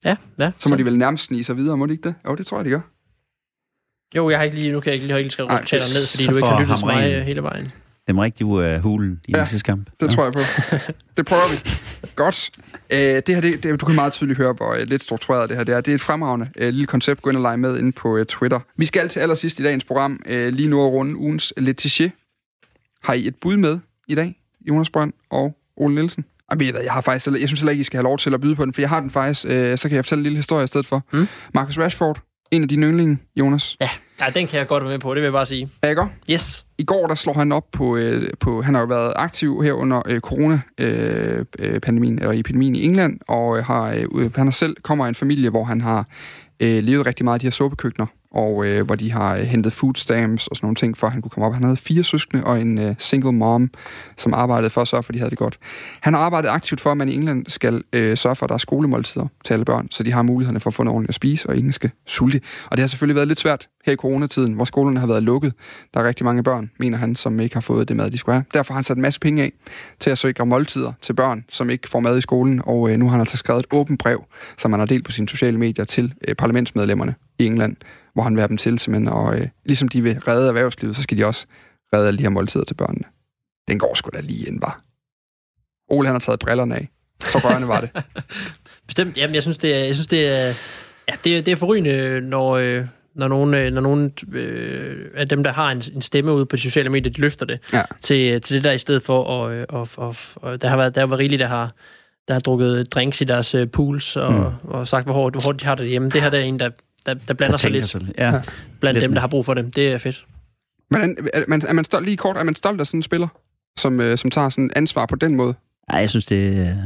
Ja, 0.04 0.16
ja. 0.38 0.52
Så 0.58 0.68
må 0.68 0.76
de 0.76 0.84
vel 0.84 0.98
nærmest 0.98 1.24
snige 1.24 1.44
sig 1.44 1.56
videre, 1.56 1.76
må 1.76 1.86
de 1.86 1.92
ikke 1.92 2.08
det? 2.08 2.14
Jo, 2.28 2.34
det 2.34 2.46
tror 2.46 2.58
jeg, 2.58 2.64
de 2.64 2.70
gør. 2.70 2.80
Jo, 4.16 4.30
jeg 4.30 4.38
har 4.38 4.44
ikke 4.44 4.56
lige, 4.56 4.72
nu 4.72 4.80
kan 4.80 4.92
jeg 4.92 4.94
ikke, 4.94 5.06
jeg 5.06 5.14
har 5.14 5.18
ikke 5.18 5.30
skrevet 5.30 5.50
Ej, 5.50 5.56
resultaterne 5.56 5.94
ned, 6.00 6.06
fordi 6.06 6.24
så 6.24 6.30
du 6.30 6.36
ikke 6.36 6.48
har 6.48 6.60
lyttet 6.60 6.78
til 6.78 6.86
mig 6.86 7.14
øh, 7.14 7.22
hele 7.22 7.42
vejen. 7.42 7.72
Dem 8.08 8.18
rigtig 8.18 8.46
ud 8.46 8.62
af 8.62 8.80
hulen 8.80 9.20
i 9.24 9.32
Ja, 9.32 9.38
ja, 9.38 9.44
sidste 9.44 9.66
kamp. 9.66 9.90
Det 10.00 10.10
tror 10.10 10.24
jeg 10.24 10.32
på. 10.32 10.38
Det 11.16 11.26
prøver 11.26 11.42
vi. 11.52 11.70
Godt. 12.14 12.50
Øh, 12.90 12.98
det 12.98 13.28
her, 13.28 13.40
det, 13.40 13.62
det, 13.62 13.80
du 13.80 13.86
kan 13.86 13.94
meget 13.94 14.12
tydeligt 14.12 14.38
høre, 14.38 14.52
hvor 14.52 14.74
øh, 14.74 14.80
lidt 14.86 15.02
struktureret 15.02 15.48
det 15.48 15.56
her 15.56 15.64
det 15.64 15.74
er. 15.74 15.80
Det 15.80 15.92
er 15.92 15.94
et 15.94 16.00
fremragende 16.00 16.50
øh, 16.58 16.68
lille 16.68 16.86
koncept. 16.86 17.22
Gå 17.22 17.30
ind 17.30 17.36
og 17.36 17.42
lege 17.42 17.56
med 17.56 17.78
inde 17.78 17.92
på 17.92 18.16
øh, 18.16 18.26
Twitter. 18.26 18.60
Vi 18.76 18.86
skal 18.86 19.08
til 19.08 19.20
allersidst 19.20 19.60
i 19.60 19.62
dagens 19.62 19.84
program 19.84 20.22
øh, 20.26 20.52
lige 20.52 20.68
nu 20.68 20.86
at 20.86 20.92
runde 20.92 21.16
ugens 21.16 21.52
Letitia. 21.56 22.10
Har 23.04 23.14
I 23.14 23.26
et 23.26 23.36
bud 23.36 23.56
med 23.56 23.78
i 24.08 24.14
dag, 24.14 24.40
Jonas 24.68 24.90
Brønd 24.90 25.12
og 25.30 25.56
Ole 25.76 25.94
Nielsen? 25.94 26.24
Hvad, 26.56 26.66
jeg 26.84 26.92
har 26.92 27.00
faktisk, 27.00 27.26
jeg 27.40 27.48
synes 27.48 27.60
heller 27.60 27.70
ikke, 27.70 27.80
I 27.80 27.84
skal 27.84 27.96
have 27.96 28.04
lov 28.04 28.18
til 28.18 28.34
at 28.34 28.40
byde 28.40 28.56
på 28.56 28.64
den, 28.64 28.72
for 28.74 28.82
jeg 28.82 28.88
har 28.88 29.00
den 29.00 29.10
faktisk, 29.10 29.46
øh, 29.48 29.78
så 29.78 29.88
kan 29.88 29.96
jeg 29.96 30.04
fortælle 30.04 30.20
en 30.20 30.22
lille 30.22 30.36
historie 30.36 30.64
i 30.64 30.66
stedet 30.66 30.86
for. 30.86 31.02
Mm. 31.12 31.26
Marcus 31.54 31.78
Rashford, 31.78 32.20
en 32.56 32.62
af 32.62 32.68
dine 32.68 32.86
yndlinge, 32.86 33.18
Jonas. 33.36 33.76
Ja, 33.80 33.88
ja, 34.20 34.24
den 34.34 34.46
kan 34.46 34.58
jeg 34.58 34.66
godt 34.66 34.82
være 34.82 34.90
med 34.92 34.98
på, 34.98 35.14
det 35.14 35.16
vil 35.20 35.26
jeg 35.26 35.32
bare 35.32 35.46
sige. 35.46 35.68
Er 35.82 35.90
I 35.90 35.94
godt? 35.94 36.08
Yes. 36.30 36.66
I 36.78 36.84
går 36.84 37.06
der 37.06 37.14
slår 37.14 37.32
han 37.32 37.52
op 37.52 37.64
på, 37.72 37.96
øh, 37.96 38.28
på 38.40 38.62
han 38.62 38.74
har 38.74 38.80
jo 38.80 38.86
været 38.86 39.12
aktiv 39.16 39.62
her 39.62 39.72
under 39.72 40.02
øh, 40.06 40.20
corona-pandemien, 40.20 41.38
øh, 41.58 41.74
øh, 41.74 41.80
pandemien, 41.80 42.18
eller 42.18 42.32
epidemien 42.32 42.76
i 42.76 42.84
England, 42.84 43.20
og 43.28 43.58
øh, 43.58 43.64
har, 43.64 44.06
øh, 44.12 44.34
han 44.36 44.46
har 44.46 44.50
selv 44.50 44.76
kommer 44.82 45.04
af 45.04 45.08
en 45.08 45.14
familie, 45.14 45.50
hvor 45.50 45.64
han 45.64 45.80
har 45.80 46.06
øh, 46.60 46.84
levet 46.84 47.06
rigtig 47.06 47.24
meget 47.24 47.34
af 47.34 47.40
de 47.40 47.46
her 47.46 47.50
suppekøkkener, 47.50 48.06
og 48.34 48.66
øh, 48.66 48.86
hvor 48.86 48.94
de 48.94 49.12
har 49.12 49.36
øh, 49.36 49.42
hentet 49.42 49.72
food 49.72 49.94
stamps 49.94 50.46
og 50.46 50.56
sådan 50.56 50.66
nogle 50.66 50.76
ting, 50.76 50.96
for 50.96 51.06
at 51.06 51.12
han 51.12 51.22
kunne 51.22 51.30
komme 51.30 51.46
op. 51.46 51.54
Han 51.54 51.62
havde 51.62 51.76
fire 51.76 52.04
søskende 52.04 52.44
og 52.44 52.60
en 52.60 52.78
øh, 52.78 52.94
single 52.98 53.32
mom, 53.32 53.70
som 54.16 54.34
arbejdede 54.34 54.70
for 54.70 54.80
at 54.80 54.88
sørge 54.88 55.02
for, 55.02 55.10
at 55.10 55.14
de 55.14 55.18
havde 55.18 55.30
det 55.30 55.38
godt. 55.38 55.58
Han 56.00 56.14
har 56.14 56.20
arbejdet 56.20 56.48
aktivt 56.48 56.80
for, 56.80 56.90
at 56.90 56.96
man 56.96 57.08
i 57.08 57.14
England 57.14 57.44
skal 57.48 57.82
øh, 57.92 58.16
sørge 58.16 58.36
for, 58.36 58.46
at 58.46 58.48
der 58.48 58.54
er 58.54 58.58
skolemåltider 58.58 59.26
til 59.44 59.54
alle 59.54 59.64
børn, 59.64 59.88
så 59.90 60.02
de 60.02 60.12
har 60.12 60.22
mulighederne 60.22 60.60
for 60.60 60.70
at 60.70 60.74
få 60.74 60.82
noget 60.82 60.94
ordentligt 60.94 61.08
at 61.08 61.14
spise, 61.14 61.48
og 61.48 61.56
ingen 61.56 61.72
skal 61.72 61.90
sulte. 62.06 62.40
Og 62.70 62.76
det 62.76 62.80
har 62.82 62.86
selvfølgelig 62.86 63.16
været 63.16 63.28
lidt 63.28 63.40
svært 63.40 63.68
her 63.86 63.92
i 63.92 63.96
coronatiden, 63.96 64.52
hvor 64.52 64.64
skolerne 64.64 65.00
har 65.00 65.06
været 65.06 65.22
lukket. 65.22 65.52
Der 65.94 66.00
er 66.00 66.08
rigtig 66.08 66.24
mange 66.24 66.42
børn, 66.42 66.70
mener 66.78 66.98
han, 66.98 67.16
som 67.16 67.40
ikke 67.40 67.56
har 67.56 67.60
fået 67.60 67.88
det 67.88 67.96
mad, 67.96 68.10
de 68.10 68.18
skulle 68.18 68.34
have. 68.34 68.44
Derfor 68.54 68.72
har 68.72 68.76
han 68.76 68.84
sat 68.84 68.96
en 68.96 69.02
masse 69.02 69.20
penge 69.20 69.42
af 69.42 69.52
til 70.00 70.10
at 70.10 70.18
sikre 70.18 70.46
måltider 70.46 70.92
til 71.02 71.12
børn, 71.12 71.44
som 71.48 71.70
ikke 71.70 71.88
får 71.88 72.00
mad 72.00 72.18
i 72.18 72.20
skolen, 72.20 72.62
og 72.64 72.90
øh, 72.90 72.96
nu 72.96 73.04
har 73.04 73.10
han 73.10 73.20
altså 73.20 73.36
skrevet 73.36 73.60
et 73.60 73.66
åbent 73.72 73.98
brev, 73.98 74.24
som 74.58 74.72
han 74.72 74.78
har 74.78 74.86
delt 74.86 75.04
på 75.04 75.10
sine 75.10 75.28
sociale 75.28 75.58
medier 75.58 75.84
til 75.84 76.14
øh, 76.28 76.34
parlamentsmedlemmerne 76.34 77.14
i 77.38 77.46
England, 77.46 77.76
hvor 78.14 78.22
han 78.22 78.34
vil 78.34 78.40
have 78.40 78.48
dem 78.48 78.56
til 78.56 78.78
simpelthen, 78.78 79.08
og 79.08 79.38
øh, 79.38 79.48
ligesom 79.64 79.88
de 79.88 80.02
vil 80.02 80.20
redde 80.20 80.48
erhvervslivet, 80.48 80.96
så 80.96 81.02
skal 81.02 81.18
de 81.18 81.24
også 81.24 81.46
redde 81.94 82.08
alle 82.08 82.18
de 82.18 82.22
her 82.22 82.28
måltider 82.30 82.64
til 82.64 82.74
børnene. 82.74 83.04
Den 83.68 83.78
går 83.78 83.94
sgu 83.94 84.10
da 84.14 84.20
lige 84.20 84.46
ind, 84.46 84.60
var. 84.60 84.80
Ole, 85.88 86.06
han 86.06 86.14
har 86.14 86.20
taget 86.20 86.38
brillerne 86.40 86.74
af. 86.76 86.88
Så 87.20 87.38
rørende 87.38 87.68
var 87.68 87.80
det. 87.80 87.90
Bestemt. 88.86 89.16
Jamen, 89.16 89.34
jeg 89.34 89.42
synes, 89.42 89.58
det 89.58 89.74
er, 89.74 89.84
jeg 89.84 89.94
synes, 89.94 90.06
det 90.06 90.26
er, 90.38 90.54
ja, 91.08 91.14
det 91.24 91.38
er, 91.38 91.42
det 91.42 91.52
er 91.52 91.56
forrygende, 91.56 92.20
når, 92.20 92.50
øh, 92.56 92.84
når 93.14 93.28
nogen, 93.28 93.54
øh, 93.54 93.72
når 93.72 93.80
nogen 93.80 94.12
øh, 94.32 95.10
af 95.14 95.28
dem, 95.28 95.42
der 95.42 95.52
har 95.52 95.70
en, 95.70 95.82
en 95.94 96.02
stemme 96.02 96.32
ude 96.32 96.46
på 96.46 96.56
de 96.56 96.60
sociale 96.60 96.88
medier, 96.88 97.12
de 97.12 97.20
løfter 97.20 97.46
det 97.46 97.58
Ja. 97.72 97.82
til, 98.02 98.40
til 98.40 98.56
det 98.56 98.64
der, 98.64 98.72
i 98.72 98.78
stedet 98.78 99.02
for, 99.02 99.46
øh, 99.48 99.64
og, 99.68 99.88
og, 99.96 100.16
og 100.36 100.62
der 100.62 100.68
har 100.68 100.76
været, 100.76 100.94
der 100.94 101.00
har 101.00 101.06
været 101.06 101.18
rigeligt, 101.18 101.40
der 101.40 101.46
har, 101.46 101.72
der 102.28 102.34
har 102.34 102.40
drukket 102.40 102.92
drinks 102.94 103.20
i 103.20 103.24
deres 103.24 103.54
øh, 103.54 103.68
pools, 103.68 104.16
og, 104.16 104.32
mm. 104.32 104.68
og 104.70 104.88
sagt, 104.88 105.04
hvor 105.06 105.12
hårdt, 105.12 105.34
hvor 105.34 105.42
hårdt 105.44 105.60
de 105.60 105.66
har 105.66 105.74
det 105.74 105.88
hjemme. 105.88 106.10
Det 106.10 106.22
her 106.22 106.30
der 106.30 106.38
er 106.38 106.42
en, 106.42 106.60
der, 106.60 106.70
der, 107.06 107.14
der 107.14 107.34
blander 107.34 107.50
Der 107.52 107.56
sig 107.58 107.70
lidt 107.70 107.88
sig 107.88 108.00
lidt. 108.02 108.12
Ja. 108.18 108.32
blandt 108.80 108.94
lidt 108.94 109.02
dem, 109.02 109.12
der 109.14 109.20
har 109.20 109.28
brug 109.28 109.44
for 109.44 109.54
dem. 109.54 109.70
Det 109.70 109.92
er 109.92 109.98
fedt. 109.98 110.26
Men 110.90 111.00
er, 111.00 111.06
er, 111.34 111.42
man, 111.48 111.62
er 111.68 111.72
man 111.72 111.84
stolt, 111.84 112.04
lige 112.04 112.16
kort, 112.16 112.36
er 112.36 112.42
man 112.44 112.54
stolt 112.54 112.80
af 112.80 112.86
sådan 112.86 112.98
en 112.98 113.02
spiller, 113.02 113.28
som, 113.78 114.00
øh, 114.00 114.18
som 114.18 114.30
tager 114.30 114.48
sådan 114.48 114.70
ansvar 114.76 115.06
på 115.06 115.16
den 115.16 115.36
måde? 115.36 115.54
Ej, 115.88 115.98
jeg 115.98 116.10
synes, 116.10 116.26
det, 116.26 116.76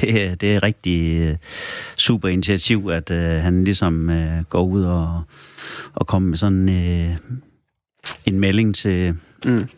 det, 0.00 0.24
er- 0.26 0.34
det 0.34 0.54
er 0.54 0.62
rigtig 0.62 1.20
øh, 1.20 1.36
super 1.96 2.28
initiativ, 2.28 2.88
at 2.92 3.10
øh, 3.10 3.42
han 3.42 3.64
ligesom 3.64 4.10
øh, 4.10 4.42
går 4.44 4.62
ud 4.64 4.82
og, 4.82 5.22
og 5.94 6.06
kommer 6.06 6.28
med 6.28 6.36
sådan 6.38 6.68
øh, 6.68 7.16
en 8.26 8.40
melding 8.40 8.74
til, 8.74 9.14
Mm. 9.44 9.68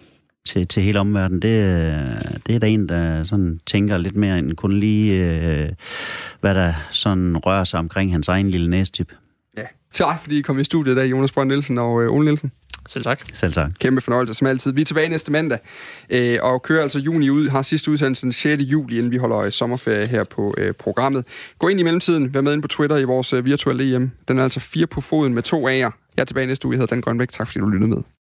til, 0.47 0.69
til 0.69 0.83
hele 0.83 1.01
omverdenen. 1.01 1.43
Det, 1.43 1.49
øh, 1.49 2.21
det 2.47 2.55
er 2.55 2.59
der 2.59 2.67
en, 2.67 2.89
der 2.89 3.25
sådan 3.25 3.61
tænker 3.67 3.97
lidt 3.97 4.17
mere 4.17 4.39
end 4.39 4.53
kun 4.53 4.81
lige, 4.81 5.23
øh, 5.23 5.69
hvad 6.41 6.55
der 6.55 6.73
sådan 6.91 7.37
rører 7.37 7.65
sig 7.65 7.79
omkring 7.79 8.13
hans 8.13 8.29
egen 8.29 8.51
lille 8.51 8.71
næstip. 8.71 9.13
Tak, 9.93 10.20
fordi 10.22 10.38
I 10.38 10.43
kom 10.43 10.59
i 10.59 10.64
studiet 10.64 10.95
i 10.95 10.97
dag, 10.97 11.11
Jonas 11.11 11.32
Brønd 11.32 11.49
Nielsen 11.49 11.78
og 11.78 12.03
øh, 12.03 12.12
Ole 12.12 12.24
Nielsen. 12.24 12.53
Selv 12.88 13.05
tak. 13.05 13.20
Selv 13.34 13.53
tak. 13.53 13.70
Kæmpe 13.80 14.01
fornøjelse, 14.01 14.34
som 14.34 14.47
altid. 14.47 14.72
Vi 14.72 14.80
er 14.80 14.84
tilbage 14.84 15.09
næste 15.09 15.32
mandag, 15.32 15.59
øh, 16.11 16.38
og 16.43 16.62
kører 16.62 16.82
altså 16.82 16.99
juni 16.99 17.30
ud, 17.30 17.49
har 17.49 17.62
sidste 17.62 17.90
udsendelse 17.90 18.22
den 18.22 18.32
6. 18.32 18.62
juli, 18.62 18.97
inden 18.97 19.12
vi 19.12 19.16
holder 19.16 19.38
øh, 19.38 19.51
sommerferie 19.51 20.07
her 20.07 20.24
på 20.24 20.55
øh, 20.59 20.74
programmet. 20.74 21.24
Gå 21.59 21.68
ind 21.68 21.80
i 21.80 21.82
mellemtiden, 21.82 22.34
vær 22.34 22.40
med 22.40 22.53
ind 22.53 22.62
på 22.62 22.68
Twitter 22.68 22.97
i 22.97 23.05
vores 23.05 23.32
øh, 23.32 23.47
virtuelle 23.47 23.95
EM. 23.97 24.11
Den 24.28 24.38
er 24.38 24.43
altså 24.43 24.61
fire 24.61 24.86
på 24.86 25.01
foden 25.01 25.34
med 25.34 25.43
to 25.43 25.68
A'er. 25.68 25.90
Jeg 26.16 26.22
er 26.22 26.24
tilbage 26.24 26.47
næste 26.47 26.66
uge, 26.66 26.74
jeg 26.74 26.78
hedder 26.78 26.95
Dan 26.95 27.01
Grønbæk. 27.01 27.30
Tak 27.30 27.47
fordi 27.47 27.59
du 27.59 27.68
lyttede 27.68 27.90
med. 27.90 28.03